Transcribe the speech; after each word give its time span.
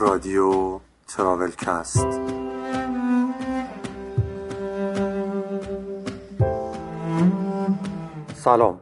رادیو 0.00 0.78
تراولکست. 1.08 2.06
سلام. 8.34 8.80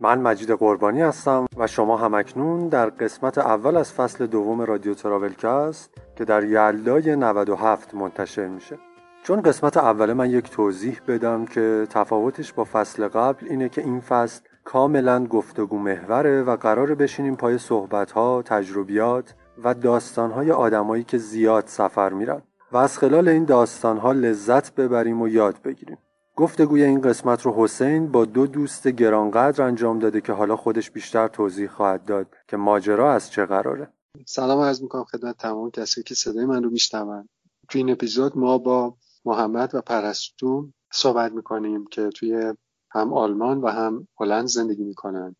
من 0.00 0.18
مجید 0.18 0.50
قربانی 0.50 1.00
هستم 1.02 1.46
و 1.56 1.66
شما 1.66 1.96
همکنون 1.96 2.68
در 2.68 2.90
قسمت 2.90 3.38
اول 3.38 3.76
از 3.76 3.92
فصل 3.92 4.26
دوم 4.26 4.60
رادیو 4.60 4.94
تراولکست 4.94 5.90
که 6.16 6.24
در 6.24 6.44
یلدای 6.44 7.16
97 7.16 7.94
منتشر 7.94 8.46
میشه. 8.46 8.78
چون 9.22 9.42
قسمت 9.42 9.76
اول 9.76 10.12
من 10.12 10.30
یک 10.30 10.50
توضیح 10.50 11.00
بدم 11.08 11.44
که 11.44 11.86
تفاوتش 11.90 12.52
با 12.52 12.64
فصل 12.64 13.08
قبل 13.08 13.46
اینه 13.50 13.68
که 13.68 13.80
این 13.80 14.00
فصل 14.00 14.40
کاملا 14.64 15.26
گفتگو 15.26 15.78
محوره 15.78 16.42
و 16.42 16.56
قرار 16.56 16.94
بشینیم 16.94 17.36
پای 17.36 17.58
صحبتها، 17.58 18.42
تجربیات 18.42 19.34
و 19.64 19.74
داستانهای 19.74 20.50
آدمایی 20.50 21.04
که 21.04 21.18
زیاد 21.18 21.66
سفر 21.66 22.12
میرن 22.12 22.42
و 22.72 22.76
از 22.76 22.98
خلال 22.98 23.28
این 23.28 23.44
داستانها 23.44 24.12
لذت 24.12 24.74
ببریم 24.74 25.22
و 25.22 25.28
یاد 25.28 25.62
بگیریم. 25.62 25.98
گفتگوی 26.36 26.82
این 26.82 27.00
قسمت 27.00 27.42
رو 27.42 27.54
حسین 27.56 28.12
با 28.12 28.24
دو 28.24 28.46
دوست 28.46 28.88
گرانقدر 28.88 29.62
انجام 29.62 29.98
داده 29.98 30.20
که 30.20 30.32
حالا 30.32 30.56
خودش 30.56 30.90
بیشتر 30.90 31.28
توضیح 31.28 31.68
خواهد 31.68 32.04
داد 32.04 32.26
که 32.48 32.56
ماجرا 32.56 33.12
از 33.12 33.30
چه 33.30 33.46
قراره. 33.46 33.92
سلام 34.26 34.60
عرض 34.60 34.82
می‌کنم 34.82 35.04
خدمت 35.04 35.36
تمام 35.36 35.70
کسی 35.70 36.02
که 36.02 36.14
صدای 36.14 36.44
من 36.44 36.62
رو 36.62 36.70
میشنون 36.70 37.28
تو 37.68 37.78
این 37.78 37.90
اپیزود 37.90 38.38
ما 38.38 38.58
با 38.58 38.96
محمد 39.24 39.74
و 39.74 39.80
پرستو 39.80 40.68
صحبت 40.92 41.32
می‌کنیم 41.32 41.86
که 41.86 42.08
توی 42.08 42.54
هم 42.90 43.12
آلمان 43.12 43.60
و 43.60 43.68
هم 43.68 44.08
هلند 44.20 44.46
زندگی 44.46 44.84
می‌کنن 44.84 45.36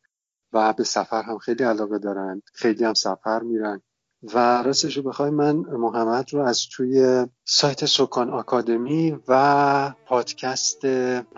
و 0.52 0.72
به 0.72 0.84
سفر 0.84 1.22
هم 1.22 1.38
خیلی 1.38 1.64
علاقه 1.64 1.98
دارن 1.98 2.42
خیلی 2.54 2.84
هم 2.84 2.94
سفر 2.94 3.42
میرن 3.42 3.82
و 4.22 4.62
راستش 4.62 4.96
رو 4.96 5.02
بخوای 5.02 5.30
من 5.30 5.56
محمد 5.56 6.34
رو 6.34 6.40
از 6.40 6.68
توی 6.72 7.26
سایت 7.44 7.84
سکان 7.84 8.30
آکادمی 8.30 9.18
و 9.28 9.92
پادکست 10.06 10.84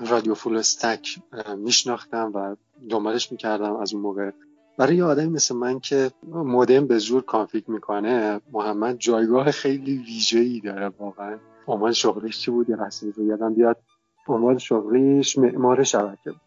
رادیو 0.09 0.35
فولستک 0.35 1.19
میشناختم 1.57 2.33
و 2.35 2.57
دنبالش 2.91 3.33
می‌کردم 3.33 3.77
از 3.77 3.95
اون 3.95 4.03
موقع. 4.03 4.31
برای 4.79 4.97
یه 4.97 5.05
آدمی 5.05 5.29
مثل 5.29 5.55
من 5.57 5.81
که 5.81 6.11
مودم 6.33 6.87
به 6.87 6.99
زور 6.99 7.23
کانفیگ 7.23 7.69
می‌کنه 7.69 8.41
محمد 8.53 8.99
جایگاه 8.99 9.51
خیلی 9.51 9.99
ویژه‌ای 9.99 10.61
داره 10.61 10.89
واقعا. 10.89 11.39
عنوان 11.67 11.93
شغلیش 11.93 12.39
چی 12.41 12.51
بود؟ 12.51 12.69
یه 12.69 12.77
لحظه 12.77 13.13
یادم 13.19 13.55
بیاد. 13.55 13.77
عنوان 14.29 14.59
شغلیش 14.59 15.39
معمار 15.39 15.85
شبکه 15.85 16.31
بود. 16.31 16.41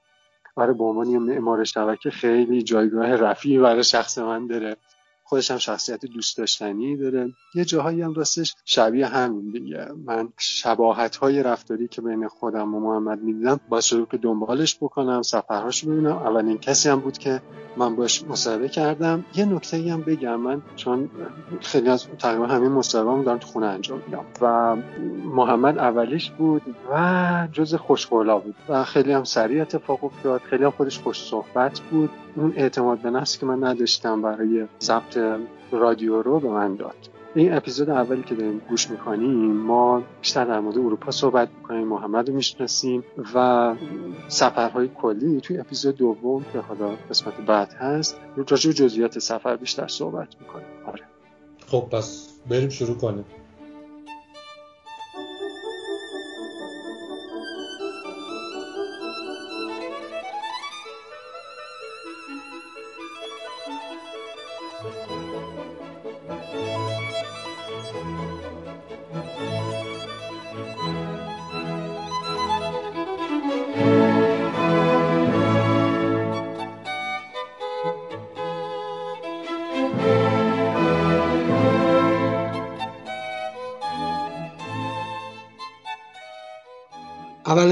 آره 0.56 0.74
به 0.74 0.84
عنوان 0.84 1.08
یه 1.08 1.20
معمار 1.20 1.64
شبکه 1.64 2.10
خیلی 2.10 2.64
جایگاه 2.64 3.16
رفیعی 3.16 3.60
برای 3.60 3.84
شخص 3.84 4.18
من 4.18 4.48
داره. 4.48 4.78
خودش 5.32 5.52
هم 5.52 5.58
شخصیت 5.58 6.06
دوست 6.06 6.38
داشتنی 6.38 6.98
داره. 6.98 7.34
یه 7.56 7.66
جاهایی 7.66 8.02
هم 8.02 8.14
راستش 8.14 8.56
شبیه 8.66 9.08
همین 9.08 9.52
دیگه. 9.52 9.88
من 10.06 10.30
شباهت 10.38 11.16
های 11.16 11.44
رفتاری 11.44 11.88
که 11.88 12.02
بین 12.02 12.28
خودم 12.28 12.76
و 12.76 12.80
محمد 12.80 13.22
می‌دیدم 13.22 13.60
باعث 13.70 13.86
شده 13.86 14.06
که 14.12 14.18
دنبالش 14.18 14.78
بکنم 14.82 15.22
سفرهاشو 15.22 15.90
ببینم. 15.90 16.18
اولین 16.18 16.58
کسی 16.58 16.90
هم 16.90 17.00
بود 17.00 17.18
که 17.18 17.42
من 17.78 17.96
باش 17.96 18.24
مصاحبه 18.24 18.70
کردم. 18.70 19.26
یه 19.36 19.46
نکته 19.46 19.78
هم 19.78 20.02
بگم. 20.02 20.36
من 20.36 20.62
چون 20.76 21.10
خیلی 21.62 21.90
از 21.90 22.08
تقریبا 22.20 22.48
همین 22.48 22.72
مصاحبه 22.72 23.24
دارم 23.24 23.38
تو 23.38 23.48
خونه 23.48 23.66
انجام 23.66 24.02
میدم. 24.08 24.26
و 24.42 24.76
محمد 25.26 25.78
اولیش 25.78 26.32
بود 26.32 26.62
و 26.92 27.48
جز 27.52 27.76
خوشقولا 27.76 28.40
بود. 28.40 28.56
و 28.70 28.84
خیلی 28.84 29.12
هم 29.12 29.24
سریع 29.24 29.62
اتفاق 29.62 30.04
افتاد. 30.04 30.42
خیلی 30.42 30.64
هم 30.64 30.72
خودش 30.72 31.00
خوش 31.00 31.24
صحبت 31.24 31.80
بود. 31.80 32.10
اون 32.36 32.54
اعتماد 32.56 33.00
به 33.00 33.10
نفسی 33.10 33.40
که 33.40 33.46
من 33.46 33.64
نداشتم 33.64 34.22
برای 34.22 34.68
ضبط 34.82 35.18
رادیو 35.72 36.22
رو 36.22 36.40
به 36.40 36.50
من 36.50 36.76
داد. 36.76 36.96
این 37.36 37.54
اپیزود 37.54 37.90
اولی 37.90 38.24
که 38.24 38.36
داریم 38.36 38.62
گوش 38.70 38.90
می‌کنیم 38.90 39.52
ما 39.52 40.04
بیشتر 40.22 40.46
در 40.46 40.60
مورد 40.60 40.78
اروپا 40.78 41.12
صحبت 41.12 41.50
می‌کنیم 41.58 41.88
محمد 41.88 42.30
رو 42.30 42.36
می‌شناسیم 42.36 43.04
و 43.36 43.76
سفرهای 44.28 44.90
کلی 45.02 45.42
توی 45.42 45.58
اپیزود 45.58 45.98
دوم 45.98 46.46
که 46.54 46.60
حالا 46.60 46.96
قسمت 47.10 47.34
بعد 47.48 47.74
هست 47.74 48.20
راجع 48.50 48.72
جزئیات 48.72 49.20
سفر 49.20 49.56
بیشتر 49.56 49.88
صحبت 49.88 50.28
می‌کنیم. 50.42 50.66
آره. 50.86 51.04
خب 51.68 51.86
پس 51.92 52.30
بریم 52.50 52.70
شروع 52.70 52.98
کنیم. 52.98 53.26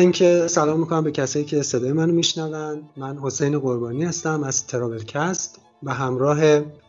اینکه 0.09 0.47
سلام 0.47 0.79
می‌کنم 0.79 1.03
به 1.03 1.11
کسایی 1.11 1.45
که 1.45 1.61
صدای 1.61 1.93
منو 1.93 2.13
میشنون. 2.13 2.81
من 2.97 3.17
حسین 3.17 3.59
قربانی 3.59 4.03
هستم 4.03 4.43
از 4.43 4.67
تراولکست 4.67 5.61
و 5.83 5.93
همراه 5.93 6.39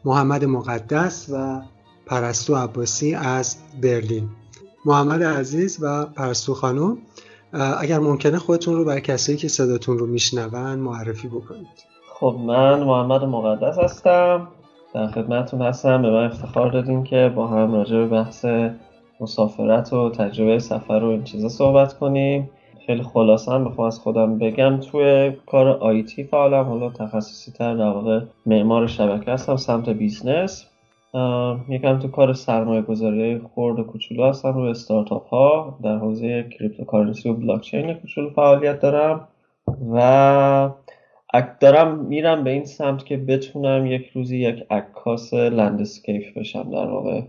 محمد 0.04 0.44
مقدس 0.44 1.26
و 1.32 1.62
پرستو 2.06 2.54
عباسی 2.54 3.14
از 3.14 3.56
برلین. 3.82 4.28
محمد 4.84 5.22
عزیز 5.22 5.78
و 5.82 6.06
پرستو 6.06 6.54
خانم 6.54 6.98
اگر 7.80 7.98
ممکنه 7.98 8.38
خودتون 8.38 8.76
رو 8.76 8.84
برای 8.84 9.00
کسایی 9.00 9.38
که 9.38 9.48
صداتون 9.48 9.98
رو 9.98 10.06
میشنون 10.06 10.78
معرفی 10.78 11.28
بکنید. 11.28 11.84
خب 12.14 12.36
من 12.46 12.82
محمد 12.82 13.24
مقدس 13.24 13.78
هستم. 13.78 14.48
در 14.94 15.06
خدمتتون 15.06 15.62
هستم. 15.62 16.02
به 16.02 16.10
من 16.10 16.24
افتخار 16.26 16.72
دادین 16.72 17.04
که 17.04 17.32
با 17.36 17.46
هم 17.46 17.74
راجع 17.74 17.96
به 17.96 18.06
بحث 18.06 18.46
مسافرت 19.20 19.92
و 19.92 20.10
تجربه 20.10 20.58
سفر 20.58 20.92
و 20.92 21.08
این 21.08 21.24
چیزا 21.24 21.48
صحبت 21.48 21.98
کنیم. 21.98 22.50
خیلی 22.90 23.02
خلاصه 23.02 23.52
هم 23.52 23.64
بخوام 23.64 23.86
از 23.86 23.98
خودم 23.98 24.38
بگم 24.38 24.80
توی 24.80 25.32
کار 25.46 25.68
IT 25.68 26.24
فعالم 26.24 26.64
حالا 26.64 26.90
تخصصی 26.90 27.52
تر 27.52 27.74
در 27.74 27.88
واقع 27.88 28.20
معمار 28.46 28.86
شبکه 28.86 29.30
هستم 29.30 29.56
سمت 29.56 29.88
business. 29.88 30.66
یکم 31.68 31.98
تو 31.98 32.08
کار 32.08 32.32
سرمایه 32.32 32.82
گذاری 32.82 33.38
خورد 33.38 33.78
و 33.78 33.84
کوچولو 33.84 34.24
هستم 34.24 34.52
روی 34.52 34.70
استارتاپ 34.70 35.28
ها 35.28 35.78
در 35.82 35.96
حوزه 35.96 36.48
cryptocurrency 36.50 37.28
و 37.28 37.34
بلاکچین 37.34 37.94
کوچولو 37.94 38.30
فعالیت 38.30 38.80
دارم 38.80 39.28
و 39.92 40.70
دارم 41.60 41.98
میرم 41.98 42.44
به 42.44 42.50
این 42.50 42.64
سمت 42.64 43.04
که 43.04 43.16
بتونم 43.16 43.86
یک 43.86 44.10
روزی 44.14 44.38
یک 44.38 44.66
عکاس 44.70 45.34
landscape 45.34 46.38
بشم 46.38 46.70
در 46.70 46.86
واقع. 46.86 47.20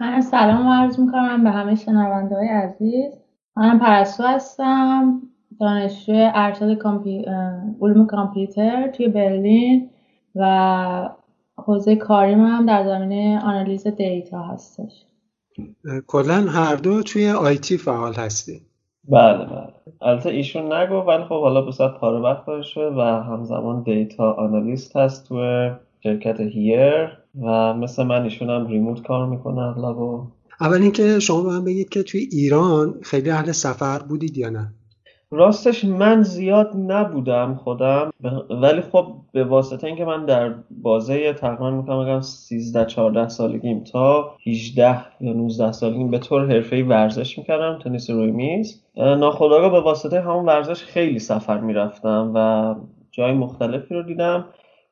من 0.00 0.20
سلام 0.20 0.68
عرض 0.68 1.00
می‌کنم 1.00 1.44
به 1.44 1.50
همه 1.50 1.74
شنونده 1.74 2.34
های 2.34 2.48
عزیز. 2.48 3.23
من 3.56 3.78
پرستو 3.78 4.22
هستم. 4.22 5.22
دانشجو 5.60 6.12
ارشد 6.16 6.74
کامپی... 6.74 7.24
علوم 7.80 8.06
کامپیوتر 8.06 8.88
توی 8.88 9.08
برلین 9.08 9.90
و 10.34 11.08
حوزه 11.56 11.96
کاریم 11.96 12.46
هم 12.46 12.66
در 12.66 12.84
زمینه 12.84 13.40
آنالیز 13.44 13.86
data 13.86 14.42
هستش. 14.42 15.04
کلا 16.06 16.34
هر 16.34 16.76
دو 16.76 17.02
توی 17.02 17.30
IT 17.30 17.76
فعال 17.76 18.12
هستی. 18.14 18.60
بله 19.08 19.44
بله. 19.44 19.68
البته 20.00 20.30
ایشون 20.30 20.72
نگو 20.72 20.94
ولی 20.94 21.24
خب 21.24 21.40
حالا 21.40 21.60
به 21.60 21.72
صورت 21.72 21.94
پاره 21.94 22.18
وقت 22.18 22.48
و 22.96 23.00
همزمان 23.00 23.82
data 23.82 24.32
analyst 24.32 24.96
هست 24.96 25.28
توی 25.28 25.70
شرکت 26.02 26.40
هیر 26.40 27.08
و 27.42 27.74
مثل 27.74 28.02
من 28.02 28.22
ایشون 28.22 28.50
هم 28.50 28.66
ریموت 28.66 29.02
کار 29.02 29.26
می‌کنه 29.26 29.60
اغلب 29.62 29.96
اول 30.60 30.82
اینکه 30.82 31.18
شما 31.18 31.42
به 31.42 31.48
من 31.48 31.64
بگید 31.64 31.88
که 31.88 32.02
توی 32.02 32.28
ایران 32.32 32.94
خیلی 33.02 33.30
اهل 33.30 33.52
سفر 33.52 33.98
بودید 33.98 34.38
یا 34.38 34.50
نه؟ 34.50 34.74
راستش 35.30 35.84
من 35.84 36.22
زیاد 36.22 36.70
نبودم 36.76 37.54
خودم 37.54 38.10
ولی 38.62 38.80
خب 38.80 39.16
به 39.32 39.44
واسطه 39.44 39.86
اینکه 39.86 40.04
من 40.04 40.24
در 40.24 40.54
بازه 40.70 41.32
تقریبا 41.32 41.70
می‌کنم 41.70 42.04
بگم 42.04 42.20
13 42.20 42.86
14 42.86 43.28
سالگیم 43.28 43.84
تا 43.84 44.36
18 44.46 44.98
یا 45.20 45.32
19 45.32 45.72
سالگیم 45.72 46.10
به 46.10 46.18
طور 46.18 46.46
حرفه‌ای 46.52 46.82
ورزش 46.82 47.38
می‌کردم 47.38 47.78
تنیس 47.84 48.10
روی 48.10 48.30
میز. 48.30 48.82
ناخودآگاه 48.96 49.70
به 49.70 49.80
واسطه 49.80 50.20
همون 50.20 50.44
ورزش 50.44 50.82
خیلی 50.82 51.18
سفر 51.18 51.60
می‌رفتم 51.60 52.32
و 52.34 52.74
جای 53.10 53.32
مختلفی 53.32 53.94
رو 53.94 54.02
دیدم. 54.02 54.44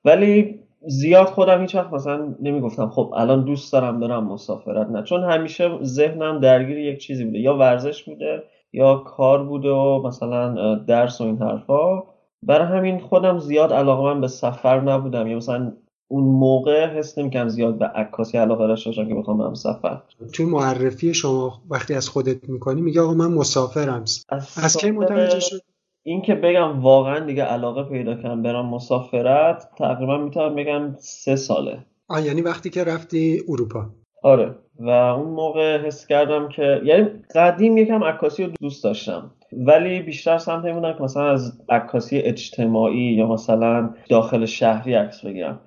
ولی 0.04 0.61
زیاد 0.86 1.26
خودم 1.26 1.60
هیچ 1.60 1.74
وقت 1.74 1.92
مثلا 1.92 2.34
نمی‌گفتم 2.40 2.88
خب 2.88 3.12
الان 3.16 3.44
دوست 3.44 3.72
دارم 3.72 4.00
برم 4.00 4.24
مسافرت. 4.24 4.90
نه 4.90 5.02
چون 5.02 5.22
همیشه 5.24 5.78
ذهنم 5.82 6.40
درگیر 6.40 6.78
یک 6.78 6.98
چیزی 6.98 7.24
بوده. 7.24 7.38
یا 7.38 7.56
ورزش 7.56 8.02
بوده 8.02 8.42
یا 8.72 8.94
کار 8.94 9.44
بوده 9.44 9.68
و 9.68 10.02
مثلا 10.06 10.74
درس 10.74 11.20
و 11.20 11.24
این 11.24 11.38
حرفا. 11.38 12.02
برای 12.46 12.78
همین 12.78 12.98
خودم 12.98 13.38
زیاد 13.38 13.72
علاقه 13.72 14.02
من 14.02 14.20
به 14.20 14.28
سفر 14.28 14.80
نبودم. 14.80 15.26
یا 15.26 15.36
مثلا 15.36 15.72
اون 16.08 16.24
موقع 16.24 16.86
حس 16.86 17.18
نمی‌کنم 17.18 17.48
زیاد 17.48 17.78
به 17.78 17.86
عکاسی 17.86 18.38
علاقه 18.38 18.66
داشته 18.66 18.90
باشم 18.90 19.08
که 19.08 19.14
بخوام 19.14 19.38
برم 19.38 19.54
سفر. 19.54 20.02
توی 20.32 20.46
معرفی 20.46 21.14
شما 21.14 21.62
وقتی 21.70 21.94
از 21.94 22.08
خودت 22.08 22.48
می‌کنی 22.48 22.80
میگه 22.80 23.00
آقا 23.00 23.14
من 23.14 23.32
مسافرم. 23.32 24.04
از, 24.28 24.56
از 24.62 24.76
کی 24.76 24.90
متوجه 24.90 25.40
شد؟ 25.40 25.60
این 26.02 26.22
که 26.22 26.34
بگم 26.34 26.80
واقعا 26.80 27.20
دیگه 27.20 27.42
علاقه 27.42 27.82
پیدا 27.82 28.14
کردم 28.14 28.42
برم 28.42 28.66
مسافرت 28.66 29.68
تقریبا 29.78 30.18
می‌تونم 30.18 30.54
بگم 30.54 30.94
سه 30.98 31.36
ساله. 31.36 31.78
آه 32.08 32.26
یعنی 32.26 32.40
وقتی 32.40 32.70
که 32.70 32.84
رفتی 32.84 33.40
اروپا. 33.48 33.86
آره. 34.22 34.54
و 34.78 34.88
اون 34.88 35.30
موقع 35.30 35.86
حس 35.86 36.06
کردم 36.06 36.48
که 36.48 36.80
یعنی 36.84 37.08
قدیم 37.34 37.76
یکم 37.76 38.04
عکاسی 38.04 38.44
رو 38.44 38.52
دوست 38.60 38.84
داشتم. 38.84 39.30
ولی 39.52 40.02
بیشتر 40.02 40.38
سمت 40.38 40.64
این 40.64 40.74
بودم 40.74 40.92
که 40.92 41.02
مثلا 41.02 41.30
از 41.30 41.60
عکاسی 41.68 42.18
اجتماعی 42.18 43.12
یا 43.12 43.26
مثلا 43.26 43.94
داخل 44.08 44.44
شهری 44.44 44.94
عکس 44.94 45.24
بگیرم. 45.24 45.60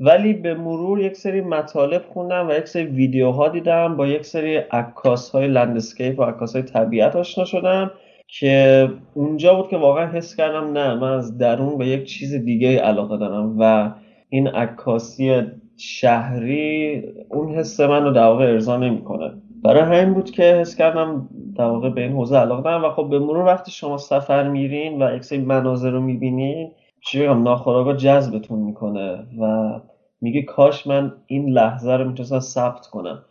ولی 0.00 0.32
به 0.32 0.54
مرور 0.54 1.00
یک 1.00 1.16
سری 1.16 1.40
مطالب 1.40 2.04
خوندم 2.12 2.48
و 2.48 2.52
یک 2.52 2.68
سری 2.68 2.84
ویدیوها 2.84 3.48
دیدم 3.48 3.96
با 3.96 4.06
یک 4.06 4.26
سری 4.26 4.56
عکاس 4.56 5.30
های 5.30 5.48
لندسکیپ 5.48 6.18
و 6.18 6.22
عکاس 6.22 6.52
های 6.52 6.62
طبیعت 6.62 7.16
آشنا 7.16 7.44
شدم. 7.44 7.90
که 8.28 8.88
اونجا 9.14 9.54
بود 9.54 9.68
که 9.68 9.76
واقعا 9.76 10.06
حس 10.06 10.36
کردم 10.36 10.72
نه 10.72 10.94
من 10.94 11.12
از 11.12 11.38
درون 11.38 11.78
به 11.78 11.86
یک 11.86 12.04
چیز 12.04 12.34
دیگه 12.34 12.80
علاقه 12.80 13.16
دارم 13.16 13.56
و 13.58 13.92
این 14.28 14.48
عکاسی 14.48 15.42
شهری 15.76 17.02
اون 17.30 17.54
حس 17.54 17.80
من 17.80 18.04
رو 18.04 18.10
در 18.10 18.26
واقع 18.26 18.44
ارضا 18.44 18.76
نمی‌کنه. 18.76 19.32
برای 19.62 19.82
همین 19.82 20.14
بود 20.14 20.30
که 20.30 20.42
حس 20.42 20.76
کردم 20.76 21.28
در 21.56 21.64
واقع 21.64 21.88
به 21.88 22.00
این 22.00 22.12
حوزه 22.12 22.36
علاقه 22.36 22.62
دارم 22.62 22.84
و 22.84 22.90
خب 22.90 23.08
به 23.10 23.18
مرور 23.18 23.44
وقتی 23.44 23.70
شما 23.70 23.96
سفر 23.96 24.48
میرین 24.48 25.02
و 25.02 25.16
یک 25.16 25.24
سری 25.24 25.38
مناظر 25.38 25.90
رو 25.90 26.00
می‌بینین 26.00 26.72
چی 27.06 27.22
بگم 27.22 27.42
ناخودآگاه 27.42 27.96
جذبتون 27.96 28.58
می‌کنه 28.58 29.26
و 29.40 29.72
میگه 30.20 30.42
کاش 30.42 30.86
من 30.86 31.12
این 31.26 31.48
لحظه 31.48 31.92
رو 31.92 32.08
می‌تونستم 32.08 32.40
ثبت 32.40 32.86
کنم. 32.86 33.24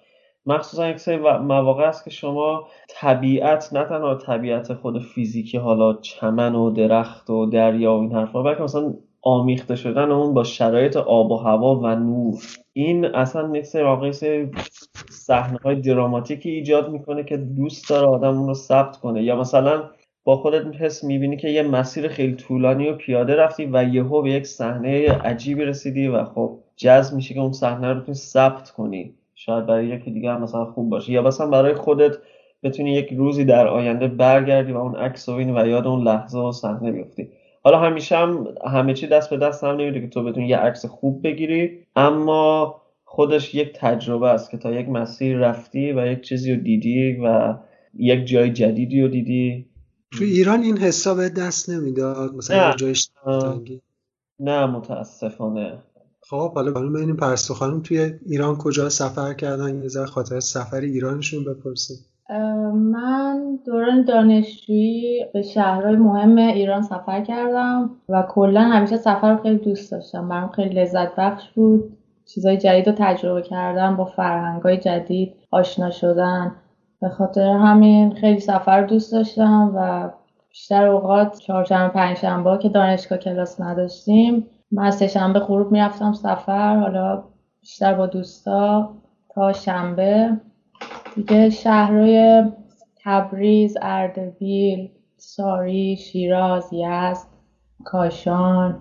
مخصوصا 0.46 0.90
یک 0.90 0.98
سری 0.98 1.18
مواقع 1.18 1.84
است 1.84 2.04
که 2.04 2.10
شما 2.10 2.68
طبیعت 2.90 3.74
نه 3.74 3.84
تنها 3.84 4.16
طبیعت 4.16 4.74
خود 4.74 5.02
فیزیکی 5.02 5.58
حالا 5.58 5.94
چمن 5.94 6.56
و 6.56 6.70
درخت 6.70 7.30
و 7.30 7.46
دریا 7.46 7.96
و 7.96 8.02
این 8.02 8.12
حرفا 8.12 8.42
بلکه 8.44 8.64
مثلا 8.64 8.94
آمیخته 9.22 9.76
شدن 9.76 10.12
اون 10.12 10.34
با 10.34 10.44
شرایط 10.44 10.98
آب 10.98 11.32
و 11.32 11.36
هوا 11.36 11.76
و 11.76 11.88
نور. 11.96 12.42
این 12.74 13.06
اصلا 13.06 13.58
یک 13.58 13.66
سری 13.66 13.84
واقعی 13.84 14.12
صحنه 15.10 15.58
های 15.64 15.76
دراماتیکی 15.82 16.50
ایجاد 16.50 16.92
می‌کنه 16.92 17.24
که 17.24 17.38
دوست 17.38 17.90
داره 17.90 18.08
آدم 18.08 18.38
اون 18.38 18.48
رو 18.48 18.54
ثبت 18.54 18.98
کنه. 18.98 19.24
یا 19.24 19.36
مثلا 19.36 19.84
با 20.24 20.36
خودت 20.36 20.76
حس 20.76 21.04
می‌بینی 21.04 21.38
که 21.38 21.50
یه 21.50 21.64
مسیر 21.64 22.08
خیلی 22.08 22.36
طولانی 22.36 22.90
و 22.90 22.96
پیاده 22.96 23.36
رفتی 23.36 23.70
و 23.74 23.84
یهو 23.84 24.22
به 24.22 24.32
یک 24.32 24.48
صحنه 24.48 25.12
عجیبی 25.12 25.66
رسیدی 25.66 26.08
و 26.08 26.26
خب 26.26 26.60
جذب 26.76 27.16
میشه 27.16 27.34
که 27.34 27.40
اون 27.40 27.52
صحنه 27.52 27.94
رو 27.94 28.00
بتونی 28.00 28.16
ثبت 28.16 28.70
کنی. 28.70 29.14
شاید 29.36 29.66
برای 29.66 29.88
یکی 29.88 30.12
دیگه 30.12 30.32
هم 30.32 30.42
مثلا 30.42 30.66
خوب 30.66 30.90
باشه. 30.90 31.12
یا 31.12 31.22
مثلا 31.22 31.48
برای 31.48 31.74
خودت 31.74 32.18
بتونی 32.64 32.94
یک 32.94 33.14
روزی 33.14 33.46
در 33.46 33.68
آینده 33.68 34.08
برگردی 34.08 34.72
و 34.72 34.78
اون 34.78 34.96
عکس 34.96 35.30
رو 35.30 35.36
و 35.36 35.68
یاد 35.68 35.88
اون 35.88 36.04
لحظه 36.04 36.40
و 36.40 36.52
صحنه 36.52 36.92
بیفتی. 36.92 37.30
حالا 37.64 37.80
همیشه 37.80 38.18
هم 38.18 38.48
همه 38.68 38.94
چی 38.94 39.08
دست 39.08 39.30
به 39.30 39.38
دست 39.38 39.64
هم 39.64 39.76
نمیده 39.76 40.02
که 40.02 40.08
تو 40.08 40.24
بتونی 40.24 40.48
یه 40.48 40.58
عکس 40.58 40.86
خوب 40.86 41.24
بگیری 41.24 41.80
اما 41.96 42.82
خودش 43.06 43.56
یک 43.56 43.74
تجربه 43.74 44.28
است 44.28 44.52
که 44.52 44.58
تا 44.58 44.72
یک 44.72 44.90
مسیر 44.90 45.38
رفتی 45.38 45.92
و 45.92 46.08
یک 46.08 46.22
چیزی 46.22 46.54
رو 46.54 46.62
دیدی 46.62 47.18
و 47.24 47.56
یک 47.98 48.26
جای 48.26 48.52
جدیدی 48.52 49.02
رو 49.02 49.08
دیدی. 49.08 49.66
تو 50.12 50.24
ایران 50.24 50.62
این 50.62 50.78
حساب 50.78 51.28
دست 51.28 51.70
نمی‌داد؟ 51.70 52.36
مثلا 52.36 52.70
نه. 52.70 52.76
جایش 52.76 53.10
نه 54.40 54.66
متاسفانه. 54.66 55.78
خب 56.30 56.54
حالا 56.54 56.72
برای 56.72 56.90
ببینیم 56.90 57.16
پرستو 57.16 57.54
خانم 57.54 57.82
توی 57.82 58.14
ایران 58.26 58.58
کجا 58.58 58.90
سفر 58.90 59.34
کردن؟ 59.34 59.82
یه 59.82 59.88
ذره 59.88 60.06
خاطر 60.06 60.40
سفر 60.40 60.82
ایرانشون 60.82 61.44
بپرسیم. 61.44 61.98
من 62.74 63.60
دوران 63.66 64.06
دانشجویی 64.06 65.26
به 65.34 65.42
شهرهای 65.42 65.96
مهم 65.96 66.38
ایران 66.38 66.82
سفر 66.82 67.22
کردم 67.24 67.90
و 68.10 68.24
کلا 68.30 68.62
همیشه 68.62 68.98
سفر 68.98 69.32
رو 69.32 69.44
خیلی 69.44 69.58
دوست 69.58 69.92
داشتم. 69.92 70.30
برام 70.30 70.50
خیلی 70.50 70.76
لذت 70.76 71.16
بخش 71.16 71.50
بود. 71.56 71.98
چیزای 72.26 72.58
جدید 72.58 72.90
رو 72.90 72.96
تجربه 72.98 73.42
کردم 73.42 73.96
با 73.96 74.06
فرهنگای 74.06 74.78
جدید 74.78 75.34
آشنا 75.52 75.92
شدن. 75.92 76.56
به 77.02 77.10
خاطر 77.10 77.48
همین 77.48 78.16
خیلی 78.16 78.40
سفر 78.40 78.82
دوست 78.82 79.12
داشتم 79.12 79.74
و 79.76 80.10
بیشتر 80.50 80.88
اوقات 80.88 81.40
چهارشنبه 81.40 81.94
پنجشنبه 81.94 82.58
که 82.58 82.70
دانشگاه 82.70 83.18
کلاس 83.18 83.62
نداشتیم 83.62 84.46
من 84.74 84.84
از 84.84 84.98
سهشنبه 84.98 85.40
غروب 85.40 85.72
می‌رفتم 85.72 86.14
سفر 86.14 86.80
حالا 86.80 87.24
بیشتر 87.62 87.94
با 87.94 88.08
دوستا 88.08 88.94
تا 89.36 89.54
شنبه. 89.54 90.38
دیگه 91.16 91.50
شهرهای 91.50 92.44
تبریز 93.04 93.78
اردبیل 93.82 94.90
ساری 95.18 95.98
شیراز 95.98 96.70
یزد 96.74 97.28
کاشان 97.84 98.80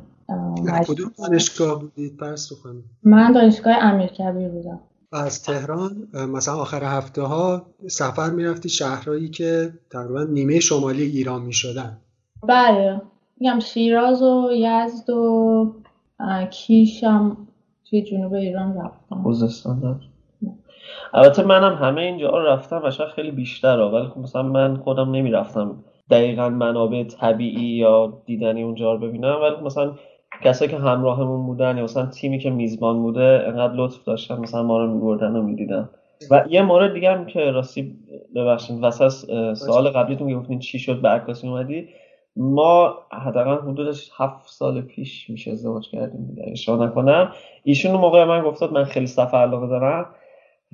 کدوم 0.87 1.13
دانشگاه 1.19 1.81
بودید؟ 1.81 2.17
پرستو 2.17 2.55
من 3.03 3.33
دانشگاه 3.33 3.75
امیرکبیر 3.81 4.49
بودم. 4.49 4.81
از 5.13 5.43
تهران 5.43 6.09
مثلا 6.29 6.55
آخر 6.55 6.85
هفته 6.85 7.23
ها 7.23 7.67
سفر 7.91 8.31
می‌رفتی 8.31 8.69
شهرهایی 8.69 9.31
که 9.31 9.73
تقریبا 9.91 10.23
نیمه 10.23 10.61
شمالی 10.61 11.03
ایران 11.03 11.43
می‌شدن. 11.43 11.99
بله. 12.49 13.03
میگم 13.41 13.59
شیراز 13.59 14.23
و 14.23 14.51
یزد 14.53 15.11
و 15.11 15.75
کیشم 16.51 17.37
توی 17.91 18.03
جنوب 18.03 18.35
ایران 18.35 18.79
رفتم. 18.79 19.23
خوزستان 19.23 20.01
البته 21.15 21.45
منم 21.45 21.75
همه 21.75 22.01
اینجا 22.01 22.31
رفتم 22.31 22.81
و 22.85 22.91
شاید 22.91 23.11
خیلی 23.11 23.31
بیشتر 23.31 23.79
ولی 23.79 24.07
خب 24.07 24.19
مثلا 24.19 24.43
من 24.43 24.77
خودم 24.77 25.11
نمی‌رفتم 25.11 25.77
دقیقا 26.11 26.49
منابع 26.49 27.05
طبیعی 27.05 27.77
یا 27.77 28.23
دیدنی 28.27 28.63
اونجا 28.63 28.93
رو 28.93 28.99
ببینم 28.99 29.39
ولی 29.43 29.57
خب 29.57 29.63
مثلا 29.63 29.93
کسایی 30.45 30.71
که 30.71 30.77
همراهمون 30.77 31.47
بودن 31.47 31.77
یا 31.77 31.85
مثلا 31.85 32.07
تیمی 32.07 32.39
که 32.39 32.51
میزبان 32.51 33.03
بوده 33.03 33.45
انقدر 33.47 33.75
لطف 33.75 34.05
داشتن 34.05 34.39
مثلا 34.39 34.63
ما 34.63 34.79
رو 34.79 34.95
میبردن 34.95 35.37
و 35.37 35.43
می‌دیدن. 35.43 35.89
و 36.31 36.45
یه 36.51 36.63
مورد 36.63 36.95
دیگه 36.95 37.11
هم 37.11 37.27
که 37.27 37.41
راستی 37.41 37.97
ببخشید 38.35 38.79
وسط 38.83 39.09
سوال 39.55 39.91
قبلیتون 39.91 40.35
گفتین 40.35 40.59
چی 40.59 40.79
شد 40.79 41.01
به 41.01 41.09
عکاسی 41.09 41.49
اومدی؟ 41.49 41.89
ما 42.37 42.95
حداقل 43.13 43.71
حدودش 43.71 44.11
هفت 44.17 44.49
سال 44.49 44.81
پیش 44.81 45.31
میشه 45.31 45.51
ازدواج 45.51 45.91
کردیم 45.91 46.27
دیگه 46.27 46.45
اشتباه 46.53 46.87
نکنم. 46.87 47.33
ایشون 47.65 47.93
موقع 47.93 48.25
من 48.25 48.43
گفتاد 48.43 48.73
من 48.73 48.85
خیلی 48.85 49.07
سفر 49.07 49.37
علاقه 49.37 49.67
دارم 49.67 50.15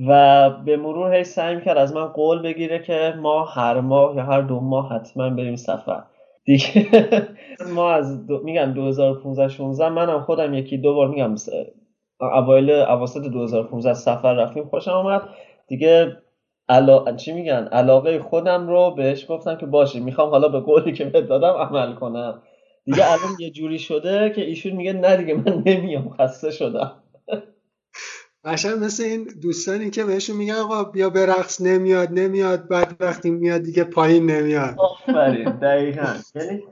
و 0.09 0.51
به 0.51 0.77
مرور 0.77 1.15
هی 1.15 1.25
سعی 1.25 1.61
کرد 1.61 1.79
از 1.79 1.95
من 1.95 2.07
قول 2.07 2.43
بگیره 2.43 2.79
که 2.83 3.15
ما 3.23 3.45
هر 3.45 3.81
ماه 3.81 4.17
یا 4.17 4.23
هر 4.23 4.41
دو 4.41 4.61
ماه 4.61 4.93
حتما 4.93 5.31
بریم 5.31 5.57
سفر. 5.57 6.03
دیگه 6.45 6.89
ما 7.75 7.91
از 7.93 8.27
دو... 8.27 8.41
میگم 8.45 8.73
2015 8.73 9.49
16 9.49 9.89
منم 9.89 10.21
خودم 10.21 10.55
یکی 10.55 10.79
دو 10.79 10.95
بار 10.95 11.09
میگم 11.09 11.35
اوایل 12.21 12.71
اواسط 12.71 13.23
2015 13.23 13.95
سفر 13.95 14.35
رفتیم 14.35 14.65
خوشم 14.65 14.91
آمد 14.91 15.23
دیگه 15.67 16.17
علا... 16.69 17.17
چی 17.17 17.33
میگن؟ 17.33 17.69
علاقه 17.73 18.19
خودم 18.19 18.69
رو 18.69 18.95
بهش 18.97 19.27
گفتم 19.29 19.57
که 19.57 19.67
باشه 19.67 20.01
می‌خوام 20.01 20.31
حالا 20.31 20.49
به 20.49 20.61
قولی 20.61 20.93
که 20.93 21.05
بهت 21.05 21.27
دادم 21.29 21.53
عمل 21.53 21.95
کنم. 21.95 22.43
دیگه 22.85 23.05
الان 23.13 23.37
یه 23.39 23.51
جوری 23.51 23.79
شده 23.79 24.31
که 24.31 24.41
ایشون 24.45 24.73
میگه 24.73 24.93
نه 24.93 25.17
دیگه 25.17 25.35
من 25.35 25.63
نمیام 25.67 26.09
خسته 26.19 26.51
شدم. 26.51 26.93
قشنگ 28.45 28.85
مثل 28.85 29.03
این 29.03 29.29
دوستانی 29.43 29.91
که 29.91 30.05
بهشون 30.05 30.37
میگن 30.37 30.55
آقا 30.55 30.85
بیا 30.85 31.11
برقص 31.11 31.61
نمیاد 31.61 32.09
نمیاد 32.13 32.69
بعد 32.69 32.97
وقتی 33.01 33.31
میاد 33.31 33.63
دیگه 33.63 33.85
پایین 33.85 34.31
نمیاد. 34.31 34.75
آفرین 34.79 35.59
دقیقا. 35.59 36.15
یعنی 36.35 36.63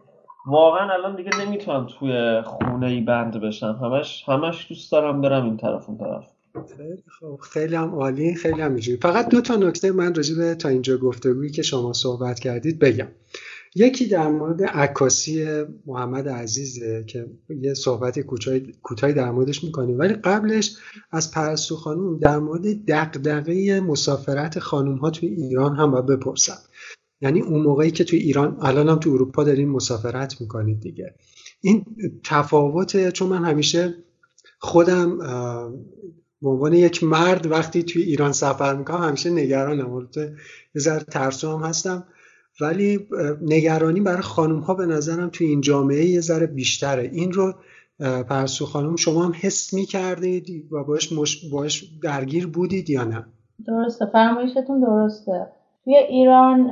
واقعا 0.47 0.93
الان 0.93 1.17
دیگه 1.17 1.31
نمی‌تونم 1.47 1.87
توی 1.99 2.43
خونه 2.43 2.87
ای 2.87 3.01
بند 3.01 3.41
بشم. 3.41 3.79
همش 3.83 4.25
همش 4.29 4.67
دوست 4.69 4.93
دارم 4.93 5.21
برم 5.21 5.45
این 5.45 5.57
طرف 5.57 5.89
اون 5.89 5.99
طرف. 5.99 6.36
خیلی 6.77 7.03
خوب. 7.19 7.41
خیلی 7.41 7.75
هم 7.75 7.95
عالی 7.95 8.35
خیلی 8.35 8.61
هم 8.61 8.73
میجوری 8.73 8.99
فقط 9.03 9.29
دو 9.29 9.41
تا 9.41 9.57
نکته 9.57 9.93
من 9.93 10.15
راجع 10.15 10.37
به 10.37 10.55
تا 10.55 10.69
اینجا 10.69 10.97
گفتگویی 10.97 11.51
که 11.51 11.63
شما 11.63 11.93
صحبت 11.93 12.39
کردید 12.39 12.79
بگم. 12.79 13.09
یکی 13.75 14.07
در 14.07 14.29
مورد 14.29 14.63
عکاسی 14.63 15.47
محمد 15.87 16.29
عزیزه 16.29 17.05
که 17.07 17.27
یه 17.49 17.75
صحبت 17.75 18.21
کوتاهی 18.83 19.13
در 19.13 19.31
موردش 19.31 19.65
می‌کنیم. 19.65 19.99
ولی 19.99 20.15
قبلش 20.15 20.77
از 21.11 21.31
پرستو 21.31 21.77
خانوم 21.77 22.19
در 22.19 22.39
مورد 22.39 22.85
دقدقه 22.85 23.81
مسافرت 23.81 24.59
خانوم 24.59 24.97
ها 24.97 25.11
توی 25.11 25.29
ایران 25.29 25.77
هم 25.77 25.91
باید 25.91 26.07
بپرسم. 26.07 26.59
یعنی 27.21 27.41
اون 27.41 27.63
موقعی 27.63 27.91
که 27.91 28.05
توی 28.05 28.19
ایران 28.19 28.57
الان 28.61 28.89
هم 28.89 28.99
توی 28.99 29.13
اروپا 29.13 29.45
دارین 29.45 29.69
مسافرت 29.69 30.41
می‌کنید 30.41 30.81
دیگه. 30.81 31.15
این 31.61 31.85
تفاوت 32.25 33.11
چون 33.11 33.29
من 33.29 33.45
همیشه 33.45 33.95
خودم 34.59 35.19
به 36.43 36.49
عنوان 36.49 36.73
یک 36.73 37.05
مرد 37.05 37.47
وقتی 37.47 37.83
توی 37.83 38.03
ایران 38.03 38.33
سفر 38.33 38.77
می‌کنم 38.77 39.03
همیشه 39.03 39.31
نگرانم. 39.31 40.09
یه 40.75 40.81
ذره 40.81 41.05
ترسو 41.05 41.57
هم 41.57 41.69
هستم. 41.69 42.05
ولی 42.61 43.09
نگرانی 43.43 44.01
برای 44.01 44.23
خانم 44.23 44.59
ها 44.59 44.75
به 44.75 44.87
نظرم 44.87 45.29
توی 45.29 45.47
این 45.47 45.61
جامعه 45.61 46.05
یه 46.05 46.21
ذره 46.21 46.47
بیشتره. 46.47 47.03
این 47.03 47.33
رو 47.33 47.55
پرسو 48.29 48.67
خانم 48.67 48.97
شما 48.97 49.25
هم 49.25 49.33
حس 49.41 49.75
می 49.75 49.85
کردید 49.85 50.73
و 50.73 50.85
باش, 50.85 51.13
مش... 51.13 51.51
باش 51.53 51.85
درگیر 52.03 52.47
بودید 52.47 52.91
یا 52.91 53.05
نه؟ 53.05 53.27
درسته. 53.67 54.07
فرمایشتون 54.07 54.81
درسته. 54.81 55.47
توی 55.85 55.97
ایران 55.97 56.69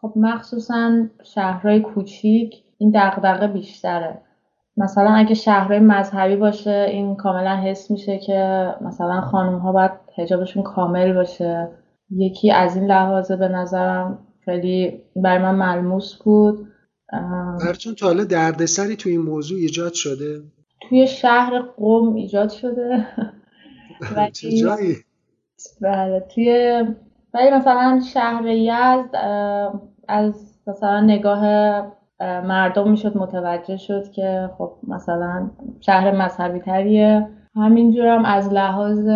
خب 0.00 0.12
مخصوصا 0.16 1.06
شهرهای 1.34 1.80
کوچیک 1.80 2.54
این 2.78 2.92
دغدغه 2.94 3.46
بیشتره. 3.46 4.20
مثلا 4.76 5.10
اگه 5.10 5.34
شهرهای 5.34 5.78
مذهبی 5.78 6.36
باشه 6.36 6.86
این 6.90 7.16
کاملا 7.16 7.56
حس 7.56 7.90
میشه 7.90 8.18
که 8.18 8.68
مثلا 8.80 9.20
خانم 9.20 9.58
ها 9.58 9.72
باید 9.72 9.90
حجابشون 10.16 10.62
کامل 10.62 11.12
باشه. 11.12 11.68
یکی 12.10 12.50
از 12.50 12.76
این 12.76 12.86
لحاظه 12.86 13.36
به 13.36 13.48
نظرم 13.48 14.18
خیلی 14.44 15.02
برای 15.16 15.42
من 15.42 15.54
ملموس 15.54 16.14
بود. 16.14 16.68
براتون 17.64 17.94
تا 17.94 18.06
حالا 18.06 18.24
دردسری 18.24 18.96
توی 18.96 19.12
این 19.12 19.20
موضوع 19.20 19.58
ایجاد 19.58 19.92
شده. 19.92 20.42
توی 20.88 21.06
شهر 21.06 21.58
قوم 21.76 22.14
ایجاد 22.14 22.50
شده. 22.50 23.06
چه 24.32 24.52
جایی؟ 24.52 24.96
بله 25.80 26.26
توی 26.34 26.82
ولی 27.34 27.50
مثلا 27.50 28.00
شهر 28.14 28.46
یزد 28.46 29.16
از 30.08 30.54
مثلا 30.66 31.00
نگاه 31.00 31.42
مردم 32.24 32.90
می‌شد 32.90 33.16
متوجه 33.16 33.76
شد 33.76 34.10
که 34.10 34.50
خب 34.58 34.72
مثلا 34.88 35.50
شهر 35.80 36.10
مذهبی 36.10 36.60
تریه. 36.60 37.28
همینجور 37.56 38.06
هم 38.06 38.24
از 38.24 38.52
لحاظ 38.52 39.08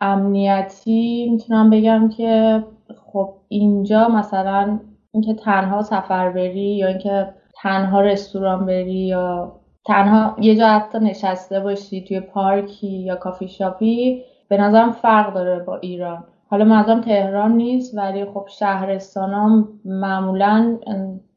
امنیتی 0.00 1.28
می‌تونم 1.30 1.70
بگم 1.70 2.08
که 2.08 2.62
خب 3.06 3.34
اینجا 3.48 4.08
مثلا 4.08 4.78
اینکه 5.12 5.34
تنها 5.34 5.82
سفر 5.82 6.30
بری 6.30 6.76
یا 6.76 6.88
اینکه 6.88 7.28
تنها 7.62 8.00
رستوران 8.00 8.66
بری 8.66 9.06
یا 9.06 9.52
تنها 9.86 10.36
یه 10.40 10.56
جا 10.56 10.66
حتی 10.68 10.98
نشسته 10.98 11.60
باشی 11.60 12.04
توی 12.04 12.20
پارکی 12.20 12.88
یا 12.88 13.16
کافی 13.16 13.48
شاپی 13.48 14.22
به 14.48 14.56
نظرم 14.56 14.90
فرق 14.92 15.34
داره 15.34 15.58
با 15.58 15.76
ایران. 15.76 16.24
حالا 16.50 16.64
منظورم 16.64 17.00
تهران 17.00 17.52
نیست 17.52 17.98
ولی 17.98 18.24
خب 18.24 18.46
شهرستان 18.48 19.32
ها 19.32 19.64
معمولا 19.84 20.78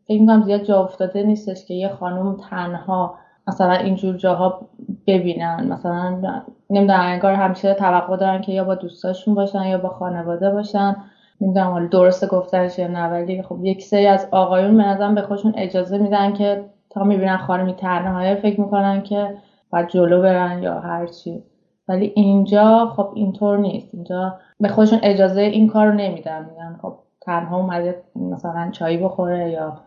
فکر 0.07 0.21
می‌کنم 0.21 0.43
زیاد 0.43 0.61
جا 0.61 0.83
افتاده 0.83 1.23
نیستش 1.23 1.65
که 1.65 1.73
یه 1.73 1.89
خانم 1.89 2.37
تنها 2.49 3.15
مثلا 3.47 3.73
اینجور 3.73 4.15
جاها 4.17 4.69
ببینن. 5.07 5.67
مثلا 5.71 6.21
نمی‌دونم 6.69 6.99
انگار 6.99 7.33
همیشه 7.33 7.73
توقع 7.73 8.17
دارن 8.17 8.41
که 8.41 8.51
یا 8.51 8.63
با 8.63 8.75
دوستاشون 8.75 9.35
باشن 9.35 9.63
یا 9.63 9.77
با 9.77 9.89
خانواده 9.89 10.49
باشن. 10.49 10.95
نمی‌دونم 11.41 11.71
حالا 11.71 11.87
درست 11.87 12.27
گفتنش 12.27 12.79
یا 12.79 12.87
نه 12.87 13.07
ولی 13.07 13.41
خب 13.41 13.65
یک 13.65 13.83
سری 13.83 14.07
از 14.07 14.27
آقایون 14.31 14.97
به 14.97 15.13
به 15.15 15.21
خودشون 15.21 15.53
اجازه 15.57 15.97
میدن 15.97 16.33
که 16.33 16.65
تا 16.89 17.03
می‌بینن 17.03 17.37
خانمی 17.37 17.73
تنهایی 17.73 18.35
فکر 18.35 18.61
می‌کنن 18.61 19.01
که 19.03 19.33
باید 19.69 19.87
جلو 19.87 20.21
برن 20.21 20.63
یا 20.63 20.79
هرچی 20.79 21.43
ولی 21.87 22.13
اینجا 22.15 22.93
خب 22.95 23.11
اینطور 23.15 23.57
نیست. 23.57 23.95
اینجا 23.95 24.35
به 24.59 24.67
خودشون 24.67 24.99
اجازه 25.03 25.41
این 25.41 25.67
کار 25.67 25.87
رو 25.87 25.93
نمیدن. 25.93 26.45
میگن 26.49 26.77
خب 26.81 26.93
تنها 27.21 27.57
اومده 27.57 28.03
مثلا 28.15 28.71
چایی 28.71 28.97
بخوره 28.97 29.49
یا 29.51 29.77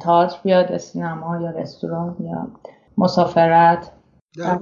تئاتر 0.00 0.36
بیاد 0.42 0.76
سینما 0.76 1.42
یا 1.42 1.50
رستوران 1.50 2.16
یا 2.20 2.48
مسافرت. 2.98 3.92
در 4.38 4.58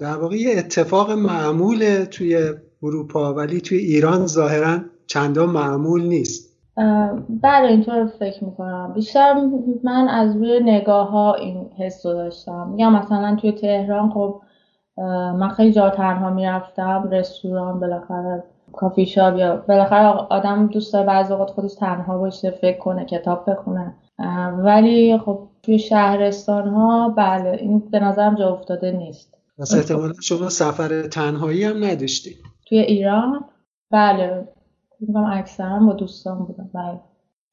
در 0.00 0.16
واقع 0.16 0.36
یه 0.36 0.58
اتفاق 0.58 1.10
معمول 1.10 2.04
توی 2.04 2.54
اروپا 2.82 3.34
ولی 3.34 3.60
توی 3.60 3.78
ایران 3.78 4.26
ظاهرا 4.26 4.78
چندان 5.06 5.50
معمول 5.50 6.02
نیست. 6.02 6.50
بله 7.42 7.68
اینطور 7.68 8.06
فکر 8.06 8.44
می‌کنم. 8.44 8.92
بیشتر 8.94 9.34
من 9.84 10.08
از 10.08 10.36
روی 10.36 10.60
نگاه 10.60 11.10
ها 11.10 11.34
این 11.34 11.70
حس 11.78 12.06
رو 12.06 12.12
داشتم. 12.12 12.68
میگم 12.68 12.92
مثلا 12.92 13.36
توی 13.36 13.52
تهران 13.52 14.10
خب 14.10 14.40
من 15.36 15.48
خیلی 15.48 15.72
جا 15.72 15.90
تنها 15.90 16.30
می‌رفتم 16.30 17.08
رستوران 17.12 17.80
بالاخره 17.80 18.44
کافی 18.72 19.06
شاب 19.06 19.36
یا 19.36 19.56
بالاخره 19.68 20.06
آدم 20.06 20.66
دوست 20.66 20.92
داره 20.92 21.06
بعضی 21.06 21.32
اوقات 21.32 21.50
خودش 21.50 21.74
تنها 21.74 22.18
باشه 22.18 22.50
فکر 22.50 22.78
کنه 22.78 23.04
کتاب 23.04 23.50
بخونه. 23.50 23.94
ولی 24.58 25.18
خب 25.18 25.48
توی 25.62 25.78
شهرستان 25.78 26.68
ها 26.68 27.08
بله 27.08 27.58
این 27.60 27.78
به 27.78 28.00
نظرم 28.00 28.34
جا 28.34 28.48
افتاده 28.48 28.92
نیست. 28.92 29.34
پس 29.58 29.74
احتمالا 29.74 30.12
شما 30.22 30.48
سفر 30.48 31.02
تنهایی 31.02 31.64
هم 31.64 31.84
نداشتی 31.84 32.30
توی 32.68 32.78
ایران؟ 32.78 33.44
بله 33.90 34.48
میگم 35.00 35.24
اکثرا 35.24 35.78
با 35.78 35.92
دوستان 35.92 36.38
بودم 36.38 36.70
بله. 36.74 37.00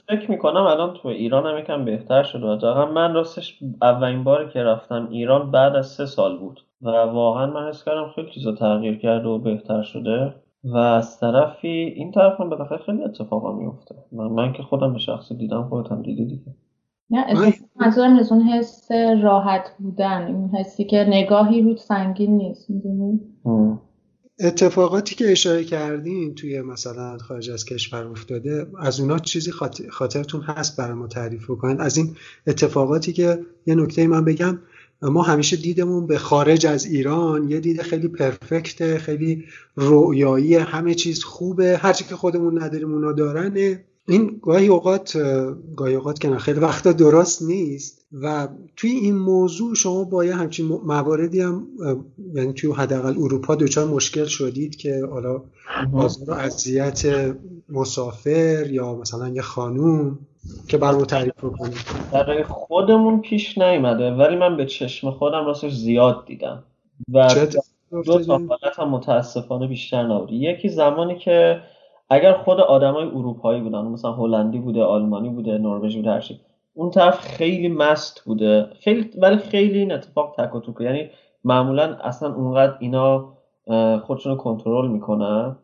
فکر 0.09 0.31
می‌کنم 0.31 0.61
الان 0.61 0.93
تو 0.93 1.07
ایران 1.07 1.45
هم 1.45 1.57
یکم 1.57 1.85
بهتر 1.85 2.23
شده 2.23 2.45
و 2.45 2.85
من 2.85 3.13
راستش 3.13 3.59
اولین 3.81 4.23
باری 4.23 4.49
که 4.49 4.63
رفتم 4.63 5.07
ایران 5.11 5.51
بعد 5.51 5.75
از 5.75 5.87
سه 5.87 6.05
سال 6.05 6.37
بود. 6.37 6.61
و 6.81 6.89
واقعا 6.89 7.47
من 7.47 7.69
حس 7.69 7.83
کردم 7.83 8.11
خیلی 8.15 8.31
چیزا 8.31 8.51
تغییر 8.51 8.97
کرده 8.97 9.27
و 9.27 9.37
بهتر 9.37 9.81
شده. 9.81 10.33
و 10.63 10.77
از 10.77 11.19
طرفی 11.19 11.67
این 11.67 12.11
طرف 12.11 12.41
هم 12.41 12.49
بالاخره 12.49 12.79
خیلی 12.85 13.03
اتفاقا 13.03 13.57
میفته 13.57 13.95
من, 14.11 14.27
من 14.27 14.53
که 14.53 14.63
خودم 14.63 14.93
به 14.93 14.99
شخصی 14.99 15.35
دیدم 15.35 15.69
خودت 15.69 15.91
هم 15.91 16.01
دیدی 16.01 16.25
دیگه. 16.25 16.55
نه 17.09 17.53
منظورم 17.75 18.15
از 18.15 18.31
اون 18.31 18.41
حس 18.41 18.91
راحت 19.23 19.71
بودن 19.79 20.25
این 20.27 20.49
حسی 20.55 20.83
که 20.83 21.05
نگاهی 21.07 21.61
رو 21.61 21.75
سنگین 21.75 22.37
نیست 22.37 22.69
می‌دونی؟ 22.69 23.19
اتفاقاتی 24.39 25.15
که 25.15 25.31
اشاره 25.31 25.63
کردین 25.63 26.35
توی 26.35 26.61
مثلا 26.61 27.17
خارج 27.17 27.49
از 27.49 27.65
کشور 27.65 28.07
افتاده 28.07 28.67
از 28.79 28.99
اونا 28.99 29.19
چیزی 29.19 29.51
خاطرتون 29.89 30.41
هست 30.41 30.77
برای 30.77 30.93
ما 30.93 31.07
تعریف 31.07 31.47
کنید 31.47 31.81
از 31.81 31.97
این 31.97 32.15
اتفاقاتی 32.47 33.13
که 33.13 33.39
یه 33.65 33.75
نکته 33.75 34.07
من 34.07 34.25
بگم 34.25 34.59
ما 35.01 35.21
همیشه 35.21 35.57
دیدمون 35.57 36.07
به 36.07 36.17
خارج 36.17 36.65
از 36.65 36.85
ایران 36.85 37.49
یه 37.49 37.59
دید 37.59 37.81
خیلی 37.81 38.07
پرفکته 38.07 38.97
خیلی 38.97 39.43
رویایی 39.75 40.55
همه 40.55 40.93
چیز 40.93 41.23
خوبه 41.23 41.77
هرچی 41.77 42.03
که 42.03 42.15
خودمون 42.15 42.63
نداریم 42.63 42.93
اونا 42.93 43.11
دارنه. 43.11 43.83
این 44.07 44.39
گاهی 44.41 44.67
اوقات 44.67 45.17
گاهی 45.75 45.95
اوقات 45.95 46.19
که 46.19 46.37
خیلی 46.37 46.59
وقتا 46.59 46.91
درست 46.91 47.41
نیست. 47.41 47.97
و 48.11 48.47
توی 48.75 48.89
این 48.89 49.17
موضوع 49.17 49.75
شما 49.75 50.03
با 50.03 50.25
یه 50.25 50.35
همچین 50.35 50.65
مواردی 50.65 51.41
هم 51.41 51.67
یعنی 52.33 52.53
توی 52.53 52.71
حداقل 52.71 53.17
اروپا 53.17 53.55
دچار 53.55 53.87
مشکل 53.87 54.25
شدید 54.25 54.75
که 54.75 55.05
حالا 55.11 55.43
آزار 55.93 56.29
و 56.29 56.33
اذیت 56.33 57.35
مسافر 57.69 58.67
یا 58.71 58.95
مثلا 58.95 59.29
یه 59.29 59.41
خانوم. 59.41 60.19
که 60.67 60.77
برای 60.77 61.05
تعریف 61.05 61.33
کنید 61.39 61.77
برای 62.11 62.43
خودمون 62.43 63.21
پیش 63.21 63.57
نیومده 63.57 64.11
ولی 64.11 64.35
من 64.35 64.57
به 64.57 64.65
چشم 64.65 65.11
خودم 65.11 65.45
راستش 65.45 65.71
زیاد 65.71 66.25
دیدم. 66.25 66.63
و 67.13 67.29
دو 68.05 68.19
تا 68.19 68.37
حالت 68.37 68.79
هم 68.79 68.89
متاسفانه 68.89 69.67
بیشتر 69.67 70.03
نبود. 70.03 70.31
یکی 70.31 70.69
زمانی 70.69 71.15
که 71.15 71.61
اگر 72.09 72.33
خود 72.33 72.59
آدمای 72.59 73.05
اروپایی 73.07 73.61
بودن 73.61 73.81
مثلا 73.81 74.13
هلندی 74.13 74.59
بوده 74.59 74.83
آلمانی 74.83 75.29
بوده 75.29 75.57
نروژی 75.57 75.97
بوده 75.97 76.11
هرچی 76.11 76.39
اون 76.73 76.89
طرف 76.89 77.19
خیلی 77.19 77.67
مست 77.67 78.23
بوده. 78.25 78.69
خیلی 78.79 79.09
ولی 79.17 79.37
خیلی 79.37 79.79
این 79.79 79.91
اتفاق 79.91 80.35
تک 80.37 80.55
و 80.79 80.83
یعنی 80.83 81.09
معمولا 81.43 81.83
اصلا 81.83 82.33
اونقدر 82.33 82.75
اینا 82.79 83.33
خودشون 84.03 84.31
رو 84.31 84.37
کنترل 84.37 84.87
می‌کنن. 84.87 85.55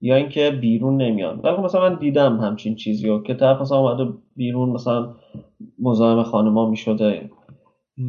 یا 0.00 0.16
اینکه 0.16 0.50
بیرون 0.50 0.96
نمیان. 0.96 1.40
ولی 1.44 1.56
خب 1.56 1.62
مثلا 1.62 1.88
من 1.88 1.94
دیدم 1.94 2.40
همچین 2.40 2.74
چیزی 2.74 3.08
رو 3.08 3.22
که 3.22 3.34
طرف 3.34 3.60
مثلا 3.60 3.78
اومده 3.78 4.12
بیرون 4.36 4.68
مثلا 4.68 5.14
مزاحم 5.78 6.22
خانما 6.22 6.70
می‌شده. 6.70 7.30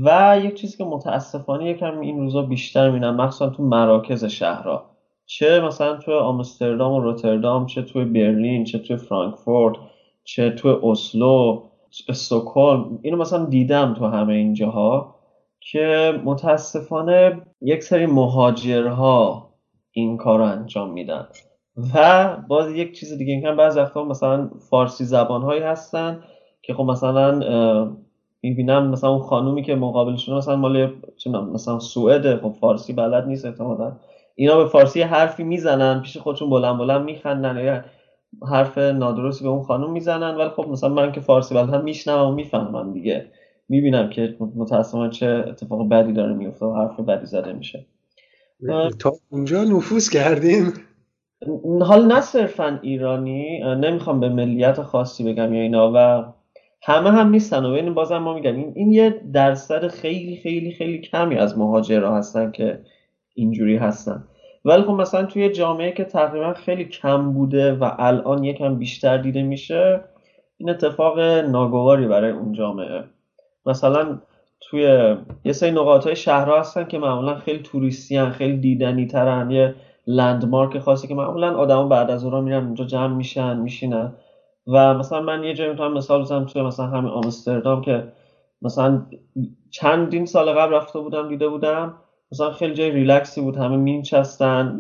و 0.06 0.40
یک 0.44 0.54
چیزی 0.54 0.78
که 0.78 0.84
متاسفانه 0.84 1.70
یکم 1.70 2.00
این 2.00 2.20
روزا 2.20 2.42
بیشتر 2.42 2.90
می‌بینم 2.90 3.16
مخصوصا 3.16 3.50
تو 3.50 3.64
مراکز 3.64 4.26
شهرها. 4.26 4.92
چه 5.26 5.62
مثلا 5.62 5.98
تو 5.98 6.20
آمستردام 6.20 6.92
و 6.92 7.00
روتردام 7.00 7.66
چه 7.66 7.82
توی 7.82 8.06
برلین 8.06 8.64
چه 8.64 8.80
توی 8.80 8.98
فرانکفورت 8.98 9.76
چه 10.24 10.50
توی 10.50 10.76
اسلو 10.84 11.64
استکهلم 12.10 13.00
اینو 13.02 13.18
مثلا 13.18 13.46
دیدم 13.46 13.94
تو 13.94 14.06
همه 14.06 14.34
این 14.34 14.54
جاها 14.54 15.16
که 15.60 16.14
متاسفانه 16.26 17.42
یک 17.62 17.84
سری 17.84 18.06
مهاجرها 18.06 19.50
این 19.92 20.18
کار 20.18 20.40
رو 20.40 20.46
انجام 20.46 20.94
میدن. 20.94 21.28
و 21.78 22.28
باز 22.48 22.72
یک 22.72 23.00
چیز 23.00 23.14
دیگه 23.14 23.34
این 23.34 23.56
بعضی 23.56 23.80
وقتا 23.80 24.04
مثلا 24.04 24.50
فارسی 24.70 25.06
زبان 25.06 25.42
هایی 25.42 25.62
هستن 25.62 26.24
که 26.62 26.74
خب 26.74 26.84
مثلا 26.84 27.40
می‌بینم 28.42 28.90
مثلا 28.90 29.10
اون 29.10 29.20
خانومی 29.20 29.64
که 29.64 29.76
مقابلشون 29.76 30.38
مثلا 30.38 30.56
مال 30.56 30.94
مثلا 31.54 31.80
سوئده 31.80 32.38
خب 32.38 32.56
فارسی 32.62 32.94
بلد 32.94 33.28
نیست 33.28 33.46
احتمالا. 33.46 33.92
اینا 34.36 34.58
به 34.58 34.66
فارسی 34.66 35.02
حرفی 35.02 35.44
می‌زنن 35.44 36.02
پیش 36.02 36.18
خودشون 36.18 36.50
بلند 36.50 36.78
بلند 36.78 37.02
میخندن 37.02 37.66
یا 37.66 37.84
حرف 38.50 38.78
نادرستی 38.78 39.44
به 39.44 39.50
اون 39.50 39.64
خانم 39.64 39.92
می‌زنن 39.92 40.36
ولی 40.36 40.50
خب 40.50 40.68
مثلا 40.68 40.90
من 40.90 41.12
که 41.12 41.22
فارسی 41.22 41.56
بلدم 41.56 41.84
میشنم 41.84 42.28
و 42.28 42.32
می‌فهمم 42.32 42.94
دیگه. 42.94 43.26
می‌بینم 43.70 44.10
که 44.10 44.36
متاسفانه 44.56 45.10
چه 45.10 45.28
اتفاق 45.48 45.90
بدی 45.90 46.14
داره 46.14 46.34
میفته 46.34 46.66
و 46.66 46.76
حرف 46.76 47.00
بدی 47.00 47.26
زده 47.26 47.54
میشه. 47.54 47.86
تا 49.00 49.14
اونجا 49.30 49.64
نفوذ 49.64 50.10
کردیم. 50.10 50.74
حال 51.82 52.06
نه 52.06 52.22
صرفا 52.22 52.80
ایرانی 52.82 53.60
نمی‌خوام 53.60 54.20
به 54.20 54.30
ملیت 54.30 54.82
خاصی 54.82 55.24
بگم 55.24 55.54
یا 55.54 55.62
اینا 55.62 55.92
و 55.96 56.26
همه 56.84 57.12
هم 57.12 57.30
نیستن 57.30 57.66
و 57.66 57.70
این 57.70 57.94
بازم 57.94 58.18
ما 58.18 58.34
میگم 58.34 58.56
این, 58.56 58.74
این 58.76 58.92
یه 58.92 59.22
درصد 59.34 59.88
خیلی 59.88 60.36
خیلی 60.36 60.72
خیلی 60.72 61.02
کمی 61.02 61.36
از 61.36 61.58
مهاجرها 61.58 62.18
هستن 62.18 62.52
که 62.52 62.80
اینجوری 63.34 63.78
هستن. 63.78 64.24
ولی 64.66 64.82
خب 64.82 64.92
مثلا 64.92 65.26
توی 65.26 65.50
جامعه 65.50 65.92
که 65.92 66.04
تقریبا 66.04 66.54
خیلی 66.54 66.86
کم 66.86 67.34
بوده 67.34 67.74
و 67.74 67.92
الان 67.98 68.44
یکم 68.44 68.76
بیشتر 68.76 69.18
دیده 69.18 69.44
میشه 69.44 70.02
این 70.58 70.70
اتفاق 70.70 71.20
ناگواری 71.20 72.08
برای 72.08 72.32
اون 72.32 72.54
جامعه. 72.54 73.04
مثلا 73.66 74.20
توی 74.62 75.16
یه 75.46 75.54
سری 75.54 75.72
نقاط 75.72 76.06
های 76.06 76.16
شهرها 76.16 76.60
هستن 76.60 76.84
که 76.84 77.00
معمولا 77.00 77.36
خیلی 77.36 77.60
توریستی 77.60 78.18
هن 78.18 78.30
خیلی 78.30 78.58
دیدنی 78.58 79.08
ترن 79.08 79.52
یه 79.52 79.76
لندمارک 80.16 80.78
خاصی 80.80 81.08
که 81.08 81.16
معمولا 81.16 81.56
آدما 81.58 81.84
بعد 81.84 82.12
از 82.12 82.24
اون 82.26 82.44
میرن 82.44 82.66
اونجا 82.66 82.86
جمع 82.86 83.16
میشن 83.16 83.58
میشینن. 83.58 84.12
و 84.68 84.94
مثلا 84.96 85.20
من 85.22 85.44
یه 85.44 85.54
جایی 85.54 85.70
می‌تونم 85.70 85.94
مثال 85.94 86.22
بزنم 86.22 86.46
توی 86.46 86.62
مثلا 86.62 86.88
همین 86.88 87.12
آمستردام 87.12 87.82
که 87.82 88.06
مثلا 88.62 89.02
چندین 89.72 90.26
سال 90.26 90.52
قبل 90.54 90.74
رفته 90.74 91.00
بودم 91.00 91.28
دیده 91.28 91.48
بودم. 91.48 91.96
مثلا 92.32 92.52
خیلی 92.52 92.74
جای 92.74 92.92
ریلکسی 92.92 93.42
بود 93.42 93.58
همه 93.58 93.78
مینچستن 93.78 94.80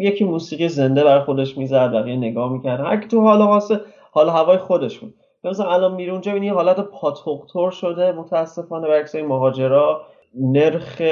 یکی 0.00 0.24
موسیقی 0.24 0.68
زنده 0.68 1.04
بر 1.04 1.20
خودش 1.20 1.56
می‌زد 1.56 1.90
بقیه 1.92 2.16
نگاه 2.16 2.52
می‌کرد 2.52 2.80
هر 2.80 2.96
تو 2.96 3.22
حال 3.22 3.40
واسه 3.42 3.80
حال 4.12 4.28
هوای 4.28 4.58
خودش 4.58 4.98
بود. 5.00 5.14
مثلا 5.44 5.70
الان 5.72 5.92
میره 5.92 6.12
اونجا 6.12 6.32
ببینی 6.32 6.48
حالت 6.48 6.80
پاتوقتور 6.80 7.70
شده 7.70 8.12
متاسفانه 8.12 8.88
برعکس 8.88 9.14
مهاجرا. 9.14 10.00
نرخ 10.34 11.02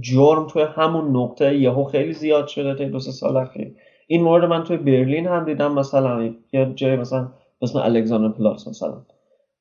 جرم 0.00 0.46
توی 0.46 0.62
همون 0.62 1.16
نقطه 1.16 1.58
یهو 1.58 1.84
خیلی 1.84 2.12
زیاد 2.12 2.46
شده 2.46 2.74
تا 2.74 2.84
دو 2.84 3.00
سال 3.00 3.36
اخیر. 3.36 3.74
این 4.06 4.22
مورد 4.22 4.44
من 4.44 4.64
توی 4.64 4.76
برلین 4.76 5.26
هم 5.26 5.44
دیدم 5.44 5.72
مثلا 5.72 6.30
یه 6.52 6.72
جای 6.74 6.96
مثلا 6.96 7.28
مثلا 7.62 7.82
الکساندر 7.82 8.28
پلاس 8.28 8.68
مثلا 8.68 9.02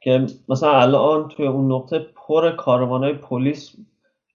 که 0.01 0.25
مثلا 0.49 0.71
الان 0.71 1.27
توی 1.27 1.47
اون 1.47 1.71
نقطه 1.71 2.05
پر 2.27 2.49
های 2.75 3.13
پلیس 3.13 3.75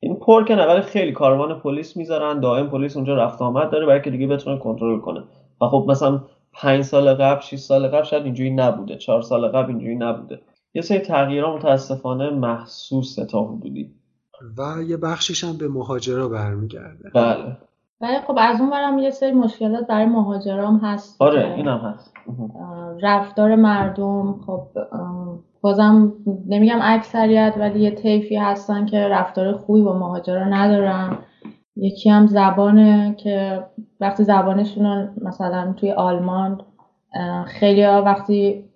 این 0.00 0.16
پر 0.16 0.44
که 0.44 0.56
ولی 0.56 0.80
خیلی 0.80 1.12
کاروان 1.12 1.60
پلیس 1.60 1.96
می‌ذارن 1.96 2.40
دائم 2.40 2.70
پلیس 2.70 2.96
اونجا 2.96 3.14
رفت 3.14 3.42
آمد 3.42 3.70
داره 3.70 3.86
برای 3.86 4.02
که 4.02 4.10
دیگه 4.10 4.26
بتونه 4.26 4.58
کنترل 4.58 5.00
کنه. 5.00 5.22
و 5.60 5.66
خب 5.66 5.86
مثلا 5.88 6.20
پنج 6.52 6.82
سال 6.82 7.14
قبل 7.14 7.40
6 7.40 7.56
سال 7.56 7.88
قبل 7.88 8.04
شاید 8.04 8.24
اینجوری 8.24 8.50
نبوده 8.50 8.96
چهار 8.96 9.22
سال 9.22 9.48
قبل 9.48 9.68
اینجوری 9.68 9.94
نبوده. 9.94 10.40
یه 10.74 10.82
سری 10.82 10.98
تغییرها 10.98 11.56
متاسفانه 11.56 12.30
محسوس 12.30 13.14
تا 13.14 13.44
حدودی 13.44 13.94
و 14.58 14.82
یه 14.82 14.96
بخشش 14.96 15.44
هم 15.44 15.58
به 15.58 15.68
مهاجرا 15.68 16.28
برمیگرده. 16.28 17.10
بله. 17.14 17.56
ولی 18.00 18.18
خب 18.26 18.36
از 18.38 18.60
اون 18.60 18.70
برم 18.70 18.98
یه 18.98 19.10
سری 19.10 19.32
مشکلات 19.32 19.86
برای 19.86 20.06
مهاجرام 20.06 20.76
هست. 20.76 21.22
آره 21.22 21.54
این 21.54 21.68
هم 21.68 21.78
هست 21.78 22.14
رفتار 23.02 23.54
مردم 23.56 24.40
خب 24.46 24.68
بازم 25.60 26.12
نمیگم 26.46 26.78
اکثریت 26.82 27.54
ولی 27.58 27.80
یه 27.80 27.90
طیفی 27.90 28.36
هستن 28.36 28.86
که 28.86 28.98
رفتار 28.98 29.52
خوبی 29.52 29.82
با 29.82 29.98
مهاجرا 29.98 30.44
ندارن. 30.44 31.18
یکی 31.76 32.10
هم 32.10 32.26
زبانه 32.26 33.14
که 33.18 33.66
وقتی 34.00 34.24
زبانشون 34.24 35.10
مثلا 35.22 35.74
توی 35.76 35.92
آلمان 35.92 36.62
خیلی 37.46 37.82
ها 37.82 38.02
وقتی 38.02 38.69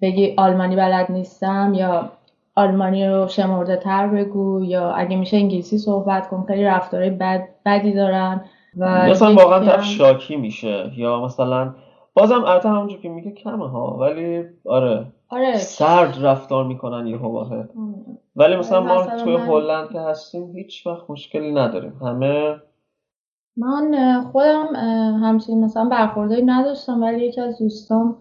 بگی 0.00 0.34
آلمانی 0.36 0.76
بلد 0.76 1.12
نیستم 1.12 1.72
یا 1.74 2.10
آلمانی 2.56 3.08
رو 3.08 3.28
شمرده 3.28 3.76
تر 3.76 4.06
بگو 4.06 4.64
یا 4.64 4.90
اگه 4.90 5.16
میشه 5.16 5.36
انگلیسی 5.36 5.78
صحبت 5.78 6.28
کن 6.28 6.44
خیلی 6.48 6.64
رفتارهای 6.64 7.10
بد 7.10 7.48
بدی 7.66 7.92
دارن 7.92 8.44
و 8.76 9.06
مثلا 9.10 9.34
واقعا 9.34 9.64
طرف 9.64 9.84
شاکی 9.84 10.36
میشه. 10.36 10.92
یا 10.96 11.20
مثلا 11.20 11.74
بازم 12.14 12.44
البته 12.44 12.68
همونجور 12.68 13.00
که 13.00 13.08
میگه 13.08 13.30
کمه 13.30 13.68
ها 13.68 13.96
ولی 14.00 14.44
آره 14.66 15.06
آره. 15.28 15.56
سرد 15.56 16.26
رفتار 16.26 16.64
می‌کنن 16.64 17.06
یه 17.06 17.16
واحد 17.16 17.52
آره. 17.52 17.68
ولی 18.36 18.56
مثلا 18.56 18.80
ما 18.80 19.06
توی 19.06 19.36
هلند 19.36 19.88
که 19.92 20.00
هستیم 20.00 20.56
هیچ 20.56 20.86
وقت 20.86 21.10
مشکلی 21.10 21.52
نداریم. 21.52 21.92
همه 22.02 22.56
من 23.56 24.20
خودم 24.32 24.66
همچین 25.22 25.64
مثلا 25.64 25.84
برخورداری 25.84 26.42
نداشتم 26.42 27.02
ولی 27.02 27.26
یکی 27.26 27.40
از 27.40 27.58
دوستام 27.58 28.16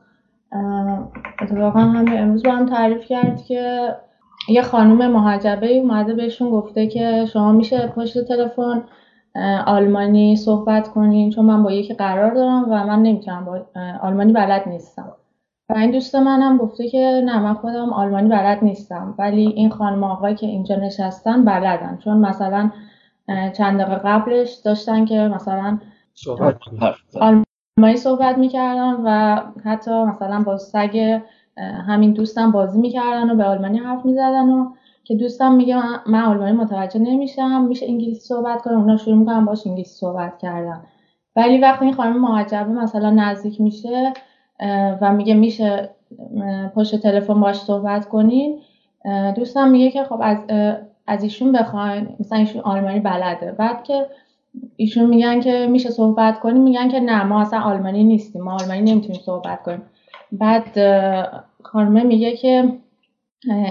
اتفاقا 1.42 1.79
همین 1.79 2.20
امروز 2.22 2.44
با 2.44 2.51
هم 2.51 2.66
تعریف 2.66 3.05
کرد 3.05 3.44
که 3.44 3.96
یه 4.50 4.62
خانم 4.62 5.12
محجبه 5.12 5.68
اومده 5.68 6.14
بهشون 6.14 6.50
گفته 6.50 6.88
که 6.88 7.25
شما 7.25 7.51
میشه 7.51 7.88
پشت 7.88 8.27
تلفن 8.27 8.83
آلمانی 9.66 10.36
صحبت 10.36 10.88
کنین 10.88 11.29
چون 11.29 11.46
من 11.46 11.64
با 11.64 11.72
یکی 11.72 11.94
قرار 11.94 12.33
دارم 12.33 12.66
و 12.70 12.88
من 12.88 13.01
نمی‌تونم 13.01 13.46
با 13.46 13.66
آلمانی 14.01 14.33
بلد 14.33 14.68
نیستم. 14.68 15.12
و 15.70 15.77
این 15.77 15.92
دوست 15.92 16.16
من 16.16 16.42
هم 16.42 16.57
گفته 16.57 16.88
که 16.88 17.22
نه 17.25 17.40
من 17.40 17.53
خودم 17.53 17.94
آلمانی 17.94 18.29
بلد 18.29 18.64
نیستم 18.64 19.16
ولی 19.18 19.48
این 19.48 19.70
خانم 19.70 20.03
آقایی 20.03 20.36
که 20.36 20.48
اینجا 20.48 20.75
نشستن 20.75 21.46
بلدن. 21.46 21.98
چون 22.03 22.18
مثلا 22.18 22.72
چند 23.57 23.81
دقیقه 23.81 23.96
قبلش 23.96 24.53
داشتن 24.53 25.05
که 25.05 25.18
مثلا 25.20 25.79
صحبت 26.14 26.55
آلمانی 27.22 27.47
صحبت 27.96 28.37
می‌کردن 28.37 28.94
و 29.03 29.42
حتی 29.66 29.92
مثلا 29.92 30.44
با 30.44 30.57
سگ 30.57 31.20
همین 31.87 32.13
دوستم 32.13 32.51
بازی 32.51 32.79
می‌کردن 32.79 33.29
و 33.29 33.35
به 33.35 33.44
آلمانی 33.44 33.77
حرف 33.77 34.05
می‌زدن 34.05 34.50
و 34.50 34.72
که 35.03 35.16
دوستم 35.16 35.51
میگه 35.51 35.75
من 36.09 36.22
آلمانی 36.22 36.51
متوجه 36.51 37.00
نمیشم 37.00 37.61
میشه 37.61 37.85
انگلیسی 37.85 38.20
صحبت 38.20 38.61
کنم 38.61 38.79
اونا 38.79 38.98
شروع 38.98 39.18
می‌کنم 39.18 39.46
باش 39.46 39.68
انگلیسی 39.68 39.96
صحبت 39.96 40.37
کردن. 40.37 40.81
ولی 41.35 41.57
وقتی 41.57 41.85
این 41.85 41.94
خانم 41.94 42.22
معجبه 42.22 42.70
مثلا 42.70 43.09
نزدیک 43.09 43.61
میشه 43.61 44.13
و 45.01 45.13
میگه 45.13 45.33
میشه 45.33 45.90
پشت 46.75 46.96
تلفن 46.96 47.40
باش 47.40 47.55
صحبت 47.55 48.09
کنین 48.09 48.59
دوستم 49.35 49.70
میگه 49.70 49.92
که 49.92 50.03
خب 50.03 50.20
از 50.22 50.37
از 51.07 51.24
ایشون 51.24 51.51
بخواین 51.51 52.16
مثلا 52.20 52.40
ایشون 52.40 52.61
آلمانی 52.61 53.00
بلده. 53.00 53.51
بعد 53.51 53.83
که 53.83 54.05
ایشون 54.75 55.05
میگن 55.05 55.39
که 55.39 55.67
میشه 55.72 55.89
صحبت 55.89 56.39
کنیم 56.39 56.63
میگن 56.63 56.89
که 56.89 57.00
نه 57.00 57.24
ما 57.24 57.41
اصلا 57.41 57.59
آلمانی 57.59 58.03
نیستیم 58.03 58.41
ما 58.41 58.53
آلمانی 58.53 58.81
نمی‌تونیم 58.81 59.22
صحبت 59.25 59.63
کنیم. 59.63 59.81
بعد 60.31 60.77
خانمه 61.63 62.03
میگه 62.03 62.35
که 62.35 62.72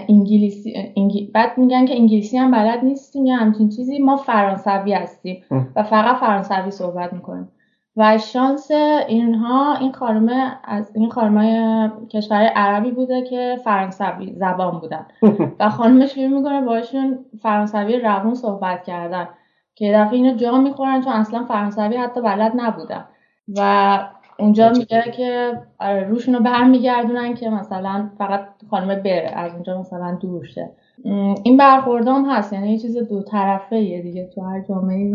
انگلیسی 0.09 1.31
بعد 1.35 1.59
میگن 1.59 1.87
که 1.87 1.94
انگلیسی 1.94 2.38
هم 2.38 2.51
بلد 2.51 2.85
نیستیم 2.85 3.27
یا 3.27 3.37
همچین 3.37 3.68
چیزی 3.68 3.99
ما 3.99 4.16
فرانسوی 4.16 4.92
هستیم 4.92 5.42
و 5.77 5.83
فقط 5.83 6.16
فرانسوی 6.16 6.70
صحبت 6.70 7.12
می‌کنیم. 7.12 7.49
و 7.96 8.18
شانس 8.18 8.70
اینها 9.09 9.77
این 9.77 9.92
خانمه 9.92 10.59
از 10.64 10.90
این 10.94 11.11
خانمای 11.11 11.88
کشور 12.11 12.42
عربی 12.42 12.90
بوده 12.90 13.22
که 13.22 13.61
فرانسوی 13.64 14.33
زبان 14.37 14.81
بودن. 14.81 15.07
و 15.61 15.68
خانمش 15.68 16.14
شروع 16.14 16.38
می‌کنه 16.38 16.61
باشون 16.61 17.18
فرانسوی 17.42 17.99
روون 17.99 18.35
صحبت 18.35 18.85
کردن. 18.85 19.29
که 19.77 19.93
دفعه 19.95 20.12
اینو 20.15 20.37
جا 20.37 20.59
می‌خورن 20.59 21.01
چون 21.03 21.12
اصلا 21.12 21.45
فرانسوی 21.45 21.97
حتی 21.97 22.21
بلد 22.23 22.53
نبودن. 22.57 23.05
و 23.57 23.99
اونجا 24.39 24.71
میگه 24.71 25.05
که 25.17 25.59
آره، 25.81 26.09
روشون 26.09 26.35
رو 26.35 26.41
برمیگردونن 26.41 27.35
که 27.35 27.51
مثلا 27.51 28.11
فقط 28.19 28.49
خانم 28.71 29.03
بره 29.03 29.33
از 29.35 29.53
اونجا 29.53 29.81
مثلا 29.81 30.19
دور 30.21 30.45
شه 30.45 30.71
این 31.45 31.57
برخوردام 31.57 32.31
هست 32.31 32.53
یعنی 32.53 32.73
یه 32.73 32.79
چیز 32.79 32.97
دو 32.97 33.23
طرفه 33.23 33.77
یه 33.77 34.03
دیگه 34.03 34.31
تو 34.35 34.41
هر 34.41 34.61
جامعه 34.61 35.15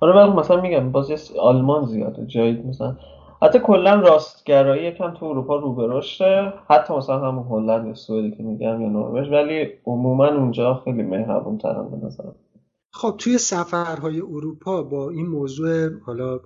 آره 0.00 0.14
ولی 0.14 0.32
مثلا 0.32 0.60
میگم 0.60 0.92
باز 0.92 1.32
آلمان 1.40 1.86
زیاده 1.86 2.26
جایی 2.26 2.62
مثلا. 2.68 2.96
حتی 3.42 3.58
کلا 3.58 3.94
راستگرایی 3.94 4.84
یکم 4.84 5.10
تو 5.10 5.26
اروپا 5.26 5.56
رو 5.56 5.74
به 5.74 5.86
رشده 5.88 6.52
حتی 6.70 6.94
مثلا 6.94 7.18
همون 7.18 7.46
هلند 7.50 7.86
یا 7.86 7.94
سوئدی 7.94 8.30
که 8.30 8.42
میگم 8.42 8.80
یا 8.80 8.88
نروژ 8.88 9.30
ولی 9.30 9.68
عموما 9.86 10.26
اونجا 10.26 10.74
خیلی 10.84 11.02
مهربون 11.02 11.58
ترن 11.58 11.88
به 11.88 12.06
نظرم. 12.06 12.34
خب 12.92 13.14
توی 13.18 13.38
سفرهای 13.38 14.20
اروپا 14.20 14.82
با 14.82 15.10
این 15.10 15.26
موضوع 15.26 16.00
حالا 16.00 16.40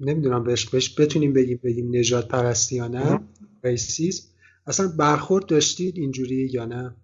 نمی‌دونم 0.00 0.44
بهش, 0.44 0.68
بهش 0.70 1.00
بتونیم 1.00 1.32
بگیم 1.32 1.60
بگیم 1.64 1.96
نجات 1.96 2.28
پرستی 2.28 2.76
یا 2.76 2.88
نه 2.88 3.20
ریسیسم 3.64 4.28
اصلا 4.66 4.88
برخورد 4.98 5.46
داشتید 5.46 5.98
اینجوری 5.98 6.50
یا 6.52 6.64
نه؟ 6.64 6.96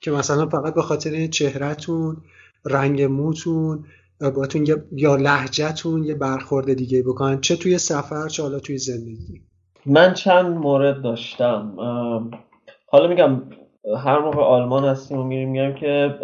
که 0.00 0.10
مثلا 0.10 0.46
فقط 0.46 0.74
به 0.74 0.82
خاطر 0.82 1.26
چهرهتون 1.26 2.16
رنگ 2.64 3.02
موتون 3.02 3.84
باتون 4.30 4.66
یا 4.92 5.16
لحجتون 5.16 6.04
یه 6.04 6.14
برخورد 6.14 6.74
دیگه 6.74 7.02
بکنن. 7.02 7.40
چه 7.40 7.56
توی 7.56 7.78
سفر 7.78 8.28
چه 8.28 8.42
حالا 8.42 8.58
توی 8.58 8.78
زندگی؟ 8.78 9.42
من 9.86 10.14
چند 10.14 10.56
مورد 10.56 11.02
داشتم. 11.02 11.74
حالا 12.86 13.08
میگم 13.08 13.42
هر 14.04 14.18
موقع 14.18 14.42
آلمان 14.42 14.84
هستیم 14.84 15.18
و 15.18 15.24
میریم 15.24 15.50
میگم 15.50 15.74
که 15.74 16.18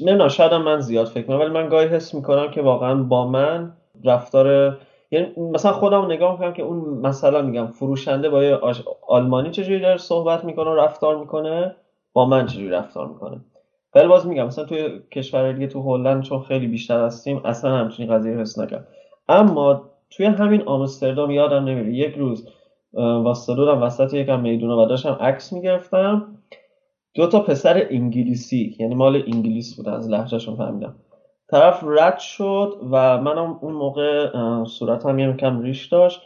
نه 0.00 0.28
شاید 0.28 0.54
من 0.54 0.80
زیاد 0.80 1.06
فکر 1.06 1.26
کنم 1.26 1.38
ولی 1.38 1.50
من 1.50 1.68
گاهی 1.68 1.86
حس 1.86 2.14
می‌کنم 2.14 2.50
که 2.50 2.62
واقعا 2.62 2.94
با 3.02 3.26
من 3.26 3.72
رفتار 4.04 4.78
یعنی 5.10 5.26
مثلا 5.52 5.72
خودم 5.72 6.04
نگاه 6.04 6.32
می‌کنم 6.32 6.52
که 6.52 6.62
اون 6.62 6.78
مثلا 6.78 7.42
میگم 7.42 7.66
فروشنده 7.66 8.28
با 8.28 8.44
یه 8.44 8.58
آلمانی 9.08 9.50
چجوری 9.50 9.80
داره 9.80 9.96
صحبت 9.96 10.44
می‌کنه 10.44 10.70
و 10.70 10.74
رفتار 10.74 11.16
می‌کنه؟ 11.16 11.74
با 12.12 12.24
من 12.24 12.46
چجوری 12.46 12.68
رفتار 12.68 13.06
می‌کنه؟ 13.06 13.40
ولی 13.94 14.08
باز 14.08 14.26
میگم 14.26 14.46
مثلا 14.46 14.64
توی 14.64 15.00
کشور 15.12 15.52
دیگه 15.52 15.66
تو 15.66 15.82
هلند 15.82 16.22
چون 16.22 16.40
خیلی 16.42 16.66
بیشتر 16.66 17.04
هستیم 17.04 17.40
اصلا 17.44 17.70
همچین 17.70 18.14
قضیه 18.14 18.36
حس 18.36 18.58
نکرد. 18.58 18.88
اما 19.28 19.90
توی 20.10 20.26
همین 20.26 20.62
آمستردام 20.62 21.30
یادم 21.30 21.64
نمیره 21.64 21.92
یک 21.92 22.14
روز 22.14 22.48
واسطه 22.92 23.62
وسط 23.62 24.14
یکم 24.14 24.40
می‌دونه 24.40 24.74
و 24.74 24.86
داشتم 24.86 25.16
عکس 25.20 25.52
می‌گرفتم. 25.52 26.34
دو 27.18 27.26
تا 27.26 27.40
پسر 27.40 27.86
انگلیسی 27.90 28.76
یعنی 28.78 28.94
مال 28.94 29.22
انگلیس 29.26 29.76
بود 29.76 29.88
از 29.88 30.08
لحجهشون 30.08 30.56
فهمیدم. 30.56 30.96
طرف 31.50 31.84
رد 31.86 32.18
شد 32.18 32.80
و 32.90 33.18
منم 33.22 33.58
اون 33.62 33.74
موقع 33.74 34.30
صورتم 34.64 35.18
یه 35.18 35.32
کم 35.32 35.62
ریش 35.62 35.86
داشت 35.86 36.20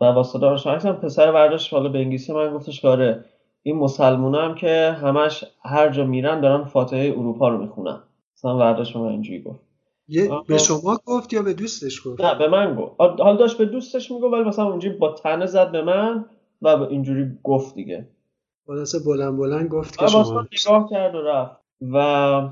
و 0.00 0.04
واسه 0.04 0.38
داشتم 0.38 0.92
پسر 0.92 1.32
برداشت 1.32 1.72
حالا 1.72 1.88
به 1.88 1.98
انگلیسی 1.98 2.32
من 2.32 2.54
گفتش 2.54 2.80
کاره 2.80 3.04
آره، 3.04 3.24
این 3.62 3.76
مسلمون 3.76 4.34
هم 4.34 4.54
که 4.54 4.96
همش 5.02 5.44
هر 5.64 5.88
جا 5.88 6.04
میرن 6.04 6.40
دارن 6.40 6.64
فاتحه 6.64 7.14
اروپا 7.16 7.48
رو 7.48 7.58
می‌خونن. 7.58 8.00
مثلا 8.36 8.56
برداشت 8.56 8.96
من 8.96 9.08
اینجوری 9.08 9.42
گفت. 9.42 9.60
به 10.46 10.58
شما 10.58 10.98
گفت 11.06 11.32
یا 11.32 11.42
به 11.42 11.54
دوستش 11.54 12.06
گفت؟ 12.06 12.20
نه 12.20 12.34
به 12.38 12.48
من 12.48 12.74
گفت. 12.74 13.20
حال 13.20 13.36
داشت 13.36 13.58
به 13.58 13.64
دوستش 13.64 14.10
می‌گفت 14.10 14.34
ولی 14.34 14.44
مثلا 14.44 14.64
اونجوری 14.64 14.96
با 14.96 15.12
تنه 15.12 15.46
زد 15.46 15.72
به 15.72 15.82
من 15.82 16.24
و 16.62 16.68
اینجوری 16.68 17.30
گفت 17.44 17.74
دیگه. 17.74 18.08
خلاصه 18.70 18.98
بلند 19.06 19.36
بلند 19.36 19.68
گفت 19.68 19.98
که 19.98 20.06
شما 20.06 20.46
نگاه 20.52 20.90
کرد 20.90 21.14
و 21.14 21.18
رفت. 21.18 21.56
و 21.92 22.48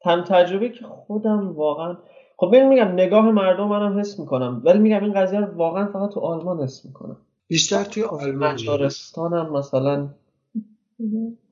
تن 0.00 0.24
تجربه 0.24 0.68
که 0.68 0.84
خودم 0.84 1.52
واقعا 1.52 1.96
خب 2.36 2.46
ببین 2.46 2.68
میگم 2.68 2.88
نگاه 2.88 3.30
مردم 3.30 3.68
منم 3.68 3.98
حس 3.98 4.18
می‌کنم 4.18 4.62
ولی 4.64 4.78
میگم 4.78 5.04
این 5.04 5.12
قضیه 5.12 5.40
رو 5.40 5.56
واقعا 5.56 5.86
فقط 5.92 6.10
تو 6.10 6.20
آلمان 6.20 6.62
حس 6.62 6.86
می‌کنم. 6.86 7.16
بیشتر 7.48 7.84
توی 7.84 8.02
آلمان 8.02 8.52
مجارستانم 8.52 9.52
مثلا 9.52 10.08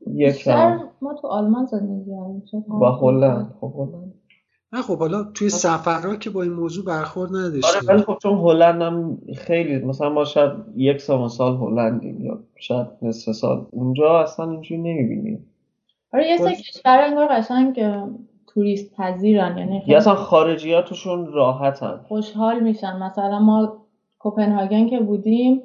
یک 0.07 0.49
ما 1.03 1.15
تو 1.21 1.29
آلمان 1.29 1.65
زندگی 1.65 2.11
با 2.69 2.93
هلند. 2.93 3.55
خب 3.61 3.73
هلند. 3.77 4.15
نه 4.73 4.83
خب 4.83 4.99
حالا 4.99 5.23
توی 5.23 5.49
سفرها 5.49 6.17
که 6.17 6.31
با 6.31 6.43
این 6.43 6.53
موضوع 6.53 6.85
برخورد 6.85 7.31
نداشتیم. 7.31 7.81
آره 7.89 7.95
ولی 7.95 8.03
خب 8.03 8.19
چون 8.23 8.39
هلند 8.39 8.83
هم 8.83 9.19
خیلی 9.37 9.85
مثلا 9.85 10.11
ما 10.11 10.25
شاید 10.25 10.53
یک 10.77 11.01
سال 11.01 11.29
سال 11.29 11.57
هلندیم 11.57 12.25
یا 12.25 12.39
شاید 12.57 12.87
نصف 13.03 13.33
سال. 13.33 13.67
اونجا 13.71 14.21
اصلا 14.21 14.51
اینجوری 14.51 14.81
نمی‌بینیم. 14.81 15.47
آره 16.15 16.29
یه 16.29 16.37
سه 16.37 16.55
کشور 16.55 16.99
انگار 17.01 17.29
قشنگ 17.29 17.81
توریست 18.47 18.95
پذیرن 18.97 19.59
یعنی 19.59 19.83
یا 19.87 19.99
اصلا 19.99 20.15
خارجی 20.15 20.73
ها 20.73 20.83
توشون 20.83 21.33
راحتن. 21.33 22.01
خوشحال 22.09 22.61
میشن. 22.61 23.03
مثلا 23.03 23.39
ما 23.39 23.77
کوپنهاگن 24.19 24.87
که 24.87 25.01
بودیم 25.01 25.63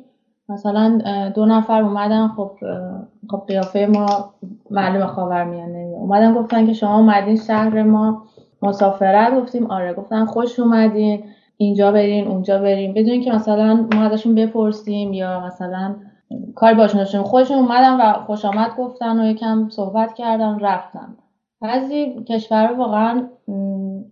مثلا 0.50 1.02
دو 1.36 1.46
نفر 1.46 1.82
اومدن 1.82 2.28
خب 2.28 2.52
خب 3.30 3.44
قیافه 3.48 3.90
ما 3.94 4.34
معلوم 4.72 5.08
خاورمیانه. 5.08 5.78
اومدن 5.78 6.34
گفتن 6.34 6.68
که 6.68 6.74
شما 6.74 6.98
اومدین 6.98 7.36
شهر 7.36 7.84
ما. 7.84 8.24
مسافرت 8.64 9.36
گفتیم 9.36 9.72
آره 9.72 9.94
گفتن 9.94 10.26
خوش 10.26 10.60
اومدین 10.60 11.24
اینجا 11.58 11.92
برین 11.92 12.28
اونجا 12.28 12.60
بریم 12.60 12.94
بدون 12.94 13.22
که 13.22 13.32
مثلا 13.32 13.88
ما 13.94 14.04
ازشون 14.04 14.36
بپرسیم 14.36 15.14
یا 15.14 15.40
مثلا 15.40 15.96
کاری 16.56 16.76
باشون 16.76 17.00
داشتیم. 17.00 17.24
خودشون 17.24 17.58
اومدن 17.58 18.00
و 18.00 18.14
خوش 18.14 18.46
آمد 18.46 18.76
گفتن 18.78 19.20
و 19.20 19.32
یکم 19.32 19.70
صحبت 19.70 20.14
کردن 20.14 20.60
رفتن. 20.60 21.18
بعضی 21.62 22.24
کشور 22.30 22.76
واقعا 22.78 23.30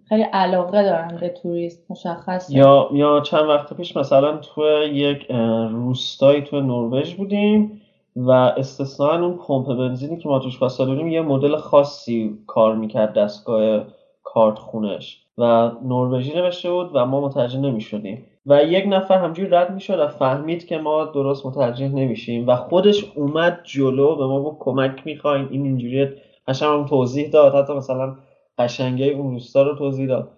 خیلی 0.09 0.21
علاقه 0.21 0.83
دارن 0.83 1.17
به 1.21 1.29
توریست 1.29 1.91
مشخص 1.91 2.49
یا 2.49 2.89
یا 2.93 3.19
چند 3.19 3.41
وقت 3.41 3.73
پیش 3.73 3.97
مثلا 3.97 4.37
تو 4.37 4.61
یک 4.91 5.31
روستایی 5.71 6.41
تو 6.41 6.61
نروژ 6.61 7.15
بودیم 7.15 7.81
و 8.15 8.31
استثنا 8.31 9.25
اون 9.25 9.37
پمپ 9.47 9.67
بنزینی 9.67 10.17
که 10.17 10.29
ما 10.29 10.39
توش 10.39 10.61
واسه 10.61 10.83
یه 10.83 11.21
مدل 11.21 11.55
خاصی 11.55 12.37
کار 12.47 12.75
می‌کرد 12.75 13.13
دستگاه 13.13 13.83
کارت 14.23 14.59
خونش 14.59 15.25
و 15.37 15.71
نروژی 15.83 16.33
نوشته 16.33 16.71
بود 16.71 16.89
و 16.93 17.05
ما 17.05 17.21
متوجه 17.21 17.59
نمی‌شدیم. 17.59 18.25
و 18.45 18.63
یک 18.63 18.85
نفر 18.87 19.17
همجوری 19.17 19.49
رد 19.49 19.71
می‌شد 19.73 19.99
و 19.99 20.07
فهمید 20.07 20.65
که 20.67 20.77
ما 20.77 21.05
درست 21.05 21.45
متوجه 21.45 21.87
نمیشیم. 21.87 22.47
و 22.47 22.55
خودش 22.55 23.05
اومد 23.15 23.59
جلو 23.63 24.15
به 24.15 24.25
ما 24.25 24.43
گفت 24.43 24.57
کمک 24.59 25.01
می‌خوایم 25.05 25.47
این 25.51 25.65
اینجوری 25.65 26.09
قشنگ 26.47 26.87
توضیح 26.87 27.29
داد. 27.29 27.55
حتی 27.55 27.73
مثلا 27.73 28.15
قشنگه 28.57 29.05
اون 29.05 29.31
روستا 29.31 29.63
رو 29.63 29.75
توضیح 29.75 30.07
داد. 30.07 30.31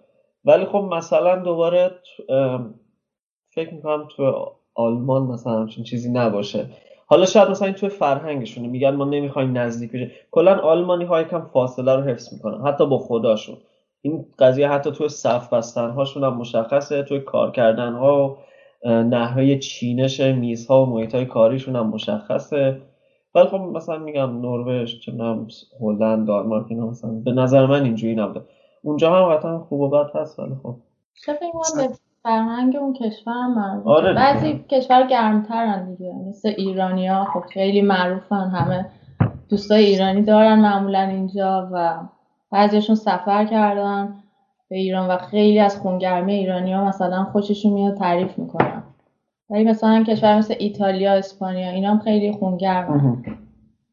ولی 0.44 0.64
خب 0.64 0.78
مثلا 0.78 1.36
دوباره 1.36 1.90
فکر 3.50 3.74
می‌کنم 3.74 4.08
تو 4.16 4.46
آلمان 4.74 5.22
مثلا 5.22 5.52
همچین 5.52 5.84
چیزی 5.84 6.12
نباشه. 6.12 6.66
حالا 7.06 7.26
شاید 7.26 7.50
مثلا 7.50 7.66
این 7.66 7.74
توی 7.74 7.88
فرهنگشونه. 7.88 8.68
میگن 8.68 8.90
ما 8.90 9.04
نمی‌خوایم 9.04 9.58
نزدیک 9.58 9.92
بشه. 9.92 10.10
کلا 10.30 10.58
آلمانی 10.58 11.04
های 11.04 11.24
کم 11.24 11.40
فاصله 11.52 11.94
رو 11.94 12.02
حفظ 12.02 12.32
می‌کنن. 12.32 12.66
حتی 12.66 12.86
با 12.86 12.98
خداشون. 12.98 13.56
این 14.04 14.26
قضیه 14.38 14.68
حتی 14.68 14.92
توی 14.92 15.08
صف 15.08 15.52
بستن 15.52 15.90
هاشون 15.90 16.24
هم 16.24 16.34
مشخصه 16.36 17.02
توی 17.02 17.20
کار 17.20 17.50
کردن 17.50 17.92
ها 17.92 18.28
و 18.28 18.36
نحوه 18.84 19.58
چینش 19.58 20.20
میزها 20.20 20.82
و 20.82 20.86
محیط 20.86 21.14
های 21.14 21.26
کاریشون 21.26 21.76
هم 21.76 21.86
مشخصه. 21.86 22.80
ولی 23.34 23.46
خب 23.46 23.56
مثلا 23.56 23.98
میگم 23.98 24.40
نروژ 24.40 25.00
چنم 25.00 25.46
هلند 25.80 26.26
دانمارک 26.26 26.66
اینا 26.68 26.86
مثلا 26.86 27.10
به 27.10 27.32
نظر 27.32 27.66
من 27.66 27.82
اینجوری 27.82 28.14
نبوده. 28.14 28.40
اونجا 28.82 29.14
هم 29.14 29.34
قطعا 29.34 29.58
خوب 29.58 29.80
و 29.80 29.88
بد 29.88 30.16
هست 30.16 30.38
ولی 30.38 30.54
خب. 30.62 30.76
به 31.76 31.88
فرهنگ 32.22 32.76
اون 32.76 32.92
کشور 32.92 33.32
هم 33.32 33.82
آره 33.86 34.12
بعضی 34.12 34.64
کشور 34.70 35.06
گرمترن 35.06 35.94
دیگه 35.94 36.14
مثل 36.28 36.52
ایرانیا 36.56 37.24
خب 37.24 37.42
خیلی 37.52 37.82
معروفن 37.82 38.50
همه 38.50 38.90
دوستای 39.48 39.84
ایرانی 39.84 40.22
دارن 40.22 40.60
معمولا 40.60 41.00
اینجا 41.00 41.68
و 41.72 41.98
بعضیشون 42.54 42.94
سفر 42.94 43.44
کردن 43.44 44.22
به 44.68 44.76
ایران 44.76 45.10
و 45.10 45.18
خیلی 45.18 45.58
از 45.58 45.76
خونگرمی 45.76 46.32
ایرانی 46.34 46.72
ها 46.72 46.88
مثلا 46.88 47.24
خوششون 47.24 47.72
میاد 47.72 47.96
تعریف 47.98 48.38
می‌کنن. 48.38 48.82
ولی 49.50 49.64
مثلا 49.64 50.04
کشور 50.08 50.38
مثل 50.38 50.54
ایتالیا 50.58 51.12
اسپانیا 51.12 51.70
اینا 51.70 51.90
هم 51.90 51.98
خیلی 51.98 52.32
خونگرمن 52.32 53.24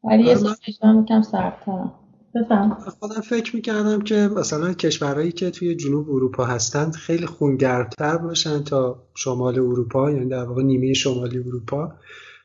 ولی 0.04 0.24
یه 0.24 0.34
کشور 0.66 1.04
کم 1.08 1.22
سردترن. 1.22 1.90
بفهم. 2.34 2.76
خودم 3.00 3.20
فکر 3.20 3.56
می‌کردم 3.56 4.00
که 4.00 4.28
مثلا 4.36 4.72
کشورهایی 4.72 5.32
که 5.32 5.50
توی 5.50 5.74
جنوب 5.74 6.10
اروپا 6.10 6.44
هستند 6.44 6.94
خیلی 6.94 7.26
خونگرمتر 7.26 8.16
باشن 8.16 8.64
تا 8.64 9.02
شمال 9.14 9.54
اروپا 9.54 10.10
یعنی 10.10 10.28
در 10.28 10.44
واقع 10.44 10.62
نیمه 10.62 10.92
شمالی 10.92 11.38
اروپا. 11.38 11.92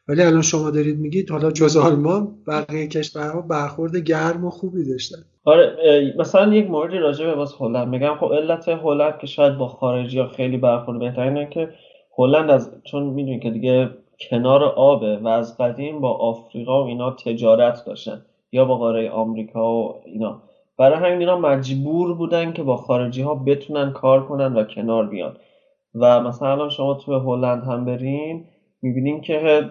ولی 0.09 0.21
الان 0.21 0.41
شما 0.41 0.69
دارید 0.69 0.99
میگید 0.99 1.31
حالا 1.31 1.51
جز 1.51 1.77
آلمان 1.77 2.27
بقیه 2.47 2.87
کشورها 2.87 3.41
برخورد 3.41 3.95
گرم 3.95 4.45
و 4.45 4.49
خوبی 4.49 4.89
داشتن. 4.89 5.17
آره 5.45 5.75
مثلا 6.17 6.53
یک 6.53 6.69
موردی 6.69 6.97
راجع 6.97 7.25
به 7.25 7.35
باز 7.35 7.53
هلند 7.59 7.87
میگم. 7.87 8.15
خب 8.19 8.33
علت 8.33 8.69
هلند 8.69 9.17
که 9.21 9.27
شاید 9.27 9.57
با 9.57 9.67
خارجی 9.67 10.19
ها 10.19 10.27
خیلی 10.27 10.57
برخورد 10.57 10.99
بهتر 10.99 11.45
که 11.45 11.69
هلند 12.17 12.49
از 12.49 12.71
چون 12.83 13.03
می‌دونید 13.03 13.41
که 13.41 13.49
دیگه 13.49 13.89
کنار 14.29 14.63
آبه 14.63 15.17
و 15.17 15.27
از 15.27 15.57
قدیم 15.57 16.01
با 16.01 16.13
آفریقا 16.13 16.83
و 16.83 16.87
اینا 16.87 17.11
تجارت 17.11 17.85
داشتن 17.85 18.21
یا 18.51 18.65
با 18.65 18.77
قاره 18.77 19.09
آمریکا 19.09 19.73
و 19.73 19.95
اینا. 20.05 20.41
برای 20.77 20.97
همین 20.97 21.19
اینا 21.19 21.39
مجبور 21.39 22.13
بودن 22.13 22.53
که 22.53 22.63
با 22.63 22.77
خارجی 22.77 23.21
ها 23.21 23.35
بتونن 23.35 23.91
کار 23.91 24.25
کنن 24.25 24.53
و 24.53 24.63
کنار 24.63 25.07
بیان. 25.07 25.37
و 25.95 26.19
مثلا 26.19 26.69
شما 26.69 26.93
تو 26.93 27.19
هلند 27.19 27.63
هم 27.63 27.85
برین 27.85 28.45
می‌بینیم 28.81 29.21
که 29.21 29.69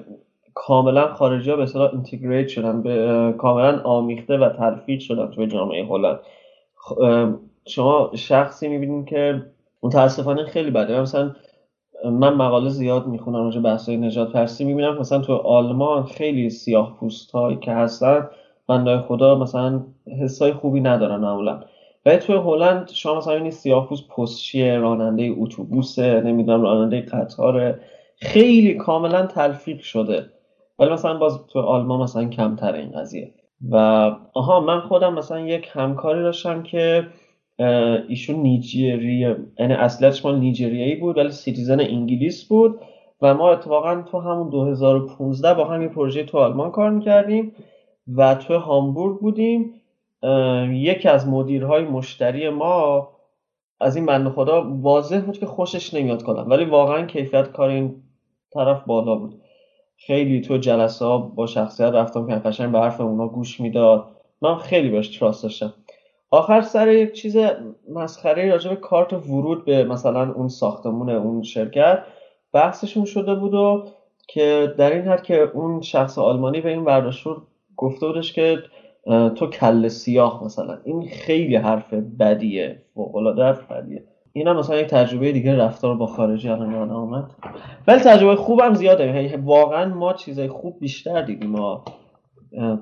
کاملا 0.58 1.14
خارجی 1.14 1.50
ها 1.50 1.56
به 1.56 1.62
اصطلاح 1.62 1.90
اینتگریت 1.94 2.48
شدن 2.48 2.82
به 2.82 3.34
کاملا 3.38 3.80
آمیخته 3.84 4.38
و 4.38 4.48
تلفیق 4.48 5.00
شدن 5.00 5.30
توی 5.30 5.46
جامعه 5.46 5.86
هلند. 5.86 6.20
شما 7.68 8.10
شخصی 8.14 8.68
می‌بینید 8.68 9.06
که 9.06 9.42
متاسفانه 9.82 10.44
خیلی 10.44 10.70
بده. 10.70 11.00
مثلا 11.00 11.32
من 12.04 12.34
مقاله 12.34 12.68
زیاد 12.68 13.06
می‌خونم 13.06 13.44
راجع 13.44 13.60
بحث 13.60 13.88
نجات 13.88 14.32
پرستی 14.32 14.64
می‌بینم 14.64 14.98
مثلا 14.98 15.18
تو 15.18 15.34
آلمان 15.36 16.04
خیلی 16.04 16.50
سیاه 16.50 16.96
پوست 17.00 17.30
هایی 17.32 17.56
که 17.56 17.72
هستن 17.72 18.28
بندای 18.68 18.98
خدا 18.98 19.38
مثلا 19.38 19.80
حسای 20.22 20.52
خوبی 20.52 20.80
ندارن 20.80 21.16
معمولا. 21.20 21.60
ولی 22.06 22.16
توی 22.18 22.36
هلند 22.36 22.90
شما 22.94 23.14
مثلا 23.18 23.34
این 23.34 23.50
سیاه 23.50 23.88
پوست 23.88 24.08
پستچیه 24.08 24.78
راننده 24.78 25.34
اتوبوس 25.38 25.98
نمی‌دونم 25.98 26.62
راننده 26.62 27.00
قطار 27.00 27.74
خیلی 28.20 28.74
کاملا 28.74 29.26
تلفیق 29.26 29.80
شده. 29.80 30.35
ولی 30.78 30.90
مثلا 30.90 31.18
باز 31.18 31.46
تو 31.46 31.60
آلمان 31.60 32.00
مثلا 32.00 32.28
کمتر 32.28 32.74
این 32.74 32.90
قضیه. 32.90 33.34
و 33.70 33.76
آها 34.34 34.60
من 34.60 34.80
خودم 34.80 35.14
مثلا 35.14 35.40
یک 35.40 35.68
همکاری 35.72 36.22
داشتم 36.22 36.62
که 36.62 37.06
ایشون 38.08 38.36
نیجریه 38.36 39.36
یعنی 39.58 39.72
اصلیتش 39.72 40.24
مال 40.24 40.38
نیجریایی 40.38 40.94
بود 40.96 41.18
ولی 41.18 41.30
citizen 41.30 41.80
انگلیس 41.80 42.44
بود 42.48 42.80
و 43.22 43.34
ما 43.34 43.52
اتفاقا 43.52 44.02
تو 44.02 44.20
همون 44.20 44.50
2015 44.50 45.54
با 45.54 45.64
هم 45.64 45.82
یه 45.82 45.88
پروژه 45.88 46.24
تو 46.24 46.38
آلمان 46.38 46.70
کار 46.70 46.90
می‌کردیم 46.90 47.52
و 48.16 48.34
تو 48.34 48.58
هامبورگ 48.58 49.20
بودیم. 49.20 49.74
یکی 50.70 51.08
از 51.08 51.28
مدیرهای 51.28 51.84
مشتری 51.84 52.48
ما 52.48 53.08
از 53.80 53.96
این 53.96 54.06
بند 54.06 54.28
خدا 54.28 54.70
واضح 54.80 55.20
بود 55.20 55.38
که 55.38 55.46
خوشش 55.46 55.94
نمیاد 55.94 56.22
ازم 56.22 56.50
ولی 56.50 56.64
واقعا 56.64 57.06
کیفیت 57.06 57.52
کار 57.52 57.68
این 57.68 58.02
طرف 58.54 58.84
بالا 58.84 59.14
بود. 59.14 59.40
خیلی 59.96 60.40
تو 60.40 60.56
جلسه 60.56 61.04
ها 61.04 61.18
با 61.18 61.46
شخصیت 61.46 61.88
رفتم 61.88 62.26
که 62.26 62.34
قشنگ 62.34 62.72
به 62.72 62.78
حرف 62.78 63.00
اونا 63.00 63.28
گوش 63.28 63.60
می‌داد. 63.60 64.08
من 64.42 64.56
خیلی 64.56 64.90
بهش 64.90 65.18
تراست 65.18 65.42
داشتم. 65.42 65.74
آخر 66.30 66.60
سر 66.60 66.88
یک 66.92 67.12
چیز 67.12 67.36
مسخره 67.94 68.50
راجع 68.50 68.70
به 68.70 68.76
کارت 68.76 69.12
ورود 69.12 69.64
به 69.64 69.84
مثلا 69.84 70.32
اون 70.32 70.48
ساختمون 70.48 71.10
اون 71.10 71.42
شرکت 71.42 72.02
بحثشون 72.52 73.04
شده 73.04 73.34
بود 73.34 73.54
و 73.54 73.84
که 74.28 74.74
در 74.78 74.92
این 74.92 75.02
حد 75.02 75.22
که 75.22 75.40
اون 75.40 75.80
شخص 75.80 76.18
آلمانی 76.18 76.60
به 76.60 76.70
این 76.70 76.84
برداشتور 76.84 77.42
گفته 77.76 78.06
بودش 78.06 78.32
که 78.32 78.58
تو 79.34 79.46
کل 79.46 79.88
سیاه 79.88 80.44
مثلا. 80.44 80.78
این 80.84 81.08
خیلی 81.08 81.56
حرف 81.56 81.94
بدیه 81.94 82.82
فوق 82.94 83.38
حرف 83.38 83.72
بدیه. 83.72 84.04
این 84.36 84.48
هم 84.48 84.56
مثلا 84.56 84.76
یک 84.76 84.86
تجربه 84.86 85.32
دیگه 85.32 85.56
رفتار 85.56 85.96
با 85.96 86.06
خارجی 86.06 86.48
الان 86.48 86.72
یاد 86.72 86.90
آمد 86.90 87.30
ولی 87.86 88.00
تجربه 88.00 88.36
خوبم 88.36 88.74
زیاده. 88.74 89.36
واقعا 89.44 89.94
ما 89.94 90.12
چیزای 90.12 90.48
خوب 90.48 90.80
بیشتر 90.80 91.22
دیدیم 91.22 91.50
ما 91.50 91.84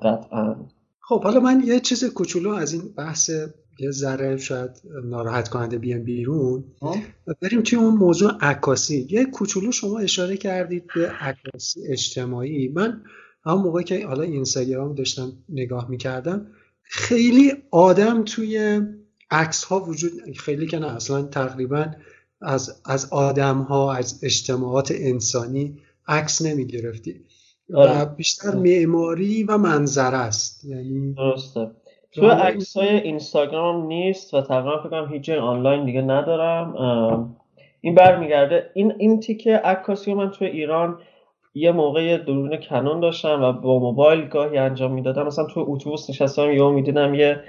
قطعا. 0.02 0.56
خب 1.00 1.24
حالا 1.24 1.40
من 1.40 1.62
یه 1.66 1.80
چیز 1.80 2.04
کوچولو 2.04 2.50
از 2.50 2.72
این 2.72 2.82
بحث 2.96 3.30
یه 3.78 3.90
ذره 3.90 4.36
شاید 4.36 4.70
ناراحت 5.04 5.48
کننده 5.48 5.78
بیان 5.78 6.02
بیرون. 6.02 6.64
بریم 7.42 7.62
توی 7.62 7.78
اون 7.78 7.94
موضوع 7.94 8.32
عکاسی. 8.40 9.06
یه 9.10 9.24
کوچولو 9.24 9.72
شما 9.72 9.98
اشاره 9.98 10.36
کردید 10.36 10.84
به 10.94 11.10
عکاسی 11.10 11.80
اجتماعی. 11.88 12.68
من 12.68 13.02
همون 13.46 13.62
موقع 13.62 13.82
که 13.82 14.06
حالا 14.06 14.22
اینستاگرام 14.22 14.94
داشتم 14.94 15.32
نگاه 15.48 15.90
می‌کردم 15.90 16.46
خیلی 16.82 17.52
آدم 17.70 18.22
توی 18.24 18.80
عکس 19.34 19.64
ها 19.64 19.80
وجود 19.80 20.12
خیلی 20.36 20.66
که 20.66 20.78
نه 20.78 20.96
اصلا 20.96 21.22
تقریبا 21.22 21.86
از, 22.42 22.82
از 22.86 23.12
آدم 23.12 23.58
ها 23.58 23.94
از 23.94 24.20
اجتماعات 24.22 24.92
انسانی 24.96 25.78
عکس 26.08 26.42
نمی 26.42 26.66
گرفتی 26.66 27.14
آره. 27.74 28.02
و 28.02 28.04
بیشتر 28.04 28.54
معماری 28.54 29.42
و 29.44 29.58
منظره 29.58 30.16
است. 30.16 30.64
یعنی 30.64 31.14
درسته. 31.14 31.70
تو 32.12 32.26
عکس 32.26 32.76
های 32.76 32.88
اینستاگرام 32.88 33.86
نیست 33.86 34.34
و 34.34 34.40
تقریبا 34.40 34.82
فکرم 34.82 35.12
هیچ 35.12 35.22
جای 35.22 35.38
آنلاین 35.38 35.84
دیگه 35.84 36.02
ندارم. 36.02 37.36
این 37.80 37.94
برمیگرده 37.94 38.70
این 38.74 38.92
این 38.98 39.20
تیکه 39.20 39.56
عکاسی 39.56 40.14
من 40.14 40.30
تو 40.30 40.44
ایران 40.44 40.98
یه 41.54 41.72
موقع 41.72 42.16
درون 42.16 42.60
کنون 42.68 43.00
داشتم 43.00 43.42
و 43.42 43.52
با 43.52 43.78
موبایل 43.78 44.28
گاهی 44.28 44.58
انجام 44.58 44.92
می‌دادم. 44.92 45.26
مثلا 45.26 45.44
تو 45.44 45.64
اتوبوس 45.68 46.10
نشستم 46.10 46.50
یهو 46.50 46.70
می‌دیدم 46.70 47.14
یه 47.14 47.40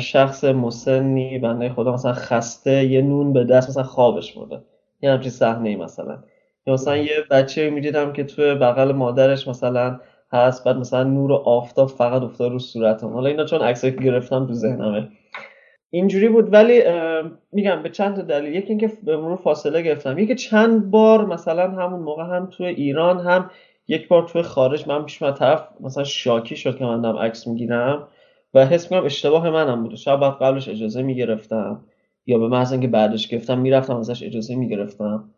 شخص 0.00 0.44
مسنی 0.44 1.38
بنده 1.38 1.68
خدا 1.68 1.92
مثلا 1.92 2.12
خسته 2.12 2.84
یه 2.84 3.02
نون 3.02 3.32
به 3.32 3.44
دست 3.44 3.68
مثلا 3.68 3.82
خوابش 3.82 4.32
برده 4.32 4.60
یه 5.02 5.10
همچین 5.10 5.30
صحنه 5.30 5.68
ای 5.68 5.76
مثلا. 5.76 6.18
یا 6.66 6.74
مثلا 6.74 6.96
یه 6.96 7.24
بچه 7.30 7.70
می‌دیدم 7.70 8.12
که 8.12 8.24
توی 8.24 8.54
بغل 8.54 8.92
مادرش 8.92 9.48
مثلا 9.48 10.00
هست 10.32 10.64
بعد 10.64 10.76
مثلا 10.76 11.02
نور 11.02 11.32
و 11.32 11.34
آفتاب 11.34 11.88
فقط 11.88 12.22
افتاد 12.22 12.52
رو 12.52 12.58
صورتم. 12.58 13.08
حالا 13.08 13.28
اینا 13.28 13.44
چون 13.44 13.60
عکسایی 13.60 13.92
که 13.92 14.00
گرفتم 14.00 14.46
تو 14.46 14.52
ذهنمه. 14.52 15.08
اینجوری 15.90 16.28
بود. 16.28 16.52
ولی 16.52 16.82
میگم 17.52 17.82
به 17.82 17.90
چند 17.90 18.16
تا 18.16 18.22
دلیل. 18.22 18.54
یکی 18.54 18.68
اینکه 18.68 18.92
به 19.02 19.16
مرور 19.16 19.36
فاصله 19.36 19.82
گرفتم. 19.82 20.18
یکی 20.18 20.34
چند 20.34 20.90
بار 20.90 21.26
مثلا 21.26 21.70
همون 21.70 22.00
موقع 22.00 22.22
هم 22.22 22.46
توی 22.46 22.66
ایران 22.66 23.20
هم 23.20 23.50
یک 23.88 24.08
بار 24.08 24.22
توی 24.22 24.42
خارج. 24.42 24.88
من 24.88 25.04
پیش 25.04 25.22
من 25.22 25.34
طرف 25.34 25.68
مثلا 25.80 26.04
شاکی 26.04 26.56
شد 26.56 26.78
که 26.78 26.84
من 26.84 27.00
دارم 27.00 27.16
عکس 27.16 27.46
می‌گیرم. 27.46 28.08
و 28.54 28.66
حس 28.66 28.84
می‌کنم 28.92 29.06
اشتباه 29.06 29.50
منم 29.50 29.82
بوده. 29.82 29.96
شاید 29.96 30.20
بعد 30.20 30.32
قبلش 30.32 30.68
اجازه 30.68 31.02
می‌گرفتم 31.02 31.84
یا 32.26 32.38
به 32.38 32.48
محض 32.48 32.72
اینکه 32.72 32.88
بعدش 32.88 33.28
گرفتم 33.28 33.58
می‌رفتم 33.58 33.96
ازش 33.96 34.22
اجازه 34.22 34.54
می‌گرفتم. 34.54 35.30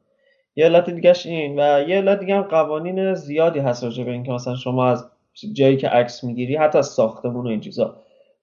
یه 0.56 0.64
علت 0.64 0.90
دیگهش 0.90 1.26
این 1.26 1.60
و 1.60 1.88
یه 1.88 1.96
علت 1.96 2.20
دیگه 2.20 2.34
هم 2.34 2.42
قوانین 2.42 3.14
زیادی 3.14 3.58
هست 3.58 3.84
راجع 3.84 4.04
به 4.04 4.10
اینکه 4.10 4.32
مثلا 4.32 4.56
شما 4.56 4.86
از 4.86 5.10
جایی 5.52 5.76
که 5.76 5.88
عکس 5.88 6.24
می‌گیری 6.24 6.56
حتی 6.56 6.78
از 6.78 6.86
ساختمون 6.86 7.46
و 7.46 7.48
این 7.48 7.60
چیزا 7.60 7.96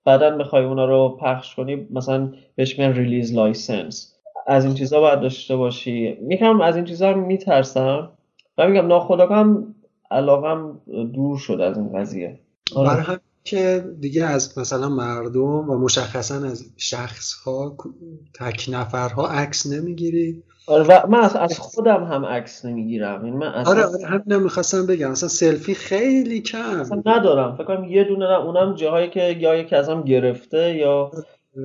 بعدا 0.05 0.35
می‌خوای 0.35 0.65
اونا 0.65 0.85
رو 0.85 1.17
پخش 1.21 1.55
کنی 1.55 1.87
مثلا 1.91 2.33
بهش 2.55 2.79
میگن 2.79 2.93
release 2.93 3.35
license 3.35 4.13
از 4.47 4.65
این 4.65 4.73
چیزا 4.73 4.99
باید 4.99 5.19
داشته 5.19 5.55
باشی. 5.55 6.17
یکم 6.29 6.61
از 6.61 6.75
این 6.75 6.85
چیزا 6.85 7.13
میترسم 7.13 8.09
و 8.57 8.67
میگم 8.67 8.87
ناخداگاه 8.87 9.63
علاقم 10.11 10.81
دور 11.13 11.37
شد 11.37 11.61
از 11.61 11.77
این 11.77 11.99
قضیه. 11.99 12.39
آره. 12.75 13.19
که 13.43 13.85
دیگه 13.99 14.25
از 14.25 14.57
مثلا 14.57 14.89
مردم 14.89 15.69
و 15.69 15.77
مشخصا 15.77 16.35
از 16.35 16.65
شخص 16.77 17.33
ها 17.33 17.77
تک 18.39 18.65
نفرها 18.71 19.27
عکس 19.27 19.65
نمی‌گیری. 19.65 20.43
آره 20.67 20.83
و 20.83 21.07
من 21.07 21.19
از 21.19 21.59
خودم 21.59 22.03
هم 22.03 22.25
عکس 22.25 22.65
نمی‌گیرم. 22.65 23.25
این 23.25 23.33
من 23.33 23.47
آره 23.47 23.85
آره 23.85 24.07
هم 24.07 24.23
نمی‌خواستم 24.27 24.85
بگم. 24.85 25.11
مثلا 25.11 25.29
سلفی 25.29 25.73
خیلی 25.73 26.41
کم. 26.41 26.79
اصلا 26.79 27.01
ندارم. 27.05 27.55
فکر 27.55 27.63
کنم 27.63 27.83
یه 27.83 28.03
دونه 28.03 28.25
اونم 28.25 28.75
جاهایی 28.75 29.09
که 29.09 29.37
یا 29.39 29.55
یکی 29.55 29.75
ازم 29.75 30.01
گرفته 30.01 30.75
یا 30.75 31.11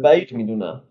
بعید 0.03 0.33
می‌دونم. 0.33 0.83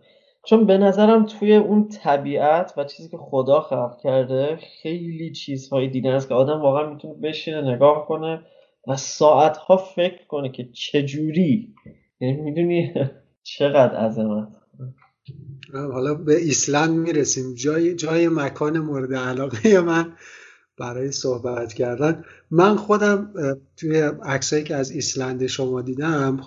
چون 0.46 0.65
به 0.65 0.78
نظرم 0.78 1.26
توی 1.26 1.56
اون 1.56 1.88
طبیعت 1.88 2.74
و 2.78 2.84
چیزی 2.84 3.10
که 3.10 3.17
خدا 3.17 3.62
خلق 3.62 3.98
کرده 4.04 4.60
خیلی 4.82 5.32
چیزهایی 5.32 5.89
دیدن 5.89 6.12
است 6.12 6.28
که 6.28 6.34
آدم 6.34 6.62
واقعا 6.62 6.89
می‌تونه 6.89 7.13
بشینه 7.13 7.62
نگاه 7.62 8.06
کنه. 8.08 8.41
و 8.88 8.98
ساعتها 8.98 9.78
فکر 9.78 10.26
کنه 10.28 10.52
که 10.52 10.70
چجوری؟ 10.74 11.76
یعنی 12.20 12.41
می‌دونی 12.41 12.94
چقدر 13.44 13.96
عظمت. 13.96 14.48
حالا 15.74 16.13
به 16.13 16.38
ایسلند 16.38 16.98
می‌رسیم. 16.98 17.54
جای, 17.54 17.96
جای 17.96 18.28
مکان 18.28 18.80
مورد 18.80 19.13
علاقه 19.13 19.82
من 19.82 20.13
برای 20.80 21.12
صحبت 21.12 21.74
کردن. 21.74 22.24
من 22.52 22.76
خودم 22.76 23.34
توی 23.78 23.98
عکسایی 24.24 24.63
که 24.63 24.76
از 24.76 24.91
ایسلند 24.91 25.48
شما 25.48 25.82
دیدم 25.82 26.39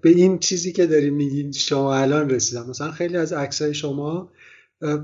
به 0.00 0.10
این 0.10 0.38
چیزی 0.38 0.72
که 0.72 0.86
داریم 0.86 1.14
میگین 1.14 1.52
شما 1.52 1.94
الان 1.94 2.30
رسیدم. 2.30 2.70
مثلا 2.70 2.90
خیلی 2.90 3.16
از 3.16 3.32
عکسای 3.32 3.74
شما 3.74 4.32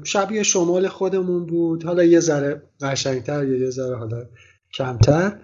شبیه 0.05 0.43
شمال 0.43 0.89
خودمون 0.89 1.47
بود. 1.47 1.85
حالا 1.85 2.05
یه 2.05 2.21
ذره 2.21 2.63
قشنگتر 2.81 3.49
یا 3.49 3.59
یه 3.59 3.71
ذره 3.71 3.97
حالا 3.97 4.27
کمتر. 4.75 5.39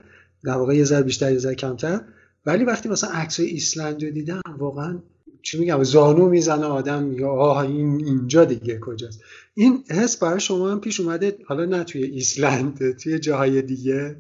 در 0.47 0.57
واقع 0.57 0.75
یه 0.75 0.85
ذره 0.85 1.03
بیشتر 1.03 1.33
یه 1.33 1.39
ذره 1.39 1.55
کمتر. 1.55 2.01
ولی 2.47 2.65
وقتی 2.65 2.89
مثلا 2.89 3.11
عکسای 3.11 3.47
ایسلند 3.47 4.05
رو 4.05 4.11
دیدم 4.11 4.41
واقعا 4.59 4.99
چی 5.43 5.59
میگم 5.59 5.83
زانو 5.83 6.29
می‌زنه 6.29 6.67
آدم 6.67 7.03
میگه 7.03 7.27
آه 7.27 7.59
این 7.59 8.05
اینجا 8.05 8.45
دیگه 8.45 8.79
کجاست. 8.81 9.23
این 9.55 9.85
حس 9.91 10.17
برای 10.23 10.41
شما 10.41 10.71
هم 10.71 10.81
پیش 10.81 11.01
اومده 11.01 11.37
حالا 11.47 11.65
نه 11.65 11.85
توی 11.85 12.03
ایسلند 12.03 12.97
توی 13.03 13.19
جاهای 13.19 13.63
دیگه؟ 13.63 14.17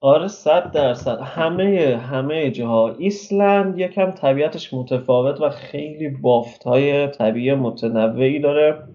آره 0.00 0.28
صد 0.28 0.72
درصد. 0.72 1.18
همه 1.20 2.00
همه 2.10 2.50
جاها. 2.50 2.96
ایسلند 2.98 3.78
یکم 3.78 4.10
طبیعتش 4.10 4.74
متفاوت 4.74 5.40
و 5.40 5.50
خیلی 5.50 6.08
بافت 6.08 6.62
های 6.62 7.06
طبیعی 7.06 7.54
متنوعی 7.54 8.40
داره. 8.40 8.88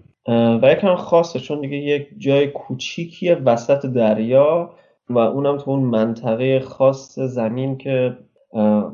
و 0.62 0.72
یکم 0.72 0.96
خاصه 0.96 1.40
چون 1.40 1.60
دیگه 1.60 1.76
یک 1.76 2.08
جای 2.18 2.46
کوچیکیه 2.46 3.34
وسط 3.34 3.86
دریا. 3.86 4.74
و 5.10 5.18
اونم 5.18 5.56
تو 5.56 5.70
اون 5.70 5.80
منطقه 5.80 6.60
خاص 6.60 7.18
زمین 7.18 7.78
که 7.78 8.16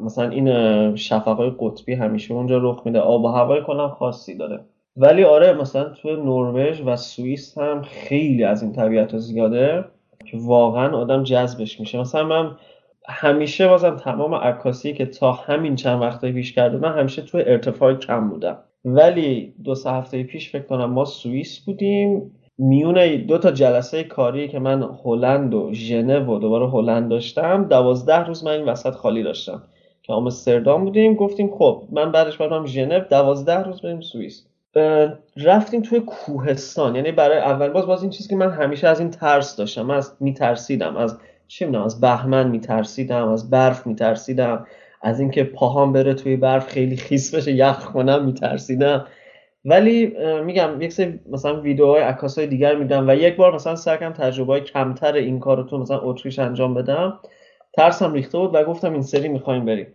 مثلا 0.04 0.30
این 0.30 0.96
شفقای 0.96 1.52
قطبی 1.58 1.94
همیشه 1.94 2.34
اونجا 2.34 2.58
رخ 2.58 2.82
میده. 2.84 3.00
آب 3.00 3.24
و 3.24 3.28
هوای 3.28 3.62
کنم 3.62 3.88
خاصی 3.88 4.36
داره. 4.36 4.60
ولی 4.96 5.24
آره 5.24 5.52
مثلا 5.52 5.84
تو 5.84 6.08
نروژ 6.08 6.80
و 6.86 6.96
سوئیس 6.96 7.58
هم 7.58 7.82
خیلی 7.82 8.44
از 8.44 8.62
این 8.62 8.72
طبیعت 8.72 9.18
زیاده 9.18 9.84
که 10.30 10.36
واقعا 10.40 10.96
آدم 10.96 11.22
جذبش 11.22 11.80
میشه. 11.80 12.00
مثلا 12.00 12.24
من 12.24 12.50
همیشه 13.08 13.68
بازم 13.68 13.96
تمام 13.96 14.34
عکاسی 14.34 14.92
که 14.92 15.06
تا 15.06 15.32
همین 15.32 15.76
چند 15.76 16.02
وقته 16.02 16.32
پیش 16.32 16.52
کرده 16.52 16.76
من 16.76 16.98
همیشه 16.98 17.22
تو 17.22 17.38
ارتفاع 17.38 17.94
کم 17.94 18.28
بودم. 18.28 18.58
ولی 18.84 19.54
دو 19.64 19.74
سه 19.74 19.90
هفته 19.90 20.22
پیش 20.22 20.50
فکر 20.50 20.62
کنم 20.62 20.90
ما 20.90 21.04
سوئیس 21.04 21.64
بودیم. 21.64 22.32
میون 22.58 23.16
دو 23.16 23.38
تا 23.38 23.50
جلسه 23.50 24.04
کاری 24.04 24.48
که 24.48 24.58
من 24.58 24.88
هلند 25.04 25.54
و 25.54 25.70
ژنو 25.72 26.36
و 26.36 26.38
دوباره 26.38 26.70
هلند 26.70 27.10
داشتم 27.10 27.64
دوازده 27.64 28.18
روز 28.18 28.44
من 28.44 28.52
این 28.52 28.64
وسط 28.64 28.90
خالی 28.90 29.22
داشتم. 29.22 29.62
که 30.02 30.12
آمستردام 30.12 30.84
بودیم 30.84 31.14
گفتیم 31.14 31.50
خب 31.58 31.82
من 31.92 32.12
بعدش 32.12 32.36
برم 32.36 32.66
ژنو 32.66 33.00
دوازده 33.00 33.62
روز 33.62 33.82
بریم 33.82 34.00
سوئیس. 34.00 34.46
رفتیم 35.36 35.82
توی 35.82 36.00
کوهستان. 36.00 36.96
یعنی 36.96 37.12
برای 37.12 37.38
اول 37.38 37.68
باز 37.68 37.86
باز 37.86 38.02
این 38.02 38.10
چیزی 38.10 38.28
که 38.28 38.36
من 38.36 38.50
همیشه 38.50 38.88
از 38.88 39.00
این 39.00 39.10
ترس 39.10 39.56
داشتم 39.56 39.82
من 39.82 39.94
از 39.96 40.16
میترسیدم 40.20 40.96
از 40.96 41.18
چه 41.48 41.66
می‌دونم 41.66 41.84
از 41.84 42.00
بهمن 42.00 42.48
میترسیدم 42.48 43.28
از 43.28 43.50
برف 43.50 43.86
میترسیدم 43.86 44.66
از 45.02 45.20
اینکه 45.20 45.44
پاهام 45.44 45.92
بره 45.92 46.14
توی 46.14 46.36
برف 46.36 46.68
خیلی 46.68 46.96
خیس 46.96 47.34
بشه 47.34 47.52
یخ 47.52 47.84
کنم 47.84 48.24
میترسیدم. 48.24 49.06
ولی 49.64 50.16
میگم 50.44 50.80
یک 50.80 50.92
سری 50.92 51.20
مثلا 51.30 51.60
ویدیوهای 51.60 52.02
های 52.36 52.46
دیگر 52.46 52.74
میدم 52.74 53.08
و 53.08 53.14
یک 53.14 53.36
بار 53.36 53.54
مثلا 53.54 53.76
سرکم 53.76 54.12
تجربه 54.12 54.52
های 54.52 54.60
کمتر 54.60 55.14
این 55.14 55.40
کار 55.40 55.62
تو 55.62 55.78
مثلا 55.78 56.00
اتریش 56.00 56.38
انجام 56.38 56.74
بدم 56.74 57.18
ترسم 57.72 58.12
ریخته 58.12 58.38
بود 58.38 58.54
و 58.54 58.64
گفتم 58.64 58.92
این 58.92 59.02
سری 59.02 59.28
می‌خوایم 59.28 59.64
بریم. 59.64 59.86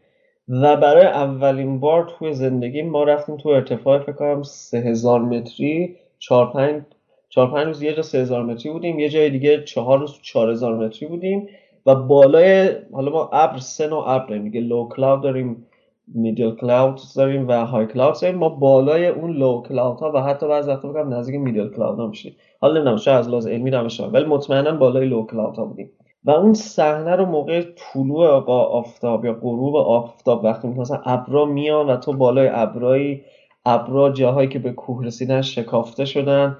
و 0.49 0.77
برای 0.77 1.05
اولین 1.05 1.79
بار 1.79 2.13
توی 2.19 2.33
زندگی 2.33 2.81
ما 2.81 3.03
رفتیم 3.03 3.37
تو 3.37 3.49
ارتفاع 3.49 3.99
فکر 3.99 4.11
کنم 4.11 4.43
3000 4.43 5.21
متری 5.21 5.95
4 6.19 6.51
5 6.53 6.81
4 7.29 7.51
5 7.51 7.65
روز 7.65 7.81
یه 7.81 7.93
جا 7.93 8.01
3000 8.01 8.43
متری 8.43 8.71
بودیم 8.71 8.99
یه 8.99 9.09
جای 9.09 9.29
دیگه 9.29 9.63
4 9.63 9.99
روز 9.99 10.19
4000 10.21 10.75
متری 10.75 11.09
بودیم 11.09 11.47
و 11.85 11.95
بالای 11.95 12.69
حالا 12.91 13.11
ما 13.11 13.29
ابر 13.33 13.57
سه 13.57 13.87
نوع 13.87 14.09
ابر 14.09 14.37
میگه 14.37 14.61
لو 14.61 14.89
کلاود 14.89 15.23
داریم. 15.23 15.65
میدل 16.15 16.55
کلاود 16.55 16.99
داریم 17.15 17.47
و 17.47 17.65
های 17.65 17.85
کلاود 17.85 18.15
داریم. 18.21 18.37
ما 18.37 18.49
بالای 18.49 19.07
اون 19.07 19.31
لو 19.31 19.61
کلاود 19.61 19.99
ها 19.99 20.11
و 20.15 20.21
حتی 20.21 20.47
بعضی 20.47 20.71
وقتا 20.71 20.87
بگم 20.87 21.13
نزدیک 21.13 21.35
میدل 21.35 21.69
کلاود 21.69 21.99
ها 21.99 22.07
میشیم. 22.07 22.35
حالا 22.61 22.73
نمی‌دونم 22.73 22.97
شاید 22.97 23.17
از 23.17 23.29
لحاظ 23.29 23.47
علمی 23.47 23.71
نمیشه 23.71 24.05
ولی 24.05 24.25
مطمئنا 24.25 24.71
بالای 24.71 25.05
لو 25.05 25.25
کلاود 25.25 25.55
ها 25.55 25.65
بودیم. 25.65 25.91
و 26.23 26.31
اون 26.31 26.53
صحنه 26.53 27.15
رو 27.15 27.25
موقع 27.25 27.61
طلوع 27.75 28.39
با 28.39 28.63
آفتاب 28.63 29.25
یا 29.25 29.33
غروب 29.33 29.75
آفتاب 29.75 30.43
وقتی 30.43 30.67
مثلا 30.67 31.01
ابرا 31.05 31.45
میان 31.45 31.89
و 31.89 31.97
تو 31.97 32.13
بالای 32.13 32.49
ابرایی 32.51 33.21
ابرا 33.65 34.09
جاهایی 34.09 34.49
که 34.49 34.59
به 34.59 34.71
کوه 34.71 35.05
رسیدن 35.05 35.41
شکافته 35.41 36.05
شدن 36.05 36.57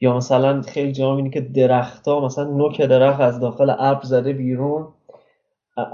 یا 0.00 0.16
مثلا 0.16 0.62
خیلی 0.62 0.92
جا 0.92 1.20
که 1.20 1.40
درختها 1.40 2.20
مثلا 2.20 2.44
نوک 2.44 2.82
درخت 2.82 3.20
از 3.20 3.40
داخل 3.40 3.74
ابر 3.78 4.02
زده 4.02 4.32
بیرون. 4.32 4.88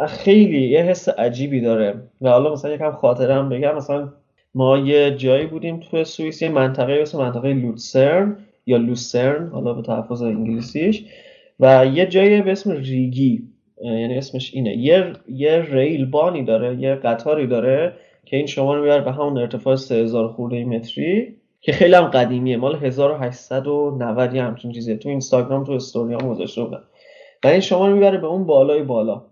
خیلی 0.08 0.68
یه 0.68 0.82
حس 0.82 1.08
عجیبی 1.08 1.60
داره. 1.60 1.94
و 2.20 2.28
حالا 2.28 2.52
مثلا 2.52 2.70
یکم 2.70 2.92
خاطرم 2.92 3.48
بگم 3.48 3.74
مثلا 3.74 4.08
ما 4.54 4.78
یه 4.78 5.10
جایی 5.10 5.46
بودیم 5.46 5.80
تو 5.80 6.04
سوئیس 6.04 6.42
یه 6.42 6.48
منطقه 6.48 6.98
اسم 7.02 7.18
منطقه 7.18 7.52
لوتسرن 7.52 8.36
یا 8.66 8.76
لوسرن 8.76 9.48
حالا 9.48 9.72
به 9.72 9.82
تلفظ 9.82 10.22
انگلیسیش. 10.22 11.04
و 11.60 11.86
یه 11.86 12.06
جایی 12.06 12.42
به 12.42 12.52
اسم 12.52 12.70
ریگی 12.70 13.42
یعنی 13.82 14.18
اسمش 14.18 14.54
اینه. 14.54 14.76
یه, 14.76 15.12
یه 15.28 15.66
ریل 15.70 16.06
بانی 16.06 16.44
داره 16.44 16.76
یه 16.76 16.94
قطاری 16.94 17.46
داره 17.46 17.92
که 18.24 18.36
این 18.36 18.46
شما 18.46 18.74
رو 18.74 18.82
می‌بره 18.82 19.00
به 19.00 19.12
همون 19.12 19.38
ارتفاع 19.38 19.76
3000 19.76 20.28
خورده 20.28 20.64
متری 20.64 21.36
که 21.60 21.72
خیلی 21.72 21.94
هم 21.94 22.04
قدیمیه. 22.04 22.56
مال 22.56 22.76
1890 22.76 24.34
یه 24.34 24.42
همچین 24.42 24.72
چیزیه. 24.72 24.96
تو 24.96 25.08
اینستاگرام 25.08 25.64
تو 25.64 25.72
استوریام 25.72 26.28
گذاشته 26.28 26.62
بودن 26.64 26.82
و 27.44 27.48
این 27.48 27.60
شما 27.60 27.88
رو 27.88 27.94
می‌بره 27.94 28.18
به 28.18 28.26
اون 28.26 28.46
بالای 28.46 28.82
بالا. 28.82 29.22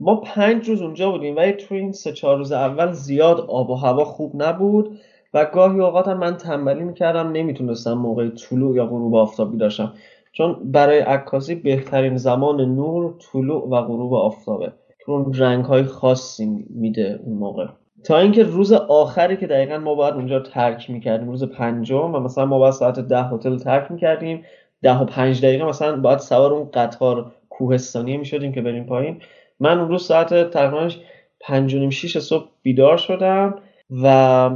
ما 0.00 0.16
پنج 0.16 0.68
روز 0.68 0.82
اونجا 0.82 1.10
بودیم 1.10 1.36
ولی 1.36 1.52
تو 1.52 1.74
این 1.74 1.92
سه 1.92 2.12
چهار 2.12 2.36
روز 2.36 2.52
اول 2.52 2.92
زیاد 2.92 3.40
آب 3.40 3.70
و 3.70 3.74
هوا 3.74 4.04
خوب 4.04 4.32
نبود 4.34 4.98
و 5.34 5.44
گاهی 5.44 5.80
اوقات 5.80 6.08
من 6.08 6.36
تنبلی 6.36 6.84
می‌کردم 6.84 7.32
نمی‌تونستم 7.32 7.92
موقع 7.92 8.28
طلوع 8.28 8.76
یا 8.76 8.86
غروب 8.86 9.14
آفتابی 9.14 9.56
داشتم. 9.56 9.92
چون 10.32 10.56
برای 10.64 10.98
عکاسی 10.98 11.54
بهترین 11.54 12.16
زمان 12.16 12.60
نور 12.60 13.14
طلوع 13.32 13.68
و 13.68 13.82
غروب 13.82 14.14
آفتابه. 14.14 14.72
چون 15.06 15.34
رنگ 15.34 15.64
های 15.64 15.82
خاصی 15.82 16.64
میده 16.70 17.20
اون 17.24 17.38
موقع. 17.38 17.66
تا 18.04 18.18
اینکه 18.18 18.42
روز 18.42 18.72
آخری 18.72 19.36
که 19.36 19.46
دقیقا 19.46 19.78
ما 19.78 19.94
باید 19.94 20.14
اونجا 20.14 20.40
ترک 20.40 20.90
می‌کردیم 20.90 21.28
روز 21.28 21.44
پنجم 21.44 22.14
و 22.14 22.20
مثلا 22.20 22.46
ما 22.46 22.58
باید 22.58 22.74
ساعت 22.74 23.00
ده 23.00 23.22
هتل 23.22 23.58
ترک 23.58 23.90
می‌کردیم 23.90 24.44
ده 24.82 24.98
و 24.98 25.04
پنج 25.04 25.44
دقیقه 25.44 25.64
مثلا 25.64 25.96
باید 25.96 26.18
سوار 26.18 26.52
اون 26.52 26.70
قطار 26.74 27.32
کوهستانی 27.50 28.16
می‌شدیم 28.16 28.52
که 28.52 28.62
بریم 28.62 28.84
پایین. 28.84 29.20
من 29.60 29.78
اون 29.78 29.88
روز 29.88 30.06
ساعت 30.06 30.50
تقریبا 30.50 30.90
پنج 31.40 31.74
و 31.74 31.78
نیم 31.78 31.90
شیش 31.90 32.18
صبح 32.18 32.48
بیدار 32.62 32.96
شدم 32.96 33.54
و 34.02 34.50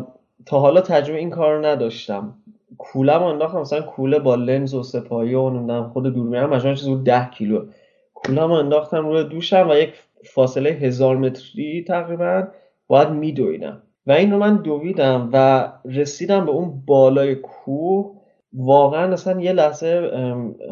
تا 0.46 0.58
حالا 0.58 0.80
تجربه 0.80 1.18
این 1.18 1.30
کار 1.30 1.68
نداشتم. 1.68 2.34
کوله 2.78 3.18
ما 3.18 3.30
انداختم 3.30 3.60
مثلا 3.60 3.82
کوله 3.82 4.18
با 4.18 4.34
لنز 4.34 4.74
و 4.74 4.82
سپایه 4.82 5.38
و 5.38 5.50
نمی‌دونم 5.50 5.88
خود 5.88 6.14
دوربین 6.14 6.40
مجموعا 6.40 6.74
چیزی 6.74 6.90
بود 6.90 7.04
10 7.04 7.30
کیلو. 7.30 7.66
کوله 8.14 8.44
ما 8.44 8.58
انداختم 8.58 9.08
روی 9.08 9.24
دوشم 9.24 9.68
و 9.70 9.74
یک 9.74 9.92
فاصله 10.24 10.70
هزار 10.70 11.16
متری 11.16 11.84
تقریبا 11.88 12.48
باید 12.86 13.08
میدویدم. 13.08 13.82
و 14.06 14.12
این 14.12 14.32
رو 14.32 14.38
من 14.38 14.56
دویدم 14.56 15.28
و 15.32 15.68
رسیدم 15.84 16.44
به 16.44 16.50
اون 16.50 16.82
بالای 16.86 17.34
کوه. 17.34 18.19
واقعا 18.52 19.12
اصلا 19.12 19.40
یه 19.40 19.52
لحظه 19.52 20.10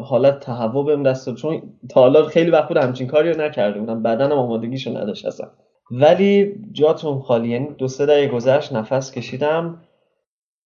حالت 0.03 0.39
تهوع 0.39 0.85
بهم 0.85 1.03
دست 1.03 1.35
چون 1.35 1.61
تا 1.89 2.01
حالا 2.01 2.23
خیلی 2.23 2.51
وقت 2.51 2.67
بود 2.67 2.77
همچین 2.77 3.07
کاری 3.07 3.33
رو 3.33 3.41
نکرده 3.41 3.79
بودم. 3.79 4.03
بدنم 4.03 4.37
آمادگیشو 4.37 4.97
نداشت 4.97 5.25
اصلا. 5.25 5.47
ولی 5.91 6.55
جاتون 6.71 7.19
خالی. 7.19 7.49
یعنی 7.49 7.67
دو 7.77 7.87
سه 7.87 8.05
دقیقه 8.05 8.33
گذشت 8.35 8.73
نفس 8.73 9.11
کشیدم. 9.11 9.81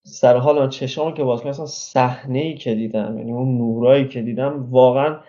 سر 0.06 0.38
حال 0.38 0.70
چشام 0.70 1.14
که 1.14 1.24
باز 1.24 1.46
اصلا 1.46 1.66
صحنه 1.66 2.40
ای 2.40 2.56
که 2.56 2.76
دیدم. 2.76 3.18
یعنی 3.18 3.32
اون 3.32 3.58
نورایی 3.58 4.08
که 4.08 4.22
دیدم 4.22 4.68
واقعا 4.70 5.20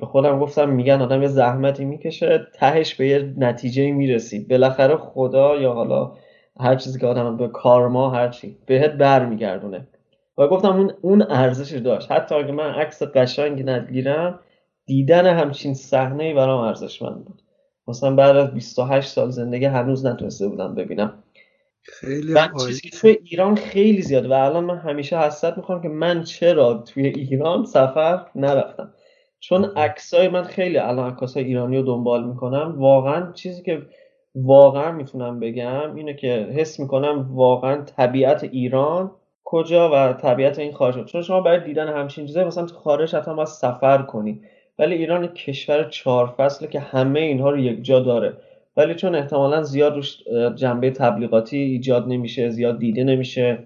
به 0.00 0.06
خودم 0.06 0.38
گفتم 0.38 0.68
میگن 0.68 1.02
آدم 1.02 1.22
یه 1.22 1.28
زحمتی 1.28 1.84
می‌کشه 1.84 2.46
تهش 2.54 2.94
به 2.94 3.08
یه 3.08 3.34
نتیجه 3.38 3.92
می‌رسی. 3.92 4.46
بالاخره 4.50 4.96
خدا 4.96 5.56
یا 5.56 5.72
حالا 5.72 6.12
هر 6.60 6.76
چیزی 6.76 7.00
که 7.00 7.06
آدم 7.06 7.36
به 7.36 7.48
کارما 7.48 8.10
هر 8.10 8.28
چی 8.28 8.56
بهت 8.66 8.90
برمیگردونه. 8.90 9.88
و 10.38 10.48
گفتم 10.48 10.76
اون 10.76 10.92
اون 11.00 11.22
ارزش 11.22 11.72
داشت. 11.72 12.12
حتی 12.12 12.34
اگه 12.34 12.52
من 12.52 12.70
عکس 12.70 13.02
قشنگی 13.02 13.62
نگیرم 13.62 14.40
دیدن 14.86 15.26
همچین 15.26 15.74
صحنه 15.74 16.24
ای 16.24 16.34
برام 16.34 16.60
ارزشمند 16.60 17.24
بود. 17.24 17.42
مثلا 17.88 18.14
بعد 18.14 18.36
از 18.36 18.54
28 18.54 19.08
سال 19.08 19.30
زندگی 19.30 19.64
هنوز 19.64 20.06
نتونسته 20.06 20.48
بودم 20.48 20.74
ببینم. 20.74 21.22
خیلی 21.82 22.34
چیزی 22.66 22.80
که 22.80 22.90
توی 22.90 23.18
ایران 23.24 23.54
خیلی 23.54 24.02
زیاد 24.02 24.26
و 24.26 24.32
الان 24.32 24.64
من 24.64 24.78
همیشه 24.78 25.18
حسرت 25.18 25.56
می‌کنم 25.56 25.82
که 25.82 25.88
من 25.88 26.22
چرا 26.22 26.74
توی 26.74 27.06
ایران 27.06 27.64
سفر 27.64 28.26
نرفتم. 28.34 28.94
چون 29.40 29.64
عکسای 29.64 30.28
من 30.28 30.42
خیلی 30.42 30.78
الان 30.78 31.10
عکاسای 31.10 31.44
ایرانی 31.44 31.76
رو 31.76 31.82
دنبال 31.82 32.24
می‌کنم. 32.24 32.74
واقعا 32.78 33.32
چیزی 33.32 33.62
که 33.62 33.82
واقعا 34.34 34.92
می‌تونم 34.92 35.40
بگم 35.40 35.94
اینه 35.94 36.14
که 36.14 36.48
حس 36.56 36.80
می‌کنم 36.80 37.26
واقعا 37.30 37.82
طبیعت 37.82 38.44
ایران 38.44 39.10
کجا 39.50 39.90
و 39.92 40.12
طبیعت 40.12 40.58
این 40.58 40.72
خارج 40.72 41.04
چون 41.04 41.22
شما 41.22 41.40
برای 41.40 41.60
دیدن 41.60 41.88
همچین 41.88 42.26
چیزایی 42.26 42.46
مثلا 42.46 42.66
تو 42.66 42.74
خارج 42.74 43.14
حتما 43.14 43.34
باید 43.34 43.48
سفر 43.48 44.02
کنی. 44.02 44.40
ولی 44.78 44.94
ایران 44.94 45.26
کشور 45.26 45.84
چهار 45.84 46.34
فصله 46.36 46.68
که 46.68 46.80
همه 46.80 47.20
اینها 47.20 47.50
رو 47.50 47.58
یک 47.58 47.84
جا 47.84 48.00
داره. 48.00 48.36
ولی 48.76 48.94
چون 48.94 49.14
احتمالا 49.14 49.62
زیاد 49.62 49.94
روش 49.94 50.22
جنبه 50.54 50.90
تبلیغاتی 50.90 51.56
ایجاد 51.56 52.08
نمیشه 52.08 52.50
زیاد 52.50 52.78
دیده 52.78 53.04
نمیشه 53.04 53.58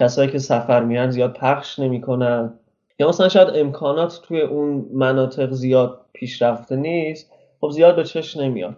کسایی 0.00 0.30
که 0.30 0.38
سفر 0.38 0.84
میان 0.84 1.10
زیاد 1.10 1.32
پخش 1.32 1.78
نمی‌کنن. 1.78 2.54
یا 2.98 3.08
مثلا 3.08 3.28
شاید 3.28 3.48
امکانات 3.54 4.20
توی 4.28 4.40
اون 4.40 4.86
مناطق 4.92 5.50
زیاد 5.50 6.00
پیشرفته 6.12 6.76
نیست 6.76 7.32
خب 7.60 7.70
زیاد 7.70 7.96
به 7.96 8.04
چشم 8.04 8.40
نمیاد. 8.40 8.76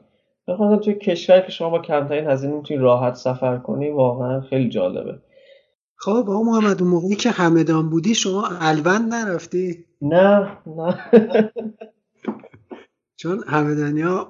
بخاطر 0.48 0.82
توی 0.82 0.94
کشور 0.94 1.40
که 1.40 1.52
شما 1.52 1.70
با 1.70 1.78
کمترین 1.78 2.26
هزینه 2.26 2.54
می‌تونی 2.54 2.80
راحت 2.80 3.14
سفر 3.14 3.56
کنی 3.56 3.90
واقعا 3.90 4.40
خیلی 4.40 4.68
جالبه. 4.68 5.14
خب 6.02 6.10
آقا 6.10 6.42
محمد 6.42 6.82
اون 6.82 6.90
موقعی 6.90 7.16
که 7.16 7.30
همدان 7.30 7.90
بودی 7.90 8.14
شما 8.14 8.46
الوند 8.46 9.14
نرفتی؟ 9.14 9.84
نه 10.02 10.58
نه. 10.66 10.98
چون 13.16 13.44
همدانیا 13.46 14.28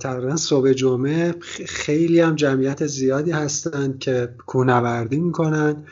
تقریبا 0.00 0.36
صبح 0.36 0.72
جمعه 0.72 1.34
خیلی 1.66 2.20
هم 2.20 2.34
جمعیت 2.34 2.86
زیادی 2.86 3.30
هستند 3.30 3.98
که 3.98 4.34
کوهنوردی 4.46 5.20
می‌کنن 5.20 5.86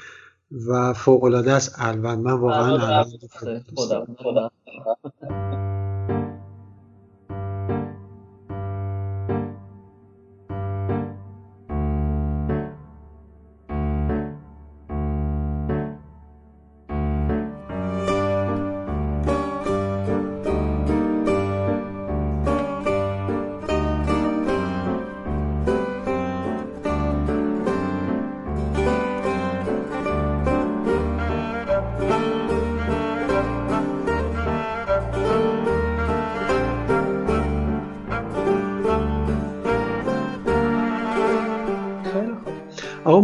و 0.68 0.92
فوق 0.92 1.24
العاده 1.24 1.52
است 1.52 1.74
الوند. 1.78 2.18
من 2.18 2.32
واقعا 2.32 2.74
الوند 2.74 3.30
خودم 3.74 4.16
خودم. 4.18 4.50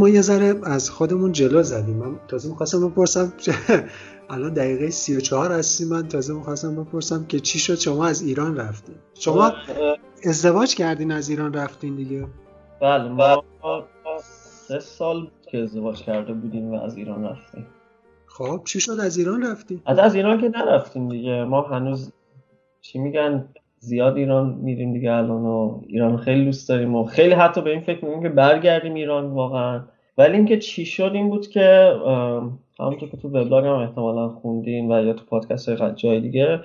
ما 0.02 0.08
یه 0.08 0.20
ذره 0.20 0.54
از 0.62 0.90
خودمون 0.90 1.32
جلو 1.32 1.62
زدیم. 1.62 1.96
من 1.96 2.20
تازه 2.28 2.48
می‌خواستم 2.48 2.88
بپرسم 2.88 3.32
الان 4.30 4.54
دقیقه 4.54 4.90
سی 4.90 5.16
و 5.16 5.20
چهار 5.20 5.52
هستی 5.52 5.84
من 5.84 6.08
تازه 6.08 6.34
می‌خواستم 6.34 6.84
بپرسم 6.84 7.26
که 7.26 7.40
چی 7.40 7.58
شد؟ 7.58 7.74
شما 7.74 8.06
از 8.06 8.22
ایران 8.22 8.56
رفتین. 8.56 8.94
شما 9.14 9.52
ازدواج 10.24 10.74
کردین 10.74 11.12
از 11.12 11.28
ایران 11.28 11.54
رفتین 11.54 11.96
دیگه؟ 11.96 12.26
بله 12.80 13.08
ما 13.08 13.44
سه 14.68 14.80
سال 14.80 15.28
که 15.50 15.58
ازدواج 15.58 16.02
کرده 16.02 16.32
بودیم 16.32 16.70
و 16.70 16.80
از 16.80 16.96
ایران 16.96 17.24
رفتیم. 17.24 17.66
خب 18.26 18.60
چی 18.64 18.80
شد؟ 18.80 19.00
از 19.00 19.16
ایران 19.16 19.42
رفتیم 19.46 19.82
از 19.86 19.98
از 19.98 20.14
ایران 20.14 20.40
که 20.40 20.48
نرفتیم 20.48 21.08
دیگه. 21.08 21.44
ما 21.44 21.60
هنوز 21.60 22.12
چی 22.80 22.98
میگن؟ 22.98 23.48
زیاد 23.78 24.16
ایران 24.16 24.58
میریم 24.62 24.92
دیگه 24.92 25.12
الان 25.12 25.42
و 25.42 25.80
ایران 25.86 26.16
خیلی 26.16 26.44
دوست 26.44 26.68
داریم 26.68 26.94
و 26.94 27.04
خیلی 27.04 27.34
حتی 27.34 27.60
به 27.60 27.70
این 27.70 27.80
فکر 27.80 28.04
می‌کنیم 28.04 28.22
که 28.22 28.28
برگردیم 28.28 28.94
ایران 28.94 29.30
واقعا. 29.30 29.82
ولی 30.18 30.36
اینکه 30.36 30.58
چی 30.58 30.86
شد 30.86 31.10
این 31.14 31.30
بود 31.30 31.48
که 31.48 31.92
همونطور 32.78 33.08
که 33.08 33.16
تو 33.16 33.28
وبلاگ 33.28 33.64
هم 33.64 33.72
احتمالا 33.72 34.28
خوندین 34.28 34.92
و 34.92 35.04
یا 35.04 35.12
تو 35.12 35.24
پادکست 35.24 35.68
های 35.68 35.94
جای 35.94 36.20
دیگه 36.20 36.60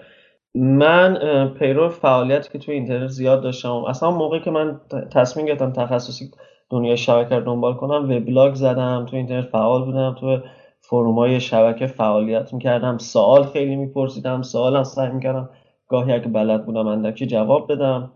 من 0.55 1.49
پیرو 1.59 1.89
فعالیتی 1.89 2.49
که 2.51 2.59
تو 2.59 2.71
اینترنت 2.71 3.07
زیاد 3.07 3.43
داشتم 3.43 3.71
اصلا 3.71 4.11
موقعی 4.11 4.39
که 4.39 4.51
من 4.51 4.81
تصمیم 5.11 5.45
گرفتم 5.45 5.71
تخصصی 5.71 6.31
دنیای 6.69 6.97
شبکه 6.97 7.39
دنبال 7.39 7.73
کنم 7.73 8.03
وبلاگ 8.11 8.53
زدم 8.53 9.05
تو 9.09 9.15
اینترنت 9.15 9.45
فعال 9.45 9.85
بودم 9.85 10.15
تو 10.19 10.39
فرومای 10.79 11.39
شبکه 11.39 11.87
فعالیت 11.87 12.53
می‌کردم 12.53 12.97
سوال 12.97 13.43
خیلی 13.43 13.75
میپرسیدم 13.75 14.41
سوال 14.41 14.75
هم 14.75 14.83
سعی 14.83 15.11
می‌کردم 15.11 15.49
گاهی 15.87 16.13
اگه 16.13 16.27
بلد 16.27 16.65
بودم 16.65 16.87
اندکی 16.87 17.25
جواب 17.25 17.71
بدم. 17.71 18.11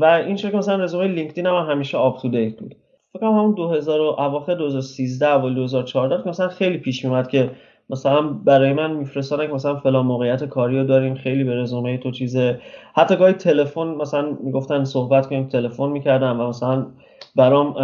و 0.00 0.04
این 0.26 0.36
شکل 0.36 0.58
مثلا 0.58 0.84
رزومه 0.84 1.06
لینکدین 1.06 1.46
هم 1.46 1.70
همیشه 1.70 1.98
up 1.98 2.22
to 2.22 2.28
date 2.28 2.60
بود. 2.60 2.76
فکر 3.12 3.20
کنم 3.20 3.38
همون 3.38 3.54
2000 3.54 4.00
اواخر 4.00 4.54
2013 4.54 5.26
اول 5.26 5.54
2014 5.54 6.28
مثلا 6.28 6.48
خیلی 6.48 6.78
پیش 6.78 7.04
میومد 7.04 7.28
که 7.28 7.50
مثلا 7.90 8.22
برای 8.22 8.72
من 8.72 8.90
میفرستادن 8.94 9.46
که 9.46 9.52
مثلا 9.52 9.76
فلان 9.76 10.06
موقعیت 10.06 10.44
کاری 10.44 10.78
رو 10.78 10.84
داریم 10.86 11.14
خیلی 11.14 11.44
به 11.44 11.54
رزومه 11.54 11.98
تو 11.98 12.10
چیزه 12.10 12.60
حتی 12.94 13.16
گاهی 13.16 13.32
تلفن 13.32 13.86
مثلا 13.86 14.36
می‌گفتن 14.42 14.84
صحبت 14.84 15.26
کنیم 15.26 15.48
تلفن 15.48 15.88
می‌کردم 15.88 16.40
و 16.40 16.48
مثلا 16.48 16.86
برام 17.36 17.74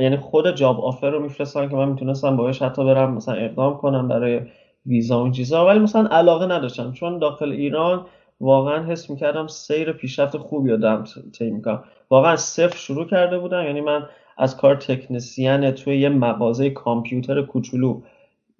یعنی 0.00 0.16
خود 0.16 0.50
job 0.56 0.80
offer 0.80 1.10
رو 1.10 1.20
میفرستن 1.22 1.68
که 1.68 1.76
من 1.76 1.88
می‌تونستم 1.88 2.36
باهاش 2.36 2.62
حتی 2.62 2.84
برم 2.84 3.14
مثلا 3.14 3.34
اقدام 3.34 3.76
کنم 3.76 4.08
برای 4.08 4.40
ویزا 4.86 5.20
و 5.20 5.22
این 5.22 5.32
چیزا 5.32 5.66
ولی 5.66 5.78
مثلا 5.78 6.06
علاقه 6.06 6.46
نداشتم. 6.46 6.92
چون 6.92 7.18
داخل 7.18 7.52
ایران 7.52 8.06
واقعا 8.40 8.84
حس 8.84 9.10
می‌کردم 9.10 9.46
سیر 9.46 9.92
پیشرفت 9.92 10.36
خوبی 10.36 10.70
رو 10.70 10.76
دارم 10.76 11.04
طی 11.38 11.50
می‌کنم. 11.50 11.84
واقعا 12.10 12.36
صفر 12.36 12.76
شروع 12.76 13.06
کرده 13.06 13.38
بودم 13.38 13.64
یعنی 13.64 13.80
من 13.80 14.06
از 14.38 14.56
کار 14.56 14.74
تکنسیان 14.74 15.70
توی 15.70 15.98
یه 15.98 16.08
مغازه 16.08 16.70
کامپیوتر 16.70 17.42
کوچولو 17.42 18.00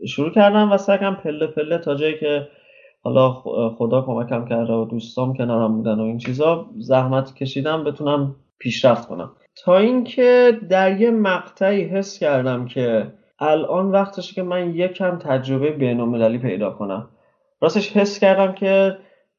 شروع 0.06 0.30
کردم 0.30 0.72
و 0.72 0.76
سگم 0.76 1.14
پله 1.14 1.46
پله 1.46 1.78
تا 1.78 1.94
جایی 1.94 2.18
که 2.18 2.48
حالا 3.02 3.32
خدا 3.78 4.02
کمکم 4.02 4.44
کرده 4.44 4.72
و 4.72 4.84
دوستام 4.84 5.34
کنارم 5.34 5.76
بودن 5.76 6.00
و 6.00 6.02
این 6.02 6.18
چیزا 6.18 6.66
زحمت 6.78 7.34
کشیدم 7.34 7.84
بتونم 7.84 8.36
پیشرفت 8.58 9.08
کنم. 9.08 9.32
تا 9.64 9.76
اینکه 9.78 10.58
در 10.68 11.00
یه 11.00 11.10
مقطعی 11.10 11.84
حس 11.84 12.18
کردم 12.18 12.66
که 12.66 13.12
الان 13.38 13.90
وقتشه 13.90 14.34
که 14.34 14.42
من 14.42 14.74
یکم 14.74 15.18
تجربه 15.18 15.70
بینالمللی 15.70 16.38
پیدا 16.38 16.70
کنم. 16.70 17.08
راستش 17.60 17.96
حس 17.96 18.18
کردم 18.18 18.52
که 18.52 18.96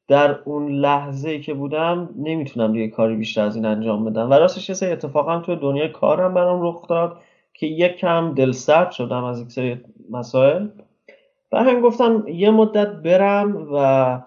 در 0.08 0.38
اون 0.44 0.68
لحظه 0.68 1.38
که 1.38 1.54
بودم 1.54 2.08
نمی‌تونم 2.16 2.72
دیگه 2.72 2.88
کاری 2.88 3.16
بیشتر 3.16 3.44
از 3.44 3.56
این 3.56 3.64
انجام 3.64 4.04
بدم. 4.04 4.30
و 4.30 4.34
راستش 4.34 4.68
یه 4.68 4.74
سری 4.74 4.92
اتفاقا 4.92 5.38
توی 5.38 5.56
دنیای 5.56 5.88
کارم 5.88 6.34
برام 6.34 6.62
رخ 6.62 6.88
داد 6.88 7.20
که 7.54 7.66
یک 7.66 7.96
کم 7.96 8.34
دلسرد 8.34 8.90
شدم 8.90 9.24
از 9.24 9.40
یک 9.40 9.50
سری 9.50 9.80
مسائل. 10.10 10.68
و 11.52 11.64
هم 11.64 11.80
گفتم 11.80 12.24
یه 12.28 12.50
مدت 12.50 12.88
برم 12.88 13.68
و 13.74 14.18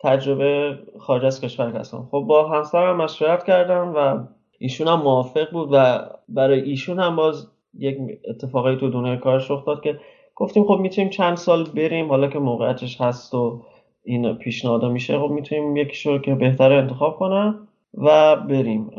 تجربه 0.00 0.78
خارج 0.98 1.24
از 1.24 1.40
کشور 1.40 1.72
کسان 1.78 2.08
خب 2.10 2.24
با 2.28 2.48
همسرم 2.48 2.96
مشورت 2.96 3.44
کردم 3.44 3.92
و 3.96 4.26
ایشون 4.58 4.88
هم 4.88 5.02
موافق 5.02 5.50
بود 5.50 5.68
و 5.72 5.98
برای 6.28 6.60
ایشون 6.60 7.00
هم 7.00 7.16
باز 7.16 7.50
یک 7.78 7.98
اتفاقی 8.28 8.76
تو 8.76 8.90
دنیای 8.90 9.16
کارش 9.16 9.50
رخ 9.50 9.64
داد 9.64 9.82
که 9.82 10.00
گفتیم 10.34 10.64
خب 10.64 10.78
می‌تونیم 10.78 11.10
چند 11.10 11.36
سال 11.36 11.64
بریم 11.64 12.08
حالا 12.08 12.28
که 12.28 12.38
موقعیتش 12.38 13.00
هست 13.00 13.34
و 13.34 13.62
این 14.04 14.34
پیشنهادا 14.34 14.88
میشه 14.88 15.18
خب 15.18 15.30
می‌تونیم 15.30 15.76
یکی 15.76 16.10
رو 16.10 16.18
که 16.18 16.34
بهتره 16.34 16.74
انتخاب 16.74 17.16
کنم 17.16 17.68
و 17.94 18.36
بریم. 18.36 18.90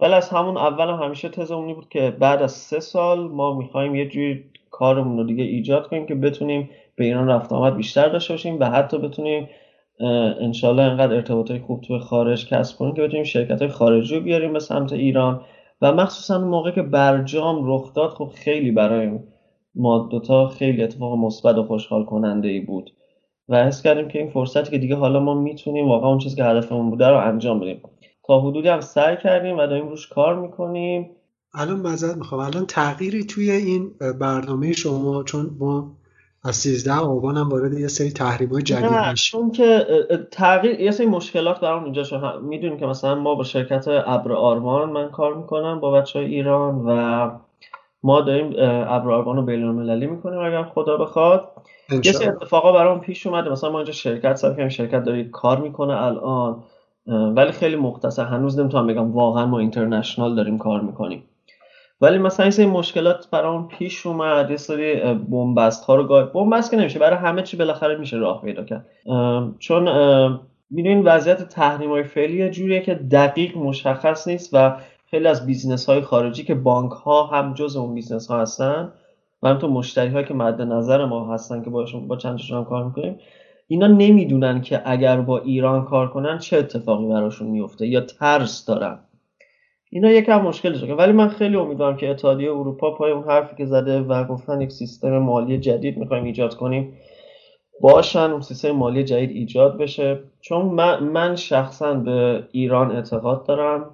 ولی 0.00 0.12
از 0.12 0.28
همون 0.28 0.56
اول 0.56 0.88
هم 0.88 1.02
همیشه 1.02 1.28
تزمونی 1.28 1.74
بود 1.74 1.88
که 1.88 2.16
بعد 2.18 2.42
از 2.42 2.52
سه 2.52 2.80
سال 2.80 3.28
ما 3.28 3.54
می‌خوایم 3.54 3.94
یه 3.94 4.08
جوری 4.08 4.44
کارمون 4.70 5.18
رو 5.18 5.24
دیگه 5.24 5.44
ایجاد 5.44 5.86
کنیم 5.86 6.06
که 6.06 6.14
بتونیم 6.14 6.70
به 6.96 7.04
ایران 7.04 7.28
رفت 7.28 7.52
آمد 7.52 7.76
بیشتر 7.76 8.08
داشته 8.08 8.34
باشیم 8.34 8.60
و 8.60 8.64
حتی 8.64 8.98
بتونیم 8.98 9.48
انشالله 10.40 10.82
انقدر 10.82 11.14
ارتباطای 11.14 11.58
خوب 11.58 11.80
توی 11.80 11.98
خارج 11.98 12.46
کسب 12.46 12.78
کنیم 12.78 12.94
که 12.94 13.02
بتونیم 13.02 13.24
شرکت 13.24 13.62
های 13.62 13.70
خارجی 13.70 14.14
رو 14.14 14.20
بیاریم 14.20 14.52
به 14.52 14.58
سمت 14.58 14.92
ایران. 14.92 15.40
و 15.82 15.92
مخصوصا 15.92 16.38
موقع 16.38 16.70
که 16.70 16.82
برجام 16.82 17.72
رخ 17.72 17.94
داد 17.94 18.10
خب 18.10 18.30
خیلی 18.34 18.70
برای 18.70 19.10
ما 19.74 20.08
دوتا 20.10 20.46
خیلی 20.46 20.82
اتفاق 20.82 21.18
مثبت 21.18 21.56
و 21.56 21.62
خوشحال 21.62 22.04
کننده 22.04 22.48
ای 22.48 22.60
بود. 22.60 22.90
و 23.50 23.64
حس 23.64 23.82
کردیم 23.82 24.08
که 24.08 24.18
این 24.18 24.30
فرصتی 24.30 24.70
که 24.70 24.78
دیگه 24.78 24.96
حالا 24.96 25.20
ما 25.20 25.34
می‌تونیم 25.34 25.88
واقعا 25.88 26.08
اون 26.08 26.18
چیزی 26.18 26.36
که 26.36 26.44
هدفمون 26.44 26.90
بوده 26.90 27.08
رو 27.08 27.16
انجام 27.16 27.60
بدیم. 27.60 27.82
تا 28.26 28.40
حدودی 28.40 28.68
هم 28.68 28.80
سعی 28.80 29.16
کردیم 29.16 29.58
و 29.58 29.66
داریم 29.66 29.88
روش 29.88 30.08
کار 30.08 30.40
می‌کنیم. 30.40 31.10
الان 31.54 31.80
مزد 31.80 32.16
می‌خوام. 32.16 32.40
الان 32.40 32.66
تغییری 32.66 33.24
توی 33.24 33.50
این 33.50 33.90
برنامه 34.20 34.72
شما 34.72 35.22
چون 35.22 35.50
ما 35.58 35.92
از 36.44 36.56
13 36.56 36.92
آبان 36.92 37.36
هم 37.36 37.48
وارد 37.48 37.72
یه 37.72 37.88
سری 37.88 38.10
تحریم 38.10 38.48
های 38.48 38.62
جدید 38.62 38.90
میشیم. 39.10 39.40
چون 39.40 39.50
که 39.50 39.86
تغییر 40.30 40.80
یه 40.80 40.90
سری 40.90 41.06
مشکلات 41.06 41.60
برام 41.60 41.84
اینجا 41.84 42.04
شد 42.04 42.22
می‌دونیم 42.42 42.78
که 42.78 42.86
مثلا 42.86 43.14
ما 43.14 43.34
با 43.34 43.44
شرکت 43.44 43.84
ابر 43.88 44.32
آرمان 44.32 44.90
من 44.90 45.08
کار 45.08 45.34
می‌کنم 45.34 45.80
با 45.80 45.90
بچه 45.90 46.18
های 46.18 46.28
ایران 46.28 46.74
و 46.86 47.30
ما 48.02 48.20
داریم 48.20 48.52
ابر 48.88 49.10
آرمان 49.10 49.36
رو 49.36 49.42
بین 49.42 49.64
المللی 49.64 50.06
می‌کنیم 50.06 50.38
اگر 50.38 50.62
خدا 50.62 50.96
بخواد. 50.96 51.48
یه 52.04 52.12
سری 52.12 52.28
اتفاقا 52.28 52.72
برام 52.72 53.00
پیش 53.00 53.26
اومده. 53.26 53.50
مثلا 53.50 53.70
ما 53.70 53.78
اینجا 53.78 53.92
شرکت 53.92 54.34
سر 54.34 54.68
شرکت 54.68 55.04
داره 55.04 55.24
کار 55.24 55.60
می‌کنه 55.60 56.02
الان 56.02 56.62
ولی 57.06 57.52
خیلی 57.52 57.76
مختصر. 57.76 58.24
هنوز 58.24 58.58
نمی‌تونم 58.58 58.86
بگم 58.86 59.12
واقعا 59.12 59.46
ما 59.46 59.58
اینترنشنال 59.58 60.34
داریم 60.34 60.58
کار 60.58 60.80
می‌کنیم. 60.80 61.22
ولی 62.00 62.18
مثلا 62.18 62.44
این 62.44 62.50
سری 62.50 62.66
مشکلات 62.66 63.30
برام 63.30 63.68
پیش 63.68 64.06
اومد. 64.06 64.50
یه 64.50 64.56
سری 64.56 65.14
بنبست 65.14 65.84
ها 65.84 65.94
رو 65.94 66.04
گاه 66.04 66.32
بنبست 66.32 66.70
که 66.70 66.76
نمیشه 66.76 66.98
برای 66.98 67.18
همه 67.18 67.42
چی 67.42 67.56
بالاخره 67.56 67.96
میشه 67.96 68.16
راه 68.16 68.42
پیدا 68.42 68.64
کرد. 68.64 68.86
چون 69.58 69.88
می‌دونین 70.70 71.02
وضعیت 71.04 71.48
تحریم 71.48 71.90
های 71.90 72.02
فعلی 72.02 72.50
جوریه 72.50 72.80
که 72.80 72.94
دقیق 72.94 73.56
مشخص 73.56 74.28
نیست 74.28 74.50
و 74.52 74.76
خیلی 75.10 75.26
از 75.28 75.46
business 75.46 75.86
های 75.88 76.00
خارجی 76.00 76.44
که 76.44 76.54
بانک 76.54 76.92
ها 76.92 77.26
هم 77.26 77.54
جز 77.54 77.76
اون 77.76 77.94
business 77.94 78.30
ها 78.30 78.40
هستن 78.40 78.92
و 79.42 79.48
همینطور 79.48 79.70
مشتری 79.70 80.24
که 80.24 80.34
مد 80.34 80.62
نظر 80.62 81.04
ما 81.04 81.34
هستن 81.34 81.62
که 81.62 81.70
باشون 81.70 82.08
با 82.08 82.16
چند 82.16 82.40
هم 82.50 82.64
کار 82.64 82.84
می‌کنیم 82.84 83.18
اینا 83.68 83.86
نمی‌دونن 83.86 84.60
که 84.60 84.82
اگر 84.84 85.20
با 85.20 85.38
ایران 85.38 85.84
کار 85.84 86.08
کنن 86.08 86.38
چه 86.38 86.58
اتفاقی 86.58 87.08
براشون 87.08 87.48
میفته 87.48 87.86
یا 87.86 88.00
ترس 88.00 88.66
دارن. 88.66 88.98
اینا 89.90 90.10
یکم 90.10 90.42
مشکل 90.42 90.74
شده 90.74 90.94
ولی 90.94 91.12
من 91.12 91.28
خیلی 91.28 91.56
امیدوارم 91.56 91.96
که 91.96 92.10
اتحادیه 92.10 92.50
اروپا 92.50 92.90
پای 92.90 93.12
اون 93.12 93.24
حرفی 93.24 93.56
که 93.56 93.64
زده 93.64 94.00
و 94.00 94.24
گفتن 94.24 94.60
یک 94.60 94.72
سیستم 94.72 95.18
مالی 95.18 95.58
جدید 95.58 95.98
می‌خوایم 95.98 96.24
ایجاد 96.24 96.54
کنیم 96.54 96.92
باشن 97.80 98.30
اون 98.30 98.40
سیستم 98.40 98.70
مالی 98.70 99.04
جدید 99.04 99.30
ایجاد 99.30 99.78
بشه. 99.78 100.18
چون 100.40 100.66
من, 100.66 101.04
من 101.04 101.36
شخصا 101.36 101.94
به 101.94 102.44
ایران 102.52 102.90
اعتقاد 102.90 103.46
دارم 103.46 103.84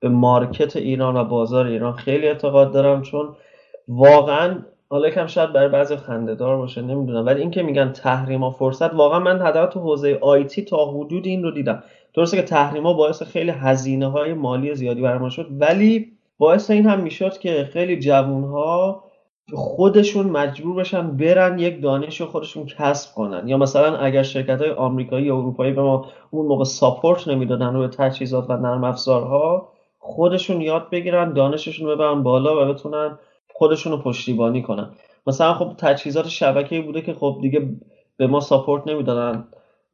به 0.00 0.08
مارکت 0.08 0.76
ایران 0.76 1.16
و 1.16 1.24
بازار 1.24 1.66
ایران 1.66 1.92
خیلی 1.92 2.28
اعتقاد 2.28 2.72
دارم 2.72 3.02
چون 3.02 3.36
واقعا 3.88 4.58
حالا 4.88 5.10
کم 5.10 5.26
شاید 5.26 5.52
برای 5.52 5.68
بعضی 5.68 5.96
خندهدار 5.96 6.56
باشه 6.56 6.82
نمی‌دونم. 6.82 7.26
ولی 7.26 7.40
اینکه 7.40 7.62
میگن 7.62 7.92
تحریما 7.92 8.50
فرصت 8.50 8.94
واقعا 8.94 9.18
من 9.18 9.42
حداقل 9.42 9.72
تو 9.72 9.80
حوزه 9.80 10.18
آیتی 10.20 10.62
تا 10.62 10.84
حدود 10.90 11.26
این 11.26 11.42
رو 11.42 11.50
دیدم. 11.50 11.82
درسته 12.14 12.36
که 12.36 12.42
تحریما 12.42 12.92
باعث 12.92 13.22
خیلی 13.22 13.50
هزینه 13.50 14.06
های 14.06 14.34
مالی 14.34 14.74
زیادی 14.74 15.02
برای 15.02 15.18
ما 15.18 15.28
شد 15.28 15.46
ولی 15.50 16.12
باعث 16.38 16.70
این 16.70 16.86
هم 16.86 17.00
می‌شد 17.00 17.38
که 17.38 17.68
خیلی 17.72 17.98
جوون 17.98 18.44
ها 18.44 19.04
خودشون 19.52 20.26
مجبور 20.26 20.76
بشن 20.76 21.16
برن 21.16 21.58
یک 21.58 21.82
دانش 21.82 22.20
رو 22.20 22.26
خودشون 22.26 22.66
کسب 22.66 23.14
کنن. 23.14 23.48
یا 23.48 23.56
مثلا 23.56 23.96
اگر 23.96 24.22
شرکت 24.22 24.60
های 24.60 24.70
آمریکایی 24.70 25.26
یا 25.26 25.36
اروپایی 25.36 25.72
به 25.72 25.82
ما 25.82 26.06
اون 26.30 26.46
موقع 26.46 26.64
ساپورت 26.64 27.28
نمی‌دادن 27.28 27.74
روی 27.74 27.88
تجهیزات 27.88 28.50
و 28.50 28.56
نرم 28.56 28.84
افزارها 28.84 29.68
خودشون 29.98 30.60
یاد 30.60 30.90
بگیرن 30.90 31.32
دانششون 31.32 31.88
رو 31.88 31.96
ببرن 31.96 32.22
بالا 32.22 32.62
و 32.62 32.72
بتونن 32.72 33.18
خودشون 33.58 33.92
رو 33.92 33.98
پشتیبانی 33.98 34.62
کنن. 34.62 34.90
مثلا 35.26 35.54
خب 35.54 35.72
تجهیزات 35.78 36.28
شبکه‌ای 36.28 36.82
بوده 36.82 37.02
که 37.02 37.14
خب 37.14 37.38
دیگه 37.42 37.68
به 38.16 38.26
ما 38.26 38.40
ساپورت 38.40 38.88
نمی‌دادن 38.88 39.44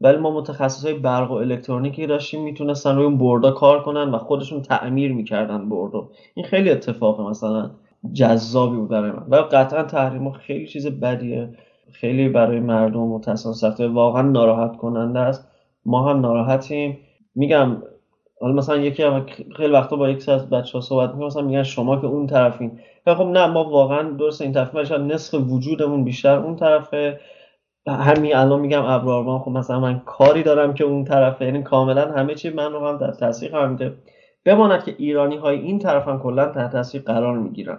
ولی 0.00 0.16
ما 0.16 0.30
متخصص 0.30 0.84
های 0.84 0.94
برق 0.94 1.30
و 1.30 1.34
الکترونیکی 1.34 2.06
داشتیم 2.06 2.42
می‌تونستن 2.42 2.96
روی 2.96 3.04
اون 3.04 3.18
بردا 3.18 3.50
کار 3.50 3.82
کنن 3.82 4.10
و 4.10 4.18
خودشون 4.18 4.62
تعمیر 4.62 5.12
می‌کردن 5.12 5.68
بردو 5.68 6.10
این 6.34 6.46
خیلی 6.46 6.70
اتفاقه 6.70 7.22
مثلا 7.22 7.70
جذابی 8.12 8.76
بود 8.76 8.88
برای 8.88 9.10
من. 9.10 9.26
و 9.28 9.36
قطعا 9.36 9.82
تحریم 9.82 10.30
خیلی 10.30 10.66
چیز 10.66 10.86
بدیه. 10.86 11.48
خیلی 11.92 12.28
برای 12.28 12.60
مردم 12.60 13.00
متاسفانه 13.00 13.54
سخته. 13.54 13.88
واقعا 13.88 14.22
ناراحت 14.22 14.76
کننده 14.76 15.18
است. 15.18 15.48
ما 15.86 16.10
هم 16.10 16.20
ناراحتیم. 16.20 16.98
میگم 17.34 17.82
حالا 18.40 18.54
مثلا 18.54 18.76
یکی 18.76 19.02
هم 19.02 19.26
خیلی 19.56 19.72
وقتا 19.72 19.96
با 19.96 20.08
یکی 20.08 20.30
از 20.30 20.50
بچه 20.50 20.72
ها 20.72 20.80
صحبت 20.80 21.10
می‌کنم 21.10 21.26
مثلا 21.26 21.42
میگن 21.42 21.62
شما 21.62 21.96
که 21.96 22.06
اون 22.06 22.26
طرفین. 22.26 22.78
خب 23.06 23.26
نه 23.26 23.46
ما 23.46 23.64
واقعا 23.64 24.10
درست 24.10 24.42
این 24.42 24.52
طرف 24.52 24.74
نصف 24.74 25.34
وجودمون 25.34 26.04
بیشتر 26.04 26.36
اون 26.36 26.56
طرفه. 26.56 27.20
همین 27.88 28.36
الان 28.36 28.60
میگم 28.60 28.84
ابرارمان 28.84 29.38
خب 29.38 29.50
مثلا 29.50 29.80
من 29.80 29.98
کاری 29.98 30.42
دارم 30.42 30.74
که 30.74 30.84
اون 30.84 31.04
طرفه 31.04 31.44
یعنی 31.44 31.62
کاملا 31.62 32.12
همه 32.12 32.34
چی 32.34 32.50
من 32.50 32.72
رو 32.72 32.88
هم 32.88 32.98
در 32.98 33.10
تاثیر 33.10 33.50
قرار 33.50 33.68
میده. 33.68 33.94
بماند 34.44 34.84
که 34.84 34.94
ایرانی 34.98 35.36
های 35.36 35.58
این 35.58 35.78
طرف 35.78 36.08
هم 36.08 36.22
کلا 36.22 36.46
تحت 36.46 36.72
تاثیر 36.72 37.02
قرار 37.02 37.38
می‌گیرن. 37.38 37.78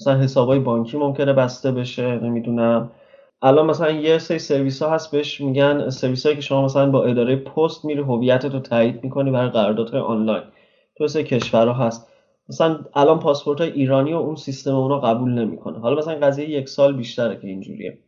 مثلا 0.00 0.14
حسابای 0.14 0.58
بانکی 0.58 0.98
ممکنه 0.98 1.32
بسته 1.32 1.72
بشه 1.72 2.14
نمی‌دونم. 2.14 2.90
الان 3.42 3.66
مثلا 3.66 3.90
یه 3.90 4.18
سری 4.18 4.38
سرویس 4.38 4.82
ها 4.82 4.90
هست 4.90 5.10
بهش 5.10 5.40
میگن 5.40 5.90
سرویس 5.90 6.26
هایی 6.26 6.36
که 6.36 6.42
شما 6.42 6.64
مثلا 6.64 6.90
با 6.90 7.04
اداره 7.04 7.36
پست 7.36 7.84
میری 7.84 8.00
هویتت 8.00 8.54
رو 8.54 8.60
تایید 8.60 9.04
می‌کنی 9.04 9.30
برای 9.30 9.50
قراردادهای 9.50 10.00
آنلاین. 10.00 10.42
تو 10.98 11.06
سری 11.06 11.24
کشورها 11.24 11.86
هست. 11.86 12.13
مثلا 12.48 12.78
الان 12.94 13.18
پاسپورت 13.18 13.60
های 13.60 13.70
ایرانی 13.70 14.12
و 14.12 14.16
اون 14.16 14.36
سیستم 14.36 14.74
اونا 14.74 15.00
قبول 15.00 15.32
نمی‌کنه. 15.32 15.78
حالا 15.78 15.96
مثلا 15.96 16.14
قضیه 16.14 16.50
یک 16.50 16.68
سال 16.68 16.96
بیشتره 16.96 17.36
که 17.36 17.48
اینجوریه. 17.48 17.98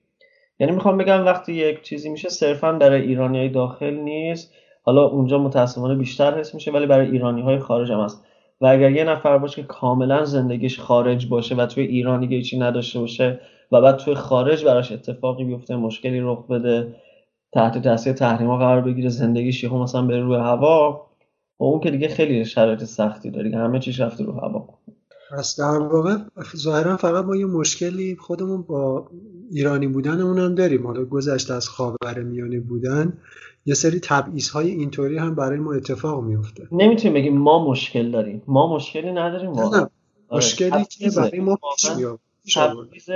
یعنی 0.61 0.73
می‌خوام 0.73 0.97
بگم 0.97 1.25
وقتی 1.25 1.53
یک 1.53 1.83
چیزی 1.83 2.09
میشه 2.09 2.29
صرفا 2.29 2.73
برای 2.73 3.03
ایرانی 3.03 3.39
های 3.39 3.49
داخل 3.49 3.95
نیست. 3.95 4.53
حالا 4.83 5.05
اونجا 5.05 5.39
متاسفانه 5.39 5.95
بیشتر 5.95 6.39
حس 6.39 6.55
میشه 6.55 6.71
ولی 6.71 6.87
برای 6.87 7.11
ایرانی 7.11 7.43
های 7.43 7.59
خارج 7.59 7.93
هم 7.93 8.01
هست. 8.01 8.25
و 8.61 8.67
اگر 8.67 8.91
یه 8.91 9.05
نفر 9.05 9.39
باشه 9.39 9.63
که 9.63 9.69
کاملا 9.69 10.25
زندگیش 10.25 10.81
خارج 10.81 11.29
باشه 11.29 11.55
و 11.55 11.67
توی 11.67 11.85
ایران 11.87 12.21
دیگه 12.21 12.43
چی 12.43 12.59
نداشته 12.59 13.01
باشه 13.01 13.41
و 13.73 13.81
بعد 13.81 13.97
توی 13.97 14.15
خارج 14.15 14.65
براش 14.65 14.93
اتفاقی 14.93 15.45
بیفته 15.45 15.77
مشکلی 15.77 16.21
رخ 16.21 16.47
بده 16.47 16.95
تحت 17.53 17.83
تاثیر 17.83 18.13
تحریما 18.13 18.59
قرار 18.59 18.81
بگیره 18.81 19.09
زندگیش 19.09 19.65
یهو 19.65 19.83
مثلا 19.83 20.03
بره 20.03 20.21
روی 20.21 20.37
هوا 20.37 21.06
اون 21.57 21.81
که 21.81 21.91
دیگه 21.91 22.09
خیلی 22.09 22.45
شرایط 22.45 22.85
سختی 22.85 23.31
داره 23.31 23.51
که 23.51 23.57
همه 23.57 23.79
چیش 23.79 24.01
رفته 24.01 24.25
رو 24.25 24.33
هوا. 24.33 24.69
پس 25.31 25.61
در 25.61 25.79
واقع 25.79 26.17
ظاهرا 26.57 26.97
فقط 26.97 27.25
با 27.25 27.37
یه 27.37 27.47
مشکلی 27.47 28.17
خودمون 28.17 28.63
با 28.63 29.09
ایرانی 29.53 29.87
بودنمون 29.87 30.39
هم 30.39 30.55
داریم. 30.55 30.87
حالا 30.87 31.05
گذشته 31.05 31.55
از 31.55 31.69
خاور 31.69 32.23
میانه 32.23 32.61
بودن 32.61 33.19
یه 33.67 33.75
سری 33.75 34.01
تبعیض 34.01 34.51
های 34.51 34.71
اینطوری 34.71 35.19
هم 35.19 35.35
برای 35.35 35.59
ما 35.59 35.73
اتفاق 35.73 36.25
میفته 36.25 36.69
نمی‌تونیم 36.73 37.15
بگیم 37.15 37.39
ما 37.39 37.71
مشکل 37.71 38.11
داریم. 38.11 38.43
ما 38.47 38.75
مشکلی 38.77 39.13
نداریم. 39.13 39.53
واقعا 39.53 39.81
نه. 39.81 39.89
مشکلی 40.33 40.85
که 40.85 41.11
برای 41.17 41.41
ما 41.41 41.59
پیش 42.93 43.11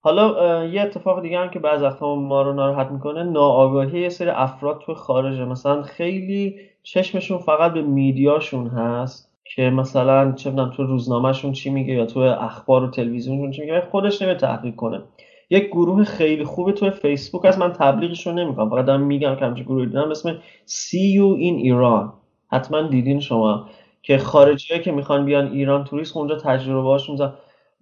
حالا 0.00 0.66
یه 0.66 0.80
اتفاق 0.80 1.22
دیگه 1.22 1.38
هم 1.38 1.50
که 1.50 1.58
بعض 1.58 1.82
وقتا 1.82 2.14
ما 2.14 2.42
رو 2.42 2.52
ناراحت 2.52 2.90
می‌کنه 2.90 3.22
ناآگاهی 3.22 4.00
یه 4.00 4.08
سری 4.08 4.30
افراد 4.30 4.80
تو 4.86 4.94
خارجه. 4.94 5.44
مثلا 5.44 5.82
خیلی 5.82 6.56
چشمشون 6.82 7.38
فقط 7.38 7.72
به 7.72 7.82
میدیاشون 7.82 8.66
هست 8.66 9.32
که 9.44 9.70
مثلا 9.70 10.32
چه 10.32 10.50
می‌دونم 10.50 10.70
تو 10.70 10.82
روزنامهشون 10.82 11.52
چی 11.52 11.70
میگه 11.70 11.94
یا 11.94 12.06
تو 12.06 12.20
اخبار 12.20 12.84
و 12.84 12.90
تلویزیونشون 12.90 13.50
چی 13.50 13.60
میگه 13.60 13.80
خودش 13.80 14.22
نمیره 14.22 14.38
تحقیق 14.38 14.74
کنه. 14.74 15.02
یک 15.50 15.66
گروه 15.66 16.04
خیلی 16.04 16.44
خوبه 16.44 16.72
تو 16.72 16.90
فیسبوک 16.90 17.44
هست 17.44 17.58
من 17.58 17.72
تبلیغش 17.72 18.26
رو 18.26 18.32
نمی‌کنم 18.32 18.70
فقط 18.70 18.84
دارم 18.84 19.00
میگم 19.00 19.36
که 19.36 19.44
همچین 19.44 19.64
گروهی 19.64 19.86
دیدم 19.86 20.10
اسم 20.10 20.38
See 20.68 21.16
You 21.16 21.38
in 21.38 21.64
Iran. 21.72 22.12
حتما 22.52 22.82
دیدین 22.82 23.20
شما 23.20 23.68
که 24.02 24.18
خارجی 24.18 24.78
که 24.78 24.92
می‌خوان 24.92 25.24
بیان 25.24 25.52
ایران 25.52 25.84
توریست 25.84 26.16
اونجا 26.16 26.34
تجربه 26.36 26.88
هاشون 26.88 27.32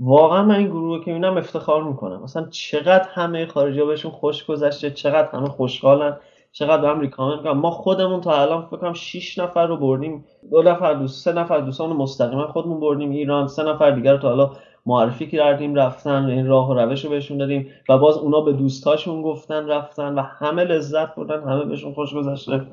واقعا 0.01 0.43
من 0.43 0.55
این 0.55 0.67
گروه 0.67 0.97
رو 0.97 1.05
که 1.05 1.13
می‌بینم 1.13 1.37
افتخار 1.37 1.85
می‌کنم 1.85 2.23
مثلا 2.23 2.47
چقدر 2.51 3.09
همه 3.15 3.47
خارجی 3.47 3.83
بهشون 3.83 4.11
خوش 4.11 4.45
گذشته 4.45 4.91
چقدر 4.91 5.29
همه 5.33 5.49
خوشحالن. 5.49 6.17
چقدر 6.53 6.91
هم 6.91 7.01
ریکامند 7.01 7.39
می‌کنم 7.39 7.59
ما 7.59 7.71
خودمون 7.71 8.21
تا 8.21 8.43
الان 8.43 8.67
فکر 8.67 8.77
کنم 8.77 8.93
6 8.93 9.39
نفر 9.39 9.67
رو 9.67 9.77
بردیم. 9.77 10.25
دو 10.51 10.63
نفر 10.63 10.95
دوست 10.95 11.25
سه 11.25 11.33
نفر 11.33 11.61
دوستان 11.61 11.93
مستقیما 11.93 12.47
خودمون 12.47 12.81
بردیم 12.81 13.11
ایران. 13.11 13.49
سه 13.49 13.63
نفر 13.63 13.91
دیگر 13.91 14.13
رو 14.13 14.19
تا 14.19 14.29
حالا 14.29 14.53
معرفی 14.87 15.27
کردیم 15.27 15.75
رفتن. 15.75 16.25
این 16.25 16.47
راه 16.47 16.71
و 16.71 16.75
روش 16.75 17.05
رو 17.05 17.11
بهشون 17.11 17.39
دادیم 17.39 17.67
و 17.89 17.99
باز 17.99 18.17
اونا 18.17 18.41
به 18.41 18.53
دوستاشون 18.53 19.23
گفتن 19.23 19.67
رفتن 19.67 20.15
و 20.15 20.23
همه 20.23 20.65
لذت 20.65 21.15
بردن 21.15 21.43
همه 21.43 21.65
بهشون 21.65 21.95
خوش 21.95 22.15
گذشته. 22.15 22.67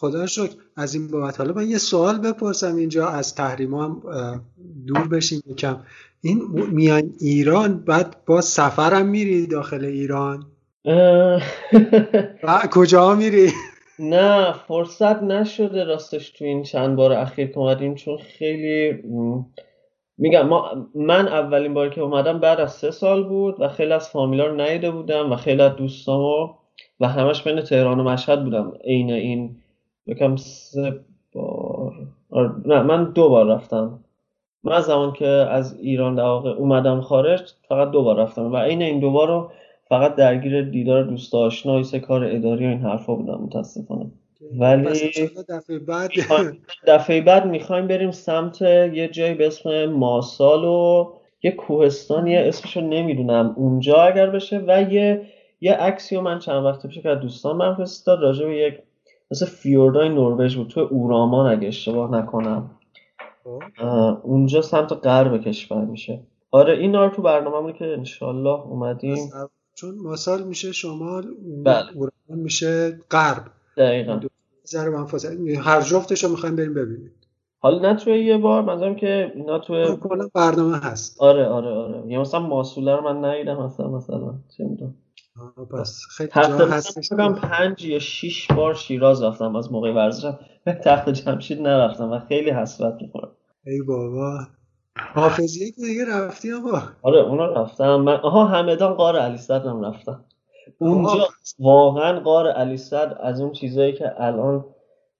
خدا 0.00 0.26
شکر. 0.26 0.54
از 0.76 0.94
این 0.94 1.08
بابت 1.10 1.40
حالا 1.40 1.52
من 1.52 1.68
یه 1.68 1.78
سوال 1.78 2.18
بپرسم. 2.18 2.76
اینجا 2.76 3.08
از 3.08 3.34
تحریما 3.34 3.84
هم 3.84 4.02
دور 4.86 5.08
بشیم 5.08 5.42
یکم. 5.46 5.76
این 6.20 6.42
میان 6.70 7.02
ایران 7.20 7.78
بعد 7.78 8.16
با 8.26 8.40
سفرم 8.40 9.06
میری 9.06 9.46
داخل 9.46 9.84
ایران؟ 9.84 10.46
کجا 12.74 13.14
میری؟ 13.14 13.50
نه 13.98 14.52
فرصت 14.52 15.22
نشده 15.22 15.84
راستش 15.84 16.30
تو 16.30 16.44
این 16.44 16.62
چند 16.62 16.96
بار 16.96 17.12
اخیر 17.12 17.46
که 17.46 17.58
اومدیم 17.58 17.94
چون 17.94 18.16
خیلی 18.16 19.02
میگم 20.18 20.48
ما 20.48 20.88
من 20.94 21.28
اولین 21.28 21.74
بار 21.74 21.88
که 21.88 22.00
اومدم 22.00 22.40
بعد 22.40 22.60
از 22.60 22.72
سه 22.72 22.90
سال 22.90 23.24
بود 23.24 23.60
و 23.60 23.68
خیلی 23.68 23.92
از 23.92 24.08
فامیلا 24.08 24.46
رو 24.46 24.60
ندیده 24.60 24.90
بودم 24.90 25.32
و 25.32 25.36
خیلی 25.36 25.62
از 25.62 25.76
دوستامو 25.76 26.54
و 27.00 27.08
همش 27.08 27.42
بین 27.42 27.60
تهران 27.60 28.00
و 28.00 28.04
مشهد 28.04 28.44
بودم 28.44 28.72
عین 28.84 29.12
این 29.12 29.56
یکم 30.06 30.36
سه 30.36 31.00
بار. 31.32 31.92
آره، 32.30 32.50
نه 32.64 32.82
من 32.82 33.12
دو 33.12 33.28
بار 33.28 33.46
رفتم. 33.46 34.04
من 34.64 34.72
از 34.72 34.84
زمان 34.84 35.12
که 35.12 35.26
از 35.26 35.78
ایران 35.78 36.14
در 36.14 36.22
اومدم 36.22 37.00
خارج 37.00 37.52
فقط 37.68 37.90
دو 37.90 38.02
بار 38.02 38.16
رفتم 38.16 38.52
و 38.52 38.56
عین 38.56 38.82
این 38.82 39.00
دو 39.00 39.10
بار 39.10 39.28
رو 39.28 39.50
فقط 39.92 40.14
درگیر 40.14 40.62
دیدار 40.62 41.02
دوست 41.02 41.34
آشنا 41.34 41.80
و 41.80 41.98
کار 41.98 42.24
اداری 42.24 42.66
و 42.66 42.68
این 42.68 42.78
حرفا 42.78 43.14
بودم 43.14 43.40
متاسفانه. 43.42 44.10
ولی 44.58 45.10
دفعه 45.48 45.78
بعد 45.78 46.10
می‌خوایم- 46.16 46.62
دفعه 46.86 47.20
بعد 47.20 47.46
می‌خوایم 47.46 47.86
بریم 47.86 48.10
سمت 48.10 48.62
یه 48.62 49.08
جایی 49.08 49.34
به 49.34 49.46
اسم 49.46 49.84
ماسال 49.86 50.64
و 50.64 51.12
یه 51.42 51.50
کوهستانی 51.50 52.36
اسمشو 52.36 52.80
نمی‌دونم. 52.80 53.54
اونجا 53.56 54.02
اگر 54.02 54.30
بشه 54.30 54.64
و 54.68 54.92
یه 54.92 55.26
یه 55.60 55.72
عکسی 55.72 56.20
من 56.20 56.38
چند 56.38 56.64
وقت 56.64 56.86
پیش 56.86 56.98
که 56.98 57.14
دوستان 57.14 57.56
من 57.56 57.74
فرستاد 57.74 58.20
راجع 58.20 58.46
به 58.46 58.56
یک 58.56 58.74
مثل 59.30 59.46
فیوردای 59.46 60.08
نروژ 60.08 60.56
بود. 60.56 60.68
تو 60.68 60.80
اورامان 60.80 61.52
اگه 61.52 61.68
اشتباه 61.68 62.10
نکنم. 62.10 62.70
اه، 63.78 64.20
اونجا 64.22 64.62
سمت 64.62 64.92
غرب 64.92 65.40
کشور 65.40 65.84
میشه. 65.84 66.20
آره 66.50 66.78
این 66.78 66.94
رو 66.94 67.08
تو 67.08 67.22
برنامه 67.22 67.72
که 67.72 67.84
انشالله 67.84 68.60
اومدیم. 68.66 69.18
چون 69.74 69.94
ماسال 69.98 70.42
میشه 70.42 70.72
شمال 70.72 71.26
بله. 71.64 71.96
اورمان 71.96 72.12
میشه 72.44 73.00
غرب. 73.10 73.44
دقیقا. 73.76 74.20
هر 75.62 75.80
جفتش 75.80 76.24
رو 76.24 76.30
می‌خوایم 76.30 76.56
بریم 76.56 76.74
ببینیم. 76.74 77.12
حالا 77.58 77.92
نه 77.92 77.96
توی 77.98 78.24
یه 78.24 78.38
بار 78.38 78.62
منظورم 78.62 78.94
که 78.96 79.32
اینا 79.34 79.58
توی 79.58 79.96
کلا 80.00 80.28
برنامه 80.34 80.76
هست. 80.78 81.20
آره 81.20 81.46
آره 81.46 81.70
آره. 81.70 82.02
یا 82.12 82.20
مثلا 82.20 82.40
ماسوله 82.40 82.96
رو 82.96 83.02
من 83.14 83.24
ندیدم 83.30 83.62
مثلا 83.64 83.88
مثلا. 83.88 84.34
چه 84.56 84.64
می‌دونم. 84.64 84.94
پس 85.72 86.00
خیلی 86.16 86.30
جا 86.34 86.66
تخت 86.66 87.08
کنم 87.10 87.34
پنج 87.34 87.84
یا 87.84 87.98
شیش 87.98 88.46
بار 88.52 88.74
شیراز 88.74 89.22
رفتم 89.22 89.56
از 89.56 89.72
موقع 89.72 89.92
ورزشم. 89.94 90.38
به 90.64 90.72
تخت 90.84 91.10
جمشید 91.10 91.60
نرفتم 91.60 92.10
و 92.10 92.18
خیلی 92.18 92.50
حسرت 92.50 92.94
می‌خورم. 93.02 93.32
ای 93.66 93.82
بابا. 93.82 94.38
حافظیه 94.96 95.70
که 95.70 95.82
دیگه 95.82 96.04
رفتی 96.04 96.52
آقا. 96.52 96.82
آره 97.02 97.18
اونا 97.18 97.46
رفتم 97.46 97.96
من 97.96 98.16
آها 98.16 98.44
همدان 98.44 98.94
غار 98.94 99.18
علی 99.18 99.38
هم 99.48 99.84
رفتم 99.84 100.24
اونجا 100.78 101.10
آه، 101.10 101.34
واقعا 101.58 102.20
غار 102.20 102.52
علی 102.52 102.80
از 103.22 103.40
اون 103.40 103.52
چیزایی 103.52 103.92
که 103.92 104.12
الان 104.18 104.64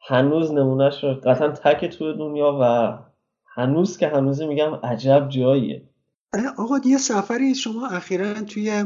هنوز 0.00 0.52
نمونهش 0.52 1.04
رو 1.04 1.14
قطعا 1.14 1.48
تک 1.48 1.84
توی 1.84 2.14
دنیا 2.18 2.58
و 2.60 2.98
هنوز 3.54 3.98
که 3.98 4.08
هنوزی 4.08 4.46
میگم 4.46 4.74
عجب 4.74 5.28
جاییه. 5.28 5.82
آقا 6.58 6.78
یه 6.84 6.98
سفری 6.98 7.54
شما 7.54 7.86
اخیرا 7.86 8.34
توی 8.34 8.84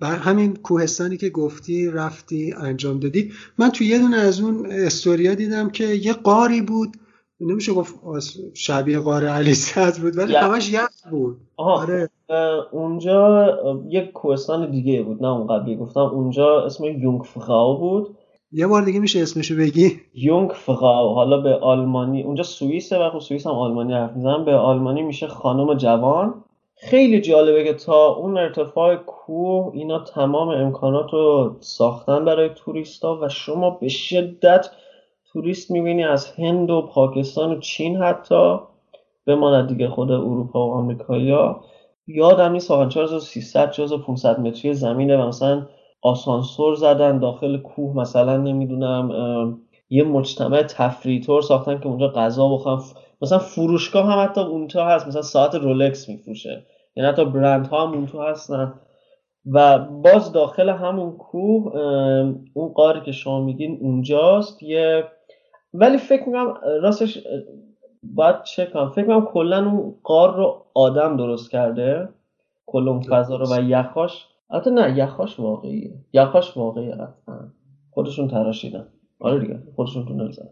بر 0.00 0.16
همین 0.16 0.56
کوهستانی 0.56 1.16
که 1.16 1.30
گفتی 1.30 1.90
رفتی 1.90 2.54
انجام 2.56 3.00
دادی. 3.00 3.32
من 3.58 3.70
توی 3.70 3.86
یه 3.86 3.98
دونه 3.98 4.16
از 4.16 4.40
اون 4.40 4.66
استوریا 4.70 5.34
دیدم 5.34 5.70
که 5.70 5.84
یه 5.84 6.12
قاری 6.12 6.62
بود 6.62 6.96
نمیشه 7.40 7.72
گفت 7.72 7.94
شبیه 8.54 8.98
قار 8.98 9.24
علی 9.26 9.54
صدر 9.54 10.00
بود 10.02 10.18
ولی. 10.18 10.34
همش 10.34 10.72
یخ 10.72 10.88
بود. 11.10 11.36
آها. 11.56 11.82
آره. 11.82 12.08
اونجا 12.72 13.48
یک 13.88 14.12
کوهستان 14.12 14.70
دیگه 14.70 15.02
بود 15.02 15.22
نه 15.22 15.28
اون 15.28 15.46
قبلی 15.46 15.76
گفتم. 15.76 16.00
اونجا 16.00 16.64
اسم 16.64 16.84
یونگفراو 16.84 17.78
بود. 17.78 18.16
یه 18.52 18.66
بار 18.66 18.82
دیگه 18.82 19.00
میشه 19.00 19.20
اسمشو 19.22 19.56
بگی. 19.56 19.92
یونگفراو. 20.14 21.14
حالا 21.14 21.40
به 21.40 21.54
آلمانی 21.54 22.22
اونجا 22.22 22.42
سوئیسه 22.42 22.98
و 22.98 23.10
خب 23.10 23.18
سوئیس 23.18 23.46
هم 23.46 23.52
آلمانی 23.52 23.94
حرف 23.94 24.16
می‌زنن 24.16 24.44
به 24.44 24.54
آلمانی 24.54 25.02
میشه 25.02 25.26
خانم 25.26 25.74
جوان. 25.74 26.34
خیلی 26.80 27.20
جالبه 27.20 27.64
که 27.64 27.74
تا 27.74 28.08
اون 28.08 28.38
ارتفاع 28.38 28.96
کوه 28.96 29.70
اینا 29.74 29.98
تمام 29.98 30.48
امکانات 30.48 31.12
رو 31.12 31.56
ساختن 31.60 32.24
برای 32.24 32.50
توریستا 32.56 33.18
و 33.22 33.28
شما 33.28 33.70
به 33.70 33.88
شدت 33.88 34.66
توریست 35.32 35.70
می‌بینی 35.70 36.04
از 36.04 36.32
هند 36.32 36.70
و 36.70 36.82
پاکستان 36.82 37.52
و 37.52 37.60
چین 37.60 37.96
حتی 37.96 38.58
بماند 39.26 39.68
دیگه 39.68 39.88
خود 39.88 40.10
اروپا 40.10 40.68
و 40.68 40.72
آمریکایی‌ها 40.72 41.64
یادم 42.06 42.52
نیست 42.52 42.70
واقعا 42.70 42.88
4300 42.88 43.70
4500 43.70 44.40
متری 44.40 44.74
زمینه 44.74 45.16
و 45.16 45.26
مثلا 45.26 45.66
آسانسور 46.02 46.74
زدن 46.74 47.18
داخل 47.18 47.58
کوه 47.58 47.96
مثلا 47.96 48.36
نمی‌دونم 48.36 49.58
یه 49.90 50.04
مجتمع 50.04 50.62
تفریحی 50.62 51.20
طور 51.20 51.42
ساختن 51.42 51.80
که 51.80 51.86
اونجا 51.86 52.08
غذا 52.08 52.48
بخورن. 52.48 52.80
مثلا 53.22 53.38
فروشگاه 53.38 54.06
هم 54.06 54.24
حتی 54.24 54.40
اونجا 54.40 54.84
هست 54.84 55.08
مثلا 55.08 55.22
ساعت 55.22 55.54
رولکس 55.54 56.08
میفروشه. 56.08 56.66
یعنی 56.96 57.08
حتی 57.08 57.24
برندها 57.24 57.86
هم 57.86 57.92
اونجا 57.92 58.22
هستن. 58.22 58.74
و 59.52 59.78
باز 59.78 60.32
داخل 60.32 60.68
همون 60.68 61.16
کوه 61.16 61.72
اون 62.54 62.68
قاری 62.68 63.00
که 63.00 63.12
شما 63.12 63.40
میگین 63.40 63.78
اونجاست 63.82 64.62
یه 64.62 65.04
ولی 65.74 65.98
فکر 65.98 66.26
می‌کنم 66.26 66.54
راستش 66.82 67.18
باید 68.02 68.42
چک 68.42 68.72
کنم. 68.72 68.90
فکر 68.90 69.00
می‌کنم 69.00 69.26
کلا 69.26 69.70
اون 69.70 69.94
غار 70.04 70.36
رو 70.36 70.64
آدم 70.74 71.16
درست 71.16 71.50
کرده. 71.50 72.08
کل 72.66 72.88
اون 72.88 73.00
فضا 73.00 73.36
رو 73.36 73.46
و 73.46 73.60
یخاش. 73.60 74.26
البته 74.50 74.70
نه 74.70 74.98
یخاش 74.98 75.40
واقعیه. 75.40 75.94
یخاش 76.12 76.56
واقعیه 76.56 76.92
قطعا. 76.92 77.34
خودشون 77.90 78.28
تراشیدن. 78.28 78.88
آره 79.20 79.38
دیگه 79.38 79.58
خودشون 79.76 80.06
تونل 80.06 80.30
زدن. 80.30 80.50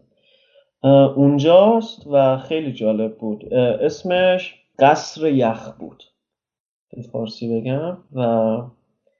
اونجاست 1.15 2.07
و 2.07 2.37
خیلی 2.37 2.73
جالب 2.73 3.17
بود. 3.17 3.53
اسمش 3.53 4.55
قصر 4.79 5.27
یخ 5.27 5.71
بود. 5.79 6.03
به 6.95 7.01
فارسی 7.01 7.59
بگم 7.59 7.97
و 8.13 8.61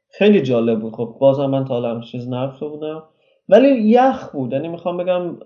خیلی 0.09 0.41
جالب 0.41 0.79
بود. 0.79 0.93
خب 0.93 1.15
بازم 1.19 1.45
من 1.45 1.65
تا 1.65 1.75
الان 1.75 2.01
چیز 2.01 2.29
نرفته 2.29 2.67
بودم. 2.67 3.03
ولی 3.49 3.69
یخ 3.69 4.31
بود. 4.31 4.53
یعنی 4.53 4.67
می‌خوام 4.67 4.97
بگم 4.97 5.37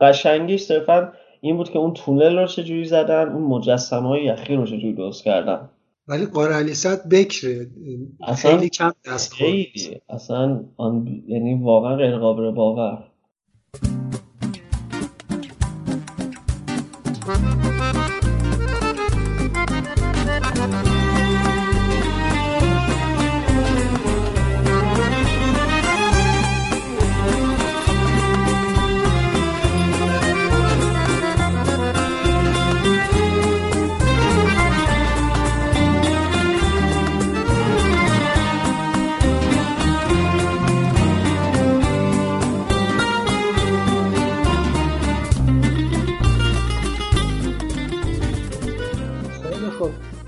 قشنگیش 0.00 0.62
صرفا 0.62 1.12
این 1.40 1.56
بود 1.56 1.70
که 1.70 1.78
اون 1.78 1.94
تونل 1.94 2.38
رو 2.38 2.46
چجوری 2.46 2.84
زدن 2.84 3.28
اون 3.28 3.42
مجسمه 3.42 4.08
های 4.08 4.24
یخی 4.24 4.54
رو 4.54 4.66
چجوری 4.66 4.92
درست 4.92 5.24
کردن. 5.24 5.68
ولی 6.08 6.26
قاره 6.26 6.74
صد 6.74 7.08
بکره. 7.08 7.66
خیلی 8.36 8.68
کم 8.68 8.92
دست 9.06 9.32
خیلی 9.32 10.00
اصلا 10.08 10.64
یعنی 11.26 11.54
واقعا 11.62 11.96
غیر 11.96 12.18
قابل 12.18 12.50
باور. 12.50 13.04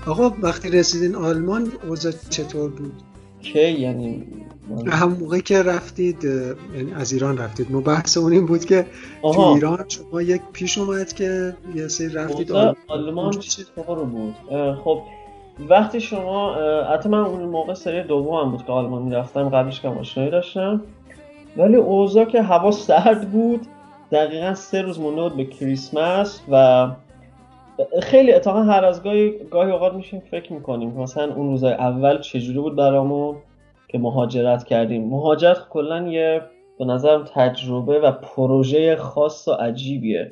آقا 0.07 0.31
وقتی 0.41 0.69
رسیدین 0.69 1.15
آلمان 1.15 1.71
اوضاع 1.89 2.11
چطور 2.29 2.69
بود؟ 2.69 2.93
کی 3.41 3.71
یعنی؟ 3.71 4.23
هم 4.87 5.17
موقعی 5.19 5.41
که 5.41 5.63
رفتید 5.63 6.23
یعنی 6.23 6.93
از 6.95 7.13
ایران 7.13 7.37
رفتید. 7.37 7.71
ما 7.71 7.81
بحث 7.81 8.17
اون 8.17 8.31
این 8.31 8.45
بود 8.45 8.65
که 8.65 8.85
تو 9.21 9.39
ایران 9.39 9.85
شما 9.87 10.21
یک 10.21 10.41
پیش 10.53 10.77
اومد 10.77 11.13
که 11.13 11.53
یه 11.75 11.87
سری 11.87 12.09
رفتید. 12.09 12.51
آلمان, 12.51 12.75
آلمان 12.87 13.31
چطور 13.31 14.03
بود؟ 14.03 14.35
خب 14.83 15.01
وقتی 15.69 16.01
شما 16.01 16.53
حتی 16.93 17.09
من 17.09 17.19
اون 17.19 17.41
موقع 17.41 17.73
سری 17.73 18.03
دوم 18.03 18.51
بود 18.51 18.65
که 18.65 18.71
آلمان 18.71 19.01
می‌رفتم 19.01 19.49
قبلش 19.49 19.81
که 19.81 19.87
آشنایی 19.87 20.31
داشتم. 20.31 20.81
ولی 21.57 21.75
اوضاع 21.75 22.25
که 22.25 22.41
هوا 22.41 22.71
سرد 22.71 23.31
بود 23.31 23.61
دقیقا 24.11 24.53
سه 24.53 24.81
روز 24.81 24.99
مونده 24.99 25.21
بود 25.21 25.35
به 25.37 25.45
کریسمس 25.45 26.41
و 26.51 26.87
خیلی 28.01 28.33
اتفاقا 28.33 28.63
هر 28.63 28.85
از 28.85 29.03
گاهی 29.03 29.31
گاهی 29.51 29.71
اوقات 29.71 29.93
میشیم 29.93 30.19
فکر 30.19 30.53
می‌کنیم 30.53 30.89
مثلا 30.89 31.33
اون 31.33 31.47
روزای 31.47 31.73
اول 31.73 32.21
چجوری 32.21 32.59
بود 32.59 32.75
برامون 32.75 33.35
که 33.87 33.97
مهاجرت 33.97 34.63
کردیم. 34.63 35.09
مهاجرت 35.09 35.69
کلا 35.69 36.07
یه 36.07 36.41
به 36.79 36.85
نظرم 36.85 37.23
تجربه 37.33 37.99
و 37.99 38.11
پروژه 38.11 38.95
خاص 38.95 39.47
و 39.47 39.51
عجیبیه 39.51 40.31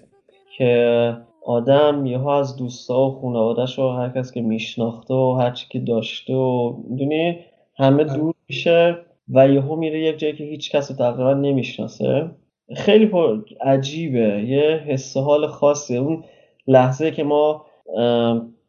که 0.58 1.18
آدم 1.46 2.06
یهو 2.06 2.28
از 2.28 2.56
دوستا 2.56 3.02
و 3.02 3.22
خانوادهش 3.22 3.80
و 3.80 3.90
هر 3.90 4.10
کس 4.10 4.32
که 4.32 4.42
میشناخته 4.42 5.14
و 5.14 5.38
هر 5.40 5.52
چی 5.52 5.68
که 5.70 5.80
داشته 5.80 6.34
و 6.34 6.76
می‌دونی 6.90 7.40
همه 7.78 8.04
آره. 8.04 8.18
دور 8.18 8.34
میشه 8.50 8.98
و 9.34 9.48
یهو 9.50 9.76
میره 9.76 10.00
یک 10.00 10.18
جایی 10.20 10.34
که 10.34 10.44
هیچ 10.44 10.72
کس 10.72 10.92
رو 10.92 10.98
تقریبا 10.98 11.34
نمی‌شناسه. 11.34 12.32
خیلی 12.76 13.06
پر 13.06 13.38
عجیبه. 13.62 14.44
یه 14.48 14.84
حس 14.88 15.18
حال 15.18 15.48
خاصیه. 15.48 16.00
اون 16.00 16.24
لحظه 16.68 17.12
که 17.12 17.24
ما 17.24 17.66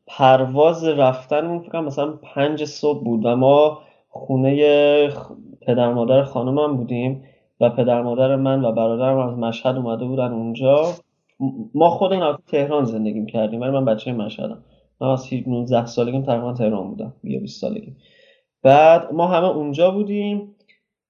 پرواز 0.06 0.84
رفتن 0.84 1.58
فکر 1.58 1.80
مثلا 1.80 2.12
پنج 2.22 2.64
صبح 2.64 3.04
بود 3.04 3.20
و 3.24 3.36
ما 3.36 3.78
خونه 4.08 5.08
پدر 5.62 5.92
مادر 5.92 6.22
خانمم 6.22 6.76
بودیم 6.76 7.24
و 7.60 7.70
پدر 7.70 8.02
مادر 8.02 8.36
من 8.36 8.64
و 8.64 8.72
برادرم 8.72 9.18
از 9.18 9.38
مشهد 9.38 9.76
اومده 9.76 10.04
بودن 10.04 10.32
اونجا. 10.32 10.92
ما 11.74 11.90
خودمون 11.90 12.38
تهران 12.46 12.84
زندگی 12.84 13.26
کردیم 13.26 13.60
ولی 13.60 13.70
من 13.70 13.84
بچه 13.84 14.12
مشهدم. 14.12 14.64
من 15.00 15.08
از 15.08 15.28
19 15.46 15.86
سالگیم 15.86 16.22
تقریبا 16.22 16.52
تهران 16.52 16.88
بودم 16.88 17.12
یا 17.24 17.40
20 17.40 17.60
سالگی 17.60 17.96
بعد 18.62 19.12
ما 19.12 19.26
همه 19.26 19.46
اونجا 19.46 19.90
بودیم. 19.90 20.53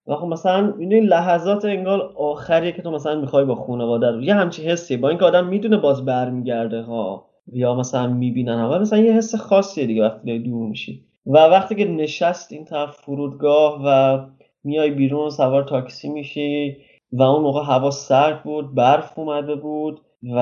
و 0.07 0.26
مثلا 0.26 0.74
این 0.78 0.92
لحظات 0.92 1.64
انگار 1.64 2.12
آخریه 2.16 2.72
که 2.72 2.82
تو 2.82 2.90
مثلا 2.90 3.20
می‌خوای 3.20 3.44
با 3.44 3.55
خانواده 3.55 4.11
رو 4.11 4.22
یه 4.22 4.34
همچی 4.34 4.62
حسی 4.62 4.96
با 4.96 5.09
اینکه 5.09 5.24
آدم 5.24 5.46
می‌دونه 5.46 5.76
باز 5.76 6.05
برمیگرده 6.05 6.82
ها. 6.82 7.26
یا 7.52 7.74
مثلا 7.74 8.07
می‌بینن 8.07 8.59
ها. 8.59 8.78
مثلا 8.78 8.98
یه 8.98 9.12
حس 9.12 9.34
خاصیه 9.34 9.86
دیگه 9.86 10.02
وقتی 10.02 10.38
دور 10.38 10.68
میشی. 10.68 11.05
و 11.26 11.38
وقتی 11.38 11.74
که 11.74 11.84
نشست 11.84 12.52
این 12.52 12.64
طرف 12.64 12.96
فرودگاه 12.96 13.82
و 13.86 14.18
میای 14.64 14.90
بیرون 14.90 15.30
سوار 15.30 15.62
تاکسی 15.62 16.09
میشی 16.09 16.76
و 17.12 17.22
اون 17.22 17.42
موقع 17.42 17.62
هوا 17.64 17.90
سرد 17.90 18.42
بود 18.42 18.74
برف 18.74 19.18
اومده 19.18 19.55
بود 19.55 20.00
و 20.22 20.38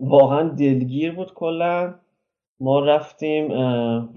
واقعا 0.00 0.48
دلگیر 0.48 1.12
بود 1.12 1.34
کلا 1.34 1.94
ما 2.60 2.80
رفتیم 2.80 3.52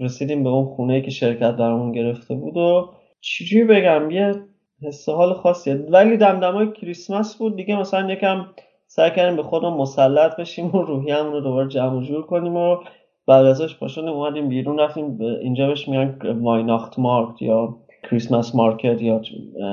رسیدیم 0.00 0.44
به 0.44 0.50
اون 0.50 0.64
خونه 0.64 1.00
که 1.00 1.10
شرکت 1.10 1.56
درمون 1.56 1.92
گرفته 1.92 2.34
بود 2.34 2.56
و 2.56 2.90
چجوری 3.20 3.64
بگم 3.64 4.10
یه 4.10 4.34
حس 4.82 5.08
حال 5.08 5.34
خاصیه. 5.34 5.74
ولی 5.74 6.16
دمدمای 6.16 6.72
کریسمس 6.72 7.36
بود. 7.36 7.56
دیگه 7.56 7.80
مثلا 7.80 8.12
یکم 8.12 8.46
سعی 8.86 9.10
کردیم 9.10 9.36
به 9.36 9.42
خودمون 9.42 9.78
مسلط 9.78 10.36
بشیم 10.36 10.76
و 10.76 10.82
روحیه‌مون 10.82 11.32
رو 11.32 11.40
دوباره 11.40 11.68
جمع 11.68 12.02
جور 12.02 12.22
کنیم 12.22 12.56
و 12.56 12.76
بعد 13.26 13.46
ازش 13.46 13.78
پاشون 13.78 14.08
اومدیم 14.08 14.48
بیرون 14.48 14.78
رفتیم 14.78 15.18
اینجا 15.20 15.66
بهش 15.66 15.88
میگن 15.88 16.18
وایناخت 16.40 16.98
مارکت 16.98 17.42
یا 17.42 17.76
کریسمس 18.10 18.54
مارکت 18.54 19.02
یا 19.02 19.20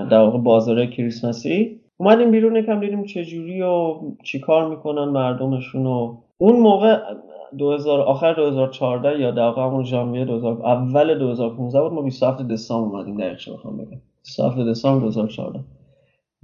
در 0.10 0.20
واقع 0.20 0.38
بازار 0.38 0.86
کریسمسی. 0.86 1.80
اومدیم 1.98 2.32
بیرون 2.32 2.56
یکم 2.56 2.80
دیدیم 2.80 3.06
چه 3.06 3.26
جوری 3.26 3.62
و 3.62 3.96
چیکار 4.24 4.70
می‌کنن 4.70 5.04
مردمشون 5.04 5.86
و 5.86 6.18
اون 6.38 6.60
موقع 6.60 7.00
2000 7.58 8.02
آخر 8.02 8.34
2014 8.34 9.20
یا 9.20 9.32
در 9.32 9.42
واقع 9.42 9.62
همون 9.62 9.84
ژانویه 9.84 10.26
2000 10.26 10.66
اول 10.66 11.20
2015 11.20 11.82
بود. 11.82 11.94
ما 11.94 12.02
27 12.02 12.48
دسامبر 12.48 12.98
اومدیم 12.98 13.18
دقیقش 13.18 13.50
بخوام 13.50 13.78
بگم. 13.78 14.02
27 14.28 14.58
دسامبر 14.70 15.04
2014 15.06 15.60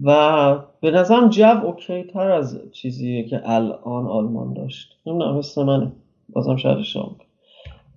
و 0.03 0.59
به 0.81 0.91
نظرم 0.91 1.29
جو 1.29 1.43
اوکی 1.65 2.03
تر 2.03 2.31
از 2.31 2.59
چیزیه 2.71 3.23
که 3.29 3.41
الان 3.45 4.07
آلمان 4.07 4.53
داشت. 4.53 4.89
نمی‌دونم 5.05 5.37
حس 5.37 5.57
منه. 5.57 5.91
بازم 6.29 6.55
شاید 6.55 6.81
شام. 6.83 7.15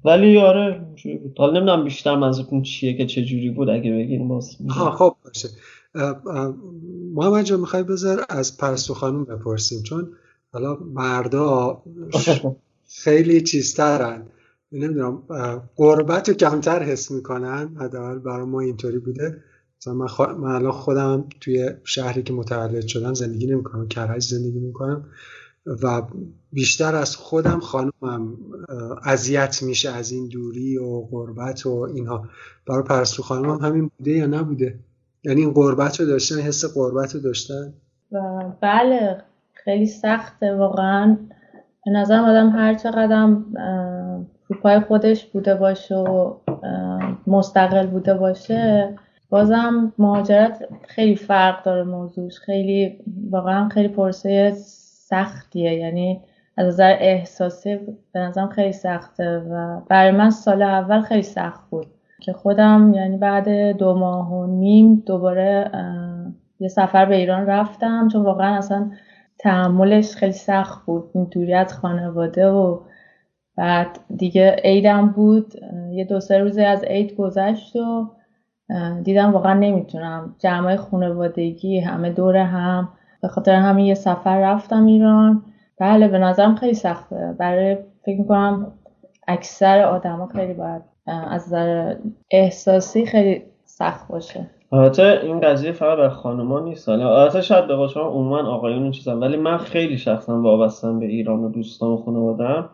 ولی 0.05 0.39
آره 0.39 0.81
اینجوری 0.87 1.17
بود. 1.19 1.39
حالا 1.39 1.53
نمی‌دونم 1.53 1.85
بیشتر 1.85 2.17
منظورتون 2.17 2.63
چیه 2.63 2.97
که 2.97 3.07
چه 3.07 3.25
جوری 3.25 3.51
بود 3.51 3.69
اگه 3.69 3.93
بگین 3.93 4.29
باز 4.29 4.57
ها 4.69 4.91
خب 4.91 5.17
باشه. 5.25 5.49
محمد 7.15 7.45
جان 7.45 7.61
می‌خوای 7.61 7.83
بذار 7.83 8.25
از 8.29 8.59
پرستو 8.59 8.95
خانم 8.95 9.25
بپرسیم؟ 9.25 9.83
چون 9.83 10.09
حالا 10.53 10.77
مردا 10.95 11.83
خیلی 13.05 13.41
چیزترن. 13.41 14.23
نمی‌دونم 14.73 15.23
قربت 15.77 16.29
رو 16.29 16.35
کمتر 16.35 16.83
حس 16.83 17.11
می‌کنن 17.11 17.77
حداقل 17.81 18.19
برای 18.19 18.47
ما 18.47 18.61
اینطوری 18.61 18.99
بوده. 18.99 19.43
مثلا 19.81 19.95
من, 19.95 20.07
خ... 20.07 20.21
من 20.21 20.51
الان 20.51 20.73
خودم 20.73 21.25
توی 21.41 21.71
شهری 21.85 22.23
که 22.23 22.33
متولد 22.33 22.87
شدم 22.87 23.15
زندگی 23.15 23.47
نمی‌کنم 23.47 23.89
کرج 23.89 24.23
زندگی 24.23 24.59
می‌کنم 24.59 25.05
و 25.83 26.03
بیشتر 26.53 26.95
از 26.95 27.17
خودم 27.17 27.61
خانمم 27.61 28.37
اذیت 29.05 29.63
میشه 29.63 29.91
از 29.91 30.13
این 30.13 30.29
دوری 30.29 30.79
و 30.79 31.01
غربت 31.01 31.67
و 31.67 31.71
اینها. 31.95 32.29
برای 32.69 32.83
پرستو 32.83 33.23
خانمم 33.23 33.59
همین 33.59 33.91
بوده 33.99 34.11
یا 34.11 34.27
نبوده؟ 34.27 34.79
یعنی 35.25 35.41
این 35.41 35.53
غربت 35.53 36.01
رو 36.01 36.07
داشتن 36.07 36.39
حس 36.39 36.75
غربت 36.75 37.15
رو 37.15 37.21
داشتن؟ 37.21 37.75
بله 38.63 39.23
خیلی 39.55 39.87
سخته 39.87 40.55
واقعا. 40.55 41.19
به 41.85 41.91
نظرم 41.91 42.25
آدم 42.25 42.49
هر 42.49 42.75
چقدر 42.75 43.37
رو 44.49 44.57
پای 44.63 44.81
خودش 44.81 45.25
بوده 45.25 45.55
باشه 45.55 45.95
و 45.95 46.35
مستقل 47.27 47.87
بوده 47.87 48.15
باشه 48.15 48.99
بازم 49.31 49.93
مهاجرت 49.99 50.69
خیلی 50.89 51.17
فرق 51.17 51.65
داره 51.65 51.85
موضوعش. 51.85 52.39
خیلی 52.39 52.99
واقعا 53.31 53.69
خیلی 53.69 53.89
پرسه 53.89 54.53
سختیه. 55.09 55.75
یعنی 55.75 56.21
از 56.57 56.67
نظر 56.67 56.97
احساسی 57.01 57.79
به 58.13 58.21
نظرم 58.21 58.49
خیلی 58.49 58.73
سخته 58.73 59.39
و 59.39 59.81
برای 59.89 60.11
من 60.11 60.31
سال 60.31 60.63
اول 60.63 61.01
خیلی 61.01 61.23
سخت 61.23 61.71
بود 61.71 61.87
که 62.21 62.33
خودم 62.33 62.93
یعنی 62.95 63.17
بعد 63.17 63.77
دو 63.79 63.95
ماه 63.95 64.33
و 64.33 64.47
نیم 64.47 65.03
دوباره 65.07 65.71
یه 66.61 66.69
سفر 66.69 67.07
به 67.07 67.17
ایران 67.17 67.47
رفتم 67.47 68.09
چون 68.09 68.23
واقعا 68.23 68.57
اصلا 68.57 68.91
تحملش 69.39 70.15
خیلی 70.15 70.33
سخت 70.33 70.87
بود. 70.87 71.11
این 71.15 71.25
دوری 71.25 71.55
از 71.55 71.75
خانواده 71.75 72.49
و 72.49 72.81
بعد 73.57 73.99
دیگه 74.17 74.57
عیدم 74.65 75.09
بود. 75.09 75.55
یه 75.93 76.05
دو 76.05 76.21
سه 76.21 76.39
روزی 76.39 76.63
از 76.63 76.85
عید 76.85 77.15
گذشت 77.15 77.77
و 77.77 78.11
دیدم 79.03 79.33
واقعا 79.33 79.55
نمی‌تونم. 79.55 80.35
جمعای 80.39 80.77
خانوادگی 80.77 81.81
همه 81.81 82.11
دور 82.11 82.37
هم. 82.37 82.89
به 83.23 83.29
خاطر 83.29 83.55
همین 83.55 83.87
یه 83.87 83.95
سفر 83.95 84.41
رفتم 84.41 84.87
ایران. 84.87 85.43
بله 85.81 86.09
به 86.09 86.19
نظرم 86.19 86.55
خیلی 86.55 86.75
سخته. 86.75 87.35
برای 87.39 87.79
فکر 88.07 88.19
می‌کنم 88.19 88.73
اکثر 89.29 89.83
آدما 89.83 90.27
خیلی 90.27 90.55
باید 90.55 90.83
از 91.07 91.47
نظر 91.47 91.95
احساسی 92.31 93.07
خیلی 93.07 93.43
سخت 93.65 94.09
باشه. 94.09 94.51
البته 94.73 95.21
این 95.23 95.41
قضیه 95.41 95.73
فقط 95.73 95.99
بر 95.99 96.09
خانمان 96.09 96.65
نیست. 96.65 96.89
البته 96.89 97.41
شاید 97.41 97.67
به 97.67 97.89
شما 97.95 98.03
عموما 98.03 98.39
آقایون 98.39 98.91
چیزن 98.91 99.19
ولی 99.19 99.37
من 99.37 99.57
خیلی 99.57 99.99
شخصا 99.99 100.41
وابستم 100.41 100.99
به 100.99 101.07
ایران 101.07 101.45
و 101.45 101.49
دوستان 101.49 101.91
و 101.91 101.97
خانوادم 101.97 102.71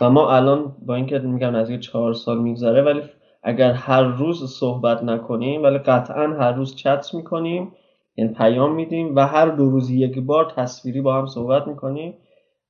و 0.00 0.10
ما 0.10 0.36
الان 0.36 0.76
با 0.86 0.94
اینکه 0.94 1.18
میگم 1.18 1.56
نزدیک 1.56 1.80
چهار 1.80 2.12
سال 2.12 2.38
میگذره 2.38 2.82
ولی 2.82 3.00
اگر 3.42 3.72
هر 3.72 4.02
روز 4.02 4.50
صحبت 4.50 5.02
نکنیم 5.02 5.62
ولی 5.62 5.78
قطعا 5.78 6.26
هر 6.26 6.52
روز 6.52 6.76
چت 6.76 7.14
می‌کنیم 7.14 7.72
یعنی 8.16 8.32
پیام 8.32 8.74
میدیم 8.74 9.16
و 9.16 9.26
هر 9.26 9.46
دو 9.46 9.70
روزی 9.70 9.98
یک 9.98 10.18
بار 10.18 10.52
تصویری 10.56 11.00
با 11.00 11.14
هم 11.14 11.26
صحبت 11.26 11.66
می‌کنیم 11.66 12.14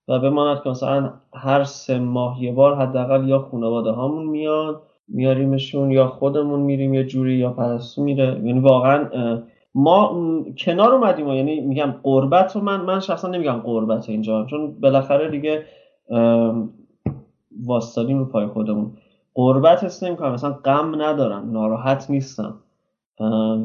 و 0.09 0.19
بماند 0.19 0.63
که 0.63 0.71
مثلا 0.71 1.13
هر 1.35 1.65
سه 1.65 1.99
ماه 1.99 2.43
یه 2.43 2.53
بار 2.53 2.77
حداقل 2.77 3.29
یا 3.29 3.39
خانواده 3.39 3.91
هامون 3.91 4.27
میان 4.27 4.81
میاریمشون 5.09 5.91
یا 5.91 6.07
خودمون 6.07 6.61
میریم 6.61 6.95
یه 6.95 7.05
جوری 7.05 7.35
یا 7.35 7.51
پرستو 7.51 8.03
میره. 8.03 8.41
یعنی 8.45 8.61
واقعا 8.61 9.09
ما 9.75 10.15
کنار 10.59 10.95
اومدیم 10.95 11.29
یعنی 11.29 11.61
میگم 11.61 11.95
قربت 12.03 12.57
رو 12.57 12.63
من 12.63 12.81
من 12.81 13.01
شخصا 13.01 13.29
نمیگم 13.29 13.59
قربت 13.59 14.09
اینجا 14.09 14.45
چون 14.45 14.81
بالاخره 14.81 15.31
دیگه 15.31 15.65
واستادیم 17.67 18.19
رو 18.19 18.25
پای 18.25 18.47
خودمون. 18.47 18.93
قربت 19.39 19.85
حس 19.85 20.03
نمی‌کنم 20.03 20.33
مثلا 20.33 20.53
غم 20.53 21.03
ندارم. 21.03 21.53
ناراحت 21.53 22.11
نیستم. 22.11 22.55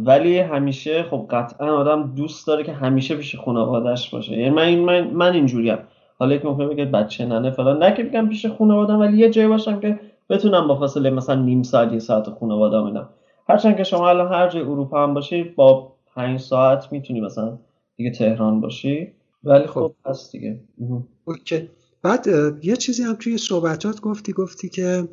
ولی 0.05 0.39
همیشه 0.39 1.03
خب 1.03 1.27
قطعا 1.29 1.77
آدم 1.77 2.13
دوست 2.15 2.47
داره 2.47 2.63
که 2.63 2.73
همیشه 2.73 3.15
پیش 3.15 3.35
خانوادهش 3.35 4.09
باشه. 4.09 4.31
یعنی 4.31 4.49
من 4.49 4.75
من, 4.75 5.07
من 5.07 5.33
اینجوریم. 5.33 5.77
حالا 6.19 6.37
که 6.37 6.47
ممکنه 6.47 6.67
بگه 6.67 6.85
بچه 6.85 7.25
ننه 7.25 7.51
فلان. 7.51 7.83
نه 7.83 7.93
که 7.93 8.03
بگم 8.03 8.29
پیش 8.29 8.45
خانوادم 8.45 8.99
ولی 8.99 9.17
یه 9.17 9.29
جایی 9.29 9.47
باشم 9.47 9.79
که 9.79 9.99
بتونم 10.29 10.67
با 10.67 10.75
فاصله 10.75 11.09
مثلا 11.09 11.41
نیم 11.41 11.63
ساعت 11.63 11.93
یه 11.93 11.99
ساعت 11.99 12.29
خانواده 12.29 12.83
میدم 12.83 13.09
هرچند 13.49 13.77
که 13.77 13.83
شما 13.83 14.09
الان 14.09 14.33
هر 14.33 14.49
جای 14.49 14.61
اروپا 14.61 15.03
هم 15.03 15.13
باشی 15.13 15.43
با 15.43 15.93
پنج 16.15 16.39
ساعت 16.39 16.91
می‌تونی 16.91 17.21
مثلا 17.21 17.57
دیگه 17.95 18.11
تهران 18.11 18.61
باشی. 18.61 19.11
ولی 19.43 19.67
خب, 19.67 19.81
خب. 19.81 19.93
هست 20.05 20.31
دیگه. 20.31 20.59
اوکی. 21.25 21.69
بعد 22.03 22.27
یه 22.63 22.75
چیزی 22.75 23.03
هم 23.03 23.15
توی 23.19 23.37
صحبتات 23.37 24.01
گفتی 24.01 24.33
گفتی 24.33 24.69
که 24.69 25.07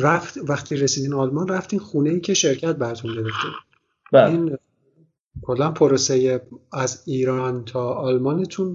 رفت 0.00 0.38
وقتی 0.48 0.76
رسیدین 0.76 1.14
آلمان 1.14 1.48
رفتین 1.48 1.78
خونه 1.78 2.10
ای 2.10 2.20
که 2.20 2.34
شرکت 2.34 2.76
براتون 2.76 3.14
گرفته. 3.14 3.48
بله. 4.12 4.30
این 4.30 4.56
کلا 5.42 5.70
پروسه 5.70 6.42
از 6.72 7.02
ایران 7.06 7.64
تا 7.64 7.94
آلمانتون 7.94 8.74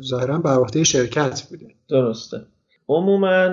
ظاهرا 0.00 0.38
بر 0.38 0.54
عهده 0.54 0.84
شرکت 0.84 1.42
بوده. 1.50 1.66
درسته. 1.88 2.46
عموما 2.88 3.48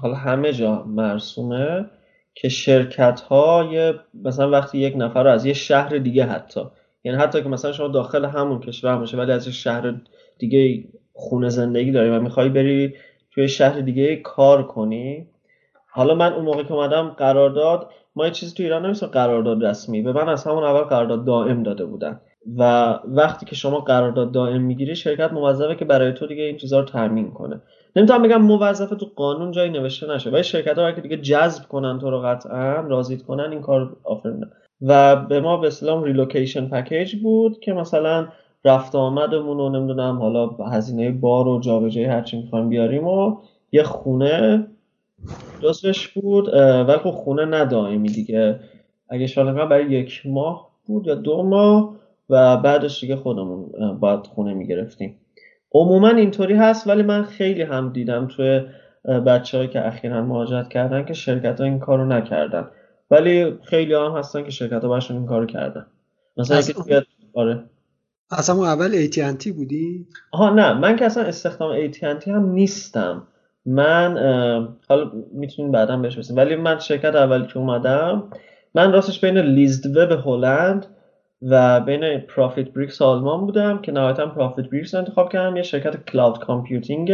حالا 0.00 0.14
همه 0.14 0.52
جا 0.52 0.82
مرسومه 0.82 1.90
که 2.34 2.48
شرکت 2.48 3.20
های 3.20 3.94
مثلا 4.24 4.50
وقتی 4.50 4.78
یک 4.78 4.94
نفر 4.96 5.22
رو 5.22 5.30
از 5.30 5.44
یه 5.44 5.52
شهر 5.52 5.98
دیگه 5.98 6.26
حتی 6.26 6.60
یعنی 7.04 7.18
حتی 7.18 7.42
که 7.42 7.48
مثلا 7.48 7.72
شما 7.72 7.88
داخل 7.88 8.24
همون 8.24 8.60
کشور 8.60 8.96
باشه 8.96 9.16
ولی 9.16 9.32
از 9.32 9.46
یه 9.46 9.52
شهر 9.52 9.94
دیگه 10.38 10.84
خونه 11.12 11.48
زندگی 11.48 11.92
داری 11.92 12.10
و 12.10 12.20
می‌خوای 12.20 12.48
بری 12.48 12.94
توی 13.34 13.48
شهر 13.48 13.80
دیگه 13.80 14.16
کار 14.16 14.62
کنی. 14.62 15.26
حالا 15.90 16.14
من 16.14 16.32
اون 16.32 16.44
موقع 16.44 16.62
که 16.62 16.72
اومدم 16.72 17.08
قرارداد 17.08 17.90
ما 18.16 18.26
یه 18.26 18.30
چیزی 18.30 18.54
تو 18.54 18.62
ایران 18.62 18.86
نمیشه 18.86 19.06
قرارداد 19.06 19.64
رسمی. 19.64 20.02
به 20.02 20.12
من 20.12 20.28
از 20.28 20.44
همون 20.44 20.64
اول 20.64 20.82
قرارداد 20.82 21.24
دائم 21.24 21.62
داده 21.62 21.84
بودن. 21.84 22.20
و 22.58 22.92
وقتی 23.04 23.46
که 23.46 23.54
شما 23.54 23.80
قرارداد 23.80 24.32
دائم 24.32 24.62
می‌گیری 24.62 24.96
شرکت 24.96 25.32
موظفه 25.32 25.74
که 25.74 25.84
برای 25.84 26.12
تو 26.12 26.26
دیگه 26.26 26.42
این 26.42 26.56
چیزها 26.56 26.80
رو 26.80 26.84
تامین 26.84 27.30
کنه. 27.30 27.60
نمی‌تونم 27.96 28.22
بگم 28.22 28.42
موظفه 28.42 28.96
تو 28.96 29.06
قانون 29.16 29.50
جایی 29.50 29.70
نوشته 29.70 30.06
نشه 30.06 30.30
ولی 30.30 30.42
شرکت 30.42 30.78
ها 30.78 30.90
دیگه 30.90 31.16
جذب 31.16 31.68
کنن 31.68 31.98
تو 31.98 32.10
رو 32.10 32.20
قطعا 32.20 32.80
راضیت 32.80 33.22
کنن 33.22 33.50
این 33.50 33.60
کار 33.60 33.96
آفر 34.04 34.34
و 34.82 35.16
به 35.16 35.40
ما 35.40 35.56
به 35.56 35.66
اسلام 35.66 36.02
ریلوکیشن 36.02 36.68
پکیج 36.68 37.16
بود 37.16 37.60
که 37.60 37.72
مثلا 37.72 38.28
رفت 38.64 38.94
آمدمون 38.94 39.60
و 39.60 39.68
نمی‌دونم 39.68 40.18
حالا 40.18 40.46
هزینه 40.46 41.10
بار 41.10 41.48
و 41.48 41.60
جابجایی 41.60 42.06
هرچی 42.06 42.36
می‌خوایم 42.36 42.68
بیاریم 42.68 43.06
و 43.06 43.36
یه 43.72 43.82
خونه 43.82 44.66
جزوش 45.62 46.08
بود 46.08 46.48
ولی 46.88 46.98
خب 46.98 47.10
خونه 47.10 47.44
ندائمی 47.44 48.08
دیگه. 48.08 48.60
اگه 49.08 49.26
شاید 49.26 49.54
برای 49.54 49.90
یک 49.90 50.22
ماه 50.26 50.70
بود 50.86 51.06
یا 51.06 51.14
دو 51.14 51.42
ماه 51.42 51.96
و 52.30 52.56
بعدش 52.56 53.00
دیگه 53.00 53.16
خودمون 53.16 53.70
باید 54.00 54.26
خونه 54.26 54.54
می‌گرفتیم. 54.54 55.18
عموما 55.74 56.08
اینطوری 56.08 56.54
هست 56.54 56.86
ولی 56.86 57.02
من 57.02 57.22
خیلی 57.22 57.62
هم 57.62 57.92
دیدم 57.92 58.26
توی 58.26 58.60
بچه 59.26 59.68
که 59.68 59.86
اخیرا 59.86 60.22
مهاجرت 60.22 60.68
کردن 60.68 61.04
که 61.04 61.14
شرکت 61.14 61.60
ها 61.60 61.66
این 61.66 61.78
کارو 61.78 62.04
نکردن. 62.04 62.68
ولی 63.10 63.52
خیلی 63.62 63.94
هم 63.94 64.12
هستن 64.16 64.44
که 64.44 64.50
شرکت 64.50 64.82
ها 64.82 64.88
باشون 64.88 65.16
این 65.16 65.26
کارو 65.26 65.46
کردن. 65.46 65.86
مثلا 66.36 66.56
از 66.56 66.72
آره. 67.34 67.64
از 68.30 68.50
همون 68.50 68.66
اول 68.66 69.06
AT&T 69.06 69.48
بودی؟ 69.48 70.06
آها 70.32 70.50
نه 70.50 70.72
من 70.72 70.96
که 70.96 71.04
اصلا 71.04 71.22
استخدام 71.22 71.90
AT&T 71.90 72.28
هم 72.28 72.50
نیستم. 72.50 73.26
من 73.66 74.16
حالا 74.88 75.10
می‌تونیم 75.32 75.72
بعدا 75.72 75.96
بهش 75.96 76.18
برسیم 76.18 76.36
ولی 76.36 76.56
من 76.56 76.78
شرکت 76.78 77.14
اولی 77.14 77.46
که 77.46 77.58
اومدم 77.58 78.30
من 78.74 78.92
راستش 78.92 79.20
بین 79.20 79.38
LeaseWeb 79.38 80.20
هلند 80.26 80.86
و 81.42 81.80
بین 81.80 82.18
ProfitBricks 82.20 83.02
آلمان 83.02 83.40
بودم 83.40 83.78
که 83.78 83.92
نهایتا 83.92 84.26
ProfitBricks 84.26 84.94
انتخاب 84.94 85.32
کردم. 85.32 85.56
یه 85.56 85.62
شرکت 85.62 86.04
cloud 86.04 86.38
computing 86.38 87.12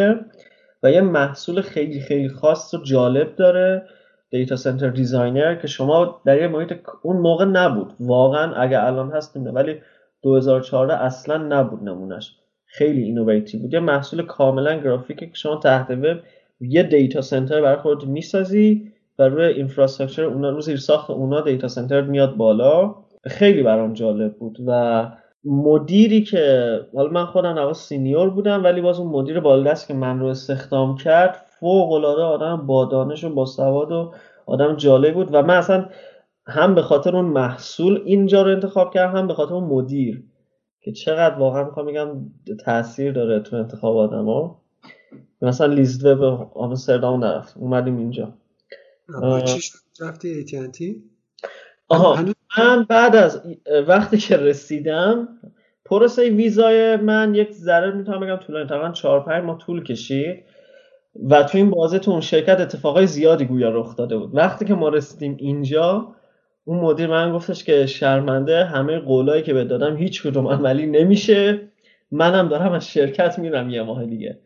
و 0.82 0.90
یه 0.90 1.00
محصول 1.00 1.60
خیلی 1.60 2.00
خیلی 2.00 2.28
خاص 2.28 2.74
و 2.74 2.82
جالب 2.82 3.36
داره 3.36 3.86
data 4.30 4.56
center 4.56 4.88
designer 4.88 5.54
که 5.54 5.66
شما 5.66 6.20
در 6.24 6.40
یه 6.40 6.48
محیط 6.48 6.72
اون 7.02 7.16
موقع 7.16 7.44
نبود. 7.44 7.92
واقعا 8.00 8.54
اگه 8.54 8.84
الان 8.84 9.10
هست 9.12 9.36
ولی 9.36 9.80
2014 10.22 10.94
اصلا 10.94 11.36
نبود 11.36 11.82
نمونش 11.82 12.36
خیلی 12.66 13.02
innovative 13.02 13.60
بود. 13.60 13.74
یه 13.74 13.80
محصول 13.80 14.22
کاملا 14.22 14.78
گرافیکی 14.80 15.26
که 15.26 15.34
شما 15.34 15.56
تحت 15.56 15.90
وب 15.90 16.18
یه 16.60 16.82
data 16.82 17.20
center 17.20 17.60
برای 17.60 17.76
خودت 17.76 18.04
می‌سازی 18.04 18.92
و 19.18 19.22
روی 19.22 19.44
infrastructure 19.44 20.24
اونا 20.24 20.50
رو 20.50 20.60
زیر 20.60 20.76
ساخت 20.76 21.10
اونا 21.10 21.40
data 21.40 21.68
center 21.68 22.00
میاد 22.00 22.36
بالا. 22.36 22.94
خیلی 23.26 23.62
برام 23.62 23.92
جالب 23.92 24.34
بود 24.34 24.58
و 24.66 25.10
مدیری 25.44 26.22
که 26.22 26.80
حالا 26.94 27.10
من 27.10 27.24
خودم 27.24 27.58
نواز 27.58 27.78
senior 27.78 28.30
بودم 28.30 28.64
ولی 28.64 28.80
باز 28.80 28.98
اون 29.00 29.10
مدیر 29.10 29.40
بالادست 29.40 29.88
که 29.88 29.94
من 29.94 30.20
رو 30.20 30.26
استخدام 30.26 30.96
کرد 30.96 31.46
فوق 31.60 31.92
العاده 31.92 32.22
آدم 32.22 32.66
با 32.66 32.84
دانش 32.84 33.24
و 33.24 33.34
با 33.34 33.46
سواد 33.46 33.92
و 33.92 34.12
آدم 34.46 34.76
جالب 34.76 35.14
بود. 35.14 35.28
و 35.32 35.42
من 35.42 35.56
اصلا 35.56 35.86
هم 36.46 36.74
به 36.74 36.82
خاطر 36.82 37.16
اون 37.16 37.24
محصول 37.24 38.02
اینجا 38.04 38.42
رو 38.42 38.50
انتخاب 38.50 38.94
کردم 38.94 39.16
هم 39.16 39.26
به 39.26 39.34
خاطر 39.34 39.54
اون 39.54 39.64
مدیر. 39.64 40.22
که 40.80 40.92
چقدر 40.92 41.38
واقعا 41.38 41.64
می‌خوام 41.64 41.86
میگم 41.86 42.08
تاثیر 42.64 43.12
داره 43.12 43.40
تو 43.40 43.56
انتخاب 43.56 43.96
آدم 43.96 44.24
ها 44.24 44.62
مثلا 45.42 45.66
لیزد 45.74 46.18
به 46.18 46.26
آمستردام 46.54 47.24
نرفت 47.24 47.56
اومدیم 47.56 47.96
اینجا. 47.96 48.34
چی 49.44 49.60
رفتی 50.00 50.46
AT&T؟ 50.46 50.82
آها 51.88 52.24
من 52.58 52.86
بعد 52.88 53.16
از 53.16 53.42
وقتی 53.88 54.18
که 54.18 54.36
رسیدم 54.36 55.28
پروسه 55.84 56.30
ویزای 56.30 56.96
من 56.96 57.34
یک 57.34 57.52
ذره 57.52 57.90
می‌تونم 57.90 58.20
بگم 58.20 58.36
طولانی 58.36 58.68
تقریبا 58.68 58.90
4 58.92 59.20
5 59.20 59.44
ماه 59.44 59.58
طول 59.58 59.84
کشید. 59.84 60.44
و 61.30 61.42
تو 61.42 61.58
این 61.58 61.70
بازه 61.70 61.98
تو 61.98 62.10
اون 62.10 62.20
شرکت 62.20 62.60
اتفاقای 62.60 63.06
زیادی 63.06 63.44
گویا 63.44 63.70
رخ 63.70 63.96
داده 63.96 64.16
بود. 64.16 64.36
وقتی 64.36 64.64
که 64.64 64.74
ما 64.74 64.88
رسیدیم 64.88 65.36
اینجا 65.38 66.14
اون 66.70 66.80
مدیر 66.80 67.06
من 67.06 67.32
گفتش 67.32 67.64
که 67.64 67.86
شرمنده 67.86 68.64
همه 68.64 68.98
قولایی 68.98 69.42
که 69.42 69.54
به 69.54 69.64
دادم 69.64 69.96
هیچ 69.96 70.22
کدوم 70.22 70.48
عملی 70.48 70.86
نمیشه. 70.86 71.60
منم 72.10 72.48
دارم 72.48 72.72
از 72.72 72.88
شرکت 72.88 73.38
میرم 73.38 73.70
یه 73.70 73.82
ماه 73.82 74.06
دیگه. 74.06 74.38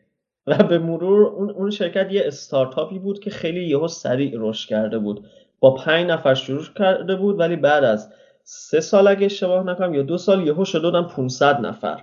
و 0.47 0.63
به 0.63 0.79
مرور 0.79 1.27
اون, 1.27 1.51
اون 1.51 1.71
شرکت 1.71 2.13
یه 2.13 2.23
استارتاپی 2.27 2.99
بود 2.99 3.21
که 3.21 3.31
خیلی 3.31 3.65
یهو 3.65 3.89
سریع 3.89 4.33
رشد 4.39 4.69
کرده 4.69 4.99
بود. 4.99 5.27
با 5.61 5.75
پنج 5.75 6.07
نفر 6.07 6.35
شروع 6.35 6.63
کرده 6.79 7.17
بود 7.17 7.41
ولی 7.41 7.57
بعد 7.57 7.85
از 7.85 8.13
سه 8.45 8.81
سال 8.81 9.09
اگه 9.09 9.27
اشتباه 9.27 9.67
نکنم 9.67 9.95
یا 9.95 10.03
دو 10.03 10.19
سال 10.19 10.47
یهو 10.47 10.65
شده 10.65 10.91
بودن 10.91 11.03
500 11.03 11.61
نفر. 11.61 12.01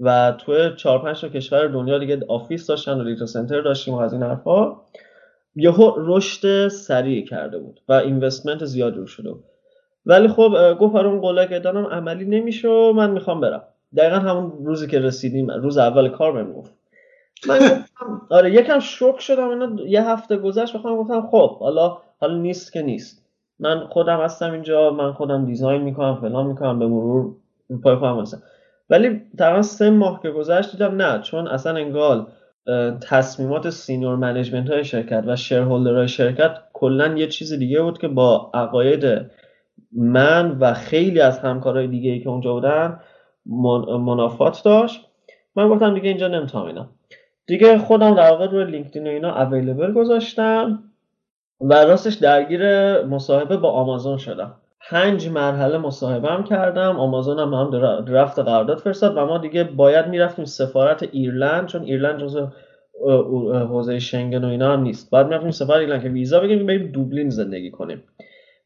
و 0.00 0.34
توی 0.38 0.70
چهار 0.76 1.02
پنج 1.02 1.20
تا 1.20 1.28
کشور 1.28 1.66
دنیا 1.66 1.98
دیگه 1.98 2.20
office 2.28 2.66
داشتن 2.66 3.00
و 3.00 3.04
data 3.04 3.26
center 3.26 3.60
داشتیم 3.60 3.94
و 3.94 3.98
از 3.98 4.12
این 4.12 4.22
حرفا. 4.22 4.76
یهو 5.58 5.92
رشد 5.96 6.68
سریع 6.68 7.24
کرده 7.24 7.58
بود 7.58 7.80
و 7.88 7.92
investment 7.92 8.64
زیاد 8.64 8.96
روش 8.96 9.06
شده 9.06 9.32
بود. 9.32 9.44
ولی 10.06 10.28
خب 10.28 10.76
گفت 10.80 10.96
اون 10.96 11.20
قوله 11.20 11.46
که 11.46 11.68
عملی 11.68 12.24
نمیشه 12.24 12.92
من 12.92 13.10
می‌خوام 13.10 13.40
برم. 13.40 13.62
دقیقا 13.96 14.16
همون 14.16 14.52
روزی 14.66 14.86
که 14.86 14.98
رسیدیم 14.98 15.50
روز 15.50 15.78
اول 15.78 16.08
کار 16.08 16.32
بهم 16.32 16.52
گفت. 16.52 16.74
من 17.48 17.84
آره 18.30 18.52
یکم 18.52 18.78
شوک 18.78 19.20
شدم 19.20 19.48
اینا 19.48 19.82
یه 19.86 20.08
هفته 20.08 20.36
گذشت 20.36 20.76
بخوام 20.76 20.96
گفتم 20.96 21.28
خب 21.30 21.58
حالا 21.58 21.98
حالا 22.20 22.36
نیست 22.36 22.72
که 22.72 22.82
نیست. 22.82 23.24
من 23.58 23.86
خودم 23.86 24.20
هستم 24.20 24.52
اینجا 24.52 24.90
من 24.90 25.12
خودم 25.12 25.46
design 25.46 25.82
می‌کنم 25.82 26.18
فلان 26.20 26.46
می‌کنم 26.46 26.78
به 26.78 26.86
مرور 26.86 27.34
پای 27.82 27.96
خودم 27.96 28.20
هستم. 28.20 28.42
ولی 28.90 29.22
تقریبا 29.38 29.62
سه 29.62 29.90
ماه 29.90 30.22
که 30.22 30.30
گذشت 30.30 30.72
دیدم 30.72 31.02
نه 31.02 31.22
چون 31.22 31.48
اصلا 31.48 31.76
انگار 31.76 32.26
تصمیمات 33.08 33.70
senior 33.70 34.16
management 34.16 34.70
های 34.70 34.84
شرکت 34.84 35.24
و 35.26 35.36
shareholder 35.36 35.94
های 35.94 36.08
شرکت 36.08 36.58
کلا 36.72 37.16
یه 37.16 37.26
چیز 37.26 37.52
دیگه 37.52 37.82
بود 37.82 37.98
که 37.98 38.08
با 38.08 38.50
عقاید 38.54 39.30
من 39.92 40.50
و 40.60 40.74
خیلی 40.74 41.20
از 41.20 41.38
همکارای 41.38 41.86
دیگه 41.86 42.10
ای 42.10 42.20
که 42.20 42.28
اونجا 42.28 42.52
بودن 42.52 43.00
منافات 44.00 44.62
داشت. 44.64 45.04
من 45.56 45.68
گفتم 45.68 45.94
دیگه 45.94 46.08
اینجا 46.08 46.28
نمی‌تونم 46.28 46.64
اینا. 46.64 46.88
دیگه 47.46 47.78
خودم 47.78 48.14
در 48.14 48.30
واقع 48.30 48.46
روی 48.46 48.64
لینکدین 48.64 49.06
و 49.06 49.10
اینا 49.10 49.42
اویلیبل 49.42 49.92
گذاشتم 49.92 50.82
و 51.60 51.74
راستش 51.74 52.14
درگیر 52.14 52.62
مصاحبه 53.02 53.56
با 53.56 53.70
آمازون 53.70 54.16
شدم. 54.16 54.54
پنج 54.80 55.28
مرحله 55.28 55.78
مصاحبه 55.78 56.28
هم 56.28 56.44
کردم. 56.44 56.98
آمازون 56.98 57.38
هم 57.38 57.54
هم 57.54 57.70
درفت 58.04 58.38
قرارداد 58.38 58.78
فرستاد 58.78 59.16
و 59.16 59.26
ما 59.26 59.38
دیگه 59.38 59.64
باید 59.64 60.06
می‌رفتیم 60.06 60.44
سفارت 60.44 61.02
ایرلند 61.02 61.66
چون 61.66 61.82
ایرلند 61.82 62.20
جزو 62.20 62.46
حوزه 63.52 63.98
شنگن 63.98 64.44
و 64.44 64.48
اینا 64.48 64.72
هم 64.72 64.82
نیست. 64.82 65.10
بعد 65.10 65.26
می‌رفتیم 65.26 65.50
سفارت 65.50 65.80
ایرلند 65.80 66.02
که 66.02 66.08
ویزا 66.08 66.40
بگیریم 66.40 66.66
بریم 66.66 66.86
دوبلین 66.86 67.30
زندگی 67.30 67.70
کنیم. 67.70 68.02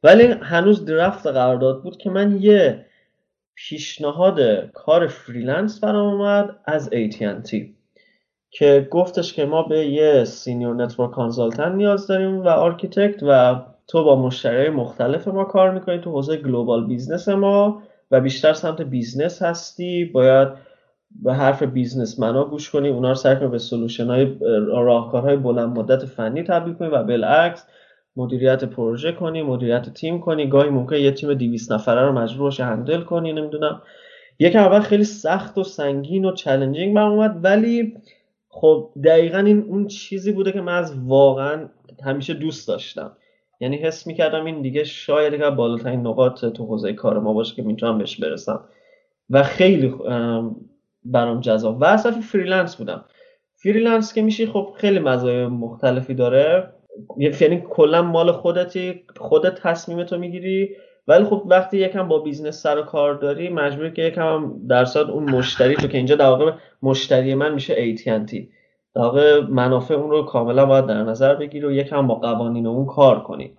ولی 0.03 0.25
هنوز 0.27 0.85
draft 0.85 1.27
قرارداد 1.27 1.83
بود 1.83 1.97
که 1.97 2.11
من 2.11 2.39
یه 2.41 2.87
پیشنهاد 3.55 4.41
کار 4.75 5.07
freelance 5.07 5.81
برام 5.81 6.15
اومد 6.15 6.57
از 6.65 6.91
AT&T 6.93 7.57
که 8.51 8.89
گفتش 8.91 9.33
که 9.33 9.45
ما 9.45 9.63
به 9.63 9.87
یه 9.87 10.25
senior 10.25 10.75
network 10.75 11.11
consultant 11.11 11.73
نیاز 11.75 12.07
داریم 12.07 12.41
و 12.41 12.49
architect 12.49 13.23
و 13.23 13.61
تو 13.93 14.05
با 14.05 14.23
مشتری 14.23 14.71
مختلف 14.71 15.29
ما 15.29 15.45
کار 15.45 15.71
می‌کنی 15.71 15.99
تو 15.99 16.11
حوزه 16.11 16.37
global 16.37 16.87
business 16.87 17.29
ما 17.29 17.83
و 18.11 18.21
بیشتر 18.21 18.53
سمت 18.53 18.83
business 18.83 19.43
هستی. 19.43 20.05
باید 20.05 20.49
به 21.11 21.35
حرف 21.35 21.63
businessman 21.63 22.21
ا 22.21 22.45
گوش 22.45 22.71
کنی 22.71 22.89
اونا 22.89 23.09
رو 23.09 23.15
سعی 23.15 23.35
به 23.35 23.59
solution 23.59 24.07
های 24.07 24.37
راهکارهای 24.67 25.37
بلند 25.37 25.79
مدت 25.79 26.05
فنی 26.05 26.43
تبدیل 26.43 26.75
کنی 26.75 26.89
و 26.89 27.03
بالعکس 27.03 27.67
مدیریت 28.17 28.65
پروژه 28.65 29.13
کنی 29.13 29.43
مدیریت 29.43 29.89
تیم 29.89 30.21
کنی. 30.21 30.47
گاهی 30.47 30.71
ممکن 30.71 30.97
یه 30.97 31.11
تیم 31.11 31.35
200 31.35 31.73
نفره 31.73 32.03
رو 32.03 32.13
مجبور 32.13 32.43
باشی 32.43 32.63
handle 32.63 33.01
کنی 33.01 33.33
نمی‌دونم. 33.33 33.83
یکم 34.39 34.61
اول 34.63 34.81
خیلی 34.81 35.05
سخت 35.05 35.59
و 35.59 35.65
سنگین 35.65 36.25
و 36.25 36.33
challenging 36.33 36.95
برام 36.95 37.13
اومد 37.13 37.45
ولی 37.45 37.95
خب 38.49 38.91
دقیقا 39.05 39.39
این 39.39 39.65
اون 39.69 39.87
چیزی 39.87 40.33
بوده 40.33 40.53
که 40.53 40.61
من 40.61 40.79
از 40.79 40.95
واقعا 41.07 41.69
همیشه 42.05 42.35
دوست 42.35 42.69
داشتم. 42.69 43.13
یعنی 43.63 43.77
حس 43.77 44.07
می‌کردم 44.07 44.45
این 44.45 44.63
دیگه 44.63 44.85
شاید 44.85 45.37
که 45.37 45.51
بالاترین 45.51 46.01
نقاط 46.01 46.45
تو 46.45 46.67
حوزه 46.67 46.93
کار 46.93 47.19
ما 47.19 47.33
باشه 47.33 47.55
که 47.55 47.63
می‌تونم 47.63 47.99
بهش 47.99 48.17
برسم. 48.21 48.65
و 49.31 49.43
خیلی 49.43 49.95
برام 51.05 51.41
جذاب. 51.41 51.81
و 51.81 51.85
اصلا 51.85 52.13
freelance 52.13 52.77
بودم. 52.77 53.05
freelance 53.55 54.15
که 54.15 54.23
میشی 54.23 54.47
خب 54.47 54.75
خیلی 54.77 54.99
مزایای 54.99 55.47
مختلفی 55.47 56.15
داره. 56.15 56.73
یعنی 57.19 57.63
کلا 57.71 58.03
مال 58.03 58.33
خودتی 58.33 59.03
خودت 59.17 59.55
تصمیمتو 59.55 60.19
می‌گیری. 60.19 60.77
ولی 61.09 61.25
خب 61.25 61.43
وقتی 61.47 61.79
یکم 61.79 62.09
با 62.09 62.19
business 62.19 62.63
سر 62.63 62.79
و 62.79 62.83
کار 62.83 63.15
داری 63.15 63.49
مجبوری 63.49 63.93
که 63.93 64.03
یکم 64.03 64.55
درصد 64.69 65.11
اون 65.11 65.31
مشتری 65.31 65.75
تو 65.75 65.87
که 65.87 65.97
اینجا 65.97 66.17
در 66.17 66.27
واقع 66.27 66.53
مشتری 66.83 67.35
من 67.35 67.55
میشه 67.55 67.97
AT&T 67.97 68.37
واقع 69.01 69.41
منافع 69.41 69.95
اون 69.95 70.11
رو 70.11 70.23
کاملا 70.23 70.67
باید 70.67 70.87
در 70.87 71.03
نظر 71.03 71.35
بگیری 71.35 71.67
و 71.67 71.73
یکم 71.73 72.07
با 72.07 72.15
قوانین 72.15 72.67
اون 72.67 72.87
کار 72.87 73.21
کنی. 73.21 73.53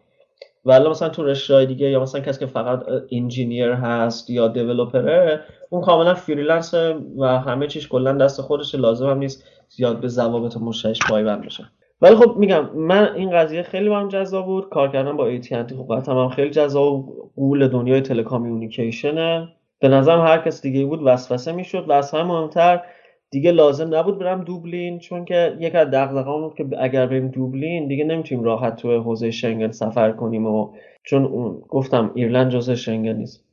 ولی 0.66 0.90
مثلا 0.90 1.10
تو 1.10 1.24
رشته 1.24 1.66
دیگه 1.66 1.90
یا 1.90 2.00
مثلا 2.00 2.22
کسی 2.22 2.40
که 2.40 2.46
فقط 2.46 2.84
engineer 3.12 3.72
هست 3.72 4.30
یا 4.30 4.48
developer 4.48 5.32
ه 5.32 5.42
اون 5.70 5.82
کاملا 5.82 6.14
freelance 6.14 6.74
و 7.18 7.26
همه 7.26 7.68
چیش 7.68 7.88
کلا 7.88 8.14
دست 8.14 8.42
خودش 8.42 8.76
لازم 8.76 9.10
هم 9.10 9.18
نیست 9.18 9.44
زیاد 9.70 10.00
به 10.00 10.08
ضوابط 10.08 10.58
مشتریش 10.58 11.00
پایبند 11.10 11.46
بشه. 11.46 11.64
ولی 12.02 12.16
خب 12.16 12.36
میگم 12.38 12.70
من 12.76 13.14
این 13.16 13.32
قضیه 13.32 13.64
خیلی 13.64 13.90
برام 13.90 14.08
جذاب 14.08 14.46
بود. 14.46 14.70
کار 14.70 14.92
کردن 14.92 15.18
با 15.18 15.32
AT&T 15.32 15.74
خب 15.74 15.96
قطعا 15.96 16.24
هم 16.24 16.30
خیلی 16.30 16.50
جذاب 16.50 17.06
غول 17.36 17.68
دنیای 17.68 18.02
telecommunication 18.02 19.32
ه. 19.32 19.48
به 19.80 19.88
نظرم 19.88 20.22
هر 20.22 20.38
کس 20.38 20.62
دیگه 20.62 20.86
بود 20.86 21.00
وسوسه 21.04 21.52
می‌شد 21.52 21.86
و 21.90 21.92
از 21.92 22.12
همه 22.12 22.24
مهمتر 22.24 22.82
دیگه 23.34 23.52
لازم 23.52 23.96
نبود 23.96 24.20
برم 24.20 24.44
دوبلین 24.44 25.00
چون 25.00 25.26
که 25.26 25.58
یک 25.60 25.76
از 25.76 25.88
دغدغه‌ام 25.88 26.42
بود 26.42 26.56
که 26.56 26.66
اگر 26.80 27.06
بریم 27.06 27.28
دوبلین 27.28 27.88
دیگه 27.88 28.04
نمی‌تونیم 28.04 28.44
راحت 28.44 28.76
تو 28.76 29.02
حوزه 29.02 29.32
شنگن 29.32 29.72
سفر 29.72 30.12
کنیم 30.12 30.46
و 30.46 30.74
چون 31.04 31.26
اون 31.26 31.62
گفتم 31.70 32.12
ایرلند 32.14 32.52
جزء 32.52 32.76
شنگن 32.76 33.14
نیست. 33.14 33.46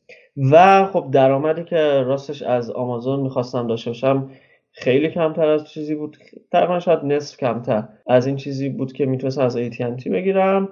و 0.51 0.87
خب 0.87 1.07
درآمدی 1.13 1.65
که 1.65 2.03
راستش 2.03 2.43
از 2.43 2.71
آمازون 2.71 3.21
می‌خواستم 3.21 3.67
داشته 3.67 3.91
باشم 3.91 4.31
خیلی 4.73 5.09
کمتر 5.09 5.47
از 5.47 5.71
چیزی 5.71 5.95
بود 5.95 6.17
تقریبا 6.53 6.81
شاید 6.81 7.05
نصف 7.05 7.37
کمتر 7.37 7.85
از 8.07 8.27
این 8.27 8.37
چیزی 8.37 8.69
بود 8.69 8.93
که 8.93 9.07
می‌تونستم 9.07 9.43
از 9.43 9.57
AT&T 9.59 10.09
بگیرم. 10.09 10.69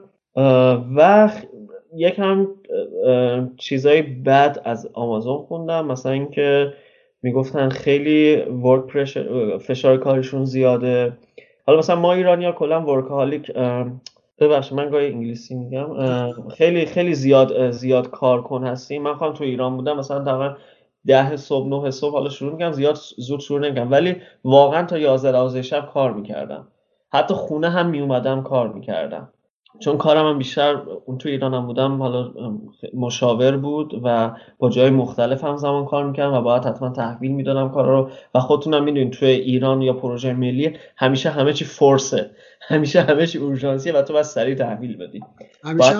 و 0.96 1.30
یکم 1.96 2.48
چیزای 3.56 4.02
بد 4.02 4.62
از 4.64 4.88
آمازون 4.92 5.38
خوندم 5.38 5.86
مثلا 5.86 6.12
اینکه 6.12 6.72
می‌گفتن 7.22 7.68
خیلی 7.68 8.36
ورک 8.36 9.04
فشار 9.58 9.96
کارشون 9.96 10.44
زیاده. 10.44 11.12
حالا 11.66 11.78
مثلا 11.78 11.96
ما 11.96 12.12
ایرانی 12.12 12.44
ها 12.44 12.52
کلا 12.52 12.80
ورکهالیک 12.86 13.52
ببخشید 14.38 14.74
من 14.78 14.90
گاهی 14.90 15.06
انگلیسی 15.06 15.54
میگم. 15.54 15.88
خیلی 16.48 16.86
خیلی 16.86 17.14
زیاد 17.14 17.70
زیاد 17.70 18.10
کار 18.10 18.42
کن 18.42 18.64
هستیم. 18.64 19.02
من 19.02 19.14
خواهم 19.14 19.34
تو 19.34 19.44
ایران 19.44 19.76
بودم 19.76 19.96
مثلا 19.96 20.24
تقریبا 20.24 20.56
ده 21.06 21.36
صبح 21.36 21.68
نه 21.68 21.90
صبح 21.90 22.12
حالا 22.12 22.30
شروع 22.30 22.52
می‌کنم 22.52 22.72
زیاد 22.72 22.98
زود 23.18 23.40
شروع 23.40 23.60
نمی‌کنم. 23.60 23.90
ولی 23.90 24.16
واقعا 24.44 24.82
تا 24.82 24.98
11 24.98 25.32
12 25.32 25.62
شب 25.62 25.88
کار 25.92 26.12
می‌کردم. 26.12 26.68
حتی 27.12 27.34
خونه 27.34 27.70
هم 27.70 27.86
میومدم 27.90 28.42
کار 28.42 28.72
می‌کردم. 28.72 29.28
چون 29.80 29.96
کارم 29.98 30.26
هم 30.26 30.38
بیشتر 30.38 30.82
اون 31.06 31.18
تو 31.18 31.28
ایران 31.28 31.54
هم 31.54 31.66
بودم 31.66 32.02
حالا 32.02 32.32
مشاور 32.94 33.56
بود 33.56 34.00
و 34.04 34.30
با 34.58 34.70
جای 34.70 34.90
مختلف 34.90 35.44
هم 35.44 35.56
زمان 35.56 35.84
کار 35.84 36.06
می‌کردم 36.06 36.34
و 36.34 36.40
باید 36.40 36.64
حتما 36.64 36.90
تحویل 36.90 37.32
می‌دادم 37.32 37.68
کار 37.68 37.86
رو 37.86 38.10
و 38.34 38.40
خودتونم 38.40 38.84
می‌دونید 38.84 39.12
توی 39.12 39.28
ایران 39.28 39.82
یا 39.82 39.92
پروژه 39.92 40.32
ملی 40.32 40.76
همیشه 40.96 41.30
همه 41.30 41.52
چی 41.52 41.64
فورسه 41.64 42.30
همیشه 42.60 43.00
همه 43.00 43.26
چی 43.26 43.38
اورژانسیه 43.38 43.92
و 43.92 44.02
تو 44.02 44.12
باید 44.12 44.24
سریع 44.24 44.54
تحویل 44.54 44.96
بدی. 44.96 45.20
همیشه 45.64 45.94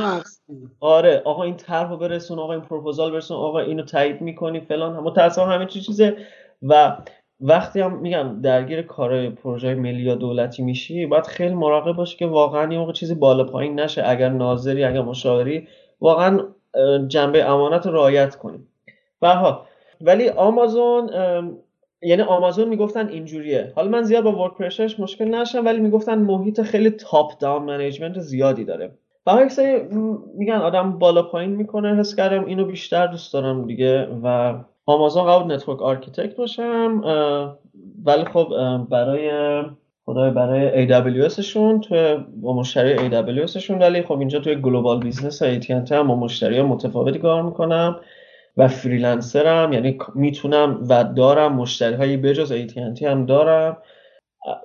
آره 0.80 1.22
آقا 1.24 1.42
این 1.42 1.56
طرحو 1.56 1.96
برسون 1.96 2.38
آقا 2.38 2.52
این 2.52 2.62
پروپوزال 2.62 3.12
برسون 3.12 3.36
آقا 3.36 3.58
اینو 3.58 3.82
تایید 3.82 4.20
می‌کنی 4.20 4.60
فلان 4.60 4.92
متأسفانه 4.96 5.54
همه 5.54 5.66
چی 5.66 5.80
چیزه 5.80 6.16
و 6.62 6.96
وقتی 7.40 7.80
هم 7.80 7.98
میگم 7.98 8.40
درگیر 8.42 8.82
کارهای 8.82 9.30
پروژه 9.30 9.74
ملی 9.74 10.02
یا 10.02 10.14
دولتی 10.14 10.62
میشی 10.62 11.06
باید 11.06 11.26
خیلی 11.26 11.54
مراقب 11.54 11.96
باشی 11.96 12.16
که 12.16 12.26
واقعا 12.26 12.72
یه 12.72 12.78
موقع 12.78 12.92
چیزی 12.92 13.14
بالا 13.14 13.44
پایین 13.44 13.80
نشه. 13.80 14.02
اگر 14.06 14.28
ناظری 14.28 14.84
اگر 14.84 15.02
مشاوری 15.02 15.68
واقعا 16.00 16.40
جنبه 17.08 17.44
امانت 17.44 17.86
رو 17.86 17.92
رعایت 17.92 18.36
کنی. 18.36 18.58
برها 19.20 19.66
ولی 20.00 20.28
آمازون 20.28 21.10
یعنی 22.02 22.22
آمازون 22.22 22.68
می‌گفتن 22.68 23.08
اینجوریه. 23.08 23.72
حالا 23.76 23.88
من 23.88 24.02
زیاد 24.02 24.24
با 24.24 24.44
work 24.44 24.60
pressure 24.60 24.92
ش 24.92 25.00
مشکل 25.00 25.24
نشم 25.24 25.64
ولی 25.64 25.80
می‌گفتن 25.80 26.18
محیط 26.18 26.62
خیلی 26.62 26.90
top 26.90 27.38
down 27.38 27.62
management 27.62 28.18
زیادی 28.18 28.64
داره. 28.64 28.90
و 29.26 29.48
میگن 30.34 30.54
آدم 30.54 30.98
بالا 30.98 31.22
پایین 31.22 31.50
می‌کنه 31.50 31.96
حس 31.96 32.16
کردم 32.16 32.44
اینو 32.44 32.64
بیشتر 32.64 33.06
دوست 33.06 33.32
دارم 33.32 33.66
دیگه 33.66 34.08
و 34.22 34.54
آمازون 34.88 35.26
قبول 35.26 35.54
network 35.54 35.82
architect 35.82 36.36
باشم 36.36 37.02
ولی 38.04 38.24
خب 38.24 38.48
برای 38.90 39.30
خدای 40.04 40.30
برای 40.30 40.88
AWS 40.88 41.40
شون 41.40 41.80
تو 41.80 42.18
با 42.36 42.52
مشتری 42.52 43.10
AWS 43.10 43.56
شون 43.56 43.78
ولی 43.78 44.02
خب 44.02 44.18
اینجا 44.18 44.38
توی 44.38 44.56
global 44.56 45.00
business 45.00 45.42
AT&T 45.42 45.92
هم 45.92 46.08
با 46.08 46.16
مشتری 46.16 46.62
متفاوتی 46.62 47.18
کار 47.18 47.42
می‌کنم 47.42 48.00
و 48.56 48.68
فریلنسرم 48.68 49.72
یعنی 49.72 49.98
می‌تونم 50.14 50.84
و 50.88 51.04
دارم 51.04 51.52
مشتری 51.52 51.94
های 51.94 52.16
بجز 52.16 52.52
AT&T 52.52 53.02
هم 53.02 53.26
دارم. 53.26 53.76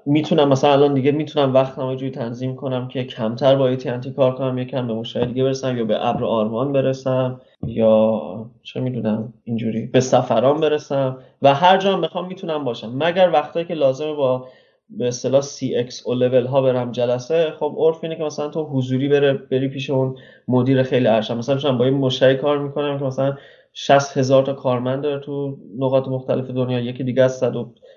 می‌تونم 0.06 0.50
مثلا 0.50 0.72
الان 0.72 0.94
دیگه 0.94 1.12
می‌تونم 1.12 1.54
وقت 1.54 1.80
جوری 1.80 2.12
تنظیم 2.12 2.56
کنم 2.56 2.88
که 2.88 3.04
کمتر 3.04 3.56
با 3.56 3.76
AT&T 3.76 4.08
کار 4.08 4.36
کنم 4.36 4.58
یکم 4.58 4.88
به 4.88 4.94
مشتری 4.94 5.26
دیگه 5.26 5.44
برسم 5.44 5.78
یا 5.78 5.86
به 5.86 6.08
ابر 6.08 6.24
آرمان 6.24 6.74
برسم 6.74 7.42
یا 7.68 8.22
چه 8.64 8.80
می‌دونم 8.80 9.34
اینجوری 9.44 9.86
به 9.86 10.00
سفران 10.00 10.60
برسم 10.60 11.18
و 11.42 11.54
هر 11.54 11.78
جا 11.78 11.98
بخوام 11.98 12.28
می‌تونم 12.28 12.64
باشم. 12.64 12.92
مگر 12.96 13.30
وقتایی 13.34 13.66
که 13.66 13.74
لازمه 13.74 14.14
با 14.14 14.48
به 14.90 15.08
اصطلاح 15.08 15.42
CX 15.42 16.06
او 16.06 16.14
لول 16.14 16.46
ها 16.46 16.62
برم 16.62 16.92
جلسه 16.92 17.54
خب 17.60 17.76
عرف 17.78 18.04
اینه 18.04 18.16
که 18.16 18.24
مثلا 18.24 18.48
تو 18.48 18.64
حضوری 18.64 19.08
بره 19.08 19.34
بری 19.34 19.68
پیش 19.68 19.90
اون 19.90 20.16
مدیر 20.48 20.84
خیلی 20.84 21.08
ارشد. 21.08 21.34
مثلا 21.34 21.78
با 21.78 21.86
این 21.86 21.94
مشتری 21.94 22.36
کار 22.36 22.60
می‌کنم 22.60 23.00
که 23.00 23.06
مثلا 23.06 23.38
60 23.74 24.18
هزار 24.18 24.44
تا 24.44 24.54
کارمند 24.54 25.04
داره 25.04 25.20
تو 25.20 25.58
نقاط 25.80 26.08
مختلف 26.08 26.50
دنیا 26.50 26.80
یکی 26.80 27.04
دیگه 27.04 27.24
از 27.24 27.40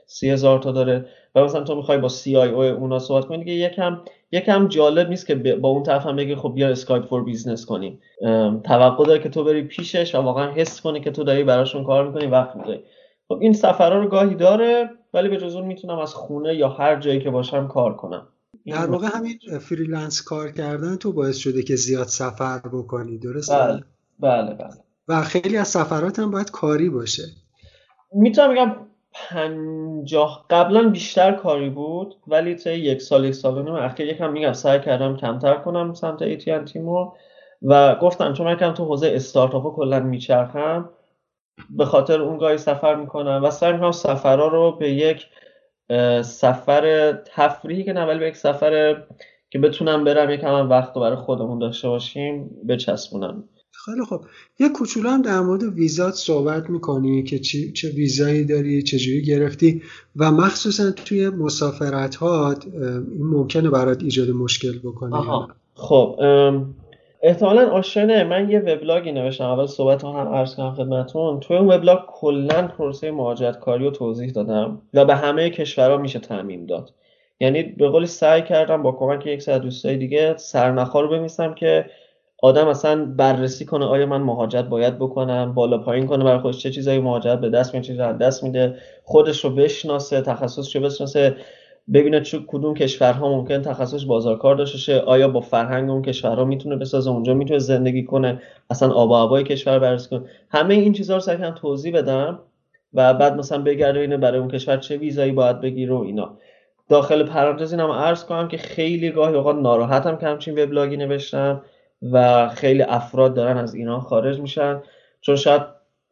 130 0.07 0.31
هزار 0.31 0.59
تا 0.59 0.73
داره. 0.73 1.07
و 1.35 1.45
مثلا 1.45 1.65
تو 1.65 1.75
می‌خوای 1.75 1.99
با 1.99 2.09
CIO 2.09 2.63
اونا 2.63 2.99
صحبت 2.99 3.25
کنی 3.25 3.39
دیگه 3.39 3.53
یکم 3.53 4.01
یکم 4.33 4.69
جالب 4.69 5.09
نیست 5.09 5.27
که 5.27 5.35
با 5.35 5.69
اون 5.69 5.83
طرف 5.83 6.07
هم 6.07 6.17
بگی 6.17 6.35
خب 6.35 6.53
بیا 6.55 6.69
Skype 6.69 7.07
for 7.07 7.25
Business 7.25 7.67
کنیم. 7.67 8.01
توقع 8.65 9.05
داره 9.05 9.23
که 9.23 9.29
تو 9.29 9.45
بری 9.45 9.63
پیشش 9.63 10.15
و 10.15 10.19
واقعا 10.19 10.53
حس 10.53 10.81
کنی 10.81 11.01
که 11.01 11.11
تو 11.11 11.25
داری 11.25 11.45
براشون 11.45 11.85
کار 11.85 12.07
می‌کنی 12.07 12.27
وقت 12.27 12.57
می‌ذاری. 12.57 12.81
خب 13.29 13.39
این 13.41 13.53
سفرها 13.53 13.99
رو 13.99 14.09
گاهی 14.09 14.35
داره 14.35 14.91
ولی 15.15 15.29
به 15.29 15.37
جز 15.37 15.55
اون 15.55 15.65
می‌تونم 15.65 15.99
از 15.99 16.15
خونه 16.15 16.55
یا 16.55 16.69
هر 16.69 17.01
جایی 17.01 17.21
که 17.21 17.31
باشم 17.31 17.69
کار 17.69 17.97
کنم. 17.97 18.29
در 18.67 18.87
واقع 18.87 19.07
همین 19.15 19.39
freelance 19.61 20.23
کار 20.23 20.53
کردن 20.53 20.97
تو 20.97 21.13
باعث 21.13 21.37
شده 21.37 21.63
که 21.63 21.77
زیاد 21.77 22.07
سفر 22.07 22.59
بکنی 22.59 23.19
درسته؟ 23.19 23.57
بله 23.57 23.81
بله 24.21 24.55
بله. 24.55 24.71
و 25.09 25.23
خیلی 25.23 25.57
از 25.57 25.69
سفرات 25.69 26.19
هم 26.19 26.31
باید 26.31 26.51
کاری 26.51 26.91
باشه. 26.91 27.23
می‌تونم 28.13 28.53
بگم 28.53 28.77
پنجاه 29.17 30.47
قبلا 30.51 30.89
بیشتر 30.89 31.33
کاری 31.33 31.71
بود 31.71 32.17
ولی 32.27 32.55
تا 32.55 32.71
یک 32.71 33.03
سال 33.03 33.25
یک 33.25 33.35
سال 33.35 33.63
نیم 33.63 33.75
اخیر 33.75 34.07
یکم 34.09 34.33
میگم 34.33 34.53
سعی 34.53 34.81
کردم 34.81 35.17
کمتر 35.17 35.55
کنم 35.55 35.95
سمت 35.95 36.23
ایتیان 36.23 36.65
تیمو 36.65 37.13
و 37.63 37.95
گفتم 37.95 38.33
چون 38.33 38.47
من 38.47 38.57
کم 38.57 38.75
تو 38.75 38.85
حوزه 38.85 39.13
استارتاپ 39.15 39.77
کلا 39.77 40.01
میچرخم 40.01 40.91
به 41.71 41.85
خاطر 41.85 42.23
اون 42.23 42.39
گاهی 42.39 42.59
سفر 42.59 42.95
می‌کنم 42.95 43.41
و 43.45 43.51
سعی 43.51 43.73
می‌کنم 43.73 43.93
سفرها 43.93 44.47
رو 44.49 44.73
به 44.73 44.91
یک 44.91 45.27
سفر 46.23 47.13
تفریحی 47.13 47.85
که 47.85 47.93
نه 47.93 48.05
ولی 48.05 48.19
به 48.19 48.29
یک 48.29 48.37
سفر 48.37 49.03
که 49.51 49.59
بتونم 49.59 50.05
برم 50.05 50.31
یکم 50.31 50.71
وقت 50.71 50.97
رو 50.97 51.03
برای 51.03 51.17
خودمون 51.17 51.59
داشته 51.59 51.89
باشیم 51.89 52.51
بچسبونم. 52.69 53.49
خیلی 53.87 54.05
خب 54.05 54.21
یه 54.59 54.69
کوچولو 54.69 55.09
هم 55.09 55.23
در 55.23 55.41
مورد 55.41 55.63
ویزات 55.63 56.15
صحبت 56.15 56.71
می‌کنی 56.71 57.23
که 57.23 57.39
چی، 57.39 57.73
چه 57.73 57.89
ویزایی 57.89 58.45
داری 58.45 58.83
چجوری 58.83 59.23
گرفتی؟ 59.23 59.83
و 60.17 60.31
مخصوصا 60.31 60.91
توی 60.91 61.29
مسافرت 61.29 62.15
ها 62.15 62.55
این 62.73 63.27
ممکنه 63.27 63.71
برات 63.71 64.03
ایجاد 64.03 64.31
مشکل 64.31 64.79
بکنه 64.79 65.47
خب 65.75 66.21
احتمالا 67.23 67.71
آشنه 67.71 68.25
من 68.25 68.51
یه 68.51 68.59
وبلاگی 68.59 69.13
نوشتم. 69.13 69.45
اول 69.45 69.67
صحبت 69.67 70.03
ها 70.03 70.21
هم 70.21 70.35
عرض 70.35 70.55
کنم 70.55 70.75
خدمتون. 70.75 71.41
توی 71.41 71.57
اون 71.57 71.69
وبلاگ 71.69 71.99
کلا 72.09 72.67
پروسه 72.67 73.11
مهاجرت 73.11 73.61
کاری 73.61 73.85
رو 73.85 73.91
توضیح 73.91 74.31
دادم 74.31 74.83
و 74.95 75.05
به 75.05 75.15
همه 75.15 75.51
کشورها 75.51 75.97
میشه 75.97 76.19
تعمیم 76.19 76.67
داد. 76.67 76.93
یعنی 77.41 77.63
به 77.63 77.89
قولی 77.89 78.07
سعی 78.07 78.43
کردم 78.43 78.83
با 78.83 78.93
کمک 78.93 79.27
یک 79.27 79.43
سر 79.43 79.59
دوستای 79.59 79.97
دیگه 79.97 80.37
سرنخا 80.37 81.01
رو 81.01 81.09
بمیسم 81.09 81.55
که 81.55 81.87
آدم 82.43 82.69
اصلا 82.69 83.05
بررسی 83.05 83.65
کنه 83.65 83.85
آیا 83.85 84.07
من 84.07 84.23
مهاجرت 84.23 84.65
باید 84.65 84.99
بکنم 84.99 85.55
بالا 85.55 85.79
پایین 85.79 86.07
کنه 86.07 86.25
برای 86.25 86.39
خودش 86.39 86.59
چه 86.59 86.71
چیزایی 86.71 86.99
مهاجرت 86.99 87.41
به 87.41 87.51
دست 87.51 87.75
میاد 87.75 87.85
چه 87.85 88.03
از 88.03 88.19
دست 88.19 88.45
میده 88.45 88.77
خودش 89.05 89.45
رو 89.45 89.51
بشناسه 89.51 90.21
تخصصش 90.21 90.77
رو 90.77 90.83
بشناسه 90.83 91.37
ببینه 91.93 92.21
چه 92.21 92.39
کدوم 92.47 92.75
کشورها 92.75 93.29
ممکن 93.29 93.63
تخصص 93.63 94.05
بازارکار 94.05 94.55
داشته 94.57 94.79
شه 94.79 94.99
آیا 95.01 95.29
با 95.29 95.41
فرهنگ 95.41 95.91
اون 95.91 96.03
کشورها 96.03 96.45
می‌تونه 96.45 96.77
بسازه 96.77 97.11
اونجا 97.11 97.35
می‌تونه 97.35 97.59
زندگی 97.59 98.05
کنه 98.05 98.41
اصلا 98.71 98.93
آب 98.93 99.11
و 99.11 99.15
هوای 99.15 99.45
کشور 99.45 99.79
بررسی 99.79 100.11
کنه. 100.11 100.23
همه 100.51 100.75
این 100.75 100.93
چیزها 100.93 101.17
رو 101.17 101.21
سعی 101.21 101.51
توضیح 101.51 101.93
بدم 101.93 102.39
و 102.95 103.15
بعد 103.15 103.37
مثلا 103.37 103.63
بگرده 103.63 104.01
اینه 104.01 104.17
برای 104.17 104.39
اون 104.39 104.49
کشور 104.51 104.77
چه 104.77 104.97
ویزایی 104.97 105.33
باید 105.33 105.61
بگیره 105.61 105.95
و 105.95 105.99
اینا. 105.99 106.37
داخل 106.89 107.23
پرانتز 107.23 107.73
اینم 107.73 107.91
عرض 107.91 108.25
کنم 108.25 108.49
که 108.49 108.57
خیلی 108.57 109.11
گاهی 109.11 109.35
اوقات 109.35 109.57
ناراحتم 109.57 110.17
که 110.17 110.27
همچین 110.27 110.59
وبلاگی 110.59 110.97
نوشتم. 110.97 111.63
و 112.13 112.49
خیلی 112.49 112.83
افراد 112.83 113.35
دارن 113.35 113.57
از 113.57 113.75
ایران 113.75 114.01
خارج 114.01 114.41
میشن. 114.41 114.83
چون 115.21 115.37
شاید 115.37 115.63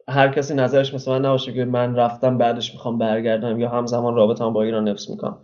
هر 0.07 0.29
کسی 0.29 0.53
نظرش 0.53 0.93
مثل 0.93 1.11
من 1.11 1.25
نباشه 1.25 1.53
که 1.53 1.65
من 1.65 1.95
رفتم 1.95 2.37
بعدش 2.37 2.73
می‌خوام 2.73 2.97
برگردم 2.97 3.59
یا 3.59 3.69
همزمان 3.69 4.15
رابطه 4.15 4.45
با 4.45 4.63
ایران 4.63 4.89
نفس 4.89 5.09
می‌کنم. 5.09 5.37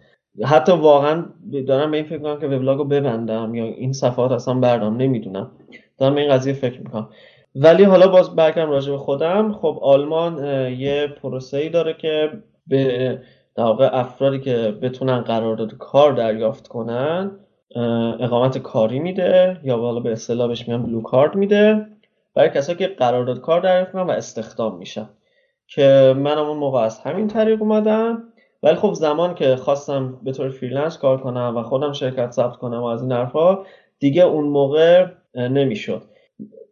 حتی 0.43 0.71
واقعا 0.71 1.25
دارم 1.67 1.91
به 1.91 1.97
این 1.97 2.05
فکر 2.05 2.17
می‌کنم 2.17 2.39
که 2.39 2.47
وبلاگ 2.47 2.77
رو 2.77 2.85
ببندم 2.85 3.55
یا 3.55 3.63
این 3.63 3.93
صفحات 3.93 4.31
اصلا 4.31 4.53
بردم 4.53 4.97
نمی‌دونم. 4.97 5.51
دارم 5.97 6.15
به 6.15 6.21
این 6.21 6.31
قضیه 6.31 6.53
فکر 6.53 6.79
می‌کنم. 6.79 7.09
ولی 7.55 7.83
حالا 7.83 8.07
باز 8.07 8.35
برگردم 8.35 8.69
راجع 8.69 8.91
به 8.91 8.97
خودم. 8.97 9.53
خب 9.53 9.79
آلمان 9.81 10.45
یه 10.71 11.07
پروسه 11.21 11.57
ای 11.57 11.69
داره 11.69 11.93
که 11.93 12.31
به 12.67 13.19
در 13.55 13.95
افرادی 13.95 14.39
که 14.39 14.77
بتونن 14.81 15.21
قرارداد 15.21 15.77
کار 15.77 16.13
دریافت 16.13 16.67
کنن 16.67 17.31
اقامت 18.19 18.57
کاری 18.57 18.99
میده 18.99 19.59
یا 19.63 19.77
حالا 19.77 19.99
به 19.99 20.11
اصطلاح 20.11 20.47
بهش 20.47 20.67
میگن 20.67 20.83
blue 20.83 21.01
card 21.01 21.35
میده. 21.35 21.87
برای 22.35 22.49
کسایی 22.49 22.77
که 22.77 22.87
قرارداد 22.87 23.41
کار 23.41 23.61
دریافت 23.61 23.95
و 23.95 24.11
استخدام 24.11 24.77
میشن. 24.77 25.09
که 25.67 26.13
منم 26.17 26.45
اون 26.45 26.57
موقع 26.57 26.79
از 26.79 26.99
همین 26.99 27.27
طریق 27.27 27.61
اومدم. 27.61 28.23
ولی 28.63 28.75
خب 28.75 28.93
زمان 28.93 29.35
که 29.35 29.55
خواستم 29.55 30.19
به 30.23 30.31
طور 30.31 30.49
freelance 30.49 30.97
کار 30.97 31.21
کنم 31.21 31.57
و 31.57 31.63
خودم 31.63 31.93
شرکت 31.93 32.31
ثبت 32.31 32.55
کنم 32.55 32.81
و 32.81 32.85
از 32.85 33.01
این 33.01 33.11
حرفا 33.11 33.59
دیگه 33.99 34.23
اون 34.23 34.45
موقع 34.45 35.05
نمی‌شد. 35.35 36.03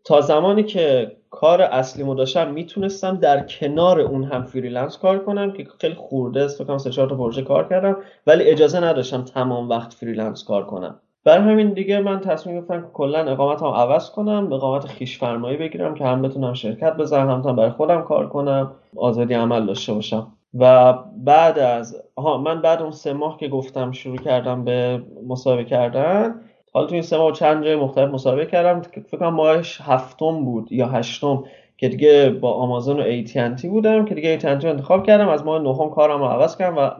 تا 0.09 0.21
زمانی 0.21 0.63
که 0.63 1.17
کار 1.29 1.61
اصلیمو 1.61 2.15
داشتم 2.15 2.51
می‌تونستم 2.51 3.17
در 3.17 3.43
کنار 3.43 3.99
اون 3.99 4.23
هم 4.23 4.43
freelance 4.43 4.97
کار 4.97 5.19
کنم 5.19 5.53
که 5.53 5.67
خیلی 5.81 5.95
خورده 5.95 6.41
است 6.41 6.63
فکر 6.63 6.77
سه 6.77 6.89
چهار 6.89 7.09
تا 7.09 7.15
پروژه 7.15 7.41
کار 7.41 7.67
کردم 7.67 7.97
ولی 8.27 8.43
اجازه 8.43 8.79
نداشتم 8.79 9.21
تمام 9.21 9.69
وقت 9.69 9.93
freelance 9.93 10.43
کار 10.43 10.65
کنم 10.65 10.99
بر 11.23 11.39
همین 11.39 11.73
دیگه 11.73 11.99
من 11.99 12.19
تصمیم 12.19 12.55
گرفتم 12.55 12.81
که 12.81 12.87
کلا 12.93 13.31
اقامتم 13.31 13.65
عوض 13.65 14.09
کنم 14.09 14.53
اقامت 14.53 14.87
خویش 14.87 15.19
فرمایی 15.19 15.57
بگیرم 15.57 15.93
که 15.93 16.05
هم 16.05 16.21
بتونم 16.21 16.53
شرکت 16.53 16.97
بزنم 16.97 17.41
هم 17.41 17.55
برای 17.55 17.71
خودم 17.71 18.01
کار 18.01 18.29
کنم 18.29 18.71
آزادی 18.95 19.33
عمل 19.33 19.65
داشته 19.65 19.93
باشم. 19.93 20.27
و 20.53 20.93
بعد 21.17 21.59
از 21.59 22.03
ها 22.17 22.37
من 22.37 22.61
بعد 22.61 22.81
اون 22.81 22.91
سه 22.91 23.13
ماه 23.13 23.37
که 23.37 23.47
گفتم 23.47 23.91
شروع 23.91 24.17
کردم 24.17 24.63
به 24.63 25.03
مصاحبه 25.27 25.63
کردن 25.63 26.35
حالا 26.73 26.87
تو 26.87 26.93
این 26.93 27.01
سه 27.01 27.17
ماه 27.17 27.31
چند 27.31 27.63
جای 27.63 27.75
مختلف 27.75 28.09
مصاحبه 28.09 28.45
کردم 28.45 28.81
فکر 28.81 29.17
کنم 29.17 29.33
ماهش 29.33 29.81
هفتم 29.81 30.45
بود 30.45 30.71
یا 30.71 30.87
هشتم 30.87 31.43
که 31.77 31.89
دیگه 31.89 32.29
با 32.29 32.53
آمازون 32.53 32.99
و 32.99 33.03
ایتینتی 33.03 33.67
بودم 33.67 34.05
که 34.05 34.15
دیگه 34.15 34.29
ایتینتی 34.29 34.67
رو 34.67 34.73
انتخاب 34.73 35.05
کردم. 35.05 35.29
از 35.29 35.45
ماه 35.45 35.61
نهم 35.61 35.89
کارم 35.89 36.19
رو 36.19 36.25
عوض 36.25 36.57
کردم 36.57 36.77
و 36.77 36.91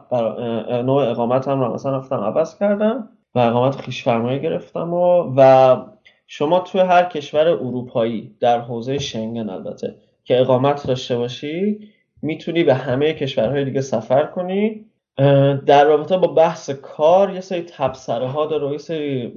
نوع 0.82 1.10
اقامتم 1.10 1.60
رو 1.60 1.74
مثلا 1.74 1.96
رفتم 1.96 2.16
عوض 2.16 2.58
کردم 2.58 3.08
و 3.34 3.38
اقامت 3.38 3.76
خویش 3.76 4.02
فرمایی 4.02 4.40
گرفتم 4.40 4.94
و, 4.94 5.32
و 5.36 5.76
شما 6.26 6.60
توی 6.60 6.80
هر 6.80 7.04
کشور 7.04 7.48
اروپایی 7.48 8.36
در 8.40 8.60
حوزه 8.60 8.98
شنگن 8.98 9.48
البته 9.48 9.94
که 10.24 10.40
اقامت 10.40 10.86
داشته 10.86 11.16
باشی 11.16 11.78
می‌تونی 12.22 12.64
به 12.64 12.74
همه 12.74 13.12
کشورهای 13.12 13.64
دیگه 13.64 13.80
سفر 13.80 14.24
کنی 14.24 14.89
در 15.66 15.84
رابطه 15.84 16.16
با 16.16 16.28
بحث 16.28 16.70
کار 16.70 17.34
یه 17.34 17.40
سری 17.40 17.62
تبصره 17.62 18.28
ها 18.28 18.46
داره 18.46 18.68
و 18.68 18.72
یه 18.72 18.78
سری 18.78 19.32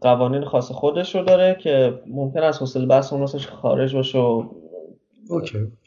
قوانین 0.00 0.44
خاص 0.44 0.72
خودش 0.72 1.14
رو 1.14 1.22
داره 1.22 1.56
که 1.60 2.02
ممکن 2.06 2.42
است 2.42 2.60
حوصله 2.60 2.86
بحث 2.86 3.12
اون 3.12 3.26
خارج 3.26 3.96
باشه 3.96 4.18
و 4.18 4.48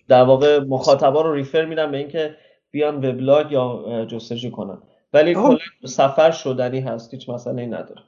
در 0.07 0.23
واقع 0.23 0.59
مخاطبا 0.59 1.21
رو 1.21 1.33
ریفر 1.33 1.65
میدن 1.65 1.91
به 1.91 1.97
اینکه 1.97 2.35
بیان 2.71 2.95
وبلاگ 2.95 3.51
یا 3.51 4.05
جستجو 4.05 4.51
کنن. 4.51 4.77
ولی 5.13 5.33
کلا 5.33 5.57
سفر 5.85 6.31
شدنی 6.31 6.79
هست 6.79 7.13
هیچ 7.13 7.29
مسئله 7.29 7.65
نداره. 7.65 8.01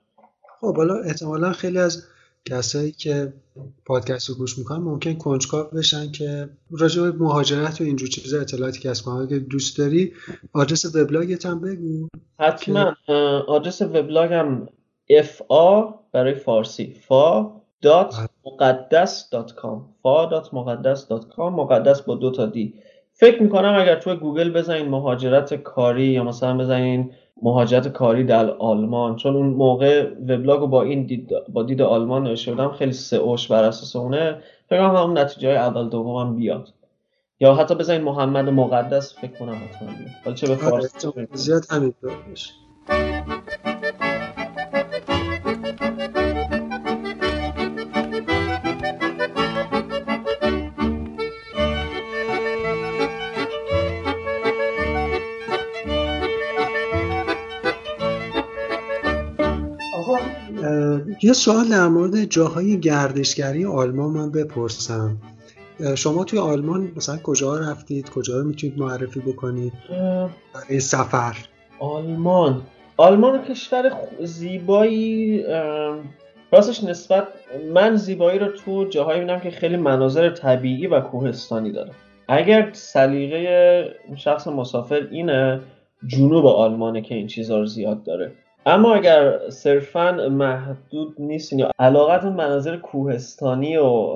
خب 0.61 0.77
حالا 0.77 0.95
احتمالا 0.95 1.51
خیلی 1.51 1.79
از 1.79 2.03
کسایی 2.49 2.91
که 2.91 3.33
پادکست 3.85 4.29
رو 4.29 4.35
گوش 4.35 4.57
می‌کنن 4.57 4.83
ممکن 4.83 5.13
کنجکاو 5.13 5.67
بشن 5.77 6.11
که 6.11 6.49
راجع 6.71 7.01
به 7.01 7.11
مهاجرت 7.11 7.81
و 7.81 7.83
اینجور 7.83 8.09
چیزا 8.09 8.41
اطلاعاتی 8.41 8.79
کسب 8.79 9.05
کنن. 9.05 9.21
اگه 9.21 9.39
دوست 9.39 9.77
داری 9.77 10.13
آدرس 10.53 10.95
وبلاگت 10.95 11.45
هم 11.45 11.61
بگو. 11.61 12.07
حتما. 12.39 12.95
آدرس 13.47 13.81
وبلاگم 13.81 14.67
فا 15.23 15.93
برای 16.11 16.33
فارسی. 16.33 16.93
فا 17.07 17.51
dot 17.81 18.15
مقدس 18.45 19.29
dot 19.29 19.55
com 19.55 19.89
فا 20.03 20.25
dot 20.25 20.53
مقدس 20.53 21.07
dot 21.07 21.27
com 21.27 21.53
مقدس 21.53 22.01
با 22.01 22.15
دو 22.15 22.31
تا 22.31 22.45
d 22.45 22.73
فکر 23.13 23.43
می‌کنم 23.43 23.75
اگر 23.81 23.99
توی 23.99 24.15
گوگل 24.15 24.49
بزنین 24.49 24.87
مهاجرت 24.87 25.53
کاری 25.53 26.05
یا 26.05 26.23
مثلا 26.23 26.57
بزنین 26.57 27.11
مهاجرت 27.41 27.87
کاری 27.87 28.23
در 28.23 28.49
آلمان. 28.49 29.15
چون 29.15 29.35
اون 29.35 29.47
موقع 29.47 30.09
وبلاگ 30.09 30.59
رو 30.59 30.67
با 30.67 30.83
این 30.83 31.05
دید 31.05 31.29
با 31.49 31.63
دید 31.63 31.81
آلمان 31.81 32.23
نوشته 32.23 32.51
بودم 32.51 32.71
خیلی 32.71 32.91
SEO 32.93 33.26
ش 33.26 33.47
بر 33.47 33.63
اساس 33.63 33.95
اونه. 33.95 34.41
فکر 34.69 34.79
کنم 34.79 34.95
همون 34.95 35.17
نتیجه 35.17 35.47
های 35.47 35.57
اول 35.57 35.89
دومم 35.89 36.35
بیاد. 36.35 36.73
یا 37.39 37.55
حتی 37.55 37.75
بزنین 37.75 38.01
محمد 38.01 38.49
مقدس 38.49 39.19
فکر 39.19 39.39
کنم 39.39 39.55
حتما 39.55 39.89
بیاد. 40.23 40.35
چه 40.35 40.47
به 40.47 40.53
آره، 40.53 40.87
فارسی 40.87 41.27
زیاد 41.33 41.65
همینطور 41.69 42.11
یه 61.23 61.33
سوال 61.33 61.69
در 61.69 61.87
مورد 61.87 62.25
جاهای 62.25 62.79
گردشگری 62.79 63.65
آلمان 63.65 64.09
من 64.09 64.31
بپرسم. 64.31 65.17
شما 65.95 66.23
توی 66.23 66.39
آلمان 66.39 66.91
مثلا 66.95 67.17
کجا 67.17 67.57
رفتید؟ 67.57 68.09
کجا 68.09 68.39
رو 68.39 68.47
می‌تونید 68.47 68.79
معرفی 68.79 69.19
بکنید؟ 69.19 69.73
برای 70.53 70.79
سفر. 70.79 71.37
آلمان. 71.79 72.61
آلمان 72.97 73.43
کشور 73.43 73.91
زیبایی 74.23 75.43
راستش 76.51 76.83
نسبت 76.83 77.27
من 77.73 77.95
زیبایی 77.95 78.39
رو 78.39 78.47
تو 78.47 78.85
جاهایی 78.85 79.19
میدم 79.19 79.39
که 79.39 79.51
خیلی 79.51 79.77
مناظر 79.77 80.29
طبیعی 80.29 80.87
و 80.87 80.99
کوهستانی 80.99 81.71
داره 81.71 81.91
اگر 82.27 82.69
سلیقه 82.73 83.95
شخص 84.15 84.47
مسافر 84.47 85.07
اینه 85.11 85.61
جنوب 86.07 86.45
آلمانه 86.45 87.01
که 87.01 87.15
این 87.15 87.27
چیزها 87.27 87.59
رو 87.59 87.65
زیاد 87.65 88.03
داره. 88.03 88.31
اما 88.65 88.95
اگر 88.95 89.49
صرفا 89.49 90.11
محدود 90.31 91.15
نیست 91.19 91.53
یا 91.53 91.71
علاقت 91.79 92.25
مناظر 92.25 92.77
کوهستانی 92.77 93.77
و 93.77 94.15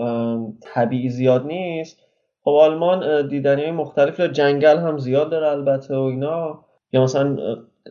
طبیعی 0.62 1.10
زیاد 1.10 1.45
نیست 1.45 1.98
خب 2.43 2.52
آلمان 2.52 3.28
دیدنی 3.28 3.62
های 3.62 3.72
مختلف 3.72 4.20
جنگل 4.20 4.78
هم 4.78 4.98
زیاد 4.98 5.30
داره 5.30 5.48
البته 5.48 5.95
و 5.95 6.02
اینا 6.02 6.60
یا 6.93 7.04
مثلا 7.04 7.38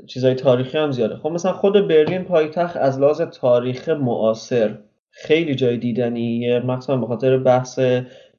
چیزای 0.07 0.35
تاریخی 0.35 0.79
هم 0.79 0.91
زیاده. 0.91 1.17
خب 1.17 1.29
مثلا 1.29 1.53
خود 1.53 1.89
برلین 1.89 2.25
پایتخت 2.25 2.77
از 2.77 3.01
لحاظ 3.01 3.21
تاریخ 3.21 3.89
معاصر 3.89 4.79
خیلی 5.11 5.55
جای 5.55 5.77
دیدنیه 5.77 6.61
مثلا 6.61 6.97
به 6.97 7.07
خاطر 7.07 7.39
بحث 7.39 7.81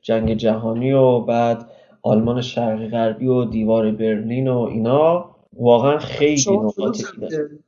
جنگ 0.02 0.34
جهانی 0.34 0.92
و 0.92 1.20
بعد 1.20 1.70
آلمان 2.02 2.42
شرقی 2.42 2.88
غربی 2.88 3.28
و 3.28 3.46
دیوار 3.46 3.92
برلین 3.92 4.48
و 4.48 4.60
اینا. 4.60 5.37
واقعا 5.60 6.00
خیلی 6.00 6.58
نقاط 6.58 7.02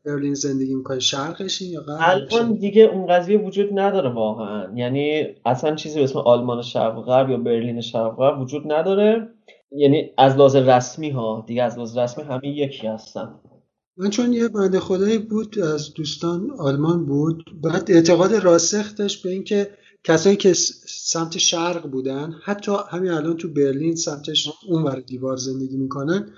برلین 0.05 0.33
زندگی 0.33 0.75
می‌کنه 0.75 0.99
شرقشین 0.99 1.71
یا 1.71 1.81
الان 1.99 2.53
دیگه 2.53 2.81
اون 2.83 3.07
قضیه 3.07 3.37
وجود 3.37 3.79
نداره 3.79 4.13
واقعا. 4.13 4.77
یعنی 4.77 5.23
اصلا 5.45 5.75
چیزی 5.75 5.95
به 5.95 6.03
اسم 6.03 6.19
آلمان 6.19 6.61
شرق 6.61 7.01
غرب 7.01 7.29
یا 7.29 7.37
برلین 7.37 7.81
شرق 7.81 8.15
غرب 8.15 8.41
وجود 8.41 8.71
نداره. 8.71 9.29
یعنی 9.71 10.09
از 10.17 10.35
لحاظ 10.35 10.55
رسمی 10.55 11.09
ها 11.09 11.43
دیگه 11.47 11.63
از 11.63 11.75
لحاظ 11.75 11.97
رسمی 11.97 12.23
همه 12.23 12.47
یکی 12.47 12.87
هستن. 12.87 13.35
من 13.97 14.09
چون 14.09 14.33
یه 14.33 14.47
بنده 14.47 14.79
خدایی 14.79 15.17
بود 15.17 15.59
از 15.59 15.93
دوستان 15.93 16.51
آلمان 16.59 17.05
بود 17.05 17.43
بعد 17.63 17.91
اعتقاد 17.91 18.33
راسخ 18.33 18.95
داشت 18.95 19.23
به 19.23 19.29
اینکه 19.29 19.69
کسایی 20.03 20.35
که 20.35 20.53
سمت 20.53 21.37
شرق 21.37 21.87
بودن 21.91 22.33
حتی 22.43 22.71
همین 22.89 23.11
الان 23.11 23.37
تو 23.37 23.53
برلین 23.53 23.95
سمتش 23.95 24.49
اونور 24.67 24.99
دیوار 24.99 25.37
زندگی 25.37 25.77
می‌کنن 25.77 26.31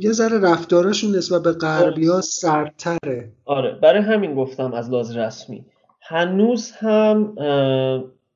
یه 0.00 0.12
ذره 0.12 0.40
رفتاراشون 0.40 1.16
نسبت 1.16 1.42
به 1.42 1.52
غربی 1.52 2.06
ها 2.06 2.20
سرتره 2.20 3.32
آره 3.44 3.78
برای 3.82 4.02
همین 4.02 4.34
گفتم 4.34 4.72
از 4.72 4.90
لحاظ 4.90 5.16
رسمی. 5.16 5.64
هنوز 6.00 6.72
هم 6.72 7.34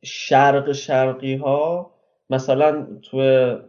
شرق 0.03 0.73
شرقی 0.73 1.35
ها 1.35 1.91
مثلا 2.31 2.87
تو 3.03 3.19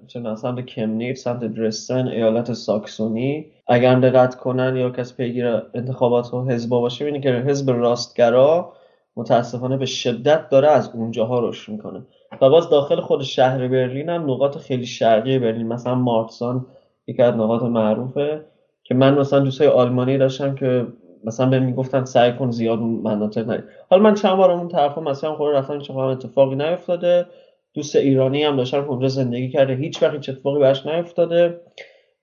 چه 0.08 0.36
سمت 0.36 0.66
کمنیت 0.66 1.18
سمت 1.18 1.40
درستن 1.40 2.08
ایالت 2.08 2.54
ساکسونی 2.54 3.52
اگر 3.68 4.00
دقت 4.00 4.36
کنن 4.36 4.76
یا 4.76 4.90
کسی 4.90 5.14
پیگیر 5.16 5.62
انتخابات 5.74 6.34
و 6.34 6.46
حزب 6.46 6.70
باشه 6.70 7.06
بینی 7.06 7.22
که 7.22 7.30
حزب 7.30 7.72
راستگرا 7.72 8.74
متاسفانه 9.16 9.78
به 9.78 9.86
شدت 9.86 10.50
داره 10.50 10.70
از 10.70 10.90
اونجاها 10.94 11.40
رشد 11.40 11.72
می‌کنه. 11.72 12.02
و 12.42 12.50
باز 12.50 12.70
داخل 12.70 13.02
خود 13.02 13.24
شهر 13.24 13.68
برلین 13.68 14.10
هم 14.10 14.32
نقاط 14.32 14.58
خیلی 14.58 14.86
شرقی 14.86 15.40
برلین 15.40 15.68
مثلا 15.68 15.96
مارتسان 15.96 16.66
یکی 17.08 17.22
از 17.22 17.36
نقاط 17.36 17.64
معروفه 17.64 18.46
که 18.84 18.96
من 18.96 19.20
مثلا 19.20 19.40
دوستای 19.40 19.68
آلمانی 19.68 20.18
داشتم 20.18 20.56
که 20.56 20.88
مثلا 21.24 21.50
به 21.50 21.60
می‌گفتن 21.60 22.06
سعی 22.06 22.34
کن 22.34 22.52
زیاد 22.52 22.80
مناطق 22.80 23.48
نری. 23.48 23.64
حالا 23.90 24.04
من 24.04 24.14
چند 24.14 24.38
بار 24.38 24.52
اون 24.52 24.68
طرفا 24.68 25.02
مثلا 25.02 25.36
خود 25.36 25.56
رفتم 25.56 25.80
چه 25.80 25.96
اتفاقی 25.96 26.56
نیفتاده. 26.56 27.26
دوست 27.74 27.96
ایرانی 27.96 28.44
هم 28.44 28.56
داشتم 28.56 28.90
اونجا 28.90 29.08
زندگی 29.08 29.50
کرده. 29.50 29.76
هیچ 29.76 30.04
وقت 30.04 30.14
هیچ 30.14 30.30
اتفاقی 30.30 30.60
بهش 30.60 30.86
نیفتاده. 30.86 31.62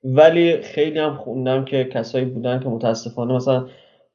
ولی 0.05 0.57
خیلی 0.63 0.99
هم 0.99 1.15
خوندم 1.15 1.65
که 1.65 1.85
کسایی 1.85 2.25
بودن 2.25 2.61
که 2.61 2.69
متاسفانه 2.69 3.35
مثلا 3.35 3.67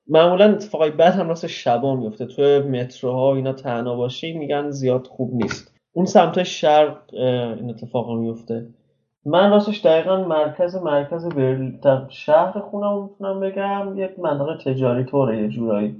معمولا 0.07 0.45
اتفاقای 0.45 0.91
بد 0.91 1.13
هم 1.13 1.29
راست 1.29 1.47
شبا 1.47 1.95
میفته 1.95 2.25
تو 2.25 2.41
متروها 2.69 3.35
اینا 3.35 3.53
تنها 3.53 3.95
باشی 3.95 4.33
میگن 4.33 4.69
زیاد 4.69 5.07
خوب 5.07 5.33
نیست. 5.33 5.73
اون 5.93 6.05
سمت 6.05 6.43
شرق 6.43 6.97
این 7.13 7.69
اتفاق 7.69 8.11
میفته 8.11 8.67
من 9.25 9.49
راستش 9.51 9.85
دقیقا 9.85 10.23
مرکز 10.23 10.75
مرکز 10.75 11.25
برلین 11.25 11.79
شهر 12.09 12.59
خونم 12.59 13.03
می‌تونم 13.03 13.39
بگم 13.39 13.93
یک 13.97 14.19
منطقه 14.19 14.57
تجاری 14.57 15.03
طوره 15.03 15.41
یه 15.41 15.47
جورایی. 15.47 15.95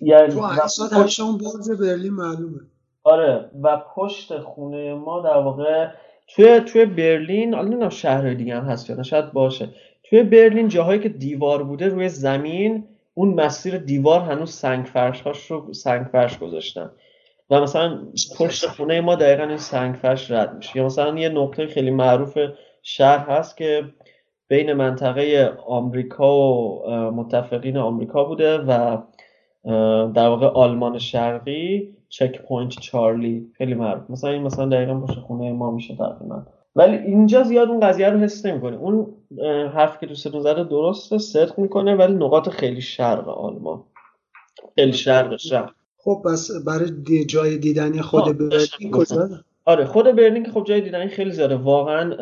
یعنی 0.00 0.28
تو 0.28 0.42
اصلا 0.42 1.26
اون 1.26 1.38
برج 1.38 1.80
برلین 1.80 2.12
معلومه. 2.12 2.58
آره 3.04 3.50
و 3.62 3.82
پشت 3.94 4.38
خونه 4.38 4.94
ما 4.94 5.20
در 5.20 5.36
واقع 5.36 5.88
توی 6.28 6.60
توی 6.60 6.86
برلین 6.86 7.54
حالا 7.54 7.68
نمی‌دونم 7.68 7.88
شهرهای 7.88 8.34
دیگه 8.34 8.56
هم 8.56 8.64
هست 8.64 8.90
یا 8.90 9.02
شاید 9.02 9.32
باشه. 9.32 9.68
توی 10.02 10.22
برلین 10.22 10.68
جاهایی 10.68 11.00
که 11.00 11.08
دیوار 11.08 11.62
بوده 11.62 11.88
روی 11.88 12.08
زمین 12.08 12.84
اون 13.14 13.34
مسیر 13.34 13.78
دیوار 13.78 14.20
هنوز 14.20 14.50
سنگ 14.50 14.84
فرش 14.84 15.20
هاش 15.20 15.50
رو 15.50 15.74
سنگ 15.74 16.06
فرش 16.12 16.38
گذاشتن. 16.38 16.90
و 17.50 17.60
مثلا 17.60 17.98
پشت 18.38 18.66
خونه 18.66 19.00
ما 19.00 19.14
دقیقا 19.14 19.42
این 19.42 19.56
سنگ 19.56 19.94
فرش 19.94 20.30
رد 20.30 20.56
میشه. 20.56 20.76
یا 20.76 20.84
مثلا 20.84 21.18
یه 21.18 21.28
نقطه 21.28 21.66
خیلی 21.66 21.90
معروف 21.90 22.38
شهر 22.82 23.30
هست 23.30 23.56
که 23.56 23.84
بین 24.48 24.72
منطقه 24.72 25.52
آمریکا 25.66 26.38
و 26.38 26.90
متفقین 26.90 27.76
آمریکا 27.76 28.24
بوده 28.24 28.58
و 28.58 28.98
در 30.14 30.28
واقع 30.28 30.46
آلمان 30.46 30.98
شرقی 30.98 31.94
Checkpoint 32.08 32.80
Charlie 32.80 33.52
خیلی 33.58 33.74
معروف. 33.74 34.10
مثلا 34.10 34.30
این 34.30 34.42
مثلا 34.42 34.66
دقیقا 34.66 35.00
پشت 35.00 35.18
خونه 35.18 35.52
ما 35.52 35.70
میشه 35.70 35.96
تقریبا. 35.96 36.42
ولی 36.76 36.96
اینجا 36.96 37.42
زیاد 37.42 37.68
اون 37.68 37.80
قضیه 37.80 38.10
رو 38.10 38.18
حس 38.18 38.46
نمی‌کنه 38.46 38.76
اون 38.76 39.14
حرف 39.74 40.00
که 40.00 40.06
دوستتون 40.06 40.40
زده 40.40 40.64
درسته 40.64 41.18
صدق 41.18 41.58
می‌کنه 41.58 41.94
ولی 41.94 42.14
نقاط 42.14 42.48
خیلی 42.48 42.80
شرق 42.80 43.28
آلمان. 43.28 43.84
خیلی 44.74 44.92
شرق 44.92 45.36
شرق 45.36 45.70
خب 46.08 46.22
بس 46.24 46.50
برای 46.66 47.24
جای 47.24 47.58
دیدنی 47.58 48.02
خود 48.02 48.38
برلین 48.38 48.90
کجا؟ 48.92 49.28
آره 49.64 49.84
خود 49.84 50.16
برلین 50.16 50.44
که 50.44 50.50
خب 50.50 50.64
جای 50.64 50.80
دیدنی 50.80 51.08
خیلی 51.08 51.30
زیاده. 51.30 51.56
واقعا 51.56 52.12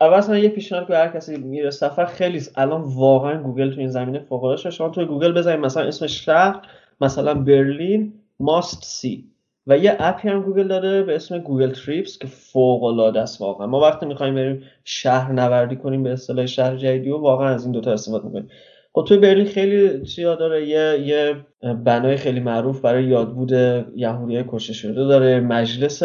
اول 0.00 0.38
یه 0.38 0.48
پیشنهاد 0.48 0.86
که 0.86 0.94
هر 0.94 1.08
کسی 1.08 1.36
میره 1.36 1.70
سفر 1.70 2.04
خیلی 2.04 2.42
الان 2.56 2.80
واقعا 2.80 3.42
گوگل 3.42 3.74
تو 3.74 3.80
این 3.80 3.88
زمینه 3.88 4.18
فوق 4.18 4.44
العاده 4.44 4.70
شما 4.70 4.88
تو 4.88 5.04
گوگل 5.04 5.32
بزنید 5.32 5.60
مثلا 5.60 5.82
اسم 5.82 6.06
شهر 6.06 6.62
مثلا 7.00 7.34
برلین 7.34 8.12
must 8.40 8.84
see. 8.84 9.24
و 9.66 9.78
یه 9.78 9.96
app 9.98 10.20
ی 10.20 10.28
هم 10.28 10.42
گوگل 10.42 10.68
داده 10.68 11.02
به 11.02 11.14
اسم 11.14 11.38
Google 11.38 11.70
Trips 11.70 12.18
که 12.18 12.26
فوق 12.26 12.84
العاده 12.84 13.20
است 13.20 13.40
واقعا. 13.40 13.66
ما 13.66 13.80
وقتی 13.80 14.06
می‌خوایم 14.06 14.34
بریم 14.34 14.62
شهر 14.84 15.32
نوردی 15.32 15.76
کنیم 15.76 16.02
به 16.02 16.12
اصطلاح 16.12 16.46
شهر 16.46 16.76
جدیدی 16.76 17.10
و 17.10 17.16
واقعا 17.16 17.48
از 17.48 17.64
این 17.64 17.72
دوتا 17.72 17.92
استفاده 17.92 18.26
می‌کنیم. 18.26 18.48
خب 18.92 19.04
توی 19.08 19.18
برلین 19.18 19.46
خیلی 19.46 20.06
چیا 20.06 20.34
داره. 20.34 20.68
یه 20.68 21.00
یه 21.06 21.36
بنای 21.74 22.16
خیلی 22.16 22.40
معروف 22.40 22.80
برای 22.80 23.04
یادبود 23.04 23.52
یهودی 23.96 24.44
کشته 24.48 24.72
شده 24.72 25.04
داره. 25.04 25.40
مجلس 25.40 26.02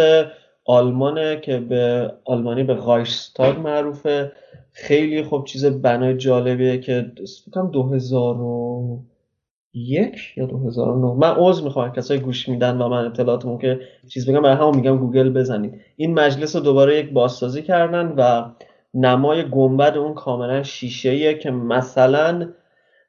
آلمانه 0.66 1.40
که 1.40 1.60
به 1.60 2.14
آلمانی 2.26 2.64
به 2.64 2.74
Reichstag 2.74 3.60
معروفه. 3.60 4.32
خیلی 4.72 5.24
خب 5.24 5.44
چیز 5.48 5.66
بنای 5.66 6.18
جالبیه 6.18 6.78
که 6.78 7.12
فکرم 7.46 7.72
2001 7.72 10.34
یا 10.38 10.46
2009 10.46 11.14
من 11.14 11.36
عضو 11.38 11.64
می‌خوام 11.64 11.92
کسایی 11.92 12.20
گوش 12.20 12.50
میدن 12.50 12.82
و 12.82 12.90
من 12.90 13.06
اطلاعاتمون 13.06 13.58
که 13.58 13.80
چیز 14.10 14.30
بگم 14.30 14.42
برای 14.42 14.56
همون 14.56 14.76
میگم 14.76 14.98
گوگل 14.98 15.30
بزنید. 15.30 15.82
این 15.96 16.14
مجلس 16.14 16.56
رو 16.56 16.62
دوباره 16.62 17.00
یک 17.00 17.12
بازسازی 17.12 17.62
کردن 17.62 18.14
و 18.18 18.50
نمای 18.94 19.50
گنبد 19.50 19.98
اون 19.98 20.14
کاملا 20.14 20.64
شیشه 20.64 21.34
که 21.34 21.52
مثلا 21.52 22.48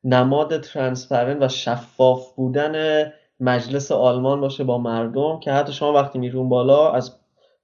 نماد 0.07 0.61
ترانسپرنت 0.61 1.43
و 1.43 1.49
شفاف 1.49 2.35
بودن 2.35 3.05
مجلس 3.41 3.93
آلمان 3.93 4.41
باشه 4.41 4.65
با 4.65 4.79
مردم 4.79 5.41
که 5.41 5.53
حتی 5.53 5.73
شما 5.73 5.93
وقتی 5.93 6.19
میرون 6.19 6.49
بالا 6.49 6.93
از 6.93 7.17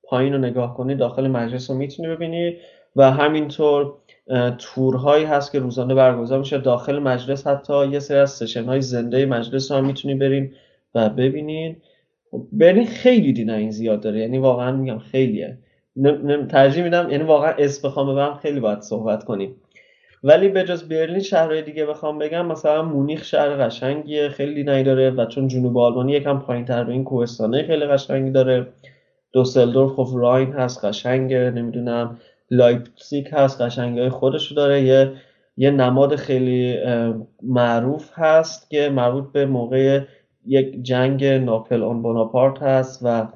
پایین 0.05 0.33
رو 0.33 0.39
نگاه 0.39 0.75
کنی 0.77 0.95
داخل 0.95 1.29
مجلس 1.29 1.71
رو 1.71 1.77
می‌تونی 1.77 2.09
ببینی 2.09 2.57
و 2.97 3.11
همینطور 3.11 3.93
تورهایی 4.59 5.25
هست 5.25 5.53
که 5.53 5.59
روزانه 5.59 5.95
برگزار 5.95 6.39
میشه 6.39 6.59
داخل 6.59 6.99
مجلس. 6.99 7.47
حتی 7.47 7.89
یه 7.89 7.99
سری 7.99 8.19
از 8.19 8.31
سشن 8.31 8.65
های 8.65 8.81
زنده 8.81 9.27
مجلس 9.27 9.73
هم 9.73 9.85
می‌تونی 9.85 10.15
برین 10.15 10.55
و 10.95 11.09
ببینین. 11.09 11.77
برین 12.53 12.87
خیلی 12.87 13.33
دیدن 13.33 13.55
این 13.55 13.71
زیاد 13.71 14.01
داره. 14.01 14.21
یعنی 14.21 14.39
واقعا 14.39 14.73
میگم 14.73 14.99
خیلیه. 14.99 15.59
ترجیح 16.51 16.85
میدم 16.85 17.11
یعنی 17.11 17.25
واقعا 17.25 17.51
اسم 17.59 17.89
بخوام 17.89 18.13
ببرم 18.13 18.35
خیلی 18.35 18.61
باید 18.61 18.81
صحبت 18.81 19.25
کنیم. 19.25 19.57
ولی 20.25 20.49
به 20.49 20.65
جز 20.65 20.89
برلین 20.89 21.21
شهرهای 21.21 21.63
دیگه 21.63 21.87
بخوام 21.87 22.19
بگم 22.19 22.47
مثلا 22.47 22.83
مونیخ 22.83 23.25
شهر 23.25 23.67
قشنگیه 23.67 24.29
خیلی 24.29 24.65
داره 24.65 25.11
و 25.11 25.27
چون 25.27 25.49
جنوب 25.49 25.79
آلمانی 25.79 26.13
یکم 26.13 26.39
پایین 26.39 26.65
تر 26.65 26.85
به 26.85 26.93
این 26.93 27.05
کوهستانه 27.05 27.67
خیلی 27.67 27.87
قشنگی 27.87 28.31
داره. 28.31 28.67
دوسلدورف 29.33 29.93
خب 29.93 30.09
راین 30.15 30.53
هست 30.53 30.85
قشنگه 30.85 31.51
نمی‌دونم 31.51 32.19
لایپزیگ 32.51 33.29
هست 33.33 33.61
قشنگی 33.61 34.09
خودش 34.09 34.53
داره. 34.53 34.83
یه 34.83 35.13
یه 35.57 35.71
نماد 35.71 36.17
خیلی 36.17 36.79
معروف 37.43 38.11
هست 38.15 38.71
که 38.71 38.89
مربوط 38.89 39.33
به 39.33 39.47
موقع 39.47 40.01
یک 40.47 40.83
جنگ 40.83 41.25
ناپلئون 41.25 42.03
بناپارت 42.03 42.63
هست 42.63 43.01
و 43.03 43.27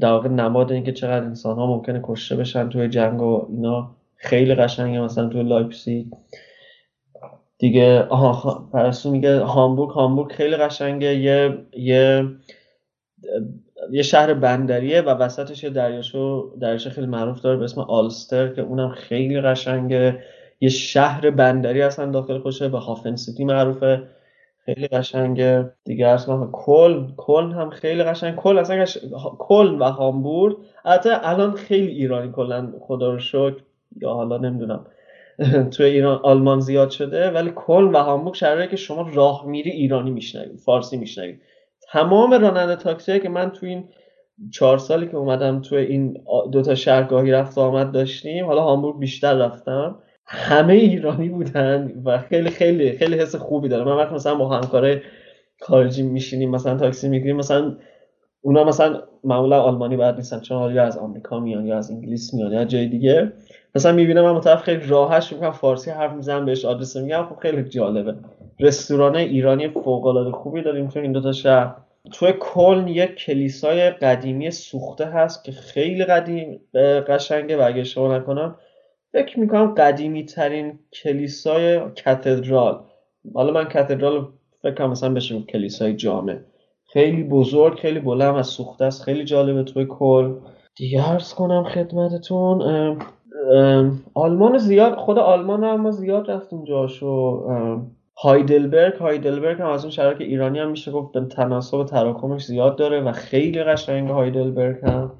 در 0.00 0.10
واقع 0.10 0.28
نماد 0.28 0.72
اینکه 0.72 0.92
چقدر 0.92 1.24
انسان 1.24 1.56
ها 1.56 1.66
ممکنه 1.66 2.00
کشته 2.04 2.36
بشن 2.36 2.68
توی 2.68 2.88
جنگ 2.88 3.22
و 3.22 3.46
اینا. 3.50 3.96
خیلی 4.24 4.54
قشنگه 4.54 5.00
مثلا 5.00 5.28
توی 5.28 5.42
لایپزیگ. 5.42 6.06
دیگه 7.58 8.02
آها 8.02 8.68
پرستو 8.72 9.10
میگه 9.10 9.40
هامبورگ 9.40 9.90
هامبورگ 9.90 10.32
خیلی 10.32 10.56
قشنگه. 10.56 11.14
یه 11.14 11.58
یه 11.72 12.28
یه 13.92 14.02
شهر 14.02 14.34
بندریه 14.34 15.00
و 15.00 15.08
وسطش 15.08 15.64
یه 15.64 15.70
دریاشو 15.70 16.52
دریاچه 16.60 16.90
خیلی 16.90 17.06
معروف 17.06 17.40
داره 17.40 17.56
به 17.56 17.64
اسم 17.64 17.80
آلستر 17.80 18.48
که 18.48 18.62
اونم 18.62 18.90
خیلی 18.90 19.40
قشنگه. 19.40 20.22
یه 20.60 20.68
شهر 20.68 21.30
بندری 21.30 21.80
هستن 21.80 22.10
داخل 22.10 22.38
خوشه 22.38 22.68
به 22.68 22.78
هافن 22.78 23.16
سیتی 23.16 23.44
معروفه. 23.44 24.02
خیلی 24.64 24.88
قشنگه. 24.88 25.72
دیگه 25.84 26.08
ارز 26.08 26.26
کل 26.52 27.06
کل 27.16 27.52
هم 27.52 27.70
خیلی 27.70 28.02
قشنگ. 28.02 28.36
کل 28.36 28.58
اصلا 28.58 28.84
کل 29.38 29.76
و 29.80 29.84
هامبورگ. 29.84 30.56
البته 30.84 31.10
الان 31.22 31.52
خیلی 31.52 31.86
ایرانی 31.86 32.32
کلا 32.32 32.72
خدا 32.80 33.12
رو 33.12 33.18
شکر. 33.18 33.56
یا 34.02 34.14
حالا 34.14 34.38
نمی‌دونم. 34.38 34.86
توی 35.72 35.86
ایران 35.86 36.20
آلمان 36.22 36.60
زیاد 36.60 36.90
شده 36.90 37.30
ولی 37.30 37.52
کل 37.54 37.90
و 37.94 37.96
هامبورگ 37.98 38.34
شهرهایی 38.34 38.68
که 38.68 38.76
شما 38.76 39.08
راه 39.14 39.46
میری 39.46 39.70
ایرانی 39.70 40.10
میشنوی 40.10 40.56
فارسی 40.56 40.96
میشنوی. 40.96 41.38
تمام 41.92 42.32
راننده 42.34 42.76
تاکسی 42.76 43.20
که 43.20 43.28
من 43.28 43.50
تو 43.50 43.66
این 43.66 43.88
چهار 44.52 44.78
سالی 44.78 45.06
که 45.06 45.16
اومدم 45.16 45.60
توی 45.60 45.78
این 45.78 46.18
دوتا 46.52 46.74
شهرگاهی 46.74 47.30
رفت 47.30 47.58
آمد 47.58 47.92
داشتیم 47.92 48.46
حالا 48.46 48.62
هامبورگ 48.62 48.98
بیشتر 48.98 49.34
رفتم. 49.34 49.98
همه 50.26 50.72
ایرانی 50.74 51.28
بودن 51.28 51.92
و 52.04 52.18
خیلی 52.18 52.50
خیلی 52.50 52.92
خیلی 52.92 53.16
حس 53.18 53.36
خوبی 53.36 53.68
داره. 53.68 53.84
من 53.84 53.96
وقتی 53.96 54.14
مثلا 54.14 54.34
با 54.34 54.48
همکاره 54.48 55.02
خارجی 55.60 56.02
میشینیم 56.02 56.50
مثلا 56.50 56.76
تاکسی 56.76 57.08
می‌گیریم 57.08 57.36
مثلا 57.36 57.76
اونا 58.42 58.64
مثلا 58.64 59.02
معمولا 59.24 59.60
آلمانی 59.62 59.96
بعد 59.96 60.16
نیستن 60.16 60.40
چون 60.40 60.74
یا 60.74 60.84
از 60.84 60.96
آمریکا 60.98 61.40
میان 61.40 61.66
یا 61.66 61.78
از 61.78 61.90
انگلیس 61.90 62.34
میان 62.34 62.52
یا 62.52 62.64
جای 62.64 62.88
دیگه. 62.88 63.32
مثلا 63.74 63.92
می‌بینم 63.92 64.32
من 64.32 64.40
طرف 64.40 64.62
خیلی 64.62 64.86
راحت 64.86 65.32
می‌کنم 65.32 65.50
فارسی 65.50 65.90
حرف 65.90 66.12
می‌زنم 66.12 66.44
بهش 66.44 66.64
آدرس 66.64 66.96
میگم. 66.96 67.26
خب 67.30 67.36
خیلی 67.36 67.64
جالبه. 67.64 68.14
رستوران 68.60 69.16
ایرانی 69.16 69.68
فوق 69.68 70.06
العاده 70.06 70.30
خوبی 70.30 70.62
داریم 70.62 70.88
تو 70.88 71.00
این 71.00 71.12
دو 71.12 71.20
تا 71.20 71.32
شهر. 71.32 71.74
توی 72.12 72.32
کلن 72.40 72.88
یک 72.88 73.14
کلیسای 73.14 73.90
قدیمی 73.90 74.50
سوخته 74.50 75.04
هست 75.04 75.44
که 75.44 75.52
خیلی 75.52 76.04
قدیم 76.04 76.60
قشنگه 77.08 77.56
و 77.56 77.62
اگه 77.66 77.84
شما 77.84 78.16
نکنم 78.16 78.56
فکر 79.12 79.40
می‌کنم 79.40 79.74
قدیمی 79.74 80.24
ترین 80.24 80.78
کلیسای 81.02 81.80
کاتدرال. 82.04 82.80
حالا 83.34 83.52
من 83.52 83.64
کاتدرال 83.64 84.28
فکر 84.62 84.74
کنم 84.74 84.90
مثلا 84.90 85.14
بشه 85.14 85.42
کلیسای 85.42 85.94
جامع. 85.96 86.36
خیلی 86.92 87.22
بزرگ 87.22 87.78
خیلی 87.78 88.00
بلند 88.00 88.36
و 88.36 88.42
سوخته 88.42 88.84
است. 88.84 89.02
خیلی 89.02 89.24
جالبه 89.24 89.62
توی 89.62 89.86
کل 89.90 90.34
دیگه 90.76 91.02
عرض 91.02 91.34
کنم 91.34 91.64
خدمتتون 91.64 92.62
آلمان 94.14 94.58
زیاد 94.58 94.94
خود 94.94 95.18
آلمان 95.18 95.64
هم 95.64 95.80
ما 95.80 95.90
زیاد 95.90 96.30
رفتیم 96.30 96.64
جاشو. 96.64 97.46
هایدلبرگ 98.16 98.94
هایدلبرگ 98.94 99.60
هم 99.60 99.68
از 99.68 99.84
اون 99.84 99.90
شهر 99.90 100.14
که 100.14 100.24
ایرانی 100.24 100.58
هم 100.58 100.70
میشه 100.70 100.92
گفت 100.92 101.28
تناسب 101.28 101.84
تراکمش 101.84 102.44
زیاد 102.44 102.76
داره 102.76 103.00
و 103.00 103.12
خیلی 103.12 103.64
قشنگ 103.64 104.10
هایدلبرگ 104.10 104.84
هم. 104.84 105.12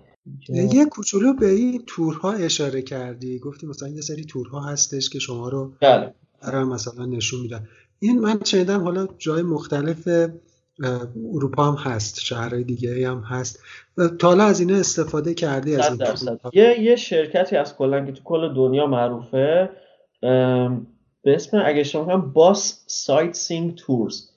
یه 0.48 0.84
کوچولو 0.84 1.32
به 1.32 1.48
این 1.48 1.82
تورها 1.86 2.32
اشاره 2.32 2.82
کردی. 2.82 3.38
گفتی 3.38 3.66
مثلا 3.66 3.88
یه 3.88 4.00
سری 4.00 4.24
تورها 4.24 4.60
هستش 4.60 5.10
که 5.10 5.18
شما 5.18 5.48
رو 5.48 5.72
بله. 5.80 6.64
مثلا 6.64 7.06
نشون 7.06 7.40
میدن. 7.40 7.68
این 7.98 8.18
من 8.20 8.40
شنیدم 8.44 8.80
حالا 8.80 9.06
جای 9.18 9.42
مختلف 9.42 10.08
اروپا 11.34 11.64
هم 11.64 11.92
هست 11.92 12.20
شهرهای 12.20 12.64
دیگه 12.64 13.08
هم 13.08 13.20
هست. 13.20 13.62
تا 14.18 14.28
حالا 14.28 14.44
از 14.44 14.60
اینا 14.60 14.76
استفاده 14.76 15.34
کردی 15.34 15.76
از 15.76 16.00
این 16.00 16.38
یه 16.52 16.80
یه 16.80 16.96
شرکتی 16.96 17.56
از 17.56 17.76
کلا 17.76 18.06
که 18.06 18.12
تو 18.12 18.22
کل 18.24 18.54
دنیا 18.54 18.86
معروفه 18.86 19.70
به 21.22 21.34
اسم 21.34 21.62
اگه 21.64 21.82
شما 21.82 22.16
باس 22.16 22.84
سایت 22.86 23.34
سینگ 23.34 23.74
تورز 23.74 24.30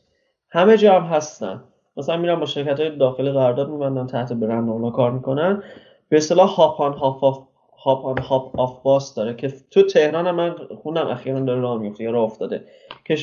همه 0.49 0.77
جا 0.77 0.99
هم 0.99 1.03
هستن. 1.03 1.64
مثلا 1.97 2.18
میرن 2.18 2.39
با 2.39 2.45
شرکت 2.45 2.80
های 2.80 2.97
داخلی 2.97 3.31
قرارداد 3.31 3.69
میبندن 3.69 4.07
تحت 4.07 4.34
برند 4.34 4.69
اونا 4.69 4.91
کار 4.91 5.11
می‌کنن. 5.11 5.64
به 6.09 6.18
اصطلاح 6.18 6.49
هاپان 6.49 6.93
هاپ 6.93 7.23
آف 7.23 7.39
هاپان 7.84 8.18
هاپ 8.18 8.59
آف 8.59 8.84
باس 8.84 9.15
داره 9.15 9.35
که 9.35 9.53
تو 9.72 9.84
تهران 9.84 10.27
هم 10.27 10.35
من 10.35 10.55
خونم 10.84 11.07
اخیرا 11.07 11.39
داره 11.39 11.61
راه 11.61 11.81
میفته 11.81 12.03
یا 12.03 12.11
راه 12.11 12.23
افتاده. 12.23 12.65
که 13.05 13.15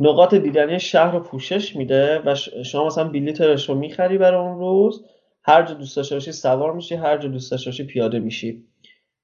نقاط 0.00 0.34
دیدنی 0.34 0.80
شهر 0.80 1.12
رو 1.12 1.20
پوشش 1.20 1.76
میده 1.76 2.22
و 2.24 2.34
شما 2.64 2.86
مثلا 2.86 3.08
بلیت 3.08 3.40
رو 3.40 3.74
می‌خری 3.74 4.18
برای 4.18 4.46
اون 4.46 4.58
روز 4.58 5.04
هر 5.42 5.62
جا 5.62 5.74
دوست 5.74 5.96
داشته 5.96 6.14
باشی 6.14 6.32
سوار 6.32 6.72
میشی 6.72 6.94
هر 6.94 7.18
جا 7.18 7.28
دوست 7.28 7.50
داشته 7.50 7.70
باشی 7.70 7.84
پیاده 7.84 8.18
میشی. 8.18 8.64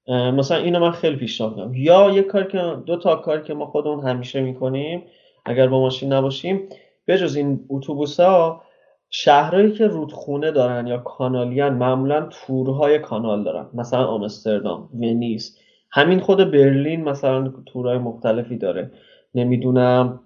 مثلا 0.07 0.57
اینو 0.57 0.79
من 0.79 0.91
خیلی 0.91 1.15
پیشنهاد 1.15 1.57
می‌کنم 1.57 1.73
یا 1.73 2.09
یه 2.09 2.21
کار 2.21 2.43
که 2.43 2.61
دو 2.85 2.97
تا 2.97 3.15
کاری 3.15 3.43
که 3.43 3.53
ما 3.53 3.65
خودمون 3.65 4.07
همیشه 4.07 4.41
می‌کنیم 4.41 5.03
اگر 5.45 5.67
با 5.67 5.79
ماشین 5.79 6.13
نباشیم 6.13 6.69
بجز 7.07 7.35
این 7.35 7.65
اتوبوس 7.69 8.19
ها 8.19 8.63
شهرهایی 9.09 9.71
که 9.71 9.87
رودخونه 9.87 10.51
دارن 10.51 10.87
یا 10.87 10.97
کانالیان 10.97 11.73
معمولا 11.73 12.21
تورهای 12.21 12.99
کانال 12.99 13.43
دارن. 13.43 13.65
مثلا 13.73 14.05
آمستردام 14.05 14.89
ونیز. 14.93 15.57
همین 15.91 16.19
خود 16.19 16.51
برلین 16.51 17.03
مثلا 17.03 17.53
تورهای 17.65 17.97
مختلفی 17.97 18.57
داره. 18.57 18.91
نمی‌دونم 19.35 20.19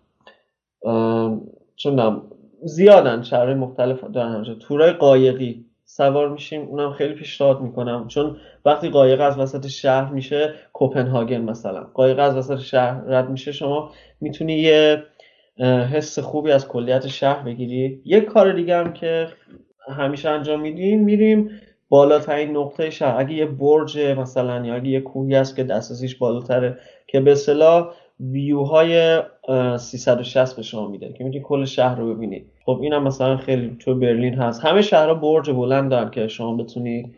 چون 1.75 2.21
زیادن 2.63 3.21
شهرهای 3.21 3.53
مختلف 3.53 4.03
دارن 4.03 4.31
همجا 4.31 4.53
تورای 4.53 4.91
قایقی 4.91 5.65
سوار 5.85 6.29
میشیم 6.29 6.61
اونم 6.61 6.93
خیلی 6.93 7.13
پیشنهاد 7.13 7.61
می‌کنم. 7.61 8.07
چون 8.07 8.37
وقتی 8.65 8.89
قایق 8.89 9.21
از 9.21 9.39
وسط 9.39 9.67
شهر 9.67 10.13
میشه 10.13 10.53
کوپنهاگن 10.73 11.41
مثلا. 11.41 11.83
قایق 11.93 12.19
از 12.19 12.37
وسط 12.37 12.59
شهر 12.59 13.03
رد 13.07 13.29
میشه 13.29 13.51
شما 13.51 13.91
می‌تونی 14.21 14.53
یه 14.53 15.03
حس 15.91 16.19
خوبی 16.19 16.51
از 16.51 16.67
کلیت 16.67 17.07
شهر 17.07 17.43
بگیری. 17.43 18.01
یک 18.05 18.25
کار 18.25 18.51
دیگه 18.51 18.77
هم 18.77 18.93
که 18.93 19.27
همیشه 19.97 20.29
انجام 20.29 20.61
میدیم 20.61 21.03
میریم 21.03 21.49
بالاترین 21.89 22.57
نقطه 22.57 22.89
شهر. 22.89 23.19
اگه 23.19 23.33
یه 23.33 23.45
برج 23.45 23.99
مثلا 23.99 24.65
یا 24.65 24.75
اگه 24.75 24.87
یه 24.87 25.01
کوهی 25.01 25.35
هست 25.35 25.55
که 25.55 25.63
دسترسیش 25.63 26.15
بالاتره 26.15 26.77
که 27.07 27.19
به 27.19 27.31
اصطلاح 27.31 27.93
ویوهای 28.19 29.21
360 29.77 30.55
به 30.55 30.61
شما 30.61 30.87
میده 30.87 31.13
که 31.13 31.23
می‌تونی 31.23 31.43
کل 31.43 31.65
شهر 31.65 31.95
رو 31.95 32.15
ببینید 32.15 32.45
خب 32.65 32.79
اینم 32.81 33.03
مثلا 33.03 33.37
خیلی 33.37 33.75
تو 33.79 33.95
برلین 33.95 34.33
هست. 34.33 34.65
همه 34.65 34.81
شهرها 34.81 35.13
برج 35.13 35.51
بلند 35.51 35.91
دارن 35.91 36.09
که 36.09 36.27
شما 36.27 36.55
بتونی 36.55 37.13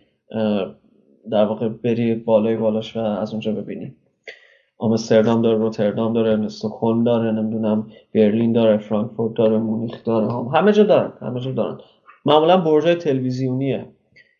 در 1.31 1.45
واقع 1.45 1.69
بری 1.69 2.15
بالای 2.15 2.57
بالاش 2.57 2.97
و 2.97 2.99
از 2.99 3.31
اونجا 3.31 3.51
ببینی. 3.51 3.95
آمستردام 4.77 5.41
داره 5.41 5.57
روتردام 5.57 6.13
داره 6.13 6.45
استکهلم 6.45 7.03
داره 7.03 7.31
نمی‌دونم 7.31 7.87
برلین 8.15 8.53
داره 8.53 8.77
فرانکفورت 8.77 9.33
داره 9.33 9.57
مونیخ 9.57 10.03
داره 10.03 10.33
هم. 10.33 10.51
همه 10.55 10.71
جا 10.71 10.83
دارن 10.83 11.11
همه 11.21 11.39
جا 11.39 11.51
دارن. 11.51 11.77
معمولا 12.25 12.57
برجای 12.57 12.95
تلویزیونیه. 12.95 13.85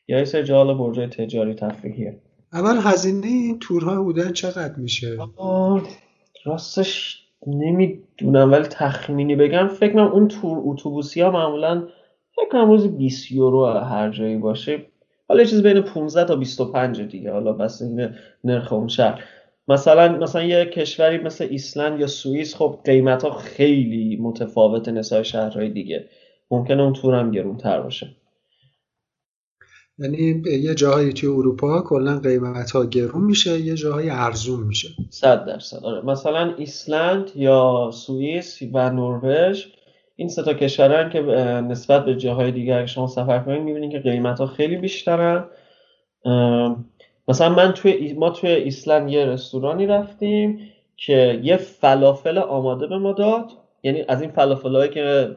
یا 0.08 0.20
یه 0.20 0.26
سری 0.26 0.44
جال 0.44 0.74
برجای 0.74 1.08
تجاری 1.08 1.54
تفریحیه. 1.54 2.18
اول 2.54 2.78
هزینه 2.82 3.28
این 3.28 3.60
تورها 3.60 4.04
بودن 4.04 4.34
چقدر 4.34 4.76
میشه؟ 4.78 5.18
راستش 6.48 7.24
نمی‌دونم 7.48 8.52
ولی 8.52 8.64
تخمینی 8.64 9.36
بگم 9.36 9.68
فکر 9.68 9.94
کنم 9.94 10.12
اون 10.12 10.28
تور 10.28 10.62
اتوبوسی 10.66 11.22
ها 11.22 11.32
معمولا 11.32 11.88
فکر 12.36 12.50
کنم 12.52 12.70
روزی 12.70 12.88
20 12.88 13.32
یورو 13.32 13.66
هر 13.66 14.10
جایی 14.10 14.38
باشه. 14.38 14.86
حالا 15.30 15.44
چیز 15.44 15.64
بین 15.64 15.82
15 15.82 16.24
تا 16.24 16.36
25 16.36 17.02
دیگه 17.02 17.32
حالا 17.32 17.54
بس 17.54 17.82
این 17.82 18.10
نرخ 18.44 18.74
اون 18.74 18.88
شهر. 18.88 19.24
مثلا 19.68 20.18
مثلا 20.18 20.44
یه 20.44 20.66
کشوری 20.66 21.18
مثل 21.18 21.48
ایسلند 21.50 22.00
یا 22.00 22.08
سوئیس 22.08 22.56
خب 22.56 22.80
قیمت 22.86 23.24
ها 23.24 23.32
خیلی 23.32 24.18
متفاوت 24.22 24.90
نسای 24.90 25.24
شهرهای 25.24 25.70
دیگه. 25.70 26.10
ممکنه 26.52 26.84
اون 26.84 26.94
تور 26.94 27.16
هم 27.16 27.32
گرون 27.32 27.58
تر 27.58 27.82
باشه. 27.82 28.08
یعنی 30.00 30.44
یه 30.62 30.76
جاهایی 30.76 31.14
توی 31.14 31.30
اروپا 31.30 31.82
کلا 31.82 32.20
قیمت 32.20 32.72
ها 32.72 32.86
گرون 32.86 33.24
میشه 33.24 33.60
یه 33.60 33.76
جاهایی 33.76 34.10
ارزون 34.10 34.64
میشه. 34.68 34.90
صد 35.10 35.46
درصد. 35.46 35.84
آره. 35.84 36.06
مثلا 36.06 36.54
ایسلند 36.58 37.32
یا 37.36 37.90
سوئیس 37.94 38.60
و 38.74 38.90
نروژ 38.90 39.66
این 40.16 40.30
سه 40.30 40.44
تا 40.44 40.54
کشورن 40.54 41.10
که 41.10 41.22
نسبت 41.62 42.06
به 42.06 42.16
جاهای 42.16 42.52
دیگر 42.52 42.86
شما 42.86 43.08
سفر 43.08 43.40
کنید 43.40 43.62
می‌بینید 43.62 43.92
که 43.92 44.00
قیمت 44.00 44.40
ها 44.40 44.46
خیلی 44.46 44.78
بیشترن. 44.78 45.46
مثلا 47.28 47.50
من 47.50 47.72
توی 47.72 48.14
ما 48.14 48.30
توی 48.30 48.50
ایسلند 48.50 49.10
یه 49.10 49.26
رستورانی 49.26 49.86
رفتیم 49.86 50.60
که 50.98 51.40
یه 51.44 51.58
فلافل 51.58 52.38
آماده 52.38 52.88
به 52.88 52.98
ما 52.98 53.14
داد. 53.14 53.52
یعنی 53.84 54.04
از 54.08 54.22
این 54.22 54.32
فلافل 54.32 54.88
که 54.88 55.36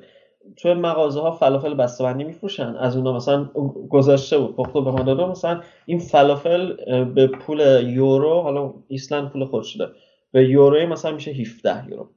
توی 0.56 0.74
مغازه 0.74 1.20
ها 1.20 1.30
فلافل 1.30 1.74
بسته‌بندی 1.74 2.24
میفروشن. 2.24 2.76
از 2.76 2.96
اونها 2.96 3.12
مثلا 3.12 3.44
گذاشته 3.88 4.38
بود 4.38 4.56
پخته 4.56 4.80
به 4.80 4.90
ما 4.90 5.02
داده 5.02 5.26
مثلا 5.26 5.60
این 5.86 5.98
فلافل 5.98 6.72
به 7.04 7.26
پول 7.26 7.60
یورو 7.84 8.40
حالا 8.40 8.74
ایسلند 8.88 9.28
پول 9.28 9.44
خود 9.44 9.62
شده 9.62 9.88
به 10.32 10.48
یوروی 10.48 10.86
مثلا 10.86 11.10
میشه 11.12 11.30
17 11.30 11.88
یورو. 11.88 12.08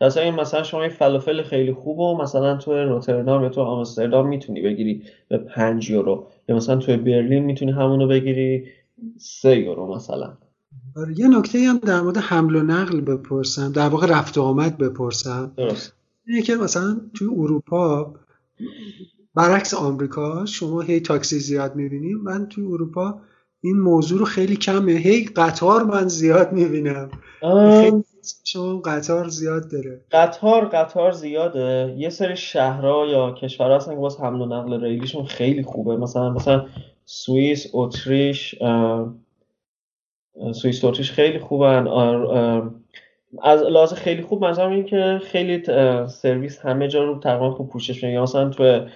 مثلا 0.00 0.22
این 0.22 0.34
مثلا 0.34 0.62
شما 0.62 0.82
این 0.82 0.90
فلافل 0.90 1.42
خیلی 1.42 1.72
خوب 1.72 1.98
و 1.98 2.16
مثلا 2.16 2.56
توی 2.56 2.82
رتردام 2.82 3.42
یا 3.42 3.48
تو 3.48 3.60
آمستردام 3.60 4.28
می‌تونی 4.28 4.62
بگیری 4.62 5.02
به 5.28 5.38
5 5.38 5.90
یورو. 5.90 6.26
یا 6.48 6.56
مثلا 6.56 6.76
توی 6.76 6.96
برلین 6.96 7.44
می‌تونی 7.44 7.72
همونو 7.72 8.06
بگیری 8.06 8.64
3 9.18 9.56
یورو 9.56 9.94
مثلا. 9.94 10.32
آره 10.96 11.14
یه 11.18 11.38
نکته 11.38 11.58
هم 11.58 11.78
در 11.78 12.00
مورد 12.00 12.16
حمل 12.16 12.56
و 12.56 12.62
نقل 12.62 13.00
بپرسم 13.00 13.72
در 13.72 13.88
واقع 13.88 14.06
رفت 14.06 14.38
و 14.38 14.42
آمد 14.42 14.78
بپرسم. 14.78 15.52
درست. 15.56 15.99
اینه 16.30 16.42
که 16.42 16.56
مثلا 16.56 17.00
توی 17.14 17.28
اروپا 17.28 18.14
برعکس 19.34 19.74
آمریکا 19.74 20.46
شما 20.46 20.80
هی 20.80 21.00
تاکسی 21.00 21.38
زیاد 21.38 21.76
می‌بینیم 21.76 22.16
من 22.16 22.46
توی 22.46 22.64
اروپا 22.64 23.20
این 23.60 23.80
موضوع 23.80 24.18
رو 24.18 24.24
خیلی 24.24 24.56
کمه. 24.56 24.92
هی 24.92 25.24
قطار 25.24 25.84
من 25.84 26.08
زیاد 26.08 26.52
می‌بینم. 26.52 27.10
شما 28.44 28.78
قطار 28.78 29.28
زیاد 29.28 29.70
داره. 29.70 30.04
قطار 30.10 30.64
قطار 30.64 31.12
زیاده. 31.12 31.94
یه 31.98 32.10
سری 32.10 32.36
شهرها 32.36 33.06
یا 33.06 33.32
کشورها 33.32 33.76
هستن 33.76 33.94
که 33.94 34.00
باز 34.00 34.20
حمل 34.20 34.40
و 34.40 34.46
نقل 34.46 34.80
ریلیشون 34.80 35.24
خیلی 35.24 35.62
خوبه. 35.62 35.96
مثلا 35.96 36.30
مثلا 36.30 36.66
سوئیس 37.04 37.66
اتریش 37.72 38.54
سوئیس 40.52 40.84
اتریش 40.84 41.12
خیلی 41.12 41.38
خوبن. 41.38 41.86
از 43.42 43.62
لحاظ 43.62 43.92
خیلی 43.92 44.22
خوب 44.22 44.44
منظورم 44.44 44.70
این 44.70 44.84
که 44.84 45.20
خیلی 45.22 45.62
سرویس 46.06 46.60
همه 46.60 46.88
جا 46.88 47.04
رو 47.04 47.18
تقریبا 47.18 47.50
خوب 47.50 47.68
پوشش 47.68 48.04
میده. 48.04 48.20
مثلا 48.20 48.48
تو 48.48 48.86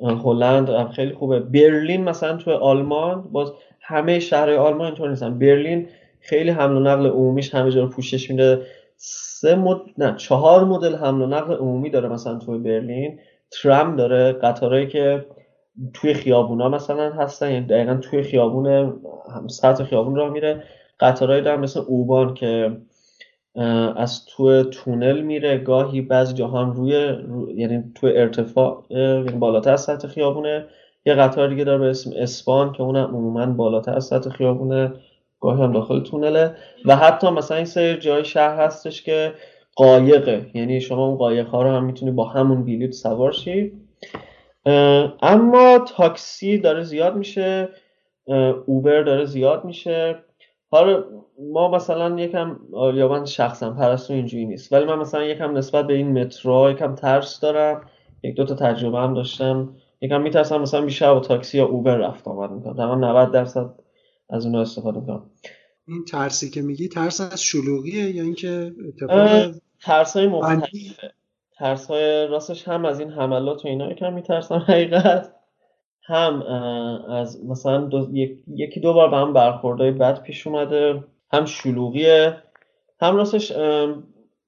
هلند 0.00 0.90
خیلی 0.90 1.12
خوبه. 1.12 1.40
برلین 1.40 2.04
مثلا 2.04 2.36
تو 2.36 2.50
آلمان 2.50 3.22
باز 3.32 3.52
همه 3.80 4.20
شهرهای 4.20 4.56
آلمان 4.56 4.86
اینطور 4.86 5.10
نیستن. 5.10 5.38
برلین 5.38 5.88
خیلی 6.20 6.50
حمل 6.50 6.76
و 6.76 6.80
نقل 6.80 7.06
عمومیش 7.06 7.54
همه 7.54 7.70
جا 7.70 7.80
رو 7.80 7.88
پوشش 7.88 8.30
میده. 8.30 8.62
سه 8.96 9.54
مد... 9.54 9.80
نه 9.98 10.14
چهار 10.16 10.64
مدل 10.64 10.96
حمل 10.96 11.22
و 11.22 11.26
نقل 11.26 11.54
عمومی 11.54 11.90
داره 11.90 12.08
مثلا 12.08 12.38
توی 12.38 12.58
برلین. 12.58 13.18
ترام 13.50 13.96
داره 13.96 14.32
قطارهایی 14.32 14.86
که 14.86 15.26
توی 15.92 16.14
خیابونا 16.14 16.68
مثلا 16.68 17.12
هستن 17.12 17.52
یعنی 17.52 17.66
دقیقا 17.66 17.94
توی 17.94 18.22
خیابون 18.22 18.94
سطح 19.46 19.84
خیابون 19.84 20.16
راه 20.16 20.30
میره. 20.30 20.62
قطارهایی 21.00 21.42
دارن 21.42 21.60
مثل 21.60 21.80
اوبان 21.86 22.34
که 22.34 22.76
از 23.96 24.24
تو 24.26 24.64
تونل 24.64 25.20
میره 25.20 25.58
گاهی 25.58 26.00
بعضی 26.00 26.34
جاها 26.34 26.62
هم 26.62 26.72
روی 26.72 26.92
یعنی 27.56 27.84
تو 27.94 28.06
ارتفاع 28.06 28.84
یعنی 28.90 29.38
بالاتر 29.38 29.72
از 29.72 29.80
سطح 29.80 30.08
خیابونه. 30.08 30.66
یه 31.06 31.14
قطار 31.14 31.48
دیگه 31.48 31.64
داره 31.64 31.78
به 31.78 31.90
اسم 31.90 32.10
اسپان 32.16 32.72
که 32.72 32.82
اونم 32.82 33.06
عموما 33.06 33.46
بالاتر 33.46 33.96
از 33.96 34.04
سطح 34.04 34.30
خیابونه. 34.30 34.92
گاهی 35.40 35.62
هم 35.62 35.72
داخل 35.72 36.00
تونله. 36.00 36.54
و 36.84 36.96
حتی 36.96 37.30
مثلا 37.30 37.56
این 37.56 37.66
سری 37.66 37.96
جای 37.96 38.24
شهر 38.24 38.60
هستش 38.60 39.02
که 39.02 39.32
قایقه. 39.76 40.46
یعنی 40.54 40.80
شما 40.80 41.06
اون 41.06 41.16
قایق 41.16 41.46
ها 41.46 41.62
رو 41.62 41.70
هم 41.70 41.84
می‌تونی 41.84 42.10
با 42.12 42.24
همون 42.24 42.64
بیلیت 42.64 42.92
سوار 42.92 43.32
شی. 43.32 43.72
اما 45.22 45.78
تاکسی 45.96 46.58
داره 46.58 46.82
زیاد 46.82 47.16
میشه. 47.16 47.68
اوبر 48.66 49.02
داره 49.02 49.24
زیاد 49.24 49.64
میشه. 49.64 50.16
حالا 50.74 51.04
ما 51.52 51.70
مثلا 51.70 52.20
یکم 52.20 52.60
یا 52.94 53.08
من 53.08 53.24
شخصا 53.24 53.70
پرستو 53.70 54.12
اینجوری 54.12 54.46
نیست. 54.46 54.72
ولی 54.72 54.84
من 54.84 54.98
مثلا 54.98 55.24
یکم 55.24 55.56
نسبت 55.56 55.86
به 55.86 55.94
این 55.94 56.18
مترو 56.18 56.70
یکم 56.70 56.94
ترس 56.94 57.40
دارم. 57.40 57.86
یک 58.22 58.34
دو 58.34 58.44
تا 58.44 58.54
تجربه 58.54 58.98
هم 58.98 59.14
داشتم. 59.14 59.76
یکم 60.00 60.20
میترسم 60.20 60.60
مثلا 60.60 60.80
بیشتر 60.80 61.14
با 61.14 61.20
تاکسی 61.20 61.58
یا 61.58 61.66
اوبر 61.66 61.96
رفت 61.96 62.28
آمد 62.28 62.50
می‌کنم. 62.50 62.74
تمام 62.74 63.04
90 63.04 63.32
درصد 63.32 63.70
از 64.30 64.46
اونها 64.46 64.60
استفاده 64.60 65.00
می‌کنم. 65.00 65.30
این 65.88 66.04
ترسی 66.04 66.50
که 66.50 66.62
میگی 66.62 66.88
ترس 66.88 67.20
از 67.20 67.42
شلوغیه 67.42 68.16
یا 68.16 68.22
اینکه 68.22 68.72
اتفاق 68.88 69.54
ترس 69.80 70.16
های 70.16 70.26
مختلفه. 70.26 71.10
ترس 71.58 71.86
های 71.86 72.26
راستش 72.26 72.68
هم 72.68 72.84
از 72.84 73.00
این 73.00 73.10
حملات 73.10 73.64
و 73.64 73.68
اینا 73.68 73.90
یکم 73.90 74.12
میترسم 74.12 74.54
حقیقت. 74.54 75.34
هم 76.06 76.42
از 77.10 77.44
مثلا 77.44 77.80
دو، 77.80 78.08
یکی 78.56 78.80
دو 78.80 78.92
بار 78.92 79.10
به 79.10 79.16
هم 79.16 79.32
برخوردهای 79.32 79.90
بد 79.90 80.22
پیش 80.22 80.46
اومده 80.46 81.04
هم 81.32 81.44
شلوغیه 81.44 82.36
هم 83.00 83.16
راستش 83.16 83.52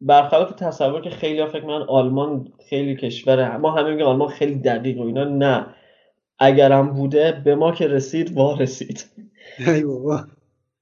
برخلاف 0.01 0.53
تصور 0.53 1.01
که 1.01 1.11
خیلی 1.11 1.47
فکر 1.47 1.65
من 1.67 1.83
آلمان 1.83 2.53
خیلی 2.69 2.97
کشوره 2.97 3.57
ما 3.57 3.71
همه 3.71 3.91
میگه 3.91 4.05
آلمان 4.05 4.29
خیلی 4.29 4.55
دقیق 4.55 5.01
و 5.01 5.03
اینا 5.03 5.25
نه. 5.25 5.67
اگرم 6.39 6.95
بوده 6.95 7.43
به 7.45 7.55
ما 7.55 7.73
که 7.73 7.87
رسید 7.87 8.37
وا 8.37 8.55
رسید. 8.55 9.05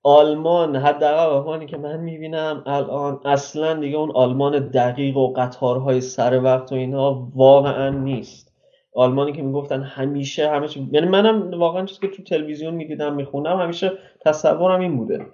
آلمان 0.02 0.76
حداقل 0.76 1.26
آلمانی 1.36 1.66
که 1.66 1.76
من 1.76 2.00
می‌بینم 2.00 2.62
الان 2.66 3.20
اصلا 3.24 3.74
دیگه 3.74 3.96
اون 3.96 4.10
آلمان 4.10 4.58
دقیق 4.58 5.16
و 5.16 5.32
قطارهای 5.32 6.00
سر 6.00 6.42
وقت 6.42 6.72
و 6.72 6.74
اینا 6.74 7.28
واقعا 7.34 7.90
نیست. 7.90 8.53
آلمانی 8.94 9.32
که 9.32 9.42
می‌گفتن 9.42 9.82
همیشه 9.82 10.50
همیشه 10.50 10.80
یعنی 10.92 11.06
منم 11.08 11.60
واقعا 11.60 11.84
چیزی 11.84 12.00
که 12.00 12.08
تو 12.08 12.22
تلویزیون 12.22 12.74
می‌دیدم 12.74 13.14
میخوندم 13.14 13.60
همیشه 13.60 13.92
تصورم 14.20 14.80
این 14.80 14.96
بوده. 14.96 15.26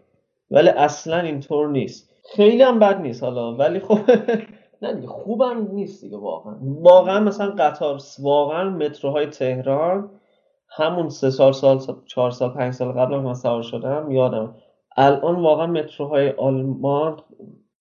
ولی 0.51 0.69
اصلا 0.69 1.21
اینطور 1.21 1.69
نیست. 1.69 2.11
خیلی 2.37 2.63
هم 2.63 2.79
بد 2.79 3.01
نیست 3.01 3.23
حالا 3.23 3.55
ولی 3.55 3.81
خب 3.81 3.99
نه 4.83 4.95
دیگه 4.95 5.07
خوبم 5.07 5.69
نیست 5.73 6.05
دیگه 6.05 6.17
واقعا. 6.17 6.55
واقعا 6.63 7.21
مثلا 7.21 7.51
قطار 7.51 8.01
واقعا 8.19 8.71
متروهای 8.71 9.27
تهران 9.27 10.11
همون 10.69 11.09
سه 11.09 11.31
سال 11.31 11.53
سال 11.53 11.81
چهار 12.07 12.31
سال 12.31 12.51
پنج 12.51 12.75
سال 12.75 12.93
قبل 12.93 13.17
من 13.17 13.35
سوار 13.35 13.63
شدم 13.63 14.11
یادم. 14.11 14.55
الان 14.97 15.43
واقعا 15.43 15.67
متروهای 15.67 16.31
آلمان 16.31 17.17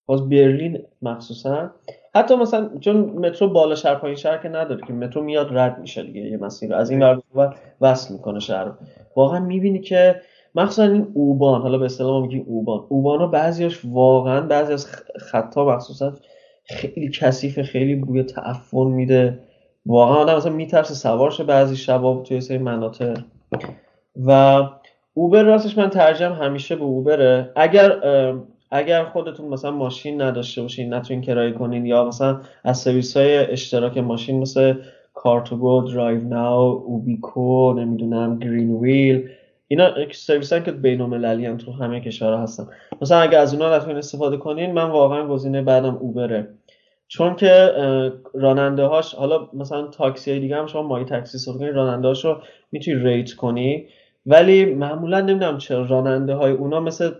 باز 0.06 0.30
برلین 0.30 0.84
مخصوصا 1.02 1.72
حتی 2.16 2.36
مثلا 2.36 2.70
چون 2.80 2.98
مترو 2.98 3.50
بالا 3.50 3.76
شهر 3.76 3.96
پایین 3.96 4.16
شهر 4.16 4.38
که 4.38 4.50
نداره 4.50 4.82
که 4.88 4.94
مترو 4.94 5.24
میاد 5.24 5.58
رد 5.58 5.80
میشه 5.80 6.04
دیگه 6.04 6.22
یه 6.22 6.38
مسیر 6.38 6.74
از 6.74 6.90
این 6.90 7.04
ور 7.36 7.56
وصل 7.82 8.14
می‌کنه 8.14 8.40
شهر 8.40 8.72
واقعا 9.16 9.40
می‌بینی 9.40 9.80
که 9.80 10.22
مخصوصا 10.56 10.84
این 10.84 11.08
اوبان 11.14 11.62
حالا 11.62 11.78
به 11.78 11.86
اصطلاح 11.86 12.12
ما 12.12 12.20
میگیم 12.20 12.46
اوبان. 12.48 12.86
اوبان 12.90 13.20
ها 13.20 13.28
بعضیش 13.28 13.80
واقعا 13.84 14.42
بعضی 14.42 14.74
از 14.74 14.88
خطا 15.20 15.66
مخصوصا 15.66 16.14
خیلی 16.66 17.10
کثیف 17.10 17.62
خیلی 17.62 17.96
بوی 17.96 18.24
تعفن 18.24 18.88
میده. 18.88 19.40
واقعا 19.86 20.16
آدم 20.16 20.36
مثلا 20.36 20.52
میترسه 20.52 20.94
سوار 20.94 21.32
شه 21.32 21.44
بعضی 21.44 21.76
شباب 21.76 22.24
توی 22.24 22.42
سری 22.42 22.58
مناطق. 22.58 23.20
و 24.26 24.62
اوبر 25.14 25.44
راستش 25.44 25.78
من 25.78 25.90
ترجم 25.90 26.34
همیشه 26.34 26.76
به 26.76 26.84
اوبره. 26.84 27.52
اگر 27.56 28.02
اگر 28.72 29.04
خودتون 29.04 29.46
مثلا 29.48 29.72
ماشین 29.72 30.22
نداشته 30.22 30.62
باشین 30.62 30.94
نتونین 30.94 31.22
کرایه 31.22 31.52
کنین 31.52 31.86
یا 31.86 32.06
مثلا 32.06 32.42
از 32.64 32.78
سرویس 32.78 33.18
های 33.18 33.38
اشتراک 33.38 33.98
ماشین 33.98 34.40
مثل 34.40 34.74
Car2Go 35.14 35.82
DriveNow 35.82 36.84
اوبیکو 36.86 37.74
نمی‌دونم 37.74 38.40
GreenWheels 38.40 39.30
اینا 39.68 39.92
سرویس 40.12 40.54
که 40.54 40.72
بین 40.72 41.02
المللی 41.02 41.58
تو 41.58 41.72
همه 41.72 42.02
کشورها 42.02 42.44
هستن. 42.44 42.68
مثلا 43.02 43.20
اگر 43.20 43.40
از 43.40 43.54
اونا 43.54 43.76
نتونین 43.78 43.98
استفاده 43.98 44.38
کنین 44.38 44.72
من 44.72 44.90
واقعا 44.90 45.28
گزینه 45.28 45.62
بعدم 45.62 45.96
اوبره. 45.96 46.48
چون 47.08 47.36
که 47.36 47.72
راننده 48.34 48.84
هاش 48.84 49.16
حالا 49.16 49.48
مثلا 49.54 49.88
تاکسی 49.88 50.32
های 50.32 50.40
دیگه 50.40 50.56
هم 50.56 50.68
شما 50.68 50.82
mytaxi 50.82 51.38
سر 51.38 51.72
راننده 51.72 52.08
هاش 52.08 52.26
رو 52.26 52.38
می‌تونی 52.72 53.04
rate 53.04 53.34
کنی. 53.34 53.88
ولی 54.26 54.66
معمولا 54.66 55.22
نمی‌دونم 55.22 55.58
چرا 55.58 55.86
راننده 55.86 56.34
های 56.34 56.52
اونا 56.52 56.80
مثل 56.80 57.12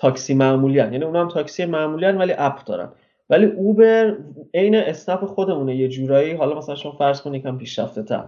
تاکسی 0.00 0.34
معمولی 0.34 0.78
هن. 0.78 0.92
یعنی 0.92 1.04
اونا 1.04 1.20
هم 1.20 1.28
تاکسی 1.28 1.64
معمولی 1.64 2.06
هن 2.06 2.18
ولی 2.18 2.34
اپ 2.38 2.64
دارن. 2.64 2.88
ولی 3.30 3.46
اوبر 3.46 4.16
عین 4.54 4.74
اسنپ 4.74 5.24
خودمونه. 5.24 5.76
یه 5.76 5.88
جورایی 5.88 6.32
حالا 6.32 6.58
مثلا 6.58 6.74
شما 6.74 6.92
فرض 6.92 7.22
کنید 7.22 7.40
یکم 7.40 7.58
پیشرفته 7.58 8.02
تر 8.02 8.24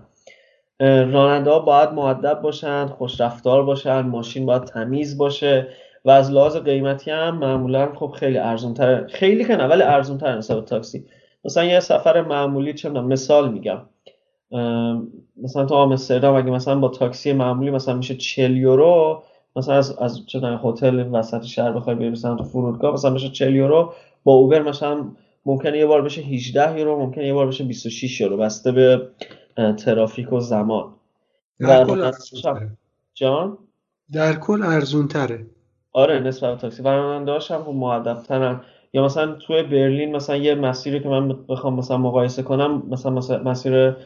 راننده 0.81 1.51
ها 1.51 1.59
باید 1.59 1.91
معدب 1.91 2.41
باشن 2.43 2.87
خوش 2.87 3.21
رفتار 3.21 3.63
باشن 3.63 4.01
ماشین 4.01 4.47
باید 4.47 4.65
تمیز 4.65 5.19
باشه 5.19 5.69
و 6.05 6.11
از 6.11 6.31
لحاظ 6.31 6.57
قیمتی 6.57 7.11
هم 7.11 7.39
معمولا 7.39 7.93
خب 7.95 8.15
خیلی 8.17 8.39
ارزون 8.39 8.75
تره 8.75 9.07
خیلی 9.07 9.45
که 9.45 9.57
نه 9.57 9.65
ولی 9.65 9.83
ارزون 9.83 10.19
تر 10.19 10.37
نسبت 10.37 10.65
تاکسی. 10.65 11.05
مثلا 11.45 11.65
یه 11.65 11.81
سفر 11.81 12.21
معمولی 12.21 12.75
چه 12.75 12.91
مثال 12.91 13.53
میگم. 13.53 13.81
مثلا 15.43 15.65
تو 15.67 15.75
آمستردام 15.75 16.35
اگه 16.35 16.51
مثلا 16.51 16.75
با 16.75 16.89
تاکسی 16.89 17.33
معمولی 17.33 17.71
مثلا 17.71 17.95
میشه 17.95 18.15
40 18.15 18.57
یورو 18.57 19.23
مثلا 19.57 19.75
از 19.75 19.99
از 19.99 20.27
چه 20.27 20.39
هتل 20.39 21.09
وسط 21.13 21.43
شهر 21.43 21.73
بخوای 21.73 21.97
بری 21.97 22.11
مثلا 22.11 22.35
تو 22.35 22.45
فرودگاه 22.45 22.95
مثلا 22.95 23.11
بشه 23.11 23.29
40 23.29 23.55
یورو 23.55 23.95
با 24.25 24.33
اوبر 24.33 24.63
مثلا 24.63 25.05
ممکنه 25.47 25.79
یه 25.79 25.87
بار 25.87 26.03
بشه 26.03 26.21
18 26.21 26.79
یورو 26.79 26.99
ممکنه 26.99 27.27
یه 27.27 27.35
بار 27.35 27.47
بشه 27.47 27.65
26 27.65 28.21
یورو. 28.21 28.37
بسته 28.37 28.73
به 28.73 29.09
ترافیک 29.57 30.33
و 30.33 30.41
زمان. 30.41 30.93
در 31.61 31.85
کل 31.85 32.11
جان؟ 33.15 33.59
در 34.13 34.35
کل 34.35 34.63
ارزون 34.63 35.09
تره 35.09 35.47
آره 35.93 36.21
نسبت 36.21 36.55
به 36.55 36.61
تاکسی. 36.61 36.83
راننده 36.83 37.33
هم 37.33 37.65
خب 37.65 37.71
مؤدب 37.71 38.23
ترن 38.23 38.61
یا 38.93 39.05
مثلا 39.05 39.33
توی 39.33 39.63
برلین 39.63 40.17
مثلا 40.17 40.37
یه 40.37 40.55
مسیری 40.55 41.01
که 41.01 41.09
من 41.09 41.29
بخوام 41.49 41.75
مثلا 41.75 41.97
مقایسه 41.97 42.43
کنم 42.43 42.83
مثلا 42.91 43.41
مسیر 43.45 43.97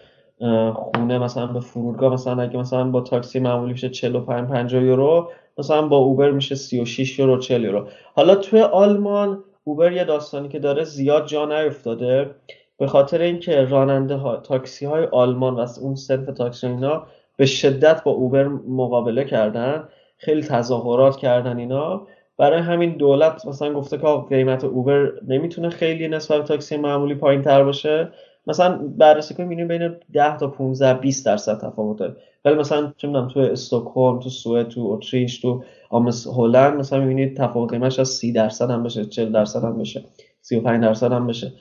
خونه 0.75 1.19
مثلا 1.19 1.47
به 1.47 1.61
فرودگاه 1.61 2.13
مثلا 2.13 2.43
اگه 2.43 2.59
مثلا 2.59 2.85
با 2.85 3.01
تاکسی 3.01 3.41
معمولی 3.41 3.73
میشه 3.73 3.89
45 3.89 4.49
50 4.49 4.83
یورو 4.83 5.31
مثلا 5.59 5.89
با 5.89 5.97
اوبر 5.97 6.31
میشه 6.31 6.55
36 6.55 7.19
یورو 7.19 7.39
40 7.39 7.65
یورو. 7.65 7.87
حالا 8.15 8.35
توی 8.35 8.61
آلمان 8.61 9.45
اوبر 9.65 9.93
یه 9.93 10.05
داستانی 10.05 10.49
که 10.49 10.59
داره 10.59 10.85
زیاد 10.85 11.27
جا 11.27 11.45
نیفتاده 11.45 12.31
به 12.79 12.87
خاطر 12.87 13.21
اینکه 13.21 13.65
راننده 13.65 14.15
ها 14.15 14.37
تاکسی 14.37 14.87
های 14.87 15.05
آلمان 15.05 15.55
و 15.55 15.67
اون 15.81 15.95
صنف 15.95 16.27
تاکسی 16.27 16.67
اینا 16.67 17.07
به 17.37 17.47
شدت 17.47 18.05
با 18.05 18.11
اوبر 18.11 18.45
مقابله 18.69 19.25
کردن 19.25 19.89
خیلی 20.17 20.43
تظاهرات 20.43 21.17
کردن 21.17 21.59
اینا. 21.59 22.07
برای 22.39 22.61
همین 22.61 22.97
دولت 22.97 23.47
مثلا 23.47 23.73
گفته 23.73 23.99
که 23.99 24.07
قیمت 24.29 24.65
اوبر 24.65 25.13
نمی‌تونه 25.29 25.71
خیلی 25.71 26.09
نسبت 26.09 26.45
تاکسی 26.45 26.77
معمولی 26.77 27.15
پایین 27.15 27.43
تر 27.43 27.65
باشه. 27.65 28.13
مثلا 28.47 28.78
بررسی 28.98 29.35
کنیم 29.35 29.48
می‌بینیم 29.48 29.68
بین 29.68 29.97
10 30.12 30.36
تا 30.36 30.47
15 30.47 30.94
20 30.94 31.27
درصد 31.27 31.60
تفاوت 31.60 31.98
داره 31.98 32.16
ولی 32.44 32.55
مثلا 32.55 32.93
چه 32.97 33.09
می‌دونم 33.09 33.28
تو 33.28 33.40
استکهلم 33.40 34.18
تو 34.18 34.28
سوئد 34.28 34.68
تو 34.68 34.81
اتریش 34.81 35.40
تو 35.40 35.62
آمس 35.90 36.27
هلند 36.27 36.78
مثلا 36.78 37.01
می‌بینید 37.01 37.36
تفاوت 37.36 37.70
قیمتش 37.73 37.98
از 37.98 38.09
30 38.09 38.32
درصد 38.32 38.70
هم 38.70 38.82
بشه 38.82 39.05
40 39.05 39.32
درصد 39.32 39.64
هم 39.64 39.78
بشه 39.78 40.05
35 40.40 40.82
درصد 40.82 41.12
هم 41.12 41.27
بشه. 41.27 41.52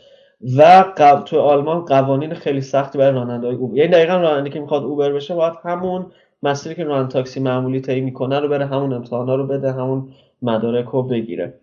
و 0.57 0.94
تو 1.26 1.40
آلمان 1.40 1.86
قوانین 1.86 2.34
خیلی 2.34 2.62
سختی 2.62 2.98
برای 2.98 3.14
راننده‌های 3.14 3.56
اوبر. 3.56 3.78
یعنی 3.78 3.91
دقیقا 3.91 4.18
راننده 4.18 4.49
که 4.49 4.60
می‌خواد 4.60 4.84
اوبر 4.84 5.12
بشه 5.14 5.36
باید 5.36 5.53
همون 5.64 6.06
مسیری 6.44 6.76
که 6.76 6.84
راننده 6.84 7.14
تاکسی 7.14 7.40
معمولی 7.40 7.82
طی 7.82 8.02
می‌کنه 8.02 8.40
رو 8.40 8.48
بره 8.48 8.66
همون 8.66 8.94
امتحانا 8.94 9.36
رو 9.36 9.48
بده 9.48 9.72
همون 9.72 10.07
مدارک 10.41 10.86
رو 10.86 11.03
بگیره. 11.03 11.53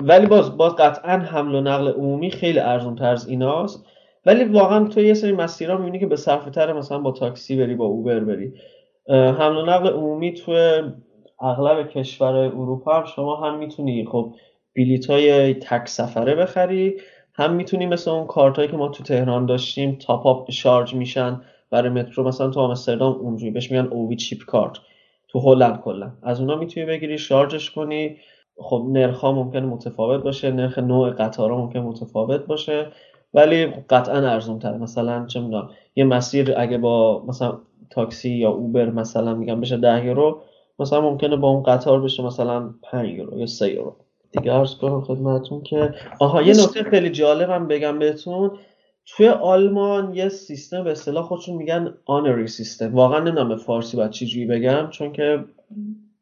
ولی 0.00 0.26
باز 0.26 0.56
باز 0.56 0.76
قطعا 0.76 1.18
حمل 1.18 1.54
و 1.54 1.60
نقل 1.60 1.88
عمومی 1.88 2.30
خیلی 2.30 2.58
ارزون 2.58 2.94
تر 2.94 3.10
از 3.10 3.28
ایناست. 3.28 3.86
ولی 4.26 4.44
واقعا 4.44 4.88
تو 4.88 5.00
یه 5.00 5.14
سری 5.14 5.32
مسیرها 5.32 5.76
می‌بینی 5.76 5.98
که 5.98 6.06
به 6.06 6.16
صرفه 6.16 6.50
تره 6.50 6.72
مثلا 6.72 6.98
با 6.98 7.10
تاکسی 7.10 7.56
بری 7.56 7.74
با 7.74 7.84
اوبر 7.84 8.20
بری. 8.20 8.52
حمل 9.08 9.56
و 9.56 9.66
نقل 9.66 9.88
عمومی 9.88 10.34
تو 10.34 10.52
اغلب 11.40 11.88
کشورهای 11.88 12.46
اروپا 12.46 12.98
هم 12.98 13.04
شما 13.04 13.36
هم 13.36 13.58
می‌تونی 13.58 14.04
خب 14.04 14.34
بلیت 14.76 15.10
های 15.10 15.54
تک 15.54 15.88
سفره 15.88 16.34
بخری 16.34 16.96
هم 17.34 17.52
می‌تونی 17.52 17.86
مثل 17.86 18.10
اون 18.10 18.26
کارت 18.26 18.70
که 18.70 18.76
ما 18.76 18.88
تو 18.88 19.02
تهران 19.02 19.46
داشتیم 19.46 19.98
تاپ 20.06 20.26
اپ 20.26 20.50
شارژ 20.50 20.94
میشن 20.94 21.40
برای 21.70 21.88
مترو. 21.90 22.24
مثلا 22.24 22.50
تو 22.50 22.60
آمستردام 22.60 23.12
اونجوری 23.12 23.50
بهش 23.50 23.70
میگن 23.70 23.86
اووی 23.86 24.16
چیپ 24.16 24.38
کارت 24.44 24.72
تو 25.28 25.40
هلند 25.40 25.80
کلا. 25.80 26.12
از 26.22 26.40
اونا 26.40 26.56
می‌تونی 26.56 26.86
بگیری 26.86 27.18
شارژش 27.18 27.70
کنی. 27.70 28.16
خب 28.58 28.86
نرخ 28.88 29.20
ها 29.20 29.32
ممکنه 29.32 29.66
متفاوت 29.66 30.22
باشه. 30.22 30.50
نرخ 30.50 30.78
نوع 30.78 31.10
قطارها 31.10 31.58
ممکن 31.58 31.78
متفاوت 31.78 32.46
باشه. 32.46 32.86
ولی 33.34 33.66
قطعا 33.66 34.30
ارزون 34.30 34.58
تر 34.58 34.76
مثلا 34.76 35.26
چه 35.26 35.40
می‌دونم 35.40 35.70
یه 35.96 36.04
مسیر 36.04 36.54
اگه 36.56 36.78
با 36.78 37.24
مثلا 37.28 37.58
تاکسی 37.90 38.30
یا 38.30 38.50
اوبر 38.50 38.90
مثلا 38.90 39.34
میگم 39.34 39.60
بشه 39.60 39.76
10 39.76 40.06
یورو 40.06 40.42
مثلا 40.78 41.00
ممکنه 41.00 41.36
با 41.36 41.48
اون 41.48 41.62
قطار 41.62 42.00
بشه 42.00 42.22
مثلا 42.22 42.74
5 42.82 43.08
یورو 43.08 43.38
یا 43.38 43.46
3 43.46 43.70
یورو. 43.72 43.96
دیگه 44.32 44.52
عرض 44.52 44.74
کنم 44.74 45.00
خدمتتون 45.00 45.62
که 45.62 45.94
آها 46.20 46.42
یه 46.42 46.52
نکته 46.52 46.82
خیلی 46.82 47.10
جالبم 47.10 47.68
بگم 47.68 47.98
بهتون. 47.98 48.50
توی 49.06 49.28
آلمان 49.28 50.14
یه 50.14 50.28
سیستم 50.28 50.84
به 50.84 50.90
اصطلاح 50.90 51.24
خودشون 51.24 51.56
میگن 51.56 51.94
آنری 52.06 52.46
سیستم. 52.46 52.94
واقعا 52.94 53.20
نمی‌دونم 53.20 53.56
فارسی 53.56 53.96
باید 53.96 54.10
چجوری 54.10 54.46
بگم 54.46 54.88
چون 54.90 55.12
که 55.12 55.44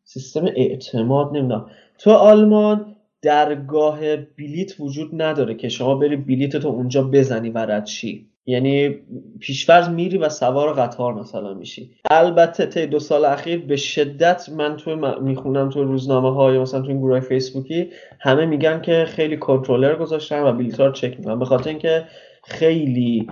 سیستم 0.05 0.44
اعتماد 0.44 1.36
نمی‌دونم. 1.36 1.66
تو 1.98 2.10
آلمان 2.10 2.94
درگاه 3.25 4.17
بلیت 4.17 4.81
وجود 4.81 5.23
نداره 5.23 5.55
که 5.55 5.69
شما 5.69 5.95
بری 5.95 6.17
بلیتتو 6.17 6.69
اونجا 6.69 7.03
بزنی 7.03 7.51
و 7.51 7.59
رد 7.59 7.85
چی 7.85 8.27
یعنی 8.47 8.95
پیشورز 9.41 9.89
میری 9.89 10.19
و 10.19 10.29
سوار 10.29 10.73
قطار 10.73 11.15
مثلا 11.15 11.55
میشی. 11.55 11.91
البته 12.11 12.67
طی 12.67 12.87
دو 12.87 12.99
سال 12.99 13.25
اخیر 13.25 13.67
به 13.67 13.77
شدت 13.77 14.49
من 14.49 14.77
تو 14.77 15.19
می‌خونم 15.21 15.69
تو 15.69 15.85
روزنامه 15.85 16.35
های 16.35 16.59
مثلا 16.59 16.81
تو 16.81 16.89
این 16.89 16.99
گروه 16.99 17.21
فیسبوکی 17.21 17.91
همه 18.21 18.47
میگن 18.47 18.81
که 18.81 19.05
خیلی 19.09 19.37
کنترلر 19.37 19.97
گذاشتن 19.97 20.43
و 20.43 20.53
بلیط 20.53 20.81
رو 20.81 20.93
چک 20.93 21.19
می‌کنن. 21.19 21.39
به 21.39 21.45
خاطر 21.45 21.69
اینکه 21.69 22.05
خیلی 22.45 23.27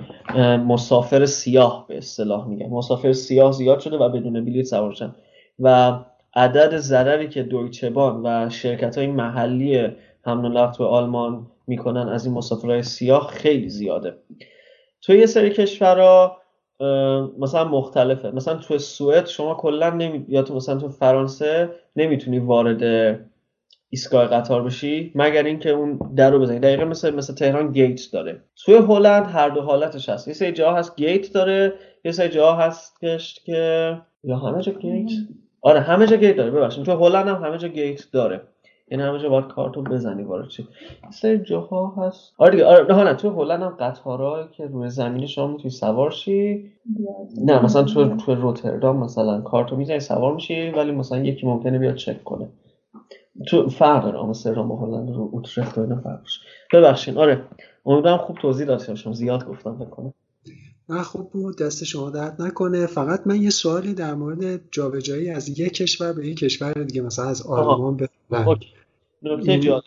مسافر 0.66 1.26
سیاه 1.26 1.84
به 1.88 1.98
اصطلاح 1.98 2.48
میگن. 2.48 2.66
مسافر 2.66 3.12
سیاه 3.12 3.52
زیاد 3.52 3.80
شده 3.80 3.96
و 3.96 4.08
بدون 4.08 4.44
بلیط 4.44 4.66
سوارشن 4.66 5.14
و 5.58 5.98
عدد 6.34 6.76
ضرری 6.76 7.28
که 7.28 7.42
دویچه 7.42 7.90
بان 7.90 8.22
و 8.24 8.50
شرکت 8.50 8.98
های 8.98 9.06
محلی 9.06 9.88
حمل 10.24 10.56
و 10.56 10.70
تو 10.70 10.84
آلمان 10.84 11.46
می‌کنن 11.66 12.08
از 12.08 12.26
این 12.26 12.34
مسافرهای 12.34 12.82
سیاه 12.82 13.28
خیلی 13.28 13.68
زیاده. 13.68 14.14
توی 15.02 15.18
یه 15.18 15.26
سری 15.26 15.50
کشورها 15.50 16.36
مثلا 17.38 17.64
مختلفه. 17.64 18.30
مثلا 18.30 18.54
تو 18.54 18.78
سوئد 18.78 19.26
شما 19.26 19.54
کلا 19.54 19.90
نمی 19.90 20.24
یا 20.28 20.42
تو 20.42 20.54
مثلا 20.54 20.76
تو 20.76 20.88
فرانسه 20.88 21.70
نمی‌تونی 21.96 22.38
وارد 22.38 22.82
ایستگاه 23.88 24.26
قطار 24.26 24.62
بشی 24.62 25.12
مگر 25.14 25.42
اینکه 25.42 25.70
اون 25.70 25.98
در 26.16 26.30
رو 26.30 26.38
بزنی. 26.38 26.58
دقیقا 26.58 26.84
مثل 26.84 27.14
مثل 27.14 27.34
تهران 27.34 27.72
گیت 27.72 28.00
داره. 28.12 28.40
توی 28.64 28.74
هلند 28.74 29.26
هر 29.26 29.48
دو 29.48 29.60
حالتش 29.60 30.08
هست. 30.08 30.28
یه 30.28 30.34
سری 30.34 30.52
جاها 30.52 30.76
هست 30.76 30.96
گیت 30.96 31.32
داره 31.32 31.72
یه 32.04 32.12
سری 32.12 32.28
جاها 32.28 32.62
هست 32.62 33.00
که 33.44 34.02
یا 34.24 34.36
همه 34.36 34.62
جا 34.62 34.72
گیت؟ 34.72 35.10
آره 35.62 35.80
همه 35.80 36.06
جا 36.06 36.16
گیت 36.16 36.36
داره 36.36 36.50
ببخشید. 36.50 36.84
تو 36.84 36.92
هلند 36.92 37.28
هم 37.28 37.44
همه 37.44 37.58
جا 37.58 37.68
گیت 37.68 38.02
داره. 38.12 38.40
یعنی 38.90 39.04
همه 39.04 39.18
جا 39.18 39.28
باید 39.28 39.46
کارتو 39.46 39.82
بزنی 39.82 40.22
وارد 40.22 40.48
چی. 40.48 40.68
سری 41.10 41.38
جاها 41.38 41.94
هست. 41.98 42.34
آره 42.38 42.50
دیگه 42.50 42.64
آره 42.64 43.04
نه 43.04 43.14
تو 43.14 43.30
هلند 43.30 43.62
هم 43.62 43.68
قطارا 43.80 44.48
که 44.52 44.66
روی 44.66 44.88
زمینی 44.88 45.28
شما 45.28 45.46
می‌تونی 45.46 45.70
سوار 45.70 46.10
شی. 46.10 46.72
نه 47.44 47.64
مثلا 47.64 47.82
تو 47.82 48.16
تو 48.16 48.34
روتردام 48.34 48.96
مثلا 48.96 49.40
کارتو 49.40 49.76
می‌زنی 49.76 50.00
سوار 50.00 50.34
میشی 50.34 50.70
ولی 50.70 50.92
مثلا 50.92 51.18
یکی 51.18 51.46
ممکنه 51.46 51.78
بیاد 51.78 51.94
چک 51.94 52.24
کنه. 52.24 52.48
تو 53.48 53.68
فرق 53.68 54.04
داره 54.04 54.18
آمستردام 54.18 54.68
با 54.68 54.76
هلند 54.76 55.10
رو 55.10 55.28
اوترخت 55.32 55.78
و 55.78 55.80
اینا 55.80 55.96
فرقش 55.96 56.40
ببخشید 56.72 57.18
آره. 57.18 57.42
امیدوارم 57.86 58.18
خوب 58.18 58.36
توضیح 58.36 58.66
داده 58.66 58.86
باشم 58.86 59.12
زیاد 59.12 59.46
گفتم 59.46 59.76
فکر 59.78 59.88
کنم. 59.90 60.14
نه 60.92 61.02
خوب 61.02 61.30
بود. 61.30 61.58
دست 61.58 61.84
شما 61.84 62.10
درد 62.10 62.42
نکنه. 62.42 62.86
فقط 62.86 63.20
من 63.26 63.42
یه 63.42 63.50
سوالی 63.50 63.94
در 63.94 64.14
مورد 64.14 64.60
جابجایی 64.70 65.30
از 65.30 65.58
یک 65.58 65.72
کشور 65.72 66.12
به 66.12 66.26
یک 66.26 66.38
کشور 66.38 66.72
دیگه 66.72 67.02
مثلا 67.02 67.24
از 67.24 67.46
آلمان 67.46 67.96
به 67.96 68.08
نکته 69.22 69.58
جالب. 69.58 69.82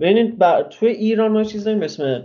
ببینید 0.00 0.38
توی 0.70 0.88
ایران 0.88 1.32
ما 1.32 1.44
چیزایی 1.44 1.76
مثل 1.76 2.22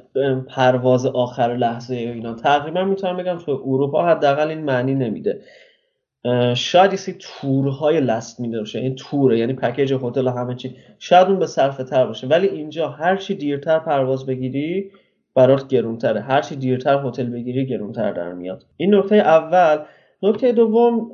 پرواز 0.48 1.06
آخر 1.06 1.56
لحظه 1.56 1.96
اینا 1.96 2.34
تقریبا 2.34 2.84
می‌تونم 2.84 3.18
بگم 3.18 3.38
توی 3.38 3.54
اروپا 3.54 4.06
حداقل 4.06 4.48
این 4.48 4.62
معنی 4.66 4.96
نمیده. 4.96 5.42
شاید 6.56 6.94
یه 6.94 7.16
تورهای 7.20 8.02
لست 8.02 8.40
میده 8.40 8.60
باشه. 8.60 8.80
این 8.80 8.96
توره 8.96 9.40
یعنی 9.40 9.54
پکیج 9.54 9.94
هتل 9.94 10.28
همه 10.28 10.56
چی. 10.56 10.76
شاید 11.00 11.28
اون 11.28 11.40
به 11.40 11.48
صرفه 11.48 11.84
تر 11.84 12.06
باشه. 12.06 12.28
ولی 12.28 12.48
اینجا 12.48 12.90
هر 12.90 13.16
چی 13.16 13.36
دیرتر 13.36 13.80
پرواز 13.80 14.26
بگیری 14.26 14.92
برات 15.36 15.68
گرونتره. 15.68 16.22
هر 16.22 16.42
چی 16.42 16.56
دیرتر 16.56 17.02
هتل 17.06 17.26
بگیری 17.26 17.66
گرونتر 17.66 18.12
در 18.12 18.34
میاد. 18.34 18.66
این 18.78 18.96
نکته 18.96 19.16
اول. 19.16 19.80
نکته 20.24 20.52
دوم 20.52 21.12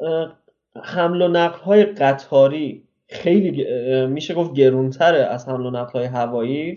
حمل 0.83 1.21
و 1.21 1.27
نقل 1.27 1.59
های 1.59 1.83
قطاری 1.83 2.83
خیلی 3.07 3.65
میشه 4.07 4.33
گفت 4.33 4.53
گرونتره 4.53 5.17
از 5.17 5.47
حمل 5.47 5.65
و 5.65 5.71
نقل 5.71 5.99
های 5.99 6.05
هوایی. 6.05 6.75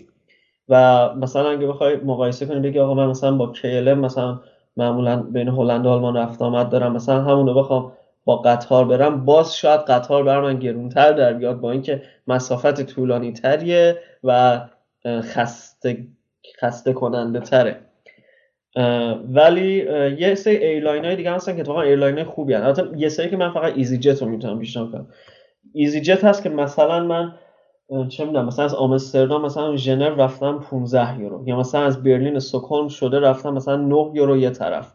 و 0.68 1.08
مثلا 1.14 1.50
اگه 1.50 1.66
بخوای 1.66 1.96
مقایسه 1.96 2.46
کنی 2.46 2.60
بگی 2.60 2.78
آقا 2.78 2.94
من 2.94 3.06
مثلا 3.06 3.36
با 3.36 3.52
KLM 3.54 3.98
مثلا 3.98 4.40
معمولا 4.76 5.22
بین 5.22 5.48
هلند 5.48 5.86
و 5.86 5.88
آلمان 5.88 6.16
رفت 6.16 6.42
آمد 6.42 6.68
دارم 6.68 6.92
مثلا 6.92 7.22
همونو 7.22 7.54
بخوام 7.54 7.92
با 8.24 8.36
قطار 8.36 8.84
برم 8.84 9.24
باز 9.24 9.56
شاید 9.56 9.80
قطار 9.80 10.24
بر 10.24 10.40
من 10.40 10.58
گرونتر 10.58 11.12
در 11.12 11.32
بیاد 11.32 11.60
با 11.60 11.70
اینکه 11.70 12.02
مسافت 12.26 12.82
طولانی 12.82 13.32
تریه 13.32 13.98
و 14.24 14.60
خسته 15.06 16.06
خسته 16.60 16.92
کننده 16.92 17.40
تره 17.40 17.80
ولی 19.28 19.76
یه 20.18 20.34
سری 20.34 20.56
ایرلاین 20.56 21.04
های 21.04 21.16
دیگه 21.16 21.32
هستن 21.32 21.56
که 21.56 21.62
واقعا 21.62 21.82
ایرلاین 21.82 22.14
های 22.14 22.24
خوبی 22.24 22.54
هستن. 22.54 22.98
یه 22.98 23.08
سری 23.08 23.30
که 23.30 23.36
من 23.36 23.50
فقط 23.50 23.72
easyJet 23.76 24.22
رو 24.22 24.28
می‌تونم 24.28 24.58
پیشنهاد 24.58 24.92
کنم. 24.92 25.06
easyJet 25.72 26.24
هست 26.24 26.42
که 26.42 26.48
مثلا 26.48 27.04
من 27.04 27.34
چه 28.08 28.24
می‌دونم 28.24 28.46
مثلا 28.46 28.64
از 28.64 28.74
آمستردام 28.74 29.44
مثلا 29.44 29.76
ژنو 29.76 30.14
رفتم 30.22 30.58
15 30.58 31.20
یورو. 31.20 31.48
یا 31.48 31.56
مثلا 31.56 31.82
از 31.82 32.02
برلین 32.02 32.36
استکهلم 32.36 32.88
شده 32.88 33.20
رفتم 33.20 33.50
مثلا 33.50 33.76
9 33.76 34.10
یورو 34.14 34.36
یه 34.36 34.50
طرف. 34.50 34.92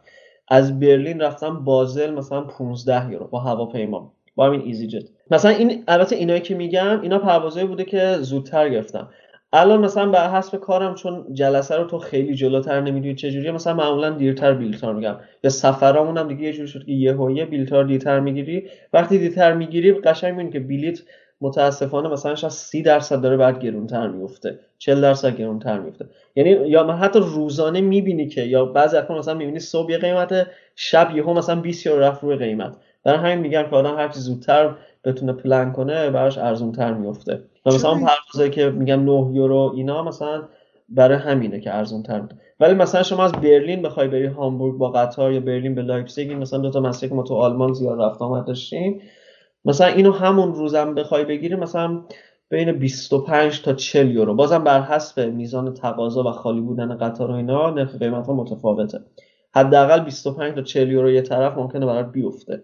از 0.48 0.80
برلین 0.80 1.22
رفتم 1.22 1.64
بازل 1.64 2.14
مثلا 2.14 2.42
15 2.42 3.12
یورو 3.12 3.28
با 3.28 3.40
هواپیما. 3.40 4.14
با 4.36 4.46
همین 4.46 4.62
ایزی 4.62 4.88
جت 4.88 5.10
مثلا 5.32 5.52
این 5.52 5.84
البته 5.88 6.16
اینایی 6.16 6.42
که 6.42 6.56
میگم 6.56 7.02
اینا 7.02 7.20
پروازایی 7.20 7.68
بوده 7.68 7.84
که 7.84 8.18
زودتر 8.20 8.70
گرفتم. 8.70 9.10
الان 9.58 9.80
مثلا 9.80 10.10
بر 10.12 10.30
حسب 10.30 10.58
کارم 10.60 10.96
چون 10.96 11.26
جلسه 11.34 11.76
رو 11.76 11.84
تو 11.84 11.98
خیلی 12.00 12.36
جلوتر 12.36 12.82
نمی‌دونی 12.82 13.16
چجوریه 13.16 13.52
مثلا 13.52 13.74
معمولا 13.74 14.10
دیرتر 14.10 14.54
بیلتار 14.54 14.94
میگم. 14.94 15.16
یا 15.44 15.50
سفرامون 15.50 16.18
هم 16.18 16.28
دیگه 16.28 16.44
یه 16.44 16.54
جوری 16.54 16.68
شد 16.68 16.86
که 16.86 16.92
یه 16.92 17.46
بیلتار 17.46 17.84
دیرتر 17.84 18.20
می‌گیری. 18.20 18.70
وقتی 18.94 19.18
دیرتر 19.18 19.54
می‌گیری 19.54 19.92
قشنگ 19.94 20.32
می‌بینی 20.32 20.52
که 20.52 20.60
بلیت 20.60 21.00
متاسفانه 21.42 22.10
مثلا 22.10 22.36
شاید 22.36 22.54
30 22.54 22.82
درصد 22.82 23.22
داره 23.22 23.38
بعد 23.38 23.60
گرونتر 23.60 24.08
میفته 24.08 24.60
40 24.78 25.02
درصد 25.02 25.38
گرونتر 25.38 25.80
میفته 25.80 26.06
یعنی 26.36 26.50
یا 26.50 26.94
حتی 26.94 27.20
روزانه 27.20 27.82
می‌بینی 27.82 28.28
که 28.28 28.42
یا 28.42 28.66
بعضی 28.66 28.98
وقتا 28.98 29.18
مثلا 29.18 29.34
می‌بینی 29.34 29.60
صبح 29.60 29.92
یه 29.92 29.98
قیمت 29.98 30.48
شب 30.76 31.12
یهو 31.16 31.34
مثلا 31.34 31.56
20 31.56 31.86
یورو 31.86 32.00
رفت 32.00 32.24
روی 32.24 32.36
قیمت. 32.36 32.76
در 33.04 33.16
همین 33.16 33.38
میگم 33.40 33.64
که 33.70 33.76
آدم 33.76 33.96
هر 33.98 34.12
زودتر 34.12 34.76
بتونه 35.08 35.34
پلن 35.34 35.72
کنه 35.72 36.10
براش 36.10 36.38
ارزون 36.38 36.72
تر 36.72 36.94
میفته 36.94 37.44
و 37.66 37.70
مثلا 37.70 37.94
پروازایی 37.94 38.52
که 38.52 38.70
میگم 38.70 39.06
9 39.06 39.36
یورو 39.36 39.74
اینا 39.76 40.04
مثلا 40.04 40.44
برای 40.90 41.18
همینه 41.18 41.60
که 41.60 41.76
ارزون 41.76 42.04
تر 42.04 42.20
بود 42.20 42.34
ولی 42.60 42.74
مثلا 42.74 43.04
شما 43.04 43.24
از 43.24 43.32
برلین 43.32 43.82
بخوای 43.82 44.08
بری 44.08 44.26
هامبورگ 44.26 44.78
با 44.78 44.92
قطار 44.92 45.32
یا 45.32 45.40
برلین 45.40 45.76
به 45.76 45.82
لایپزیگ 45.82 46.34
مثلا 46.34 46.60
دو 46.60 46.70
تا 46.70 46.80
مسیر 46.80 47.10
که 47.10 47.16
ما 47.16 47.24
تو 47.24 47.36
آلمان 47.36 47.74
زیاد 47.74 48.02
رفت 48.02 48.22
آمد 48.22 48.46
داشتیم. 48.46 49.02
مثلا 49.66 49.88
اینو 49.88 50.12
همون 50.12 50.54
روزم 50.54 50.96
بخوای 50.96 51.26
بگیری 51.26 51.56
مثلا 51.56 52.02
بین 52.50 52.72
25 52.72 53.62
تا 53.62 53.74
40 53.74 54.12
یورو. 54.12 54.36
بازم 54.36 54.64
بر 54.64 54.82
حسب 54.82 55.20
میزان 55.20 55.74
تقاضا 55.74 56.24
و 56.24 56.32
خالی 56.32 56.62
بودن 56.62 56.98
قطار 56.98 57.32
و 57.32 57.34
اینا 57.34 57.70
نرخ 57.70 57.96
قیمت 57.96 58.28
ها 58.28 58.34
متفاوته. 58.34 59.00
حداقل 59.56 60.00
25 60.00 60.56
تا 60.56 60.62
40 60.62 60.92
یورو 60.92 61.12
یه 61.12 61.22
طرف 61.22 61.58
ممکنه 61.58 61.86
برات 61.86 62.12
بیفته. 62.12 62.64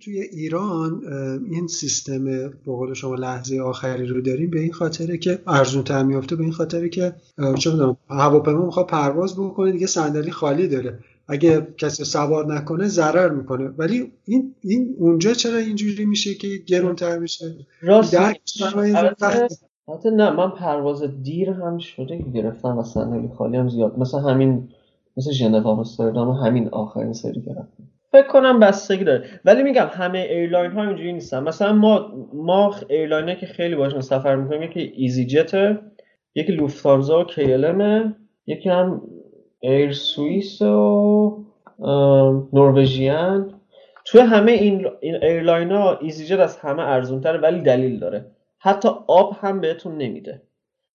توی 0.00 0.20
ایران 0.20 1.02
این 1.50 1.66
سیستم 1.66 2.24
به 2.24 2.52
قول 2.66 2.94
شما 2.94 3.14
لحظه 3.14 3.60
آخری 3.60 4.06
رو 4.06 4.20
داریم 4.20 4.50
به 4.50 4.60
این 4.60 4.72
خاطره 4.72 5.18
که 5.18 5.38
ارزون 5.46 5.82
تر 5.82 6.02
میفته 6.02 6.36
به 6.36 6.42
این 6.42 6.52
خاطره 6.52 6.88
که 6.88 7.14
چه 7.58 7.70
می‌دونم 7.70 7.96
هواپیما 8.10 8.66
می‌خواد 8.66 8.86
پرواز 8.86 9.36
بکنه 9.36 9.72
دیگه 9.72 9.86
صندلی 9.86 10.30
خالی 10.30 10.68
داره. 10.68 10.98
اگه 11.28 11.66
کسی 11.78 12.04
سوار 12.04 12.54
نکنه 12.54 12.88
ضرر 12.88 13.28
می‌کنه. 13.28 13.70
ولی 13.78 14.12
این 14.24 14.54
این 14.60 14.96
اونجا 14.98 15.32
چرا 15.32 15.58
اینجوری 15.58 16.04
میشه 16.04 16.34
که 16.34 16.48
گرونتر 16.66 17.18
میشه؟ 17.18 17.54
راست. 17.82 18.16
حتی 19.88 20.10
نه 20.10 20.30
من 20.30 20.50
پرواز 20.50 21.02
دیر 21.22 21.50
هم 21.50 21.78
شده 21.78 22.24
گرفتم 22.34 22.78
و 22.78 22.82
صندلی 22.82 23.28
خالی 23.38 23.56
هم 23.56 23.68
زیاد. 23.68 23.98
مثلا 23.98 24.20
همین 24.20 24.68
مثل 25.16 25.32
ژنو 25.32 25.66
آمستردام 25.66 26.30
همین 26.30 26.68
آخرین 26.68 27.12
سری 27.12 27.40
گرفتم 27.40 27.91
فکر 28.12 28.26
کنم 28.26 28.60
بستگی 28.60 29.04
داره. 29.04 29.24
ولی 29.44 29.62
میگم 29.62 29.86
همه 29.92 30.18
ایرلاین 30.18 30.70
ها 30.70 30.82
اینجوری 30.82 31.12
نیستن. 31.12 31.42
مثلا 31.42 31.72
ما 31.72 32.12
ما 32.34 32.74
ایرلاین 32.88 33.34
که 33.34 33.46
خیلی 33.46 33.74
باشون 33.74 34.00
سفر 34.00 34.36
می‌کنیم 34.36 34.62
یکی 34.62 34.92
easyJet 34.96 35.26
ه 35.26 35.78
یکی 36.34 36.52
لوفتانزا 36.52 37.20
و 37.20 37.24
KLM 37.24 38.12
یکی 38.46 38.68
هم 38.68 39.02
ایر 39.60 39.92
سوئیس 39.92 40.62
و 40.62 41.44
نروژیان. 42.52 43.54
توی 44.04 44.20
همه 44.20 44.52
این 44.52 44.86
ایرلاین 45.02 45.72
ها 45.72 45.98
easyJet 45.98 46.38
از 46.38 46.58
همه 46.58 46.82
ارزون 46.82 47.20
تره 47.20 47.38
ولی 47.38 47.60
دلیل 47.60 47.98
داره. 47.98 48.26
حتی 48.58 48.88
آب 49.06 49.36
هم 49.40 49.60
بهتون 49.60 49.98
نمیده. 49.98 50.42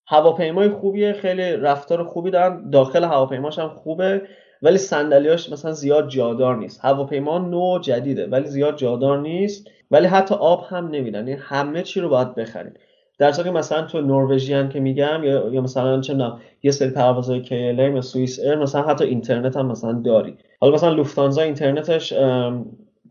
هواپیمای 0.08 0.70
خوبیه 0.70 1.14
خیلی 1.14 1.52
رفتار 1.52 2.04
خوبی 2.04 2.32
دارن. 2.32 2.70
داخل 2.70 3.04
هواپیماش 3.04 3.60
هم 3.60 3.70
خوبه. 3.70 4.22
ولی 4.62 4.78
صندلیاش 4.78 5.52
مثلا 5.52 5.72
زیاد 5.72 6.10
جادار 6.10 6.58
نیست. 6.58 6.86
هواپیما 6.86 7.38
نو 7.38 7.80
جدیده 7.80 8.28
ولی 8.28 8.48
زیاد 8.48 8.78
جادار 8.78 9.22
نیست. 9.22 9.68
ولی 9.92 10.08
حتی 10.08 10.36
آب 10.36 10.66
هم 10.70 10.88
نمیدن. 10.88 11.28
یعنی 11.28 11.42
همه 11.42 11.84
چی 11.84 12.02
رو 12.02 12.10
باید 12.10 12.36
بخرید 12.36 12.80
در 13.20 13.32
که 13.32 13.52
مثلا 13.52 13.82
تو 13.82 14.02
نروژیان 14.02 14.70
که 14.70 14.80
میگم 14.80 15.24
یا, 15.24 15.50
یا 15.54 15.62
مثلا 15.62 16.02
چه 16.02 16.32
یه 16.64 16.72
سری 16.72 16.90
پروازهای 16.90 17.44
KLM 17.44 17.96
یا 17.96 18.02
سوئیس 18.02 18.40
ایر 18.40 18.56
مثلا 18.56 18.82
حتی 18.82 19.06
اینترنت 19.06 19.58
هم 19.58 19.66
مثلا 19.66 19.94
داری. 19.94 20.38
حالا 20.60 20.74
مثلا 20.74 20.90
لوفتانزا 20.90 21.42
اینترنتش 21.42 22.14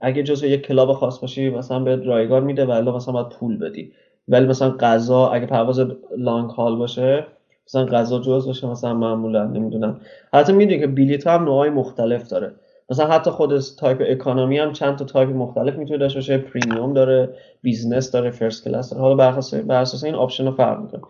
اگه 0.00 0.22
جزو 0.22 0.46
یک 0.46 0.66
کلاب 0.66 0.92
خاص 0.92 1.20
باشی 1.20 1.50
مثلا 1.50 1.78
به 1.78 1.96
رایگان 1.96 2.44
میده 2.44 2.66
ولی 2.66 2.90
مثلا 2.90 3.14
باید 3.14 3.28
پول 3.28 3.58
بدی. 3.58 3.92
ولی 4.28 4.46
مثلا 4.46 4.70
غذا 4.70 5.28
اگه 5.28 5.46
پرواز 5.46 5.80
long 6.18 6.50
haul 6.50 6.76
باشه 6.76 7.26
مثلا 7.68 7.84
غذا 7.84 8.18
جز 8.18 8.46
باشه 8.46 8.66
مثلا 8.66 8.94
معمولا 8.94 9.44
نمی‌دونم. 9.44 10.00
حتی 10.34 10.52
می‌دونی 10.52 10.80
که 10.80 10.86
بلیط 10.86 11.26
هم 11.26 11.44
نوعای 11.44 11.70
مختلف 11.70 12.28
داره. 12.28 12.52
مثلا 12.90 13.06
حتی 13.06 13.30
خود 13.30 13.58
type 13.78 14.02
economy 14.06 14.58
هم 14.58 14.72
چند 14.72 14.96
تا 14.96 15.04
تایپ 15.04 15.28
مختلف 15.28 15.74
می‌تونه 15.74 15.98
داشته 15.98 16.18
باشه. 16.18 16.38
premium 16.38 16.94
داره 16.94 17.28
business 17.62 18.10
داره 18.10 18.30
first 18.30 18.64
class 18.64 18.90
داره. 18.90 19.02
حالا 19.02 19.14
بر 19.14 19.80
اساس 19.80 20.04
این 20.04 20.14
option 20.14 20.44
رو 20.46 20.52
فرق 20.52 20.80
می‌کنه. 20.80 21.00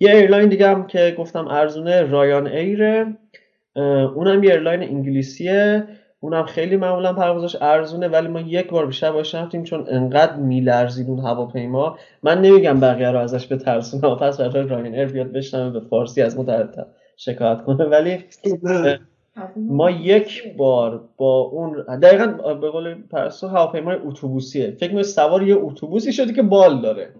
یه 0.00 0.10
ایرلاین 0.16 0.48
دیگه 0.48 0.68
هم 0.68 0.86
که 0.86 1.14
گفتم 1.18 1.48
ارزونه 1.48 2.02
Ryanair 2.02 3.06
اونم 4.14 4.44
یه 4.44 4.50
ایرلاین 4.50 4.82
انگلیسیه. 4.82 5.84
اونم 6.24 6.46
خیلی 6.46 6.76
معمولا 6.76 7.12
پروازش 7.12 7.56
ارزونه 7.60 8.08
ولی 8.08 8.28
ما 8.28 8.40
یک 8.40 8.70
بار 8.70 8.86
بیشتر 8.86 9.12
باش 9.12 9.34
رفتیم 9.34 9.64
چون 9.64 9.86
انقدر 9.90 10.36
میلرزید 10.36 11.08
اون 11.08 11.20
هواپیما. 11.20 11.98
من 12.22 12.40
نمیگم 12.40 12.80
بقیه 12.80 13.10
رو 13.10 13.18
ازش 13.18 13.46
به 13.46 13.56
ترسونه 13.56 14.14
پس 14.16 14.40
برای 14.40 14.68
Ryanair 14.68 15.08
بیاد 15.08 15.32
بشنم 15.32 15.72
به 15.72 15.80
فارسی 15.80 16.22
از 16.22 16.38
ما 16.38 16.44
شکایت 17.16 17.62
کنه. 17.62 17.84
ولی 17.84 18.24
ما 19.56 19.90
یک 19.90 20.56
بار 20.56 21.08
با 21.16 21.40
اون 21.40 21.82
دقیقا 22.02 22.54
به 22.54 22.70
قول 22.70 22.94
پرسو 23.02 23.48
هواپیمای 23.48 23.96
اتوبوسیه. 24.04 24.70
فکر 24.70 24.88
می‌کنم 24.88 25.02
سوار 25.02 25.42
یه 25.42 25.56
اتوبوسی 25.58 26.12
شدی 26.12 26.32
که 26.32 26.42
بال 26.42 26.80
داره. 26.82 27.14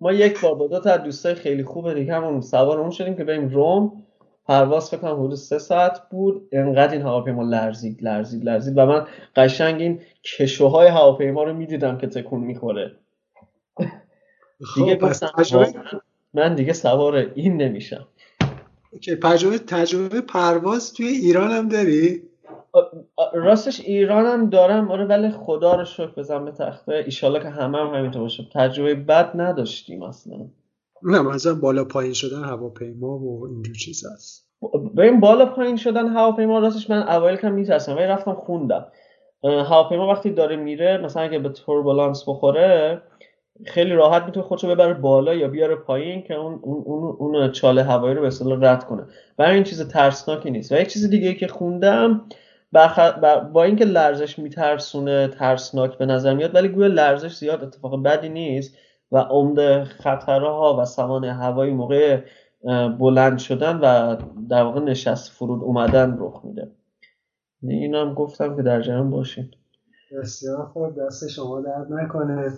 ما 0.00 0.12
یک 0.12 0.40
بار 0.40 0.54
با 0.54 0.66
دو 0.66 0.80
تا 0.80 0.96
دوستای 0.96 1.34
خیلی 1.34 1.64
خوبه 1.64 1.94
دیگه 1.94 2.14
همون 2.14 2.40
سوار 2.40 2.80
اون 2.80 2.90
شدیم 2.90 3.16
که 3.16 3.24
بریم 3.24 3.48
روم. 3.48 4.02
پرواز 4.46 4.90
فکر 4.90 5.00
کنم 5.00 5.24
حدود 5.24 5.34
سه 5.34 5.58
ساعت 5.58 6.08
بود. 6.10 6.48
انقدر 6.52 6.92
این 6.92 7.02
هواپیما 7.02 7.42
لرزید 7.42 8.02
لرزید 8.02 8.44
لرزید 8.44 8.78
و 8.78 8.86
من 8.86 9.06
قشنگ 9.36 9.80
این 9.80 10.00
کشوهای 10.24 10.88
هواپیما 10.88 11.42
رو 11.42 11.54
می‌دیدم 11.54 11.98
که 11.98 12.06
تکون 12.06 12.40
می‌خوره. 12.40 12.92
خب، 14.64 14.74
دیگه 14.74 14.98
من 16.34 16.54
دیگه 16.54 16.72
سوار 16.72 17.16
این 17.34 17.56
نمیشم. 17.56 18.06
تجربه 19.22 19.58
تجربه 19.58 20.20
پرواز 20.20 20.94
توی 20.94 21.06
ایران 21.06 21.50
هم 21.50 21.68
داری؟ 21.68 22.22
راستش 23.34 23.80
ایران 23.80 24.26
هم 24.26 24.50
دارم 24.50 24.90
آره 24.90 25.04
ولی 25.04 25.30
خدا 25.30 25.74
رو 25.74 25.84
شکر 25.84 26.10
بزن 26.16 26.44
به 26.44 26.50
تخته. 26.50 26.92
ایشالله 26.92 27.40
که 27.40 27.48
همه 27.48 27.78
هم 27.78 27.86
همینطور 27.86 28.22
باشه. 28.22 28.46
تجربه 28.52 28.94
بد 28.94 29.40
نداشتیم 29.40 30.02
اصلا. 30.02 30.46
نه 31.02 31.22
مثلا 31.22 31.54
بالا 31.54 31.84
پایین 31.84 32.12
شدن 32.12 32.44
هواپیما 32.44 33.18
و 33.18 33.46
اینجور 33.46 33.74
چیز 33.74 34.06
هست. 34.06 34.46
این 34.98 35.20
بالا 35.20 35.46
پایین 35.46 35.76
شدن 35.76 36.08
هواپیما 36.08 36.58
راستش 36.58 36.90
من 36.90 37.08
اوایل 37.08 37.36
کم 37.36 37.52
میترسم. 37.52 37.96
ولی 37.96 38.04
رفتم 38.04 38.34
خوندم. 38.34 38.86
هواپیما 39.44 40.08
وقتی 40.08 40.30
داره 40.30 40.56
میره 40.56 40.98
مثلا 40.98 41.22
اگه 41.22 41.38
به 41.38 41.48
توربولانس 41.48 42.24
بخوره 42.28 43.02
خیلی 43.66 43.92
راحت 43.92 44.22
می‌تونه 44.22 44.46
خودشو 44.46 44.68
ببره 44.68 44.94
بالا 44.94 45.34
یا 45.34 45.48
بیاره 45.48 45.76
پایین 45.76 46.22
که 46.22 46.34
اون 46.34 46.60
اون 46.62 47.16
اون, 47.18 47.52
چاله 47.52 47.82
هوایی 47.82 48.14
رو 48.14 48.20
به 48.20 48.26
اصطلاح 48.26 48.58
رد 48.70 48.84
کنه. 48.84 49.06
برای 49.36 49.54
این 49.54 49.64
چیز 49.64 49.88
ترسناکی 49.88 50.50
نیست. 50.50 50.72
و 50.72 50.74
یک 50.74 50.88
چیز 50.88 51.10
دیگه 51.10 51.34
که 51.34 51.46
خوندم 51.46 52.24
بخ... 52.74 52.98
با 53.52 53.64
اینکه 53.64 53.84
لرزش 53.84 54.38
میترسونه 54.38 55.28
ترسناک 55.28 55.98
به 55.98 56.06
نظر 56.06 56.34
میاد 56.34 56.54
ولی 56.54 56.68
گویا 56.68 56.86
لرزش 56.86 57.34
زیاد 57.34 57.64
اتفاق 57.64 58.02
بدی 58.02 58.28
نیست. 58.28 58.76
و 59.12 59.18
عمده 59.18 59.84
خطرها 59.84 60.76
و 60.80 60.84
سوانه 60.84 61.34
هوایی 61.34 61.72
موقع 61.72 62.22
بلند 62.98 63.38
شدن 63.38 63.76
و 63.76 64.16
در 64.48 64.62
واقع 64.62 64.80
نشست 64.80 65.32
فرود 65.32 65.62
اومدن 65.62 66.16
رخ 66.18 66.40
میده. 66.44 66.70
این 67.62 67.94
هم 67.94 68.14
گفتم 68.14 68.56
که 68.56 68.62
در 68.62 68.82
جریان 68.82 69.10
باشین. 69.10 69.50
بسیار 70.22 70.66
خوب 70.66 71.06
دست 71.06 71.28
شما 71.28 71.60
درد 71.60 71.92
نکنه. 71.92 72.52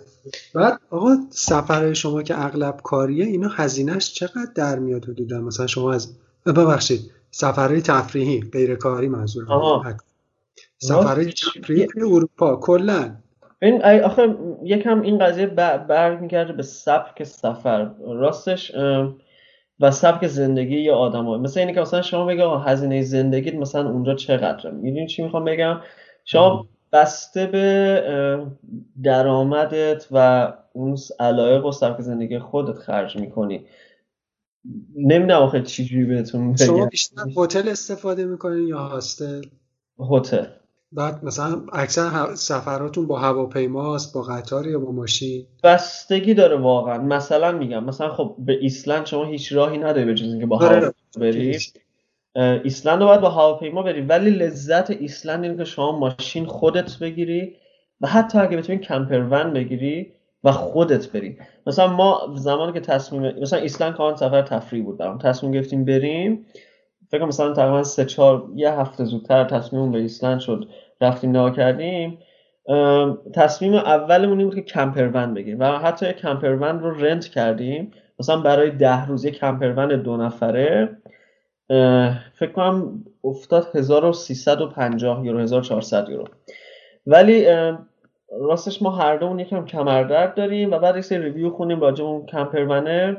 بعد 0.55 0.79
آقا 0.89 1.15
سفر 1.29 1.93
شما 1.93 2.23
که 2.23 2.45
اغلب 2.45 2.81
کاریه 2.83 3.25
اینا 3.25 3.47
هزینهش 3.47 4.13
چقدر 4.13 4.51
در 4.55 4.79
میاد 4.79 5.05
حدودا؟ 5.05 5.41
مثلا 5.41 5.67
شما 5.67 5.93
از 5.93 6.13
ببخشید 6.45 7.11
سفرهای 7.31 7.81
تفریحی 7.81 8.41
غیر 8.41 8.75
کاری 8.75 9.07
منظور 9.07 9.45
سفرهای 10.77 11.33
تفریحی 11.33 11.87
اروپا 11.97 12.55
کلا. 12.55 13.15
این 13.63 13.83
آخه 13.83 14.35
یکم 14.63 15.01
این 15.01 15.17
قضیه 15.17 15.45
برمیگرده 15.87 16.53
به 16.53 16.63
سبک 16.63 17.23
سفر. 17.23 17.91
راستش 17.99 18.71
و 19.79 19.91
سبک 19.91 20.27
زندگی 20.27 20.81
یه 20.81 20.93
آدم 20.93 21.25
ها. 21.25 21.37
مثل 21.37 21.59
اینه 21.59 21.73
که 21.73 21.81
مثلا 21.81 22.01
شما 22.01 22.25
بگه 22.25 22.59
هزینه 22.59 23.01
زندگیت 23.01 23.55
مثلا 23.55 23.89
اونجا 23.89 24.15
چقدره؟ 24.15 24.71
می‌دونی 24.71 25.07
چی 25.07 25.23
می‌خوام 25.23 25.45
بگم؟ 25.45 25.81
شما 26.25 26.67
بسته 26.91 27.45
به 27.45 28.47
درآمدت 29.03 30.07
و 30.11 30.53
اون 30.73 30.97
علایق 31.19 31.65
و 31.65 31.71
سبک 31.71 32.01
زندگی 32.01 32.39
خودت 32.39 32.77
خرج 32.77 33.17
می‌کنی. 33.17 33.65
نمی‌دونم 34.95 35.41
آخه 35.41 35.61
چی 35.61 36.03
بهتون 36.03 36.53
بگم. 36.53 36.65
شما 36.65 36.85
بیشتر 36.85 37.21
هتل 37.37 37.69
استفاده 37.69 38.25
می‌کنین 38.25 38.67
یا 38.67 38.79
هاستل؟ 38.79 39.41
هتل. 40.11 40.45
بعد 40.95 41.25
مثلا 41.25 41.61
اکثر 41.73 42.35
سفراتون 42.35 43.07
با 43.07 43.19
هواپیماست 43.19 44.13
با 44.13 44.21
قطار 44.21 44.67
یا 44.67 44.79
با 44.79 44.91
ماشین؟ 44.91 45.45
بستگی 45.63 46.33
داره 46.33 46.57
واقعا. 46.57 46.97
مثلا 46.97 47.51
میگم 47.51 47.83
مثلا 47.83 48.09
خب 48.09 48.35
به 48.39 48.53
ایسلند 48.61 49.05
شما 49.05 49.25
هیچ 49.25 49.53
راهی 49.53 49.77
نداری 49.77 50.05
به 50.05 50.13
جز 50.13 50.27
اینکه 50.27 50.45
با 50.45 50.55
آره. 50.57 50.75
هواپیما 50.75 50.93
بری. 51.19 51.57
ایسلند 52.35 52.99
رو 52.99 53.07
باید 53.07 53.21
با 53.21 53.29
هواپیما 53.29 53.83
بری. 53.83 54.01
ولی 54.01 54.29
لذت 54.29 54.89
ایسلند 54.89 55.43
اینه 55.43 55.57
که 55.57 55.63
شما 55.63 55.99
ماشین 55.99 56.45
خودت 56.45 56.99
بگیری 56.99 57.55
و 58.01 58.07
حتی 58.07 58.37
اگه 58.37 58.57
بتونی 58.57 58.79
camper 58.79 59.19
van 59.19 59.53
بگیری 59.53 60.13
و 60.43 60.51
خودت 60.51 61.11
بری. 61.11 61.37
مثلا 61.67 61.87
ما 61.87 62.33
زمانی 62.35 62.73
که 62.73 62.79
تصمیم 62.79 63.39
مثلا 63.41 63.59
ایسلند 63.59 63.95
کاملا 63.95 64.15
سفر 64.15 64.41
تفریح 64.41 64.83
بود 64.83 64.97
برام. 64.97 65.17
تصمیم 65.17 65.51
گرفتیم 65.51 65.85
بریم. 65.85 66.45
فکر 67.11 67.25
مثلا 67.25 67.53
تقریبا 67.53 67.83
سه 67.83 68.05
چهار 68.05 68.45
یه 68.55 68.71
هفته 68.71 69.03
زودتر 69.03 69.43
تصمیم 69.43 69.91
به 69.91 69.97
ایسلند 69.97 70.39
شد 70.39 70.67
رفتیم 71.01 71.29
نگاه 71.29 71.55
کردیم. 71.55 72.17
تصمیم 73.35 73.73
اولمون 73.73 74.39
این 74.39 74.47
بود 74.47 74.55
که 74.55 74.61
camper 74.61 75.09
van 75.13 75.33
بگیریم 75.33 75.59
و 75.59 75.65
حتی 75.65 76.13
camper 76.13 76.49
van 76.49 76.79
رو 76.79 77.05
rent 77.05 77.27
کردیم. 77.27 77.91
مثلا 78.19 78.37
برای 78.37 78.71
ده 78.71 79.05
روز 79.05 79.25
کمپر 79.25 79.73
ون 79.77 80.01
دو 80.01 80.17
نفره 80.17 80.97
فکر 82.33 82.51
کنم 82.55 83.03
افتاد 83.23 83.67
1350 83.75 85.25
یورو 85.25 85.39
1400 85.39 86.09
یورو. 86.09 86.25
ولی 87.07 87.45
راستش 88.39 88.81
ما 88.81 88.91
هر 88.91 89.17
دومون 89.17 89.39
یکم 89.39 89.65
کمردرد 89.65 90.35
داریم 90.35 90.71
و 90.71 90.79
بعد 90.79 91.11
یه 91.11 91.17
ریویو 91.17 91.49
خونیم 91.49 91.81
راجع 91.81 92.03
اون 92.03 92.25
کمپرونه 92.25 93.17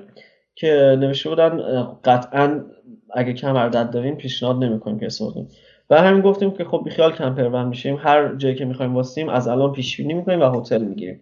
که 0.54 0.96
نوشته 1.00 1.28
بودن 1.28 1.60
قطعا 2.04 2.64
اگه 3.14 3.32
کمردرد 3.32 3.90
داریم 3.90 4.14
پیشنهاد 4.14 4.64
نمی‌کنیم 4.64 4.98
که 4.98 5.06
استفاده 5.06 5.46
و 5.90 6.02
همین 6.02 6.22
گفتیم 6.22 6.50
که 6.50 6.64
خب 6.64 6.82
بیخیال 6.84 7.12
کمپرون 7.12 7.66
میشیم. 7.66 7.96
هر 7.96 8.34
جایی 8.34 8.54
که 8.54 8.64
می‌خوایم 8.64 8.94
واسیم 8.94 9.28
از 9.28 9.48
الان 9.48 9.72
پیش 9.72 9.96
بینی 9.96 10.14
می‌کنیم 10.14 10.40
و 10.40 10.60
هتل 10.60 10.82
می‌گیریم. 10.82 11.20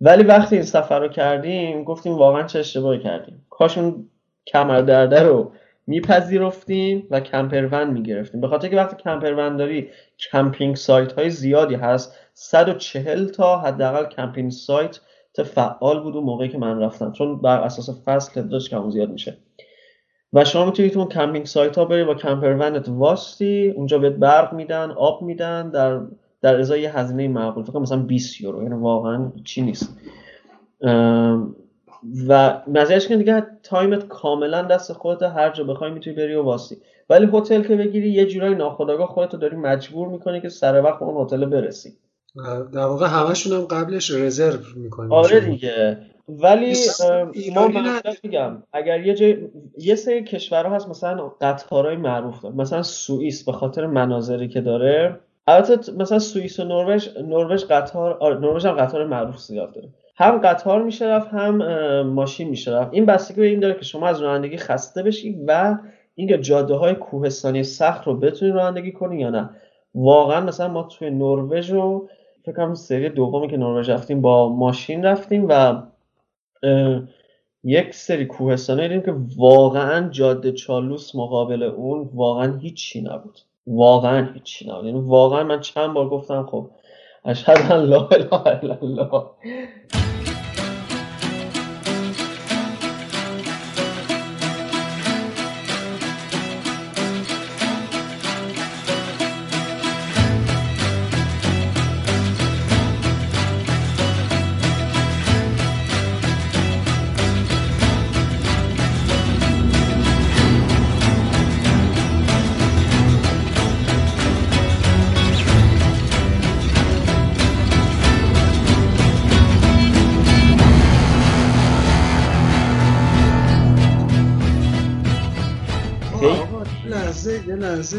ولی 0.00 0.22
وقتی 0.22 0.56
این 0.56 0.64
سفر 0.64 1.00
رو 1.00 1.08
کردیم 1.08 1.84
گفتیم 1.84 2.12
واقعا 2.12 2.42
چه 2.42 2.58
اشتباهی 2.58 2.98
کردیم. 2.98 3.46
کاش 3.50 3.89
اون 3.89 4.08
کمردرده 4.46 5.22
رو 5.22 5.52
میپذیرفتیم 5.86 7.06
و 7.10 7.20
camper 7.20 7.67
van 7.67 7.90
می‌گرفتیم. 7.90 8.40
به 8.40 8.48
خاطر 8.48 8.68
که 8.68 8.76
وقتی 8.76 8.96
camper 9.02 9.38
van 9.38 9.56
داری 9.56 9.88
camping 10.32 10.76
site 10.76 11.12
های 11.12 11.30
زیادی 11.30 11.74
هست. 11.74 12.18
140 12.34 13.26
تا 13.26 13.58
حداقل 13.58 14.04
camping 14.04 14.50
site 14.50 14.98
فعال 15.44 16.02
بود 16.02 16.16
اون 16.16 16.24
موقعی 16.24 16.48
که 16.48 16.58
من 16.58 16.80
رفتم. 16.80 17.12
چون 17.12 17.40
بر 17.40 17.60
اساس 17.60 18.04
فصل 18.04 18.32
تعدادش 18.32 18.68
کم 18.68 18.90
زیاد 18.90 19.10
میشه. 19.10 19.36
و 20.34 20.44
شما 20.44 20.64
می‌تونید 20.64 20.98
اون 20.98 21.08
camping 21.08 21.46
site 21.46 21.78
ها 21.78 21.84
بری 21.84 22.04
با 22.04 22.14
camper 22.14 22.58
van 22.58 22.81
ت 22.81 22.88
واستی 22.88 23.72
اونجا 23.76 23.98
بهت 23.98 24.12
برق 24.12 24.52
میدن 24.52 24.90
آب 24.90 25.22
میدن 25.22 25.70
در 25.70 26.00
در 26.42 26.60
ازای 26.60 26.86
هزینه 26.86 27.28
معقول. 27.28 27.64
فکر 27.64 27.78
مثلا 27.78 27.98
20 27.98 28.40
یورو 28.40 28.62
یعنی 28.62 28.74
واقعا 28.74 29.32
چی 29.44 29.62
نیست. 29.62 29.96
و 32.28 32.60
مزیش 32.66 33.08
که 33.08 33.16
دیگه 33.16 33.46
تایمت 33.62 34.08
کاملا 34.08 34.62
دست 34.62 34.92
خودت 34.92 35.22
هر 35.22 35.50
جا 35.50 35.64
بخوای 35.64 35.90
می‌تونی 35.90 36.16
بری 36.16 36.34
و 36.34 36.42
واسی 36.42 36.76
ولی 37.10 37.28
هتل 37.32 37.62
که 37.62 37.76
بگیری 37.76 38.10
یه 38.10 38.26
جورایی 38.26 38.54
ناخداگاه 38.54 39.06
خودتو 39.06 39.36
داری 39.36 39.56
مجبور 39.56 40.08
می‌کنی 40.08 40.40
که 40.40 40.48
سر 40.48 40.82
وقت 40.82 41.02
اون 41.02 41.24
هتل 41.24 41.44
برسی. 41.44 41.96
در 42.72 42.86
واقع 42.86 43.06
همشون 43.06 43.52
هم 43.52 43.64
قبلش 43.64 44.10
رزرو 44.10 44.58
می‌کنیم 44.76 45.12
آره 45.12 45.40
دیگه. 45.40 45.98
ولی 46.28 46.76
ما 47.54 47.68
میگم 48.22 48.62
اگر 48.72 49.06
یه 49.06 49.14
جای 49.14 49.48
یه 49.78 49.94
سری 49.94 50.24
کشورها 50.24 50.74
هست 50.74 50.88
مثلا 50.88 51.32
قطارهای 51.40 51.96
معروف 51.96 52.42
داره. 52.42 52.54
مثلا 52.54 52.82
سوئیس 52.82 53.44
به 53.44 53.52
خاطر 53.52 53.86
مناظری 53.86 54.48
که 54.48 54.60
داره. 54.60 55.20
البته 55.46 55.92
مثلا 55.92 56.18
سوئیس 56.18 56.60
و 56.60 56.64
نروژ 56.64 57.08
نروژ 57.16 57.64
قطار 57.64 58.14
آره 58.20 58.38
نروژ 58.38 58.66
هم 58.66 58.72
قطار 58.72 59.06
معروف 59.06 59.38
زیاد 59.38 59.74
داره. 59.74 59.88
هم 60.16 60.38
قطار 60.38 60.82
میشه 60.82 61.06
رفت 61.06 61.28
هم 61.28 61.56
ماشین 62.02 62.48
میشه 62.48 62.72
رفت. 62.72 62.94
این 62.94 63.06
بستگی 63.06 63.40
به 63.40 63.46
این 63.46 63.60
داره 63.60 63.74
که 63.74 63.84
شما 63.84 64.08
از 64.08 64.22
رانندگی 64.22 64.56
خسته 64.56 65.02
بشی 65.02 65.44
و 65.46 65.78
اینکه 66.14 66.38
جاده 66.38 66.74
های 66.74 66.94
کوهستانی 66.94 67.62
سخت 67.62 68.06
رو 68.06 68.16
بتونی 68.16 68.52
رانندگی 68.52 68.92
کنی 68.92 69.20
یا 69.20 69.30
نه. 69.30 69.50
واقعا 69.94 70.40
مثلا 70.40 70.68
ما 70.68 70.82
توی 70.82 71.10
نروژ 71.10 71.70
رو 71.70 72.08
فکر 72.44 72.56
کنم 72.56 72.74
سری 72.74 73.08
دومی 73.08 73.48
که 73.48 73.56
نروژ 73.56 73.90
رفتیم 73.90 74.20
با 74.20 74.48
ماشین 74.48 75.04
رفتیم 75.04 75.46
و 75.48 75.82
یک 77.64 77.94
سری 77.94 78.26
کوهستانی 78.26 78.82
دیدیم 78.82 79.02
که 79.02 79.14
واقعا 79.36 80.08
جاده 80.08 80.52
چالوس 80.52 81.14
مقابل 81.14 81.62
اون 81.62 82.10
واقعا 82.14 82.58
هیچی 82.58 83.00
نبود. 83.02 83.38
واقعا 83.66 84.28
هیچی 84.34 84.70
نبود. 84.70 84.84
یعنی 84.84 85.00
واقعا 85.00 85.44
من 85.44 85.60
چند 85.60 85.94
بار 85.94 86.08
گفتم 86.08 86.46
خب 86.46 86.70
اشهد 87.24 87.72
ان 87.72 87.84
لا 87.84 88.08
اله 88.08 88.78
الله. 88.82 89.24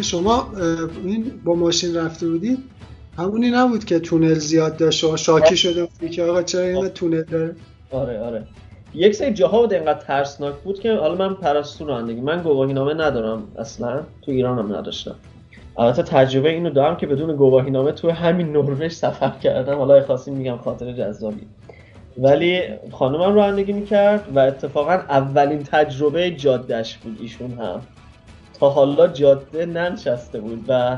شما 0.05 0.47
این 1.03 1.31
با 1.45 1.55
ماشین 1.55 1.95
رفته 1.95 2.27
بودید 2.27 2.57
همونی 3.17 3.51
نبود 3.51 3.85
که 3.85 3.99
تونل 3.99 4.33
زیاد 4.33 4.77
داشت 4.77 5.03
و 5.03 5.17
شاکی 5.17 5.57
شده 5.57 5.85
بودی 5.85 6.09
که 6.09 6.23
آقا 6.23 6.43
چرا 6.43 6.61
این 6.61 6.87
تونل 6.87 7.23
داره؟ 7.23 7.55
آره 7.91 8.19
آره. 8.19 8.43
یک 8.93 9.15
سری 9.15 9.33
جاها 9.33 9.61
بود 9.61 9.73
اینقدر 9.73 9.99
ترسناک 9.99 10.55
بود 10.55 10.79
که 10.79 10.93
حالا 10.93 11.15
من 11.15 11.33
پرستو 11.33 11.85
رانندگی 11.85 12.21
من 12.21 12.41
گواهی 12.41 12.73
نامه 12.73 12.93
ندارم 12.93 13.43
اصلا 13.57 14.03
تو 14.21 14.31
ایران 14.31 14.59
هم 14.59 14.75
نداشتم. 14.75 15.15
البته 15.77 16.03
تجربه 16.03 16.49
اینو 16.49 16.69
دارم 16.69 16.97
که 16.97 17.07
بدون 17.07 17.35
گواهی 17.35 17.71
نامه 17.71 17.91
تو 17.91 18.11
همین 18.11 18.51
نروژ 18.51 18.91
سفر 18.91 19.29
کردم. 19.29 19.77
حالا 19.77 20.03
خاصی 20.03 20.31
میگم 20.31 20.57
خاطر 20.57 20.91
جذابی. 20.91 21.47
ولی 22.17 22.61
خانمم 22.91 23.35
رانندگی 23.35 23.73
می‌کرد 23.73 24.27
و 24.35 24.39
اتفاقا 24.39 24.93
اولین 24.93 25.63
تجربه 25.63 26.31
جادهش 26.31 26.97
بود 26.97 27.17
ایشون 27.21 27.51
هم. 27.51 27.81
تا 28.59 28.69
حالا 28.69 29.07
جاده 29.07 29.65
ننشسته 29.65 30.39
بود 30.39 30.65
و 30.67 30.97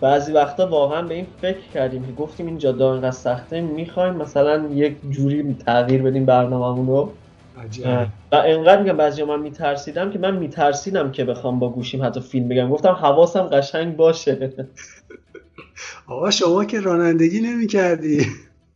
بعضی 0.00 0.32
وقتا 0.32 0.66
واقعا 0.66 1.02
به 1.02 1.14
این 1.14 1.26
فکر 1.40 1.68
کردیم 1.74 2.06
که 2.06 2.12
گفتیم 2.12 2.46
این 2.46 2.58
جاده 2.58 2.84
انقدر 2.84 3.10
سخته 3.10 3.60
می‌خوایم 3.60 4.14
مثلا 4.14 4.68
یک 4.74 4.96
جوری 5.10 5.56
تغییر 5.66 6.02
بدیم 6.02 6.26
برنامه 6.26 6.86
رو. 6.86 7.12
و 8.32 8.36
انقدر 8.36 8.82
میگم 8.82 8.96
بعضی 8.96 9.22
من 9.22 9.40
میترسیدم 9.40 10.10
که 10.10 10.18
من 10.18 10.36
میترسیدم 10.36 11.12
که 11.12 11.24
بخوام 11.24 11.58
با 11.58 11.68
گوشیم 11.68 12.04
حتی 12.04 12.20
فیلم 12.20 12.48
بگم. 12.48 12.70
گفتم 12.70 12.92
حواسم 12.92 13.42
قشنگ 13.42 13.96
باشه. 13.96 14.50
آقا 16.06 16.30
شما 16.30 16.64
که 16.64 16.80
رانندگی 16.80 17.40
نمی 17.40 17.66
کردی 17.66 18.26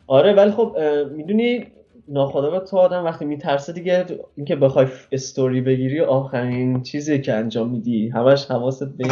آره 0.07 0.33
ولی 0.33 0.51
خب 0.51 0.77
می‌دونی 1.17 1.67
ناخداگاه 2.09 2.61
تو 2.61 2.77
آدم 2.77 3.05
وقتی 3.05 3.25
میترسه 3.25 3.73
دیگه 3.73 4.07
اینکه 4.37 4.57
بخوای 4.57 4.87
استوری 5.13 5.61
بگیری 5.61 6.01
آخرین 6.01 6.83
چیزی 6.83 7.21
که 7.21 7.35
انجام 7.35 7.71
میدی. 7.71 8.09
همش 8.09 8.47
حواست 8.47 8.85
بین 8.85 9.11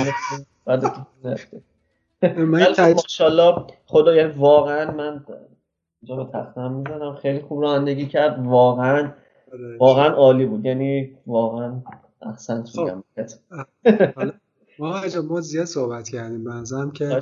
بعد 0.64 0.84
ماشاءالله 2.78 3.66
خدا 3.86 4.14
یعنی 4.14 4.32
واقعا 4.32 4.90
من 4.90 5.24
اینجا 6.02 6.24
به 6.24 6.32
تختم 6.32 6.72
می‌زنم. 6.72 7.14
خیلی 7.14 7.40
خوب 7.40 7.62
رانندگی 7.62 8.06
کرد. 8.06 8.46
واقعا 8.46 9.12
آره. 9.52 9.76
واقعا 9.78 10.08
عالی 10.08 10.46
بود. 10.46 10.64
یعنی 10.64 11.16
واقعا 11.26 11.82
احسن. 12.22 12.64
میگم. 12.76 13.02
ما 14.78 15.00
ما 15.28 15.40
زیاد 15.40 15.64
صحبت 15.64 16.08
کردیم. 16.08 16.44
بنظرم 16.44 16.90
که 16.90 17.20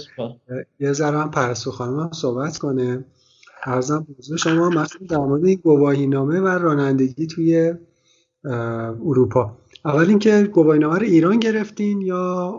یه 0.81 0.93
ذره 0.93 1.19
هم 1.19 1.31
پرستو 1.31 1.71
خانم 1.71 2.13
صحبت 2.13 2.59
کنه. 2.59 3.05
ارزم 3.67 4.07
بزرگ 4.19 4.39
شما 4.39 4.69
مثلا 4.69 5.07
در 5.11 5.17
مورد 5.17 5.45
این 5.45 5.61
گواهی 5.65 6.07
نامه 6.07 6.41
و 6.41 6.47
رانندگی 6.47 7.27
توی 7.27 7.75
اروپا. 9.07 9.53
اول 9.85 10.09
اینکه 10.09 10.43
گواهی 10.53 10.79
نامه 10.79 10.99
رو 10.99 11.05
ایران 11.05 11.39
گرفتین 11.39 12.01
یا 12.01 12.55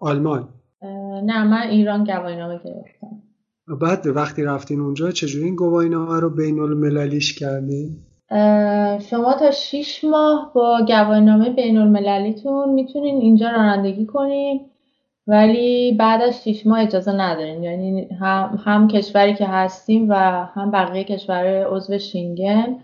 آلمان؟ 0.00 0.48
نه 1.24 1.44
من 1.44 1.68
ایران 1.70 2.04
گواهی 2.04 2.36
نامه 2.36 2.60
گرفتم. 2.64 3.22
بعد 3.80 4.06
وقتی 4.06 4.42
رفتین 4.42 4.80
اونجا 4.80 5.10
چجوری 5.10 5.44
این 5.44 5.56
گواهی 5.56 5.88
نامه 5.88 6.20
رو 6.20 6.30
بین 6.30 6.58
المللیش 6.60 7.38
کردین 7.38 7.96
شما 9.10 9.34
تا 9.38 9.50
6 9.50 10.04
ماه 10.04 10.52
با 10.54 10.80
گواهی 10.86 11.20
نامه 11.20 11.50
بین 11.50 11.78
المللیتون 11.78 12.74
می‌تونین 12.74 13.20
اینجا 13.20 13.50
رانندگی 13.50 14.06
کنین. 14.06 14.60
ولی 15.30 15.92
بعد 15.92 16.22
از 16.22 16.44
شیش 16.44 16.66
ماه 16.66 16.80
اجازه 16.80 17.12
نداریم. 17.12 17.62
یعنی 17.62 18.08
هم, 18.20 18.62
هم 18.64 18.88
کشوری 18.88 19.34
که 19.34 19.46
هستیم 19.46 20.06
و 20.08 20.14
هم 20.54 20.70
بقیه 20.70 21.04
کشور 21.04 21.64
عضو 21.64 21.98
شینگن 21.98 22.76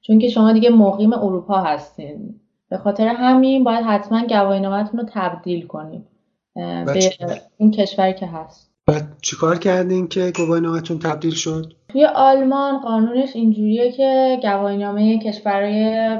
چون 0.00 0.18
که 0.18 0.28
شما 0.28 0.52
دیگه 0.52 0.70
مقیم 0.70 1.12
اروپا 1.12 1.60
هستین. 1.60 2.40
به 2.70 2.78
خاطر 2.78 3.06
همین 3.06 3.64
باید 3.64 3.84
حتما 3.84 4.26
گواهینامهتون 4.26 5.00
رو 5.00 5.06
تبدیل 5.12 5.66
کنید 5.66 6.06
به 6.54 7.10
این 7.56 7.70
کشوری 7.70 8.14
که 8.14 8.26
هست. 8.26 8.70
بعد 8.86 9.02
چیکار 9.22 9.58
کردین 9.58 10.08
که 10.08 10.32
گواهینامهتون 10.36 10.98
تبدیل 10.98 11.34
شد؟ 11.34 11.72
توی 11.88 12.04
آلمان 12.04 12.78
قانونش 12.78 13.36
اینجوریه 13.36 13.92
که 13.92 14.38
گواهینامه 14.42 15.18
کشورهای 15.18 16.18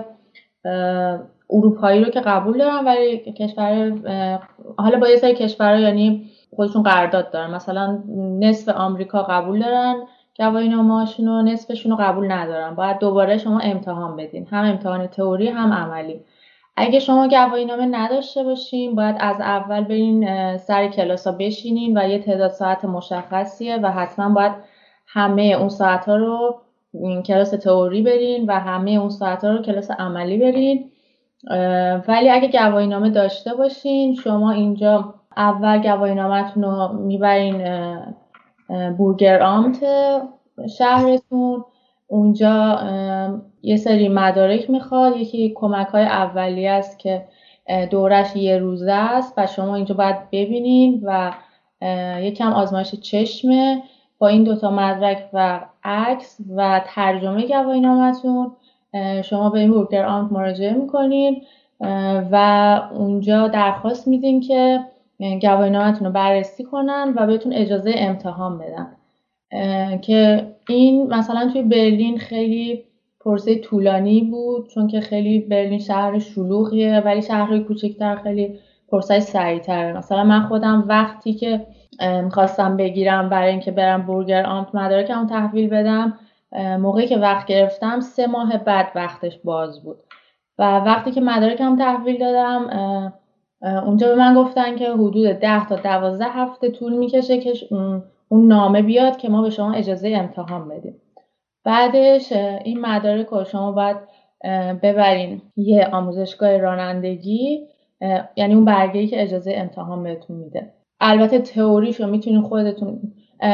اروپایی 1.51 2.05
رو 2.05 2.11
که 2.11 2.21
قبول 2.21 2.59
دارن 2.59 2.85
ولی 2.85 3.19
کشور 3.19 3.93
حالا 4.77 4.99
با 4.99 5.09
یه 5.09 5.17
سری 5.17 5.35
کشورها 5.35 5.81
یعنی 5.81 6.31
خودشون 6.57 6.83
قرارداد 6.83 7.31
دارن. 7.31 7.51
مثلا 7.51 7.99
نصف 8.41 8.69
آمریکا 8.69 9.23
قبول 9.23 9.61
دارن 9.61 9.97
گواهی 10.39 10.69
نامه‌هاشون 10.69 11.29
و 11.29 11.43
نصفشون 11.43 11.93
رو 11.93 11.99
قبول 12.01 12.33
ندارن. 12.33 12.75
باید 12.75 12.99
دوباره 12.99 13.39
شما 13.39 13.59
امتحان 13.59 14.17
بدین. 14.17 14.47
هم 14.47 14.65
امتحان 14.65 15.07
تئوری 15.07 15.49
هم 15.49 15.73
عملی. 15.73 16.21
اگه 16.77 16.99
شما 16.99 17.29
گواهی 17.29 17.65
نامه 17.65 17.87
نداشته 17.87 18.43
باشین 18.45 18.95
باید 18.95 19.17
از 19.21 19.41
اول 19.41 19.85
برین 19.85 20.57
سر 20.57 20.89
کلاس 20.89 21.27
ها 21.27 21.33
بشینین 21.33 21.99
و 21.99 22.09
یه 22.09 22.19
تعداد 22.19 22.51
ساعت 22.51 22.85
مشخصیه 22.85 23.77
و 23.77 23.91
حتما 23.91 24.35
باید 24.35 24.53
همه 25.07 25.43
اون 25.43 25.69
ساعت 25.69 26.09
ها 26.09 26.17
رو 26.17 26.61
کلاس 27.27 27.51
تئوری 27.51 28.03
برین 28.03 28.47
و 28.47 28.53
همه 28.53 28.91
اون 28.91 29.11
ساعت 29.11 29.45
ها 29.45 29.51
رو 29.51 29.63
کلاس 29.63 29.91
عملی 29.91 30.39
برین. 30.39 30.91
ولی 32.09 32.31
اگه 32.31 32.49
گواهی 32.49 32.87
نامه 32.87 33.11
داشته 33.11 33.55
باشین 33.55 34.15
شما 34.15 34.51
اینجا 34.51 35.15
اول 35.37 35.83
گواهی 35.83 36.15
نامتون 36.15 36.63
رو 36.63 36.93
می‌برین 36.93 37.65
بورگر 38.99 39.43
آمت 39.43 39.85
شهرتون. 40.79 41.65
اونجا 42.07 42.81
یه 43.63 43.77
سری 43.77 44.09
مدارک 44.09 44.71
می‌خواد. 44.71 45.17
یکی 45.17 45.53
کمک 45.57 45.87
های 45.87 46.05
اولی 46.05 46.67
است 46.67 46.99
که 46.99 47.29
دورش 47.91 48.37
یه 48.37 48.59
روزه 48.59 48.93
است 48.93 49.35
و 49.37 49.47
شما 49.47 49.75
اینجا 49.77 49.95
باید 49.95 50.31
ببینین 50.33 51.01
و 51.05 51.33
یکم 52.21 52.53
آزمایش 52.53 52.95
چشمه. 52.95 53.83
با 54.19 54.29
این 54.29 54.45
دوتا 54.45 54.71
مدرک 54.71 55.29
و 55.33 55.61
عکس 55.85 56.39
و 56.57 56.81
ترجمه 56.87 57.47
گواهی 57.47 57.81
نامتون 57.81 58.53
شما 59.25 59.51
به 59.51 59.59
این 59.59 59.71
بورگر 59.71 60.05
آمت 60.05 60.33
مراجعه 60.33 60.73
می‌کنین 60.73 61.43
و 62.33 62.81
اونجا 62.95 63.49
درخواست 63.49 64.09
میدین 64.09 64.41
که 64.41 64.81
گواهی 65.41 65.71
نامتون 65.71 66.07
رو 66.07 66.13
بررسی 66.13 66.65
کنن 66.65 67.13
و 67.17 67.27
بهتون 67.27 67.53
اجازه 67.53 67.95
امتحان 67.97 68.59
بدن. 68.59 68.87
که 70.01 70.47
این 70.69 71.07
مثلا 71.07 71.51
توی 71.53 71.63
برلین 71.63 72.19
خیلی 72.19 72.85
پرسه 73.21 73.59
طولانی 73.59 74.21
بود 74.21 74.69
چون 74.69 74.87
که 74.87 75.01
خیلی 75.01 75.39
برلین 75.39 75.79
شهر 75.79 76.19
شلوغیه 76.19 77.01
ولی 77.01 77.23
شهرهای 77.23 77.61
کوچکتر 77.61 78.17
خیلی 78.17 78.59
پرسه 78.89 79.21
سریعتره. 79.21 79.99
مثلا 79.99 80.25
من 80.25 80.41
خودم 80.41 80.85
وقتی 80.89 81.33
که 81.33 81.67
می‌خواستم 82.25 82.77
بگیرم 82.77 83.29
برای 83.29 83.51
اینکه 83.51 83.71
برم 83.71 84.03
بورگر 84.03 84.47
آمت 84.47 84.75
مدارکم 84.75 85.27
تحویل 85.27 85.69
بدم 85.69 86.19
موقعی 86.53 87.07
که 87.07 87.19
وقت 87.19 87.47
گرفتم 87.47 88.01
سه 88.01 88.27
ماه 88.27 88.59
بعد 88.59 88.93
وقتش 88.95 89.39
باز 89.45 89.83
بود. 89.83 89.99
و 90.59 90.79
وقتی 90.79 91.11
که 91.11 91.21
مدارکم 91.21 91.77
تحویل 91.77 92.19
دادم 92.19 93.13
اونجا 93.63 94.09
به 94.09 94.15
من 94.15 94.35
گفتن 94.35 94.77
که 94.77 94.93
حدود 94.93 95.33
ده 95.33 95.67
تا 95.69 95.77
دوازده 95.77 96.25
هفته 96.25 96.71
طول 96.71 96.93
می‌کشه 96.93 97.39
که 97.39 97.53
اون 98.29 98.49
نامه 98.49 98.83
بیاد 98.83 99.17
که 99.17 99.29
ما 99.29 99.43
به 99.43 99.51
شما 99.51 99.73
اجازه 99.73 100.09
امتحان 100.09 100.69
بدیم. 100.69 101.03
بعدش 101.65 102.33
این 102.65 102.81
مدارک 102.81 103.27
رو 103.27 103.45
شما 103.45 103.73
باید 103.73 103.97
ببرین 104.83 105.43
یه 105.57 105.89
آموزشگاه 105.93 106.57
رانندگی 106.57 107.69
یعنی 108.37 108.55
اون 108.55 108.65
برگه 108.65 109.07
که 109.07 109.23
اجازه 109.23 109.53
امتحان 109.57 110.03
بهتون 110.03 110.37
میده. 110.37 110.73
البته 111.01 111.39
تئوریشو 111.39 112.07
می‌تونین 112.07 112.43
خودتون 112.43 113.01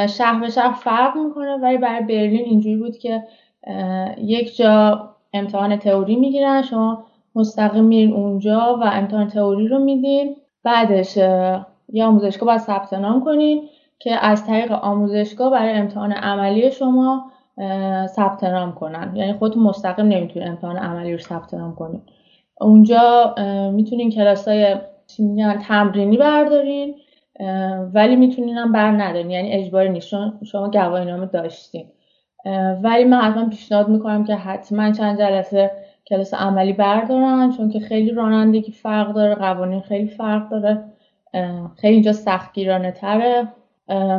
شهر 0.09 0.41
به 0.41 0.49
شهر 0.49 0.73
فرق 0.73 1.17
می‌کنه 1.17 1.57
ولی 1.57 1.79
برای 1.79 2.03
برلین 2.03 2.45
اینجوری 2.45 2.77
بود 2.77 2.99
که 2.99 3.23
یک 4.19 4.57
جا 4.57 5.09
امتحان 5.33 5.77
تئوری 5.77 6.17
می‌گیرن 6.17 6.63
شما 6.63 7.05
مستقیم 7.35 7.85
میرین 7.85 8.13
اونجا 8.13 8.79
و 8.81 8.85
امتحان 8.85 9.29
تئوری 9.29 9.69
رو 9.69 9.79
میدین. 9.79 10.37
بعدش 10.65 11.17
یه 11.93 12.05
آموزشگاه 12.05 12.47
باید 12.47 12.61
ثبت 12.61 12.93
نام 12.93 13.25
کنین 13.25 13.69
که 13.99 14.27
از 14.27 14.47
طریق 14.47 14.73
آموزشگاه 14.73 15.51
برای 15.51 15.73
امتحان 15.73 16.13
عملی 16.13 16.71
شما 16.71 17.31
ثبت 18.07 18.45
نام 18.45 18.73
کنن. 18.73 19.13
یعنی 19.17 19.33
خودتون 19.33 19.63
مستقیم 19.63 20.07
نمی‌تونین 20.07 20.49
امتحان 20.49 20.77
عملی 20.77 21.13
رو 21.13 21.19
ثبت 21.19 21.55
نام 21.55 21.75
کنین. 21.75 22.03
اونجا 22.61 23.35
می‌تونین 23.73 24.11
کلاس 24.11 24.49
های 24.49 24.77
تمرینی 25.69 26.17
بردارین. 26.17 26.95
ولی 27.95 28.17
می‌تونین 28.17 28.57
هم 28.57 28.73
بر 28.73 28.91
ندارین 28.91 29.31
یعنی 29.31 29.53
اجباری 29.53 29.89
نیست. 29.89 30.09
شما 30.45 30.71
گواهی 30.71 31.05
نامه 31.05 31.27
داشتین. 31.27 31.87
ولی 32.83 33.05
من 33.05 33.21
حتما 33.21 33.49
پیشنهاد 33.49 33.89
می‌کنم 33.89 34.25
که 34.25 34.35
حتما 34.35 34.93
چند 34.93 35.19
جلسه 35.19 35.71
کلاس 36.07 36.35
عملی 36.35 36.73
بردارن 36.73 37.51
چون 37.57 37.71
که 37.71 37.81
خیلی 37.81 38.11
رانندگی 38.11 38.73
فرق 38.73 39.13
داره 39.13 39.35
قوانین 39.35 39.81
خیلی 39.81 40.09
فرق 40.09 40.49
داره. 40.49 40.85
خیلی 41.81 41.95
اینجا 41.95 42.13
سختگیرانه 42.13 42.93
تره. 42.93 43.49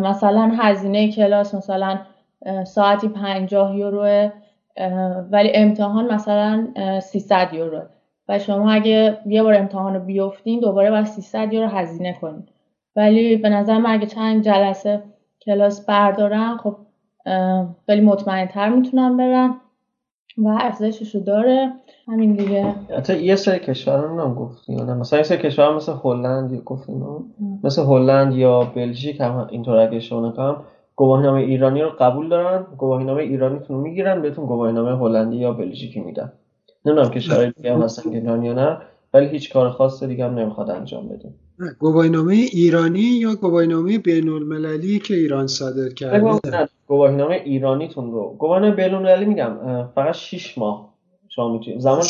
مثلا 0.02 0.52
هزینه 0.58 1.12
کلاس 1.12 1.56
مثلا 1.56 2.00
ساعتی 2.64 3.10
50 3.10 3.76
یوروه 3.76 4.32
ولی 5.32 5.52
امتحان 5.54 6.14
مثلا 6.14 6.68
300 7.02 7.54
یوروه 7.54 7.84
و 8.30 8.40
شما 8.40 8.72
اگه 8.72 9.18
یه 9.26 9.44
بار 9.44 9.54
امتحان 9.54 9.94
رو 9.94 10.00
بیفتین 10.00 10.60
دوباره 10.60 10.92
باید 10.92 11.06
300 11.06 11.54
یورو 11.54 11.68
هزینه 11.68 12.14
کنین. 12.14 12.44
ولی 12.98 13.38
به 13.38 13.50
نظر 13.50 13.78
من 13.78 13.90
اگه 13.90 14.06
چند 14.06 14.44
جلسه 14.44 15.04
کلاس 15.42 15.86
بردارن 15.86 16.58
خب 16.58 16.76
خیلی 17.86 18.02
مطمئن 18.02 18.48
تر 18.48 18.70
می‌تونن 18.70 19.18
برن 19.18 19.56
و 20.38 20.48
ارزشش 20.48 21.16
رو 21.16 21.22
داره. 21.22 21.74
همین 22.08 22.34
دیگه. 22.34 22.76
حتی 22.98 23.24
یه 23.24 23.36
سری 23.36 23.60
کشورها 23.60 24.24
هم 24.24 24.34
گفتی 24.34 24.76
نه 24.76 24.94
مثلا 24.94 25.20
یه 25.20 25.24
سری 25.24 25.38
کشور 25.38 25.76
مثل 25.76 25.94
هلند 26.04 26.62
گفتیم 26.66 27.06
مثل 27.64 27.84
هلند 27.84 28.34
یا 28.34 28.64
بلژیک 28.76 29.22
هم 29.22 29.48
اینطور 29.52 29.78
اگه 29.78 30.16
نکنم 30.16 30.64
گواهینامه 30.96 31.40
ایرانی 31.40 31.82
رو 31.82 31.90
قبول 32.00 32.30
دارن 32.30 32.66
گواهینامه 32.78 33.24
ایرانیتون 33.24 33.78
رو 33.78 33.84
می‌گیرن 33.84 34.22
بهتون 34.22 34.46
گواهینامه 34.46 34.98
هلندی 34.98 35.38
یا 35.38 35.54
بلژیکی 35.54 36.00
میدن. 36.00 36.32
نمی‌دونم 36.86 37.10
کشورهای 37.10 37.52
دیگه 37.52 37.74
هم 37.74 37.82
هستن 37.82 38.12
که 38.12 38.18
یا 38.18 38.36
نه 38.54 38.78
ولی 39.14 39.28
هیچ 39.28 39.54
کار 39.54 39.70
خاص 39.70 40.04
دیگه 40.04 40.26
هم 40.26 40.40
نمی‌خواد 40.40 40.70
انجام 40.70 41.08
بدیم. 41.08 41.36
گواهینامه 41.80 42.34
ایرانی 42.34 43.00
یا 43.00 43.36
گواهینامه 43.36 43.98
بین 43.98 44.30
المللی 44.30 45.00
که 45.00 45.14
ایران 45.14 45.48
صادر 45.48 45.90
کرده؟ 45.90 46.68
گواهینامه 46.88 47.36
ایرانیتون 47.36 48.12
رو. 48.12 48.36
گواهینامه 48.40 48.76
بین 48.76 48.94
المللی 48.94 49.26
میگم 49.26 49.58
فقط 49.96 50.16
6 50.16 50.58
ماه 50.58 50.94
شما 51.30 51.54
می‌تونید 51.54 51.80
زمان 51.80 52.04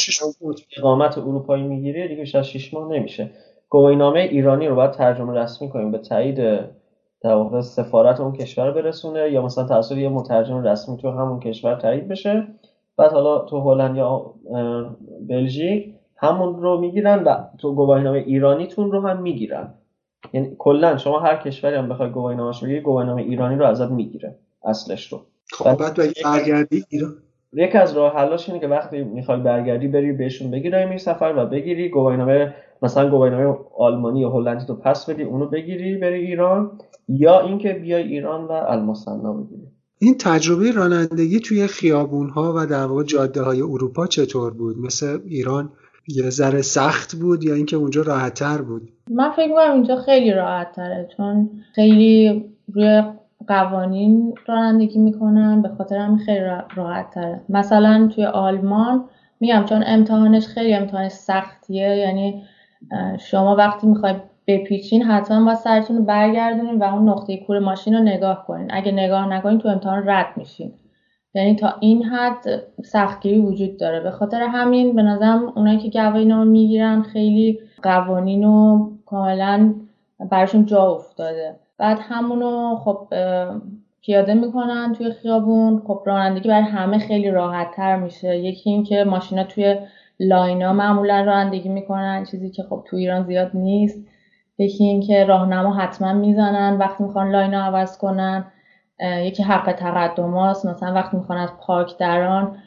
اقامت 0.78 1.18
اروپایی 1.18 1.64
می‌گیری 1.64 2.07
دیگه 2.07 2.22
بیشتر 2.22 2.41
6 2.41 2.74
ماه 2.74 2.91
نمیشه. 2.91 3.32
گواهینامه 3.69 4.19
ایرانی 4.19 4.68
رو 4.68 4.76
باید 4.76 4.91
ترجمه 4.91 5.34
رسمی 5.34 5.69
کنیم 5.69 5.91
به 5.91 5.98
تایید 5.98 6.38
در 7.22 7.34
واقع 7.34 7.61
سفارت 7.61 8.19
اون 8.19 8.34
کشور 8.34 8.72
برسونه 8.72 9.32
یا 9.32 9.45
مثلا 9.45 9.68
توسط 9.68 9.98
یه 9.98 10.10
مترجم 10.10 10.64
رسمی 10.64 10.98
تو 10.98 11.10
همون 11.10 11.40
کشور 11.40 11.76
تایید 11.76 12.07
بشه. 12.07 12.48
بعد 12.98 13.11
حالا 13.11 13.40
تو 13.40 13.60
هلند 13.60 13.98
یا 13.98 14.34
بلژیک 15.30 15.97
همون 16.18 16.61
رو 16.61 16.80
می‌گیرن 16.80 17.23
و 17.23 17.35
تو 17.57 17.76
گواهینامه 17.76 18.18
ایرانیتون 18.18 18.91
رو 18.91 19.07
هم 19.07 19.22
می‌گیرن. 19.22 19.73
یعنی 20.34 20.56
کلا 20.57 20.98
شما 20.98 21.19
هر 21.19 21.35
کشوری 21.35 21.76
هم 21.76 21.89
بخوای 21.89 22.10
گواهینامه‌اش 22.10 22.64
بگیری 22.64 22.81
گواهینامه 22.81 23.22
ایرانی 23.22 23.56
رو 23.56 23.65
ازت 23.65 23.91
می‌گیره 23.91 24.35
اصلش 24.65 25.14
رو. 25.14 25.22
خب 25.52 25.77
بعد 25.77 25.99
برگردی 26.23 26.84
ایران. 26.89 27.14
یکی 27.53 27.77
از 27.77 27.98
راه 27.98 28.14
حلاش 28.14 28.49
اینه 28.49 28.61
که 28.61 28.68
وقتی 28.68 29.03
می‌خوای 29.03 29.39
برگردی 29.39 29.88
بری 29.88 30.11
بهشون 30.11 30.52
بگی 30.52 30.69
داری 30.69 30.98
سفر 30.98 31.34
و 31.38 31.45
بگیری 31.45 31.89
گواهینامه 31.89 32.53
مثلا 32.81 33.10
گواهینامه 33.10 33.57
آلمانی 33.77 34.19
یا 34.19 34.30
هلندی 34.30 34.65
تو 34.65 34.76
پس 34.76 35.10
بدی 35.10 35.23
اونو 35.23 35.45
بگیری 35.45 35.98
بری 35.98 36.26
ایران 36.26 36.72
یا 37.07 37.39
اینکه 37.39 37.73
بیای 37.73 38.03
ایران 38.03 38.45
و 38.45 38.52
المصنا 38.52 39.34
بگیری. 39.34 39.68
این 39.99 40.18
تجربه 40.18 40.72
رانندگی 40.72 41.39
توی 41.39 41.68
خیابون 41.68 42.30
ها 42.30 42.53
و 42.57 42.65
در 42.65 42.85
واقع 42.85 43.03
جاده 43.03 43.41
های 43.41 43.61
اروپا 43.61 44.07
چطور 44.07 44.53
بود؟ 44.53 44.77
مثل 44.77 45.19
ایران 45.26 45.69
یه 46.07 46.29
ذره 46.29 46.61
سخت 46.61 47.15
بود 47.15 47.43
یا 47.43 47.53
اینکه 47.53 47.75
اونجا 47.75 48.01
راحت 48.01 48.34
تر 48.34 48.61
بود؟ 48.61 48.89
من 49.09 49.31
فکر 49.31 49.53
کنم 49.53 49.73
اینجا 49.73 49.95
خیلی 49.95 50.31
راحت 50.31 50.71
تره 50.71 51.09
چون 51.17 51.49
خیلی 51.73 52.45
روی 52.73 53.03
قوانین 53.47 54.35
رانندگی 54.45 54.99
می‌کنن 54.99 55.61
به 55.61 55.69
خاطر 55.69 55.97
هم 55.97 56.17
خیلی 56.17 56.45
راحت 56.75 57.11
تره 57.11 57.41
مثلا 57.49 58.09
توی 58.15 58.25
آلمان 58.25 59.05
میگم 59.39 59.65
چون 59.69 59.84
امتحانش 59.88 60.47
خیلی 60.47 60.73
امتحان 60.73 61.09
سختیه 61.09 61.95
یعنی 61.95 62.43
شما 63.19 63.55
وقتی 63.55 63.88
می‌خوای 63.88 64.15
بپیچین 64.47 65.03
حتما 65.03 65.45
با 65.45 65.55
سرتون 65.55 65.97
رو 65.97 66.03
برگردونین 66.03 66.79
و 66.79 66.84
اون 66.84 67.09
نقطه 67.09 67.38
کور 67.38 67.59
ماشین 67.59 67.93
رو 67.93 68.03
نگاه 68.03 68.45
کنین. 68.47 68.67
اگه 68.69 68.91
نگاه 68.91 69.34
نکنین 69.34 69.59
تو 69.59 69.67
امتحان 69.67 70.09
رد 70.09 70.27
میشین. 70.35 70.71
یعنی 71.34 71.56
تا 71.56 71.74
این 71.80 72.04
حد 72.04 72.45
سختگیری 72.84 73.40
وجود 73.40 73.78
داره. 73.80 73.99
به 73.99 74.12
خاطر 74.12 74.41
همین 74.41 74.95
به 74.95 75.02
نظرم 75.02 75.54
اونایی 75.56 75.78
که 75.78 75.90
گواهی 75.90 76.26
نامه 76.26 76.52
می‌گیرن 76.52 77.02
خیلی 77.02 77.60
قوانین 77.84 78.44
رو 78.44 78.91
کاملا 79.06 79.74
برشون 80.32 80.66
جا 80.66 80.84
افتاده. 80.84 81.56
بعد 81.78 81.99
همونو 82.02 82.76
خب 82.76 83.08
پیاده 84.02 84.34
می‌کنن 84.34 84.94
توی 84.94 85.12
خیابون. 85.12 85.82
خب 85.88 86.02
رانندگی 86.06 86.49
برای 86.49 86.64
همه 86.64 86.98
خیلی 86.99 87.32
راحت 87.32 87.72
تر 87.76 87.95
میشه. 87.95 88.38
یکی 88.38 88.70
اینکه 88.70 89.04
ماشینا 89.04 89.44
توی 89.44 89.76
line 90.19 90.63
ا 90.63 90.73
معمولا 90.74 91.22
رانندگی 91.22 91.70
می‌کنن 91.70 92.24
چیزی 92.24 92.49
که 92.49 92.64
خب 92.64 92.84
تو 92.86 92.98
ایران 92.98 93.24
زیاد 93.24 93.52
نیست. 93.54 94.08
یکی 94.58 94.84
اینکه 94.84 95.26
راهنما 95.26 95.74
حتما 95.74 96.14
می‌زنن 96.14 96.78
وقتی 96.78 97.04
می‌خوان 97.04 97.32
line 97.31 97.56
ا 97.56 97.61
عوض 97.62 97.98
کنن. 97.98 98.45
یکی 98.99 99.44
حق 99.44 99.72
تقدم 99.72 100.32
هاست 100.34 100.65
مثلا 100.65 100.94
وقتی 100.94 101.18
می‌خوان 101.18 101.38
از 101.40 101.49
پارک 101.57 101.98
دران 101.98 102.57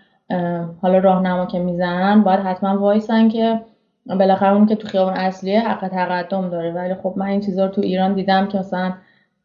حالا 0.82 0.98
راهنما 0.98 1.46
که 1.46 1.58
می‌زنن 1.58 2.22
باید 2.22 2.40
حتما 2.40 2.78
وایسن 2.78 3.28
که 3.28 3.60
بالاخره 4.06 4.52
اون 4.52 4.66
که 4.66 4.74
تو 4.76 4.88
خیابون 4.88 5.14
اصلیه 5.14 5.60
حق 5.60 5.88
تقدم 5.88 6.50
داره. 6.50 6.72
ولی 6.72 6.94
خب 6.94 7.14
من 7.16 7.26
این 7.26 7.40
چیزا 7.40 7.64
رو 7.64 7.70
تو 7.70 7.80
ایران 7.80 8.14
دیدم 8.14 8.48
که 8.48 8.58
مثلا 8.58 8.92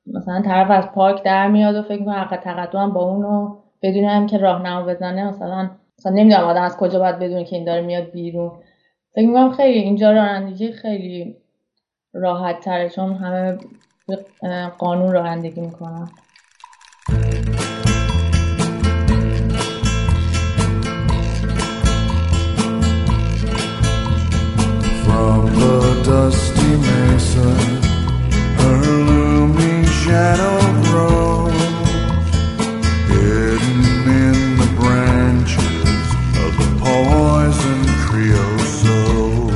مثلا 0.07 0.41
طرف 0.41 0.72
از 0.72 0.91
پارک 0.91 1.24
در 1.24 1.48
میاد 1.48 1.76
و 1.76 1.82
فکر 1.82 1.99
می‌کنه 1.99 2.16
حق 2.16 2.40
تقدم 2.40 2.94
با 2.94 3.02
اونو 3.03 3.56
بدون 3.82 4.03
هم 4.06 4.28
که 4.28 4.38
راهنما 4.38 4.84
بزنه. 4.84 5.28
مثلا 5.28 5.70
مثلا 5.99 6.12
نمی‌دونم 6.12 6.44
آدم 6.44 6.62
از 6.62 6.78
کجا 6.78 6.99
باید 6.99 7.20
بدونه 7.20 7.44
که 7.44 7.56
این 7.56 7.66
داره 7.66 7.82
میاد 7.82 8.12
بیرون. 8.12 8.52
فکر 9.16 9.28
می‌کنم 9.28 9.52
خیلی 9.52 9.80
اینجا 9.80 10.12
رانندگی 10.12 10.72
خیلی 10.72 11.36
راحت 12.14 12.60
تره 12.60 12.90
چون 12.90 13.14
همه 13.14 13.57
قانون 14.78 15.12
رانندگی 15.12 15.62
می‌کنن. 15.62 16.07
The 25.60 26.03
dusty 26.03 26.72
mesa, 26.77 27.49
her 28.60 28.82
looming 29.10 29.86
shadow 29.86 30.60
grows, 30.84 31.61
hidden 33.10 33.82
in 34.23 34.38
the 34.61 34.69
branches 34.80 36.06
of 36.44 36.52
the 36.60 36.69
poison 36.84 37.82
creosote. 38.06 39.53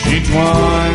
She 0.00 0.14
twines 0.28 0.91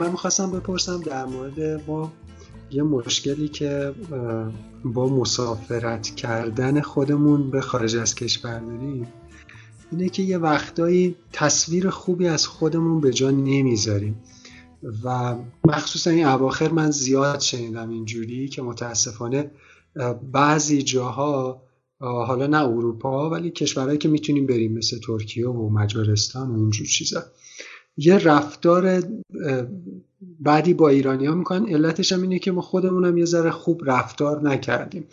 من 0.00 0.10
می‌خواستم 0.10 0.50
بپرسم 0.50 1.00
در 1.00 1.24
مورد 1.24 1.60
ما 1.86 2.12
یه 2.70 2.82
مشکلی 2.82 3.48
که 3.48 3.94
با 4.84 5.08
مسافرت 5.08 6.08
کردن 6.08 6.80
خودمون 6.80 7.50
به 7.50 7.60
خارج 7.60 7.96
از 7.96 8.14
کشور 8.14 8.58
داریم 8.58 9.08
اینه 9.92 10.08
که 10.08 10.22
یه 10.22 10.38
وقتایی 10.38 11.16
تصویر 11.32 11.90
خوبی 11.90 12.26
از 12.26 12.46
خودمون 12.46 13.00
به 13.00 13.12
جا 13.12 13.30
نمی‌ذاریم. 13.30 14.22
و 15.04 15.34
مخصوصا 15.64 16.10
این 16.10 16.26
اواخر 16.26 16.68
من 16.68 16.90
زیاد 16.90 17.40
شنیدم 17.40 17.90
اینجوری 17.90 18.48
که 18.48 18.62
متاسفانه 18.62 19.50
بعضی 20.32 20.82
جاها 20.82 21.62
حالا 22.00 22.46
نه 22.46 22.64
اروپا 22.64 23.30
ولی 23.30 23.50
کشورهایی 23.50 23.98
که 23.98 24.08
می‌تونیم 24.08 24.46
بریم 24.46 24.72
مثل 24.72 24.98
ترکیه 24.98 25.48
و 25.48 25.68
مجارستان 25.68 26.50
و 26.50 26.54
اینجور 26.54 26.86
چیزا 26.86 27.22
یه 27.96 28.18
رفتار 28.18 29.02
بعدی 30.40 30.74
با 30.74 30.88
ایرانی 30.88 31.26
ها 31.26 31.34
می‌کنن. 31.34 31.66
علتش 31.66 32.12
هم 32.12 32.22
اینه 32.22 32.38
که 32.38 32.52
ما 32.52 32.60
خودمونم 32.60 33.18
یه 33.18 33.24
ذره 33.24 33.50
خوب 33.50 33.82
رفتار 33.84 34.42
نکردیم. 34.42 35.04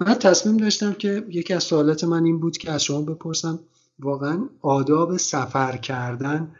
من 0.00 0.14
تصمیم 0.14 0.56
داشتم 0.56 0.92
که 0.92 1.24
یکی 1.28 1.54
از 1.54 1.62
سوالات 1.62 2.04
من 2.04 2.24
این 2.24 2.40
بود 2.40 2.58
که 2.58 2.70
از 2.70 2.84
شما 2.84 3.02
بپرسم 3.02 3.58
واقعا 3.98 4.48
آداب 4.60 5.16
سفر 5.16 5.76
کردن 5.76 6.52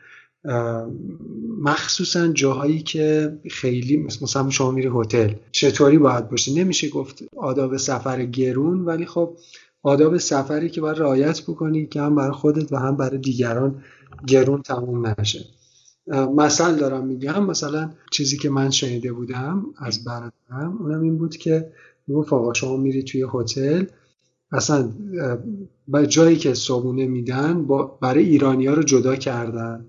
مخصوصا 1.61 2.29
جاهایی 2.29 2.83
که 2.83 3.39
خیلی 3.51 3.97
مثلا 3.97 4.51
شما 4.51 4.71
میری 4.71 4.91
هتل 4.95 5.33
چطوری 5.53 5.99
باید 5.99 6.29
باشه 6.29 6.55
نمیشه 6.55 6.89
گفت 6.89 7.25
آداب 7.37 7.77
سفر 7.77 8.25
گرون 8.25 8.81
ولی 8.81 9.07
خب 9.07 9.37
آداب 9.83 10.17
سفری 10.17 10.71
که 10.71 10.81
باید 10.81 10.99
رعایت 10.99 11.43
بکنی 11.43 11.87
که 11.87 12.01
هم 12.01 12.15
برای 12.15 12.33
خودت 12.33 12.73
و 12.73 12.77
هم 12.77 12.97
برای 12.97 13.19
دیگران 13.19 13.85
گرون 14.27 14.63
تموم 14.63 15.15
نشه. 15.19 15.45
مثل 16.37 16.77
دارم 16.77 17.07
میگم 17.07 17.45
مثلا 17.47 17.91
چیزی 18.11 18.37
که 18.37 18.51
من 18.51 18.71
شنیده 18.71 19.13
بودم 19.13 19.67
از 19.79 20.05
برادرم 20.05 20.79
اونم 20.81 21.03
این 21.03 21.19
بود 21.19 21.37
که 21.37 21.73
می‌گفت 22.07 22.33
آقا 22.33 22.53
شما 22.53 22.77
میری 22.77 23.03
توی 23.03 23.27
هتل 23.35 23.85
اصلا 24.53 24.93
جایی 26.09 26.37
که 26.37 26.55
صابونه 26.55 27.07
میدن 27.07 27.67
با 27.67 27.99
برای 28.03 28.25
ایرانی 28.25 28.67
ها 28.67 28.75
رو 28.75 28.83
جدا 28.83 29.17
کردن 29.17 29.87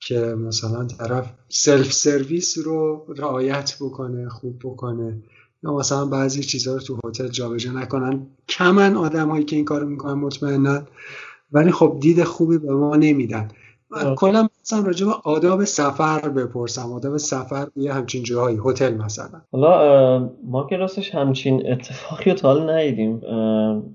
که 0.00 0.18
مثلا 0.18 0.84
طرف 0.84 1.32
سلف 1.48 1.92
سرویس 1.92 2.58
رو 2.58 3.06
رعایت 3.16 3.76
بکنه 3.80 4.28
خوب 4.28 4.58
بکنه 4.64 5.22
یا 5.62 5.76
مثلا 5.76 6.06
بعضی 6.06 6.42
چیزها 6.42 6.74
رو 6.74 6.80
تو 6.80 6.98
هتل 7.04 7.28
جابجا 7.28 7.72
نکنن. 7.72 8.26
کمن 8.48 8.96
آدم 8.96 9.30
هایی 9.30 9.44
که 9.44 9.56
این 9.56 9.64
کارو 9.64 9.88
می‌کنن 9.88 10.14
مطمئنا 10.14 10.82
ولی 11.52 11.70
خب 11.70 11.98
دید 12.00 12.24
خوبی 12.24 12.58
به 12.58 12.74
ما 12.74 12.96
نمیدن. 12.96 13.48
کلا 14.16 14.48
مثلا 14.62 14.86
راجع 14.86 15.06
به 15.06 15.12
آداب 15.24 15.64
سفر 15.64 16.28
بپرسم. 16.28 16.92
آداب 16.92 17.16
سفر 17.16 17.66
یه 17.76 17.92
همچین 17.92 18.22
جاهایی 18.22 18.58
هتل 18.66 18.94
مثلا. 18.94 19.40
حالا 19.52 20.30
ما 20.44 20.66
که 20.66 20.76
راستش 20.76 21.14
همچین 21.14 21.72
اتفاقی 21.72 22.30
رو 22.30 22.36
تا 22.36 22.48
حالا 22.48 22.72
ندیدیم. 22.72 23.20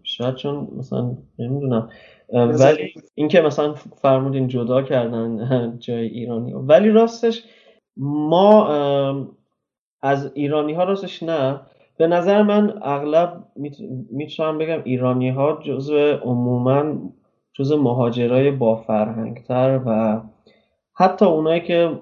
شاید 0.03 0.35
چون 0.35 0.67
مثلا 0.77 1.11
نمی‌دونم. 1.39 1.89
ولی 2.33 2.93
اینکه 3.15 3.41
مثلا 3.41 3.73
فرمودین 4.01 4.47
جدا 4.47 4.81
کردن 4.81 5.77
جای 5.85 6.07
ایرانی. 6.07 6.53
ولی 6.53 6.89
راستش 6.89 7.43
ما 7.97 8.67
از 10.01 10.31
ایرانی 10.33 10.73
ها 10.73 10.83
راستش 10.83 11.23
نه. 11.23 11.61
به 11.97 12.07
نظر 12.07 12.41
من 12.41 12.79
اغلب 12.81 13.43
می‌تونم 14.11 14.57
بگم 14.57 14.81
ایرانی 14.83 15.29
ها 15.29 15.59
جزو 15.63 15.97
عموما 15.97 17.11
جزو 17.53 17.81
مهاجرای 17.81 18.51
با 18.51 18.75
فرهنگتر 18.75 19.79
و 19.85 20.21
حتی 20.93 21.25
اونایی 21.25 21.61
که 21.61 21.99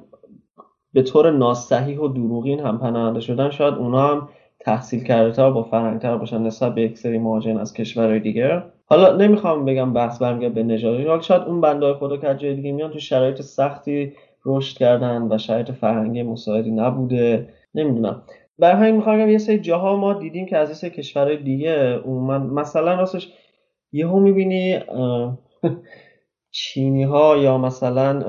به 0.94 1.02
طور 1.02 1.32
ناصحیح 1.32 2.00
و 2.00 2.08
دروغین 2.08 2.60
هم 2.60 2.80
پناهنده 2.80 3.20
شدن 3.20 3.50
شاید 3.50 3.74
اونا 3.74 4.08
هم 4.08 4.30
تحصیل 4.60 5.04
کرده 5.04 5.32
تر 5.32 5.50
با 5.50 5.64
فرهنگتر 5.64 6.18
باشن 6.18 6.42
نسبت 6.42 6.76
به 6.76 6.82
یک 6.82 6.98
سری 6.98 7.18
مهاجرین 7.18 7.58
از 7.58 7.74
کشورهای 7.74 8.20
دیگه. 8.20 8.64
حالا 8.86 9.16
نمی‌خوام 9.16 9.66
بگم 9.66 9.94
بحث 9.94 10.22
برمیگرد 10.22 10.54
به 10.54 10.64
نژادی 10.64 11.04
حالا 11.04 11.22
شاید 11.22 11.42
اون 11.42 11.62
بندای 11.62 11.94
خدا 11.94 12.18
که 12.18 12.36
جای 12.36 12.56
دیگه 12.56 12.72
میان 12.72 12.92
تو 12.92 13.00
شرایط 13.00 13.42
سختی 13.42 14.14
رشد 14.46 14.78
کردن 14.78 15.28
و 15.32 15.38
شرایط 15.38 15.72
فرهنگی 15.72 16.24
مساعدی 16.24 16.72
نبوده. 16.72 17.50
نمی‌دونم. 17.76 18.22
برای 18.60 18.82
همین 18.82 18.96
می‌خوام 18.96 19.30
یه 19.30 19.38
سری 19.38 19.60
جاها 19.60 19.96
ما 19.96 20.14
دیدیم 20.14 20.46
که 20.46 20.58
از 20.58 20.70
یه 20.70 20.76
سری 20.76 20.90
کشورهای 20.90 21.38
دیگه 21.38 21.98
عموما 21.98 22.38
مثلا 22.38 22.96
راستش 22.96 23.34
یهو 23.92 24.20
می‌بینی 24.20 24.80
چینی 26.52 27.04
ها 27.04 27.38
یا 27.38 27.58
مثلا 27.58 28.20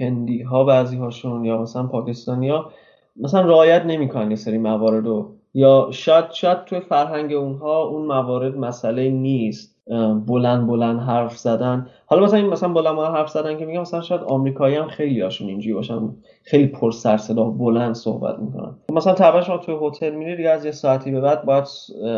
هندی 0.00 0.42
ها 0.42 0.64
بعضی 0.64 0.96
هاشون 0.96 1.44
یا 1.44 1.62
مثلا 1.62 1.86
پاکستانی 1.86 2.48
ها 2.48 2.70
مثلا 3.16 3.40
رعایت 3.40 3.84
نمی‌کنن 3.86 4.30
یه 4.30 4.36
سری 4.36 4.58
موارد 4.58 5.06
رو. 5.06 5.34
یا 5.54 5.88
شاید 5.90 6.30
شاید 6.30 6.64
توی 6.64 6.80
فرهنگ 6.80 7.32
اونها 7.32 7.82
اون 7.82 8.06
موارد 8.06 8.56
مسئله 8.56 9.10
نیست. 9.10 9.78
بلند 10.26 10.66
بلند 10.66 11.00
حرف 11.00 11.36
زدن. 11.36 11.86
حالا 12.06 12.24
مثلا 12.24 12.38
این 12.38 12.48
مثلا 12.48 12.68
بلند 12.68 12.96
بلند 12.96 13.14
حرف 13.14 13.28
زدن 13.30 13.58
که 13.58 13.64
میگم 13.64 13.80
مثلا 13.80 14.00
شاید 14.00 14.20
آمریکایی 14.20 14.76
هم 14.76 14.86
خیلی 14.86 15.20
هاشون 15.20 15.48
اینجوری 15.48 15.74
باشن. 15.74 16.16
خیلی 16.42 16.66
پر 16.66 16.90
سر 16.90 17.16
صدا 17.16 17.44
بلند 17.44 17.94
صحبت 17.94 18.38
می‌کنن. 18.38 18.74
مثلا 18.92 19.14
طبعا 19.14 19.40
شما 19.40 19.58
توی 19.58 19.76
هتل 19.80 20.14
میری 20.14 20.36
دیگه 20.36 20.50
از 20.50 20.64
یه 20.64 20.70
ساعتی 20.70 21.10
به 21.10 21.20
بعد 21.20 21.44
باید 21.44 21.64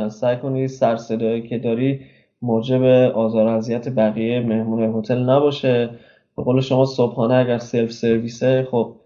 سعی 0.09 0.37
کنی 0.37 0.69
سر 0.69 0.97
صدایی 0.97 1.43
که 1.43 1.59
داری 1.59 2.01
موجب 2.43 2.83
آزار 3.15 3.49
اذیت 3.49 3.89
بقیه 3.89 4.41
مهمون 4.41 4.99
هتل 4.99 5.19
نباشه. 5.19 5.91
به 6.37 6.43
قول 6.43 6.61
شما 6.61 6.85
صبحانه 6.85 7.35
اگر 7.35 7.59
سلف 7.59 7.93
سرویسه 7.93 8.69
خب 8.71 8.97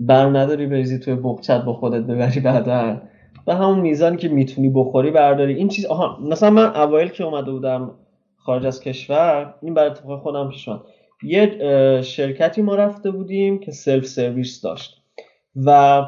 بر 0.00 0.26
نداری 0.26 0.66
بریزی 0.66 0.98
توی 0.98 1.14
بغچت 1.14 1.64
با 1.64 1.72
خودت 1.72 2.02
ببری 2.02 2.40
بعدا. 2.40 3.00
به 3.46 3.54
همون 3.54 3.80
میزانی 3.80 4.16
که 4.16 4.28
می‌تونی 4.28 4.68
بخوری 4.68 5.10
برداری. 5.10 5.54
این 5.54 5.68
چیز 5.68 5.86
آها 5.86 6.18
مثلا 6.20 6.50
من 6.50 6.76
اوایل 6.76 7.08
که 7.08 7.24
اومده 7.24 7.52
بودم 7.52 7.94
خارج 8.36 8.66
از 8.66 8.80
کشور 8.80 9.54
این 9.62 9.74
بر 9.74 9.86
اتفاق 9.86 10.22
خودم 10.22 10.48
پیش 10.48 10.68
اومد. 10.68 10.80
یه 11.22 12.02
شرکتی 12.02 12.62
ما 12.62 12.74
رفته 12.74 13.10
بودیم 13.10 13.58
که 13.58 13.72
سلف 13.72 14.06
سرویس 14.06 14.60
داشت. 14.60 15.02
و 15.56 16.02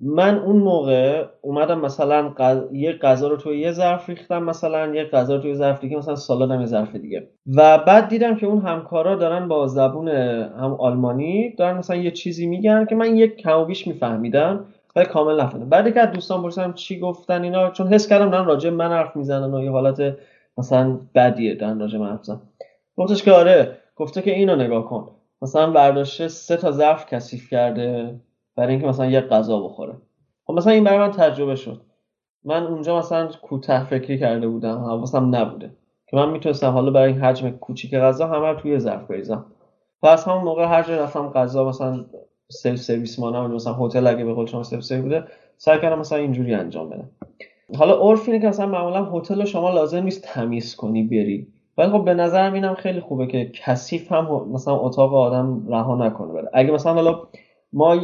من 0.00 0.38
اون 0.38 0.56
موقع 0.56 1.24
اومدم 1.40 1.80
مثلا 1.80 2.28
قض... 2.28 2.62
یه 2.72 2.92
غذا 2.92 3.28
رو 3.28 3.36
توی 3.36 3.60
یه 3.60 3.72
ظرف 3.72 4.08
ریختم 4.08 4.42
مثلا 4.42 4.94
یه 4.94 5.04
غذا 5.04 5.34
رو 5.34 5.42
توی 5.42 5.54
ظرف 5.54 5.80
دیگه 5.80 5.96
مثلا 5.96 6.16
سالادم 6.16 6.60
یه 6.60 6.66
ظرف 6.66 6.96
دیگه. 6.96 7.28
و 7.56 7.78
بعد 7.78 8.08
دیدم 8.08 8.36
که 8.36 8.46
اون 8.46 8.60
همکارا 8.60 9.16
دارن 9.16 9.48
با 9.48 9.66
زبون 9.66 10.08
هم 10.08 10.76
آلمانی 10.78 11.54
دارن 11.58 11.76
مثلا 11.76 11.96
یه 11.96 12.10
چیزی 12.10 12.46
میگن 12.46 12.86
که 12.86 12.94
من 12.94 13.16
یک 13.16 13.36
کم 13.36 13.58
و 13.58 13.64
بیش 13.64 13.86
میفهمیدم 13.86 14.64
ولی 14.96 15.06
کامل 15.06 15.40
نفهمیدم. 15.40 15.68
بعد 15.68 15.94
که 15.94 16.06
دوستان 16.06 16.42
پرسیدم 16.42 16.72
چی 16.72 17.00
گفتن 17.00 17.42
اینا 17.42 17.70
چون 17.70 17.88
حس 17.94 18.08
کردم 18.08 18.30
دارن 18.30 18.44
راجع 18.44 18.70
من 18.70 18.92
حرف 18.92 19.16
می‌زنن 19.16 19.54
و 19.54 19.64
یه 19.64 19.70
حالت 19.70 20.16
مثلا 20.58 20.98
بدیه 21.14 21.54
دارن 21.54 21.80
راجع 21.80 21.98
من 21.98 22.10
حرف 22.10 22.18
می‌زنن. 22.18 22.40
گفتش 22.96 23.22
که 23.22 23.32
آره 23.32 23.76
گفته 23.96 24.22
که 24.22 24.30
اینو 24.30 24.56
نگاه 24.56 24.88
کن. 24.88 25.10
مثلا 25.42 25.70
برداشته 25.70 26.28
سه 26.28 26.56
تا 26.56 26.70
ظرف 26.70 27.14
کثیف 27.14 27.50
کرده. 27.50 28.14
برای 28.56 28.72
اینکه 28.72 28.86
مثلا 28.86 29.06
یه 29.06 29.20
غذا 29.20 29.60
بخوره. 29.60 29.94
خب 30.46 30.52
مثلا 30.52 30.72
این 30.72 30.84
برای 30.84 30.98
من 30.98 31.10
تجربه 31.10 31.56
شد. 31.56 31.80
من 32.44 32.62
اونجا 32.62 32.98
مثلا 32.98 33.28
کوتاه 33.42 33.84
فکری 33.84 34.18
کرده 34.18 34.48
بودم 34.48 34.78
حواسم 34.78 35.34
نبوده 35.34 35.70
که 36.06 36.16
من 36.16 36.30
می‌تونستم 36.30 36.70
حالا 36.70 36.90
برای 36.90 37.12
این 37.12 37.20
حجم 37.20 37.50
کوچیک 37.50 37.94
غذا 37.94 38.26
همه 38.26 38.48
رو 38.48 38.54
توی 38.54 38.78
ظرف 38.78 39.06
بریزم. 39.06 39.46
و 40.02 40.06
از 40.06 40.24
همون 40.24 40.44
موقع 40.44 40.64
هر 40.64 40.82
جا 40.82 40.96
رفتم 40.96 41.28
غذا 41.28 41.68
مثلا 41.68 42.04
سلف 42.48 42.78
سرویس 42.78 43.18
مانم 43.18 43.54
مثلا 43.54 43.72
هتل 43.72 44.06
اگه 44.06 44.24
به 44.24 44.34
قول 44.34 44.46
شما 44.46 44.62
سلف 44.62 44.84
سرویس 44.84 45.02
بوده 45.02 45.24
سعی 45.56 45.80
کردم 45.80 45.98
مثلا 45.98 46.18
اینجوری 46.18 46.54
انجام 46.54 46.90
بدم. 46.90 47.10
حالا 47.78 47.94
عرف 48.00 48.28
اینه 48.28 48.40
که 48.40 48.46
مثلا 48.48 48.66
معمولا 48.66 49.04
هتل 49.04 49.44
شما 49.44 49.70
لازم 49.70 50.02
نیست 50.02 50.22
تمیز 50.22 50.76
کنی 50.76 51.02
بری. 51.02 51.48
ولی 51.78 51.90
خب 51.90 52.04
به 52.04 52.14
نظرم 52.14 52.52
اینم 52.52 52.74
خیلی 52.74 53.00
خوبه 53.00 53.26
که 53.26 53.50
کثیف 53.54 54.12
هم 54.12 54.48
مثلا 54.52 54.76
اتاق 54.76 55.14
آدم 55.14 55.64
رها 55.68 56.06
نکنه 56.06 56.32
بره. 56.32 56.50
اگه 56.52 56.70
مثلا 56.70 56.94
حالا 56.94 57.22
ما 57.72 57.96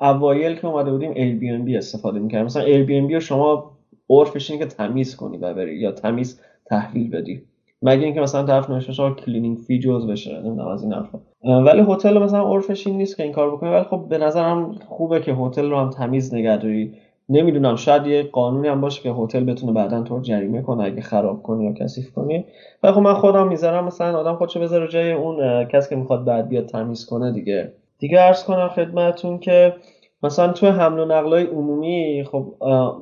اوایل 0.00 0.54
که 0.54 0.66
اومده 0.66 0.90
بودیم 0.90 1.12
Airbnb 1.14 1.76
استفاده 1.76 2.18
می‌کردیم. 2.18 2.46
مثلا 2.46 2.62
Airbnb 2.62 3.14
رو 3.14 3.20
شما 3.20 3.70
عرفش 4.10 4.50
اینه 4.50 4.64
که 4.64 4.70
تمیز 4.70 5.16
کنی 5.16 5.36
و 5.36 5.54
بری 5.54 5.76
یا 5.76 5.92
تمیز 5.92 6.40
تحویل 6.66 7.10
بدی. 7.10 7.42
مگه 7.82 8.04
اینکه 8.04 8.20
مثلا 8.20 8.42
طرف 8.42 8.70
نوشته 8.70 8.92
شما 8.92 9.10
cleaning 9.10 9.56
fee 9.56 9.78
charge 9.78 10.06
بشه. 10.06 10.40
نمی‌دونم 10.40 10.68
از 10.68 10.82
این 10.82 10.92
حرفا. 10.92 11.18
ولی 11.44 11.84
هتل 11.88 12.18
مثلا 12.18 12.52
عرفش 12.52 12.86
این 12.86 12.96
نیست 12.96 13.16
که 13.16 13.22
این 13.22 13.32
کار 13.32 13.50
بکنی. 13.50 13.70
ولی 13.70 13.84
خب 13.84 14.06
به 14.08 14.18
نظرم 14.18 14.74
خوبه 14.88 15.20
که 15.20 15.32
هتل 15.32 15.70
رو 15.70 15.76
هم 15.76 15.90
تمیز 15.90 16.34
نگه 16.34 16.56
داری. 16.56 16.94
نمی‌دونم 17.28 17.76
شاید 17.76 18.06
یه 18.06 18.22
قانونی 18.22 18.68
هم 18.68 18.80
باشه 18.80 19.02
که 19.02 19.10
هتل 19.10 19.44
بتونه 19.44 19.72
بعدا 19.72 20.02
تو 20.02 20.20
جریمه 20.20 20.62
کنه 20.62 20.84
اگه 20.84 21.00
خراب 21.00 21.42
کنی 21.42 21.64
یا 21.64 21.72
کثیف 21.72 22.12
کنی. 22.12 22.44
ولی 22.82 22.92
خب 22.92 23.00
من 23.00 23.14
خودم 23.14 23.48
می‌ذارم 23.48 23.84
مثلا 23.84 24.18
آدم 24.18 24.34
خودشو 24.34 24.60
بذاره 24.60 24.88
جای 24.88 25.12
اون 25.12 25.64
کسی 25.64 25.90
که 25.90 25.96
می‌خواد 25.96 26.24
بعد 26.24 26.48
بیاد 26.48 26.66
تمیز 26.66 27.06
کنه 27.06 27.32
دیگه. 27.32 27.72
دیگه 28.00 28.18
عرض 28.18 28.44
کنم 28.44 28.68
خدمتتون 28.68 29.38
که 29.38 29.74
مثلا 30.22 30.52
تو 30.52 30.66
حمل 30.66 30.98
و 30.98 31.04
نقلای 31.04 31.44
عمومی 31.44 32.24
خب 32.32 32.54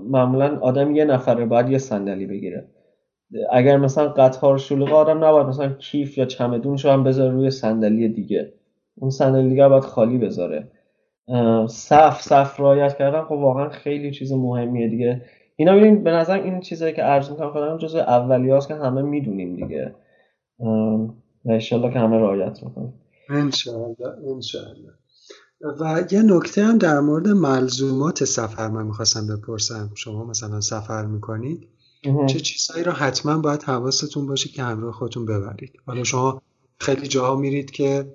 معمولا 0.09 0.59
آدم 0.61 0.97
یه 0.97 1.05
نفره 1.05 1.47
باید 1.47 1.71
یه 1.71 1.79
صندلی 1.79 2.27
بگیره. 2.27 2.69
اگر 3.53 3.77
مثلا 3.77 4.09
قطار 4.09 4.59
شلوغ 4.59 4.93
آدم 4.93 5.25
نباید 5.25 5.47
مثلا 5.47 5.69
کیف 5.69 6.19
یا 6.19 6.25
چمدونش 6.25 6.87
هم 6.87 7.05
بذاره 7.05 7.31
روی 7.31 7.51
صندلی 7.51 8.09
دیگه. 8.09 8.53
اون 8.97 9.11
صندلی 9.11 9.49
دیگه 9.49 9.69
باید 9.69 9.83
خالی 9.83 10.19
بذاره. 10.19 10.71
صف 11.69 12.21
صف 12.23 12.61
رایت 12.61 12.99
کردن 12.99 13.23
خب 13.23 13.33
واقعا 13.33 13.69
خیلی 13.69 14.11
چیز 14.11 14.33
مهمیه 14.33 14.89
دیگه. 14.89 15.23
اینا 15.57 15.77
ببینید 15.77 16.05
به 16.05 16.11
نظر 16.11 16.43
این 16.43 16.61
چیزایی 16.61 16.93
که 16.93 17.03
عرض 17.03 17.31
می‌کنم 17.31 17.51
خودم 17.51 17.79
جزء 17.79 17.99
اولیاست 17.99 18.69
که 18.69 18.75
همه 18.75 19.03
می‌دونیم 19.03 19.57
دیگه. 19.57 19.95
و 21.45 21.51
انشالله 21.51 21.93
که 21.93 21.99
همه 21.99 22.17
رعایت 22.17 22.63
می‌کنیم 22.63 22.95
انشالله 23.29 23.97
انشالله 24.35 24.95
و 25.81 26.05
یه 26.11 26.23
نکته 26.23 26.65
هم 26.65 26.79
در 26.79 27.01
مورد 27.01 27.29
ملزومات 27.29 28.25
سفر 28.25 28.69
من 28.69 28.87
می‌خواستم 28.87 29.27
بپرسم. 29.27 29.91
شما 29.95 30.25
مثلا 30.25 30.61
سفر 30.61 31.07
می‌کنید 31.07 31.69
چه 32.29 32.41
چیزهایی 32.41 32.85
رو 32.85 32.93
حتما 32.93 33.39
باید 33.39 33.63
حواستون 33.63 34.27
باشه 34.27 34.49
که 34.49 34.63
همراه 34.63 34.93
خودتون 34.93 35.25
ببرید؟ 35.25 35.73
حالا 35.87 36.05
شما 36.05 36.43
خیلی 36.81 37.07
جاها 37.07 37.37
میرید 37.37 37.71
که 37.71 38.15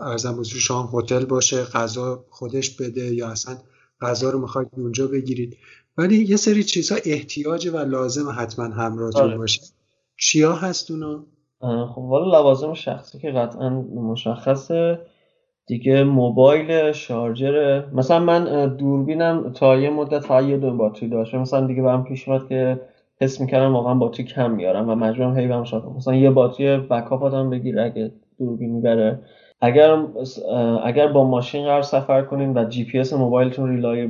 ارزم 0.00 0.36
بزرگ 0.36 0.58
شما 0.58 0.90
هتل 0.94 1.24
باشه 1.24 1.64
غذا 1.64 2.24
خودش 2.30 2.70
بده 2.76 3.14
یا 3.14 3.28
اصلا 3.28 3.58
غذا 4.00 4.30
رو 4.30 4.40
می‌خواید 4.40 4.68
اونجا 4.76 5.06
بگیرید. 5.06 5.56
ولی 5.98 6.24
یه 6.24 6.36
سری 6.36 6.64
چیزها 6.64 6.98
احتیاج 7.04 7.68
و 7.68 7.76
لازم 7.76 8.34
حتما 8.38 8.64
همراهتون 8.64 9.22
آره. 9.22 9.36
باشه. 9.36 9.62
چیا 10.16 10.52
هست 10.52 10.90
اونا؟ 10.90 11.26
خب 11.64 11.98
والا 11.98 12.38
لوازم 12.38 12.74
شخصی 12.74 13.18
که 13.18 13.30
قطعا 13.30 13.70
مشخصه. 13.94 14.98
دیگه 15.66 16.04
موبایل 16.04 16.92
شارجر. 16.92 17.82
مثلا 17.92 18.18
من 18.18 18.66
دوربینم 18.76 19.52
تا 19.52 19.76
یه 19.76 19.90
مدت 19.90 20.18
فقط 20.18 20.44
یه 20.44 20.56
دونه 20.56 20.76
باتری 20.76 21.08
داشت 21.08 21.34
مثلا 21.34 21.66
دیگه 21.66 21.82
برام 21.82 22.04
پیش 22.04 22.28
اومد 22.28 22.48
که 22.48 22.80
حس 23.20 23.40
می‌کردم 23.40 23.74
واقعا 23.74 23.94
باتری 23.94 24.26
کم 24.26 24.50
میارم 24.50 24.90
و 24.90 24.94
مجبورم 24.94 25.38
هی 25.38 25.48
برم 25.48 25.64
مثلا 25.96 26.14
یه 26.14 26.30
باتری 26.30 26.76
backup 26.76 27.22
آدم 27.22 27.50
بگیر 27.50 27.80
اگه 27.80 28.10
دوربین 28.38 28.70
می‌بره. 28.70 29.18
اگر 29.60 29.96
اگر 30.84 31.06
با 31.08 31.24
ماشین 31.24 31.64
قرار 31.64 31.82
سفر 31.82 32.22
کنین 32.22 32.58
و 32.58 32.64
جی 32.64 32.84
پی 32.84 32.98
اس 32.98 33.12
موبایلتون 33.12 33.70
rely 33.70 34.08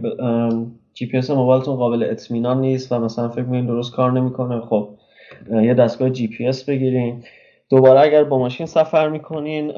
جی 0.94 1.06
پی 1.06 1.16
اس 1.18 1.30
موبایلتون 1.30 1.76
قابل 1.76 2.02
اطمینان 2.10 2.60
نیست 2.60 2.92
و 2.92 2.98
مثلا 2.98 3.28
فکر 3.28 3.42
می‌کنین 3.42 3.66
درست 3.66 3.92
کار 3.94 4.12
نمی‌کنه 4.12 4.60
خب 4.60 4.88
یه 5.50 5.74
دستگاه 5.74 6.10
جی 6.10 6.28
پی 6.28 6.46
اس 6.46 6.64
بگیرین. 6.64 7.22
دوباره 7.70 8.00
اگر 8.00 8.24
با 8.24 8.38
ماشین 8.38 8.66
سفر 8.66 9.08
می‌کنین 9.08 9.72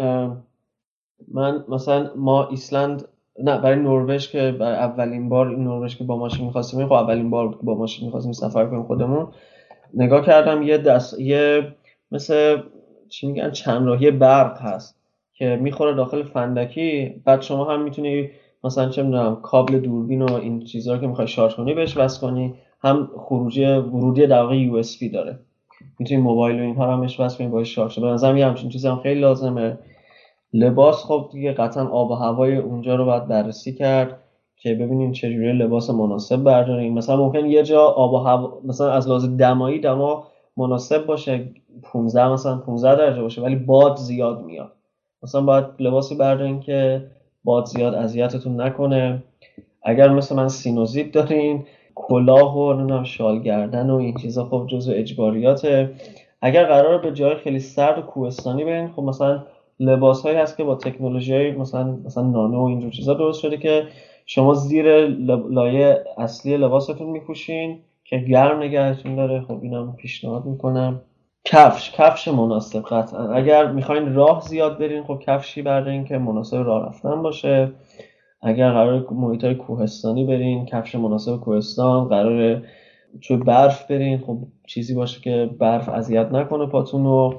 من 1.28 1.64
مثلا 1.68 2.10
ما 2.16 2.46
ایسلند 2.48 3.08
نه 3.42 3.58
برای 3.58 3.78
نروژ 3.78 4.28
که 4.28 4.56
برای 4.60 4.76
اولین 4.76 5.28
بار 5.28 5.48
این 5.48 5.64
نروژ 5.64 5.96
که 5.96 6.04
با 6.04 6.16
ماشین 6.18 6.46
می‌خواستیم 6.46 6.86
خب 6.86 6.92
اولین 6.92 7.30
بار 7.30 7.48
با 7.48 7.74
ماشین 7.74 8.04
می‌خواستیم 8.04 8.32
سفر 8.32 8.66
کنیم 8.66 8.82
خودمون. 8.82 9.28
نگاه 9.94 10.26
کردم 10.26 10.62
یه 10.62 10.78
دست 10.78 11.20
یه 11.20 11.74
مثل 12.12 12.62
چی 13.08 13.26
میگن 13.26 13.50
چند 13.50 13.86
راهی 13.86 14.10
برق 14.10 14.60
هست 14.60 14.98
که 15.32 15.58
می‌خوره 15.62 15.94
داخل 15.94 16.22
فندکی. 16.22 17.22
بعد 17.24 17.42
شما 17.42 17.64
هم 17.64 17.82
می‌تونی 17.82 18.30
مثلا 18.64 18.88
چه 18.88 19.02
می‌دونم 19.02 19.36
کابل 19.42 19.78
دوربین 19.78 20.22
و 20.22 20.32
این 20.34 20.64
چیزها 20.64 20.98
که 20.98 21.06
می‌خوای 21.06 21.28
شارژ 21.28 21.54
کنی 21.54 21.74
بهش 21.74 21.96
وصل 21.96 22.20
کنی. 22.20 22.54
هم 22.80 23.10
خروجی 23.16 23.64
ورودی 23.64 24.26
در 24.26 24.42
واقع 24.42 24.56
یو 24.56 24.82
داره. 25.12 25.38
می‌تونی 25.98 26.20
موبایل 26.20 26.60
و 26.60 26.62
اینها 26.62 26.92
هم 26.92 27.00
بهش 27.00 27.20
وصل 27.20 27.38
کنی 27.38 27.48
باهاش 27.48 27.74
شارژ 27.74 27.98
به 27.98 28.06
نظرم 28.06 28.36
یه 28.36 28.46
همچین 28.46 28.68
چیزی 28.68 28.88
هم 28.88 29.00
خیلی 29.00 29.20
لازمه. 29.20 29.78
لباس 30.52 31.04
خب 31.04 31.28
دیگه 31.32 31.52
قطعا 31.52 31.88
آب 31.88 32.10
و 32.10 32.14
هوای 32.14 32.56
اونجا 32.56 32.94
رو 32.94 33.04
باید 33.04 33.28
بررسی 33.28 33.74
کرد 33.74 34.18
که 34.56 34.74
ببینیم 34.74 35.12
چجوری 35.12 35.52
لباس 35.52 35.90
مناسب 35.90 36.36
برداریم. 36.36 36.94
مثلا 36.94 37.16
ممکن 37.16 37.46
یه 37.46 37.62
جا 37.62 37.82
آب 37.82 38.12
و 38.12 38.16
هوا 38.16 38.58
مثلا 38.64 38.92
از 38.92 39.08
لحاظ 39.08 39.28
دمایی 39.28 39.80
دما 39.80 40.26
مناسب 40.56 41.06
باشه 41.06 41.48
15 41.82 42.28
مثلا 42.28 42.56
15 42.56 42.96
درجه 42.96 43.22
باشه 43.22 43.42
ولی 43.42 43.56
باد 43.56 43.96
زیاد 43.96 44.44
میاد. 44.44 44.72
مثلا 45.22 45.40
باید 45.40 45.64
لباسی 45.78 46.14
بردارین 46.14 46.60
که 46.60 47.06
باد 47.44 47.64
زیاد 47.64 47.94
اذیتتون 47.94 48.60
نکنه. 48.60 49.22
اگر 49.82 50.08
مثل 50.08 50.36
من 50.36 50.48
سینوزیت 50.48 51.12
دارین 51.12 51.64
کلاه 51.98 52.58
و 52.58 52.72
نمی‌دونم 52.72 53.04
شال 53.04 53.42
گردن 53.42 53.90
و 53.90 53.96
این 53.96 54.14
چیزا 54.14 54.44
خب 54.44 54.66
جزو 54.68 54.92
اجباریاته 54.94 55.90
اگر 56.40 56.64
قرار 56.64 56.98
به 56.98 57.12
جای 57.12 57.36
خیلی 57.36 57.58
سرد 57.58 57.98
و 57.98 58.02
کوهستانی 58.02 58.64
برین 58.64 58.88
خب 58.88 59.02
مثلا 59.02 59.42
لباس 59.80 60.22
هایی 60.22 60.36
هست 60.36 60.56
که 60.56 60.64
با 60.64 60.74
تکنولوژی 60.74 61.34
های 61.34 61.52
مثلا 61.52 61.98
مثلا 62.04 62.22
نانو 62.22 62.60
و 62.60 62.64
اینجور 62.64 62.90
چیزا 62.90 63.14
درست 63.14 63.40
شده 63.40 63.56
که 63.56 63.86
شما 64.26 64.54
زیر 64.54 65.06
لایه 65.50 66.04
اصلی 66.18 66.56
لباستون 66.56 67.08
میپوشین 67.08 67.78
که 68.04 68.18
گرم 68.18 68.62
نگهتون 68.62 69.16
داره. 69.16 69.40
خب 69.40 69.58
اینم 69.62 69.96
پیشنهاد 69.96 70.44
می‌کنم. 70.44 71.00
کفش 71.44 71.92
کفش 71.92 72.28
مناسب 72.28 72.82
قطعا. 72.82 73.32
اگر 73.32 73.72
می‌خواین 73.72 74.14
راه 74.14 74.40
زیاد 74.40 74.78
برین 74.78 75.02
خب 75.02 75.18
کفشی 75.26 75.62
بردارین 75.62 76.04
که 76.04 76.18
مناسب 76.18 76.56
راه 76.56 76.86
رفتن 76.86 77.22
باشه. 77.22 77.72
اگر 78.42 78.72
قرار 78.72 79.06
محیط 79.10 79.44
های 79.44 79.54
کوهستانی 79.54 80.24
برین 80.24 80.66
کفش 80.66 80.94
مناسب 80.94 81.36
کوهستان 81.36 82.08
قرار 82.08 82.62
تو 83.20 83.40
برف 83.40 83.90
برین. 83.90 84.18
خب 84.18 84.38
چیزی 84.66 84.94
باشه 84.94 85.20
که 85.20 85.50
برف 85.58 85.88
اذیت 85.88 86.32
نکنه 86.32 86.66
پاتون 86.66 87.04
رو. 87.04 87.34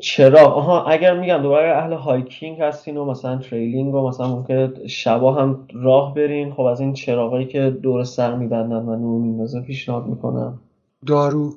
چرا؟ 0.00 0.40
آها 0.40 0.84
اگر 0.84 1.20
میگم 1.20 1.38
دوباره 1.42 1.76
اهل 1.76 1.92
hiking 1.92 2.60
هستین 2.60 2.96
و 2.96 3.04
مثلا 3.04 3.36
trailing 3.36 3.94
و 3.94 4.08
مثلا 4.08 4.36
ممکن 4.36 4.86
شبا 4.86 5.32
هم 5.32 5.68
راه 5.72 6.14
برین. 6.14 6.52
خب 6.52 6.62
از 6.62 6.80
این 6.80 6.92
چراغایی 6.92 7.46
که 7.46 7.70
دور 7.70 8.04
سر 8.04 8.34
میبندن 8.34 8.82
و 8.82 8.96
نور 8.96 9.22
میندازه 9.22 9.60
پیشنهاد 9.60 10.06
می‌کنم. 10.06 10.60
دارو. 11.06 11.52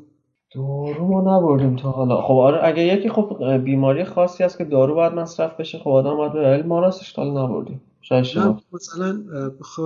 دارو 0.55 1.07
ما 1.07 1.37
نبردیم 1.37 1.75
تا 1.75 1.91
حالا. 1.91 2.21
خب 2.21 2.33
آره 2.33 2.59
اگه 2.63 2.83
یکی 2.83 3.09
خب 3.09 3.57
بیماری 3.57 4.03
خاصی 4.03 4.43
هست 4.43 4.57
که 4.57 4.65
دارو 4.65 4.95
باید 4.95 5.13
مصرف 5.13 5.59
بشه 5.59 5.77
خب 5.77 5.89
آدم 5.89 6.15
باید 6.15 6.33
بره. 6.33 6.63
ما 6.63 6.79
راستش 6.79 7.13
تا 7.13 7.23
نبردیم. 7.23 7.81
شاید 8.01 8.25
مثلا 8.73 9.21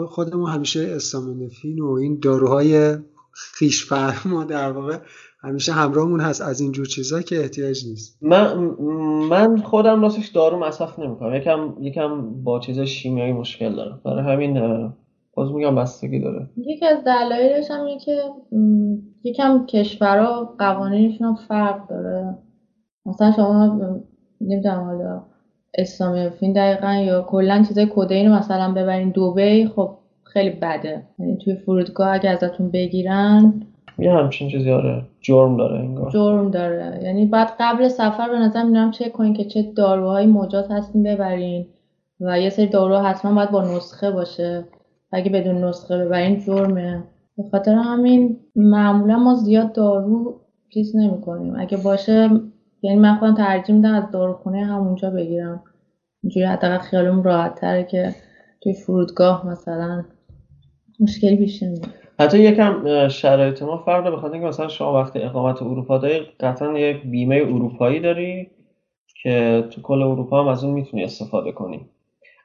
خودمون 0.07 0.49
همیشه 0.49 0.91
استامینوفین 0.95 1.80
و 1.80 1.91
این 1.91 2.19
داروهای 2.23 2.95
خیش 3.31 3.85
فرما 3.85 4.44
در 4.44 4.72
واقع 4.72 4.98
همیشه 5.41 5.72
همراهمون 5.72 6.19
هست. 6.19 6.41
از 6.41 6.61
اینجور 6.61 6.85
چیزا 6.85 7.22
که 7.22 7.40
احتیاج 7.40 7.85
نیست. 7.88 8.18
من 8.22 8.57
من 9.30 9.57
خودم 9.57 10.02
راستش 10.02 10.27
دارو 10.27 10.60
مصرف 10.60 10.99
نمی‌کنم. 10.99 11.35
یکم 11.35 11.73
یکم 11.81 12.44
با 12.44 12.60
چیز 12.60 12.80
شیمیایی 12.80 13.34
مشکل 13.34 13.76
دارم. 13.76 14.02
برای 14.06 14.34
همین 14.34 14.90
باز 15.34 15.52
میگم 15.52 15.76
بستگی 15.76 16.19
داره. 16.19 16.49
یکی 16.57 16.85
از 16.85 16.98
دلایلش 17.06 17.72
هم 17.72 17.85
اینه 17.85 17.99
که 17.99 18.22
یکم 19.24 19.66
کشورها 19.66 20.56
قوانینشون 20.60 21.28
هم 21.28 21.36
فرق 21.36 21.88
داره. 21.88 22.36
مثلا 23.06 23.32
شما 23.32 23.80
نمی‌دونم 24.41 24.84
حالا 24.84 25.24
اسلامی 25.78 26.30
فین 26.30 26.54
دقیقا 26.54 26.94
یا 26.94 27.22
کلا 27.22 27.64
چیزای 27.68 27.88
کدین 27.95 28.32
مثلا 28.32 28.74
ببرین 28.74 29.10
دوبی 29.10 29.68
خب 29.68 29.95
خیلی 30.24 30.50
بده. 30.50 31.04
یعنی 31.20 31.38
توی 31.38 31.56
فرودگاه 31.56 32.14
اگه 32.14 32.30
ازتون 32.30 32.72
بگیرن 32.72 33.62
یه 34.00 34.14
همچین 34.14 34.50
چیزی 34.50 34.72
آره. 34.72 35.04
جرم 35.22 35.58
داره 35.58 35.80
انگار. 35.80 36.12
جرم 36.12 36.52
داره. 36.52 37.00
یعنی 37.04 37.26
بعد 37.26 37.54
قبل 37.60 37.88
سفر 37.88 38.30
به 38.30 38.40
نظر 38.40 38.64
میرم 38.64 38.91
چک 38.91 39.12
کنین 39.12 39.34
که 39.34 39.45
چه 39.45 39.64
داروهایی 39.76 40.28
مجاز 40.28 40.72
هستین 40.72 41.04
ببرین 41.04 41.66
و 42.20 42.40
یه 42.40 42.50
سری 42.50 42.68
دارو 42.68 42.98
حتما 42.98 43.36
باید 43.36 43.52
با 43.52 43.62
نسخه 43.64 44.12
باشه. 44.12 44.66
اگه 45.12 45.32
بدون 45.32 45.64
نسخه 45.64 45.98
ببرین 45.98 46.40
جرمه. 46.40 47.04
به 47.38 47.44
خاطر 47.52 47.74
همین 47.76 48.40
معمولا 48.56 49.18
ما 49.18 49.36
زیاد 49.36 49.74
دارو 49.74 50.40
چیز 50.74 50.96
نمی‌کنیم. 50.96 51.56
اگه 51.58 51.78
باشه 51.78 52.30
یعنی 52.82 53.00
من 53.00 53.16
خودم 53.16 53.36
ترجیح 53.36 53.76
میدم 53.76 53.94
از 53.94 54.12
داروخونه 54.12 54.66
همونجا 54.66 55.10
بگیرم. 55.10 55.64
اینجوری 56.24 56.46
حداقل 56.46 56.78
خیالم 56.78 57.24
راحت 57.24 57.56
تره 57.56 57.84
که 57.84 58.16
توی 58.62 58.74
فرودگاه 58.74 59.48
مثلا 59.48 60.04
مشکلی 61.00 61.38
پیش 61.38 61.64
حتی 62.20 62.40
یکم 62.40 63.08
شرایط 63.08 63.64
ما 63.64 63.78
فرق 63.78 64.04
داره. 64.04 64.16
بخاطر 64.16 64.34
اینکه 64.34 64.48
مثلا 64.48 64.68
شما 64.68 64.94
وقتی 64.94 65.20
اقامت 65.20 65.62
اروپا 65.62 65.98
داری 65.98 66.20
قطعا 66.40 66.80
یک 66.80 67.02
بیمه 67.02 67.36
اروپایی 67.36 68.00
داری 68.00 68.48
که 69.24 69.64
تو 69.72 69.82
کل 69.82 70.02
اروپا 70.02 70.42
هم 70.42 70.48
از 70.48 70.64
اون 70.64 70.74
می‌تونی 70.74 71.04
استفاده 71.04 71.52
کنی. 71.52 71.86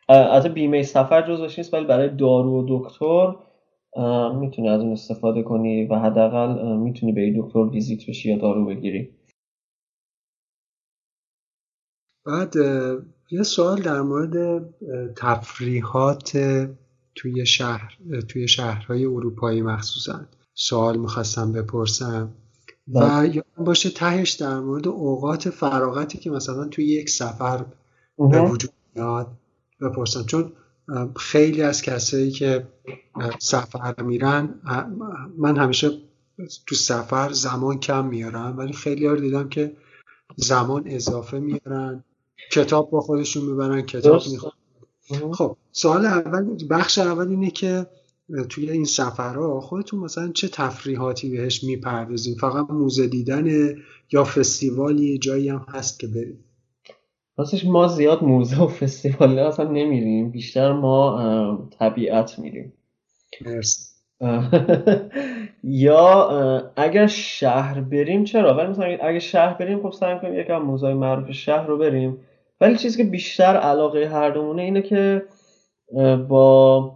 از 0.09 0.47
بیمه 0.47 0.83
سفر 0.83 1.23
جزوش 1.23 1.59
نیست 1.59 1.75
ولی 1.75 1.85
برای 1.85 2.09
دارو 2.09 2.63
و 2.63 2.67
دکتر 2.69 3.35
می‌تونی 4.41 4.69
از 4.69 4.81
اون 4.81 4.93
استفاده 4.93 5.43
کنی 5.43 5.87
و 5.87 5.95
حداقل 5.95 6.77
می‌تونی 6.77 7.13
به 7.13 7.35
دکتر 7.39 7.59
ویزیت 7.59 8.07
بشی 8.09 8.31
یا 8.31 8.39
دارو 8.39 8.65
بگیری. 8.65 9.11
بعد 12.27 12.55
یه 13.31 13.43
سوال 13.43 13.83
در 13.83 14.01
مورد 14.01 14.65
تفریحات 15.15 16.39
توی 17.15 17.47
شهر 17.47 17.99
توی 18.29 18.49
شهرهای 18.49 19.05
اروپایی 19.05 19.63
مخصوصا. 19.63 20.21
سوال 20.55 20.99
می‌خواستم 20.99 21.53
بپرسم. 21.53 22.35
و 22.95 23.01
بله. 23.01 23.37
یا 23.37 23.43
باشه 23.59 23.91
تهش 23.91 24.31
در 24.31 24.61
مورد 24.61 24.89
اوقات 24.89 25.51
فراغتی 25.51 26.19
که 26.19 26.31
مثلا 26.31 26.69
توی 26.69 26.85
یک 26.85 27.11
سفر 27.11 27.65
به 28.19 28.41
وجود 28.41 28.71
میاد 28.95 29.27
بپرسم. 29.81 30.27
چون 30.27 30.53
خیلی 31.17 31.63
از 31.63 31.83
کسایی 31.83 32.31
که 32.31 32.67
سفر 33.39 34.03
میرن 34.03 34.55
من 35.39 35.57
همیشه 35.57 35.91
تو 36.67 36.75
سفر 36.75 37.33
زمان 37.33 37.81
کم 37.81 38.07
میارم 38.07 38.59
ولی 38.59 38.73
خیلی 38.73 39.07
ها 39.07 39.15
دیدم 39.15 39.49
که 39.49 39.77
زمان 40.37 40.83
اضافه 40.87 41.39
میارن 41.39 42.05
کتاب 42.53 42.91
با 42.91 43.01
خودشون 43.01 43.45
می‌برن 43.45 43.83
کتاب 43.83 44.23
می‌خوان 44.31 44.53
خب 45.33 45.57
سوال 45.73 46.07
اول 46.07 46.67
بخش 46.71 46.99
اول 46.99 47.29
اینه 47.29 47.51
که 47.51 47.87
توی 48.49 48.71
این 48.71 48.85
سفرها 48.85 49.61
خودتون 49.61 50.01
مثلا 50.01 50.33
چه 50.33 50.49
تفریحاتی 50.49 51.31
بهش 51.31 51.65
می‌پردازین؟ 51.65 52.35
فقط 52.35 52.71
موزه 52.71 53.07
دیدن 53.07 53.75
یا 54.13 54.25
فستیوالی؟ 54.25 55.19
جایی 55.19 55.49
هم 55.49 55.67
هست 55.69 55.99
که 56.01 56.07
بریم 56.07 56.45
راستش 57.39 57.65
ما 57.65 57.87
زیاد 57.87 58.25
موزه 58.25 58.63
و 58.63 58.67
فستیوال 58.67 59.39
اصلا 59.39 59.71
نمیریم 59.71 60.31
بیشتر 60.31 60.73
ما 60.73 61.69
طبیعت 61.79 62.39
میریم. 62.39 62.73
مرسی. 63.41 63.89
یا 65.63 66.29
اگر 66.77 67.07
شهر 67.07 67.81
بریم 67.81 68.25
چرا؟ 68.25 68.55
ولی 68.55 68.69
مثلا 68.69 68.85
اگر 68.85 69.19
شهر 69.19 69.55
بریم 69.55 69.83
خب 69.83 69.93
سعی 69.93 70.19
کنیم 70.19 70.39
یکم 70.39 70.59
موزه 70.59 70.95
معروف 70.95 71.31
شهر 71.31 71.67
رو 71.67 71.79
بریم. 71.79 72.19
ولی 72.61 72.77
چیزی 72.77 73.05
که 73.05 73.11
بیشتر 73.11 73.57
علاقه 73.57 74.09
هر 74.09 74.31
دومونه 74.31 74.63
اینه 74.63 74.83
که 74.83 75.23
با 76.29 76.93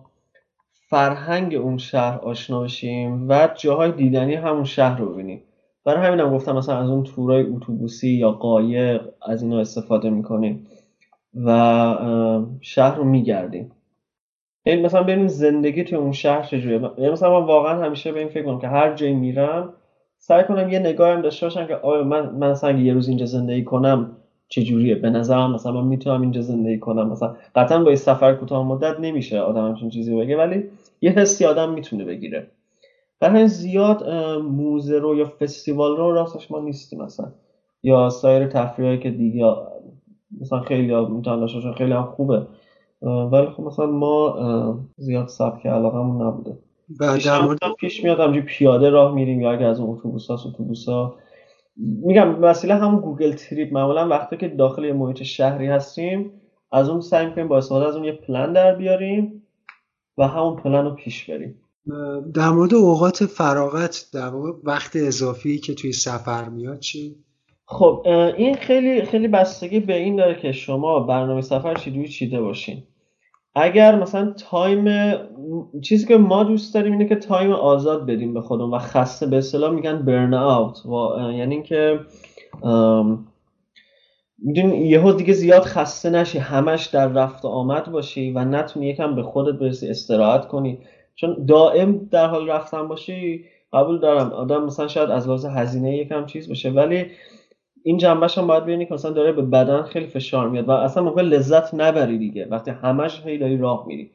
فرهنگ 0.91 1.55
اون 1.55 1.79
شهر 1.79 2.19
آشنا 2.19 2.61
بشیم 2.61 3.29
و 3.29 3.49
جاهای 3.59 3.93
دیدنی 3.93 4.35
همون 4.35 4.65
شهر 4.65 4.99
رو 4.99 5.13
ببینیم. 5.13 5.43
برای 5.85 6.07
همینم 6.07 6.35
گفتم 6.35 6.57
مثلا 6.57 6.79
از 6.79 6.91
اون 6.91 7.03
تورای 7.03 7.43
اتوبوسی 7.43 8.11
یا 8.11 8.31
قایق 8.31 9.03
از 9.23 9.43
اینا 9.43 9.61
استفاده 9.61 10.11
می‌کنیم 10.11 10.67
و 11.35 11.51
شهر 12.61 12.97
رو 12.97 13.05
میگردیم. 13.05 13.71
یعنی 14.67 14.83
مثلا 14.83 15.03
ببینیم 15.03 15.27
زندگی 15.27 15.85
توی 15.85 15.99
اون 15.99 16.13
شهر 16.13 16.43
چجوریه. 16.43 16.91
یعنی 16.99 17.11
مثلا 17.11 17.41
من 17.41 17.47
واقعا 17.47 17.85
همیشه 17.85 18.13
به 18.13 18.19
این 18.19 18.29
فکر 18.29 18.43
کنم 18.43 18.59
که 18.59 18.69
هر 18.69 18.95
جایی 18.95 19.15
میرم 19.15 19.73
سعی 20.19 20.45
کنم 20.45 20.69
یه 20.69 20.79
نگاه 20.79 21.15
هم 21.15 21.23
داشته 21.23 21.47
باشم 21.47 21.67
که 21.67 21.75
آیا 21.75 22.05
من 22.05 22.31
من 22.31 22.51
مثلا 22.51 22.79
یه 22.79 22.93
روز 22.93 23.09
اینجا 23.09 23.27
زندگی 23.27 23.65
کنم 23.65 24.17
چجوریه؟ 24.49 24.95
به 24.95 25.11
نظرم 25.11 25.53
مثلا 25.53 25.73
من 25.73 25.87
می‌تونم 25.87 26.21
اینجا 26.23 26.41
زندگی 26.41 26.79
کنم. 26.79 27.09
مثلا 27.09 27.37
قطعا 27.55 27.79
با 27.79 27.87
این 27.87 27.97
سفر 27.97 28.35
کوتاه 28.35 28.67
مدت 28.67 29.01
نمیشه 29.01 29.41
آدم 29.41 29.69
همچین 29.69 29.91
چیزی 29.91 30.17
بگه 30.17 30.37
ولی 30.37 30.65
یه 31.01 31.11
حسی 31.11 31.45
آدم 31.45 31.73
می‌تونه 31.73 32.05
بگیره. 32.05 32.47
برای 33.23 33.49
زیاد 33.49 34.09
موزه 34.39 34.99
رو 34.99 35.17
یا 35.17 35.33
فستیوال 35.41 35.97
رو 35.97 36.13
راستش 36.13 36.51
ما 36.51 36.61
نیستیم 36.61 37.03
مثلا 37.03 37.33
یا 37.83 38.11
سایر 38.11 38.47
تفریحی 38.47 38.99
که 38.99 39.11
دیگه 39.11 39.55
مثلا 40.41 40.61
خیلی 40.61 40.95
می‌تونن 40.95 41.73
خیلی 41.79 41.93
هم 41.93 42.05
خوبه. 42.05 42.47
ولی 43.03 43.47
خب 43.47 43.63
مثلا 43.63 43.87
ما 43.87 44.39
زیاد 44.97 45.29
سبک 45.29 45.67
علاقمون 45.67 46.27
نبوده. 46.27 46.59
در 47.25 47.41
مورد 47.43 47.59
پیش 47.81 48.05
میاد 48.05 48.21
همجوری 48.21 48.47
پیاده 48.47 48.91
راه 48.91 49.15
میریم 49.15 49.41
یا 49.41 49.53
اگه 49.53 49.67
از 49.67 49.81
اون 49.81 49.91
اتوبوس 49.91 50.31
ها 50.31 50.35
اتوبوس 50.35 50.89
ها. 50.89 51.15
میگم 51.77 52.43
وسیله 52.43 52.75
همون 52.75 53.01
Google 53.01 53.33
Trip. 53.33 53.73
معمولا 53.73 54.09
وقتی 54.09 54.37
که 54.37 54.49
داخل 54.49 54.85
یه 54.85 54.93
محیط 54.93 55.23
شهری 55.23 55.67
هستیم 55.67 56.33
از 56.73 56.89
اون 56.89 57.01
سعی 57.01 57.27
می‌کنیم 57.27 57.49
با 57.49 57.59
استفاده 57.59 57.87
از 57.87 57.97
اون 57.97 58.05
یه 58.05 58.13
پلن 58.13 58.53
در 58.53 58.75
بیاریم 58.75 59.43
و 60.19 60.29
همون 60.29 60.57
پلن 60.57 60.85
رو 60.85 60.91
پیش 60.91 61.31
بریم. 61.31 61.62
در 62.35 62.51
مورد 62.51 62.75
اوقات 62.75 63.25
فراغت 63.27 64.09
در 64.15 64.35
وقت 64.65 64.97
اضافی 64.97 65.59
که 65.59 65.75
توی 65.75 65.93
سفر 65.93 66.49
میاد 66.49 66.79
چی؟ 66.79 67.17
خب 67.65 68.03
این 68.37 68.55
خیلی 68.55 69.03
خیلی 69.03 69.29
بستگی 69.29 69.81
به 69.81 69.97
این 69.97 70.17
داره 70.17 70.41
که 70.41 70.53
شما 70.53 71.01
برنامه 71.01 71.41
سفر 71.41 71.75
چجوری 71.75 72.09
چیده 72.09 72.41
باشین. 72.41 72.83
اگر 73.55 73.99
مثلا 73.99 74.33
time 74.33 75.15
چیزی 75.83 76.07
که 76.07 76.17
ما 76.17 76.45
دوست 76.45 76.75
داریم 76.75 76.93
اینه 76.93 77.09
که 77.09 77.17
time 77.17 77.53
آزاد 77.53 78.07
بدیم 78.07 78.35
به 78.35 78.41
خودمون 78.41 78.71
و 78.71 78.79
خسته 78.79 79.27
به 79.27 79.39
اصطلاح 79.39 79.71
میگن 79.71 80.03
burn 80.03 80.35
out 80.35 80.87
و 80.87 81.19
یعنی 81.33 81.55
اینکه 81.55 82.01
می‌دونی 84.39 84.89
یهو 84.89 85.13
دیگه 85.13 85.33
زیاد 85.33 85.63
خسته 85.63 86.11
نشی 86.11 86.39
همش 86.39 86.87
در 86.87 87.09
رفت 87.09 87.45
و 87.45 87.49
آمد 87.49 87.93
باشی 87.93 88.31
و 88.31 88.45
نتونی 88.45 88.89
یکم 88.89 89.15
به 89.15 89.23
خودت 89.23 89.59
برسی 89.59 89.89
استراحت 89.89 90.49
کنی. 90.49 90.79
چون 91.15 91.45
دائم 91.49 92.09
در 92.11 92.27
حال 92.27 92.49
رفتن 92.51 92.89
باشی 92.89 93.45
قبول 93.73 93.99
دارم. 93.99 94.33
آدم 94.33 94.65
مثلا 94.65 94.89
شاید 94.89 95.11
از 95.11 95.27
لحاظ 95.27 95.47
هزینه 95.47 95.97
یکم 95.97 96.27
چیز 96.27 96.51
بشه 96.51 96.71
ولی 96.71 97.07
این 97.83 97.97
جنبش 97.99 98.39
هم 98.39 98.47
باید 98.47 98.63
ببینی 98.63 98.87
که 98.87 98.95
مثلا 98.95 99.11
داره 99.11 99.33
به 99.33 99.43
بدن 99.43 99.83
خیلی 99.83 100.07
فشار 100.07 100.49
میاد 100.49 100.69
و 100.69 100.71
اصلا 100.71 101.03
موقع 101.03 101.23
لذت 101.23 101.75
نبری 101.75 102.19
دیگه. 102.19 102.47
وقتی 102.51 102.71
همش 102.71 103.23
هی 103.27 103.39
داری 103.39 103.57
راه 103.57 103.85
میری. 103.87 104.11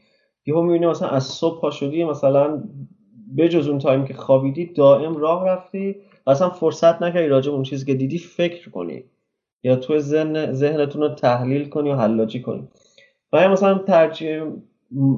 یهو 0.46 0.62
می‌بینی 0.62 0.86
مثلا 0.86 1.10
از 1.10 1.24
صبح 1.24 1.62
پا 1.62 1.72
شدی 1.72 2.04
مثلا 2.04 2.64
بجز 3.38 3.68
اون 3.68 3.80
تایم 3.80 4.06
که 4.06 4.14
خوابیدی 4.14 4.66
دائم 4.66 5.18
راه 5.18 5.48
رفتی 5.48 5.96
و 6.28 6.30
اصلا 6.30 6.50
فرصت 6.50 7.02
نکردی 7.02 7.28
راجع 7.28 7.52
اون 7.52 7.64
چیزی 7.64 7.86
که 7.86 7.94
دیدی 7.94 8.18
فکر 8.18 8.70
کنی. 8.70 9.04
یا 9.64 9.76
تو 9.76 10.00
ذهن 10.00 10.54
ذهنتون 10.54 11.02
رو 11.02 11.10
تحلیل 11.10 11.70
کنی 11.70 11.90
و 11.90 11.96
حلاجی 11.96 12.42
کنی. 12.42 12.68
و 13.34 13.50
مثلا 13.50 13.78
ترجیح 13.78 14.44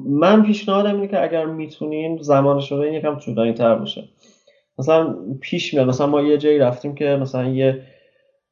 من 0.08 0.42
پیشنهادم 0.42 0.94
اینه 0.94 1.08
که 1.08 1.22
اگر 1.22 1.44
می‌تونین 1.46 2.22
زمان 2.22 2.60
شده 2.60 2.92
یکم 2.92 3.14
طولانی 3.14 3.52
تر 3.52 3.74
باشه. 3.74 4.08
مثلا 4.78 5.16
پیش 5.40 5.74
میاد 5.74 5.88
مثلا 5.88 6.06
ما 6.06 6.20
یه 6.20 6.38
جایی 6.38 6.58
رفتیم 6.58 6.94
که 6.94 7.04
مثلا 7.04 7.48
یه 7.48 7.82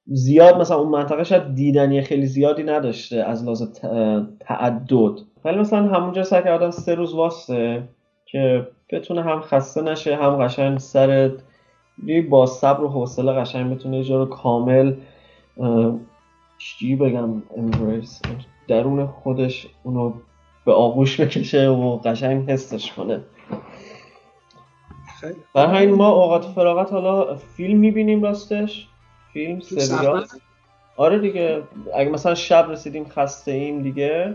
زیاد 0.06 0.56
مثلا 0.60 0.76
اون 0.76 0.88
منطقه 0.88 1.24
شاید 1.24 1.54
دیدنی 1.54 2.02
خیلی 2.02 2.26
زیادی 2.26 2.62
نداشته 2.62 3.16
از 3.16 3.44
لحاظ 3.44 3.62
تعدد. 4.40 5.20
ولی 5.44 5.58
مثلا 5.58 5.82
همونجا 5.82 6.22
سعی 6.22 6.42
کردن 6.42 6.70
سه 6.70 6.94
روز 6.94 7.14
واسه 7.14 7.82
که 8.26 8.68
بتونه 8.92 9.22
هم 9.22 9.40
خسته 9.40 9.82
نشه 9.82 10.16
هم 10.16 10.36
قشنگ 10.36 10.78
سر 10.78 11.30
با 12.30 12.46
صبر 12.46 12.84
و 12.84 12.88
حوصله 12.88 13.32
قشنگ 13.32 13.74
بتونه 13.74 14.10
یه 14.10 14.16
رو 14.16 14.26
کامل 14.26 14.94
چی 16.58 16.96
بگم 16.96 17.42
امبریس 17.56 18.22
درون 18.68 19.06
خودش 19.06 19.66
اونو 19.82 20.12
به 20.68 20.74
آغوش 20.74 21.20
بکشه 21.20 21.68
و 21.68 21.98
قشنگ 21.98 22.50
حسش 22.50 22.92
کنه. 22.92 23.20
برای 25.54 25.76
همین 25.76 25.94
ما 25.94 26.08
اوقات 26.08 26.44
فراغت 26.44 26.92
حالا 26.92 27.36
فیلم 27.36 27.78
می‌بینیم 27.78 28.22
راستش؟ 28.22 28.88
فیلم 29.32 29.60
سریال؟ 29.60 30.24
آره 30.96 31.18
دیگه. 31.18 31.62
اگه 31.94 32.10
مثلا 32.10 32.34
شب 32.34 32.70
رسیدیم 32.70 33.06
خسته 33.08 33.52
ایم 33.52 33.82
دیگه 33.82 34.34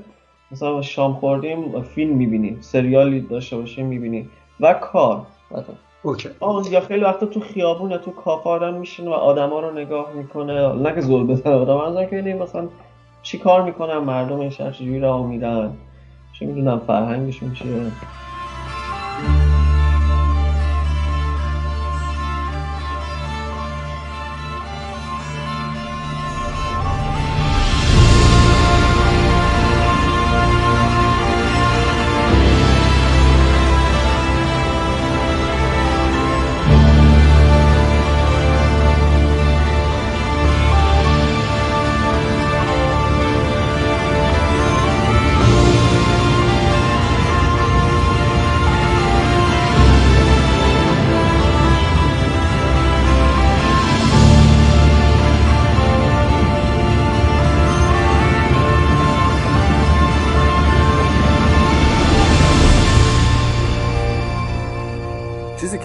مثلا 0.51 0.81
شام 0.81 1.13
خوردیم 1.13 1.81
فیلم 1.81 2.15
می‌بینیم 2.15 2.57
سریالی 2.61 3.21
داشته 3.21 3.57
باشیم 3.57 3.85
می‌بینیم. 3.85 4.29
و 4.59 4.73
کار. 4.73 5.25
اوکی. 6.03 6.29
یا 6.71 6.79
خیلی 6.79 7.03
وقتا 7.03 7.25
تو 7.25 7.39
خیابون 7.39 7.91
یا 7.91 7.97
تو 7.97 8.11
کافه 8.11 8.49
آدم 8.49 8.73
میشین 8.73 9.07
و 9.07 9.11
آدما 9.11 9.59
رو 9.59 9.71
نگاه 9.71 10.13
می‌کنه. 10.13 10.73
نه 10.73 10.95
که 10.95 11.01
زل 11.01 11.23
بزنه 11.23 11.53
آدم 11.53 11.77
از 11.77 12.09
که 12.09 12.37
مثلا 12.41 12.67
چی 13.21 13.37
کار 13.37 13.63
می‌کنن؟ 13.63 13.97
مردم 13.97 14.39
این 14.39 14.49
شهر 14.49 14.71
چجوری 14.71 14.99
راه 14.99 15.27
میرن؟ 15.27 15.71
چه 16.33 16.47
می‌دونم 16.47 16.79
فرهنگشون 16.87 17.53
چیه؟ 17.53 17.97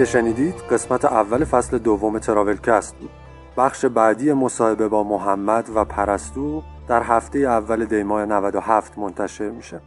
شنیدید 0.09 0.55
قسمت 0.55 1.05
اول 1.05 1.45
فصل 1.45 1.79
دوم 1.79 2.19
تراولکست 2.19 2.97
بود 2.97 3.11
بخش 3.57 3.85
بعدی 3.85 4.33
مصاحبه 4.33 4.89
با 4.89 5.05
محمد 5.05 5.71
و 5.75 5.85
پرستو 5.85 6.63
در 6.89 7.03
هفته 7.03 7.39
اول 7.39 7.85
دیماه 7.85 8.25
97 8.25 8.99
منتشر 8.99 9.51
میشه 9.51 9.81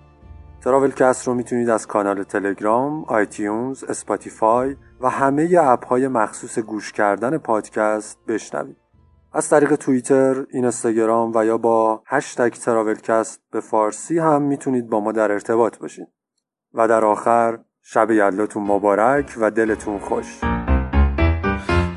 تراولکست 0.63 1.27
رو 1.27 1.33
می‌تونید 1.33 1.69
از 1.69 1.87
کانال 1.87 2.23
تلگرام، 2.23 3.03
آیتیونز، 3.03 3.83
اسپاتیفای 3.83 4.75
و 5.01 5.09
همه 5.09 5.57
اپ 5.61 5.85
های 5.85 6.07
مخصوص 6.07 6.59
گوش 6.59 6.91
کردن 6.91 7.37
پادکست 7.37 8.19
بشنوید. 8.27 8.77
از 9.33 9.49
طریق 9.49 9.75
توییتر، 9.75 10.45
اینستاگرام 10.49 11.31
و 11.35 11.45
یا 11.45 11.57
با 11.57 12.03
هشتگ 12.05 12.53
تراولکست 12.53 13.41
به 13.51 13.59
فارسی 13.59 14.19
هم 14.19 14.41
می‌تونید 14.41 14.89
با 14.89 14.99
ما 14.99 15.11
در 15.11 15.31
ارتباط 15.31 15.77
باشید. 15.77 16.07
و 16.73 16.87
در 16.87 17.05
آخر 17.05 17.59
شب 17.93 18.11
یلاتون 18.11 18.63
مبارک 18.63 19.25
و 19.37 19.51
دلتون 19.51 19.99
خوش. 19.99 20.25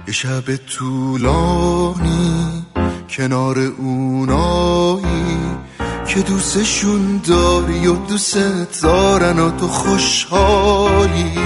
یه 0.06 0.12
شب 0.12 0.56
طولانی 0.56 2.64
کنار 3.08 3.58
اونایی 3.58 5.38
که 6.06 6.20
دوستشون 6.20 7.20
داری 7.28 7.86
و 7.86 7.96
دوست 7.96 8.82
دارن 8.82 9.38
و 9.38 9.50
تو 9.50 9.68
خوشحالی. 9.68 11.38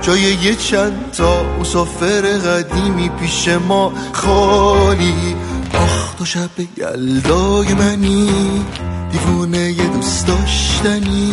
جای 0.00 0.20
یه 0.20 0.54
چند 0.54 1.10
تا 1.10 1.58
مسافر 1.60 2.20
قدیمی 2.20 3.08
پیش 3.08 3.48
ما 3.48 3.92
خالی. 4.12 5.36
آخ 5.74 6.14
تو 6.14 6.24
شب 6.24 6.50
یلدای 6.76 7.74
منی 7.74 8.64
دیوونه 9.12 9.58
یه 9.58 9.86
دوست 9.86 10.26
داشتنی. 10.26 11.32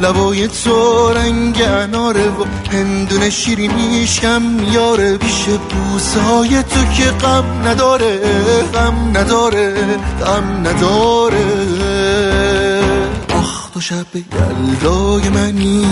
لبای 0.00 0.48
تو 0.48 1.12
رنگ 1.12 1.62
اناره 1.62 2.28
و 2.28 2.44
هندونه 2.72 3.30
شیرینیش 3.30 4.20
کم 4.20 4.42
یاره 4.72 5.16
پیش 5.16 5.44
بوسای 5.44 6.62
تو 6.62 6.84
که 6.96 7.10
غم 7.10 7.44
نداره 7.64 8.18
غم 8.74 9.16
نداره 9.16 9.74
غم 10.26 10.66
نداره. 10.66 11.44
آخ 13.34 13.70
تو 13.70 13.80
شب 13.80 14.06
یلدای 14.16 15.28
منی 15.28 15.86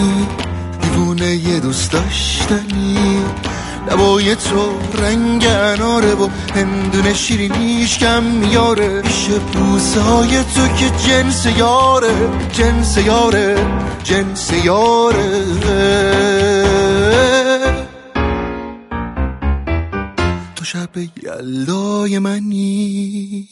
دیوونه 0.81 1.35
یه 1.36 1.60
دوست 1.60 1.93
داشتنی. 1.93 3.22
لبای 3.90 4.36
تو 4.36 4.78
رنگ 5.02 5.47
اناره 5.47 6.15
و 6.15 6.28
هندونه 6.55 7.15
شیرینیش 7.15 7.98
کم 7.98 8.23
میاره. 8.23 9.02
پیش 9.02 9.27
بوسای 9.27 10.44
تو 10.55 10.69
که 10.69 10.90
جنس 11.09 11.47
یاره 11.47 12.15
جنس 12.52 12.98
یاره 12.98 13.56
جنس 14.05 14.52
یاره. 14.65 15.44
تو 20.56 20.65
شب 20.65 20.97
یلدای 21.23 22.19
منی. 22.19 23.48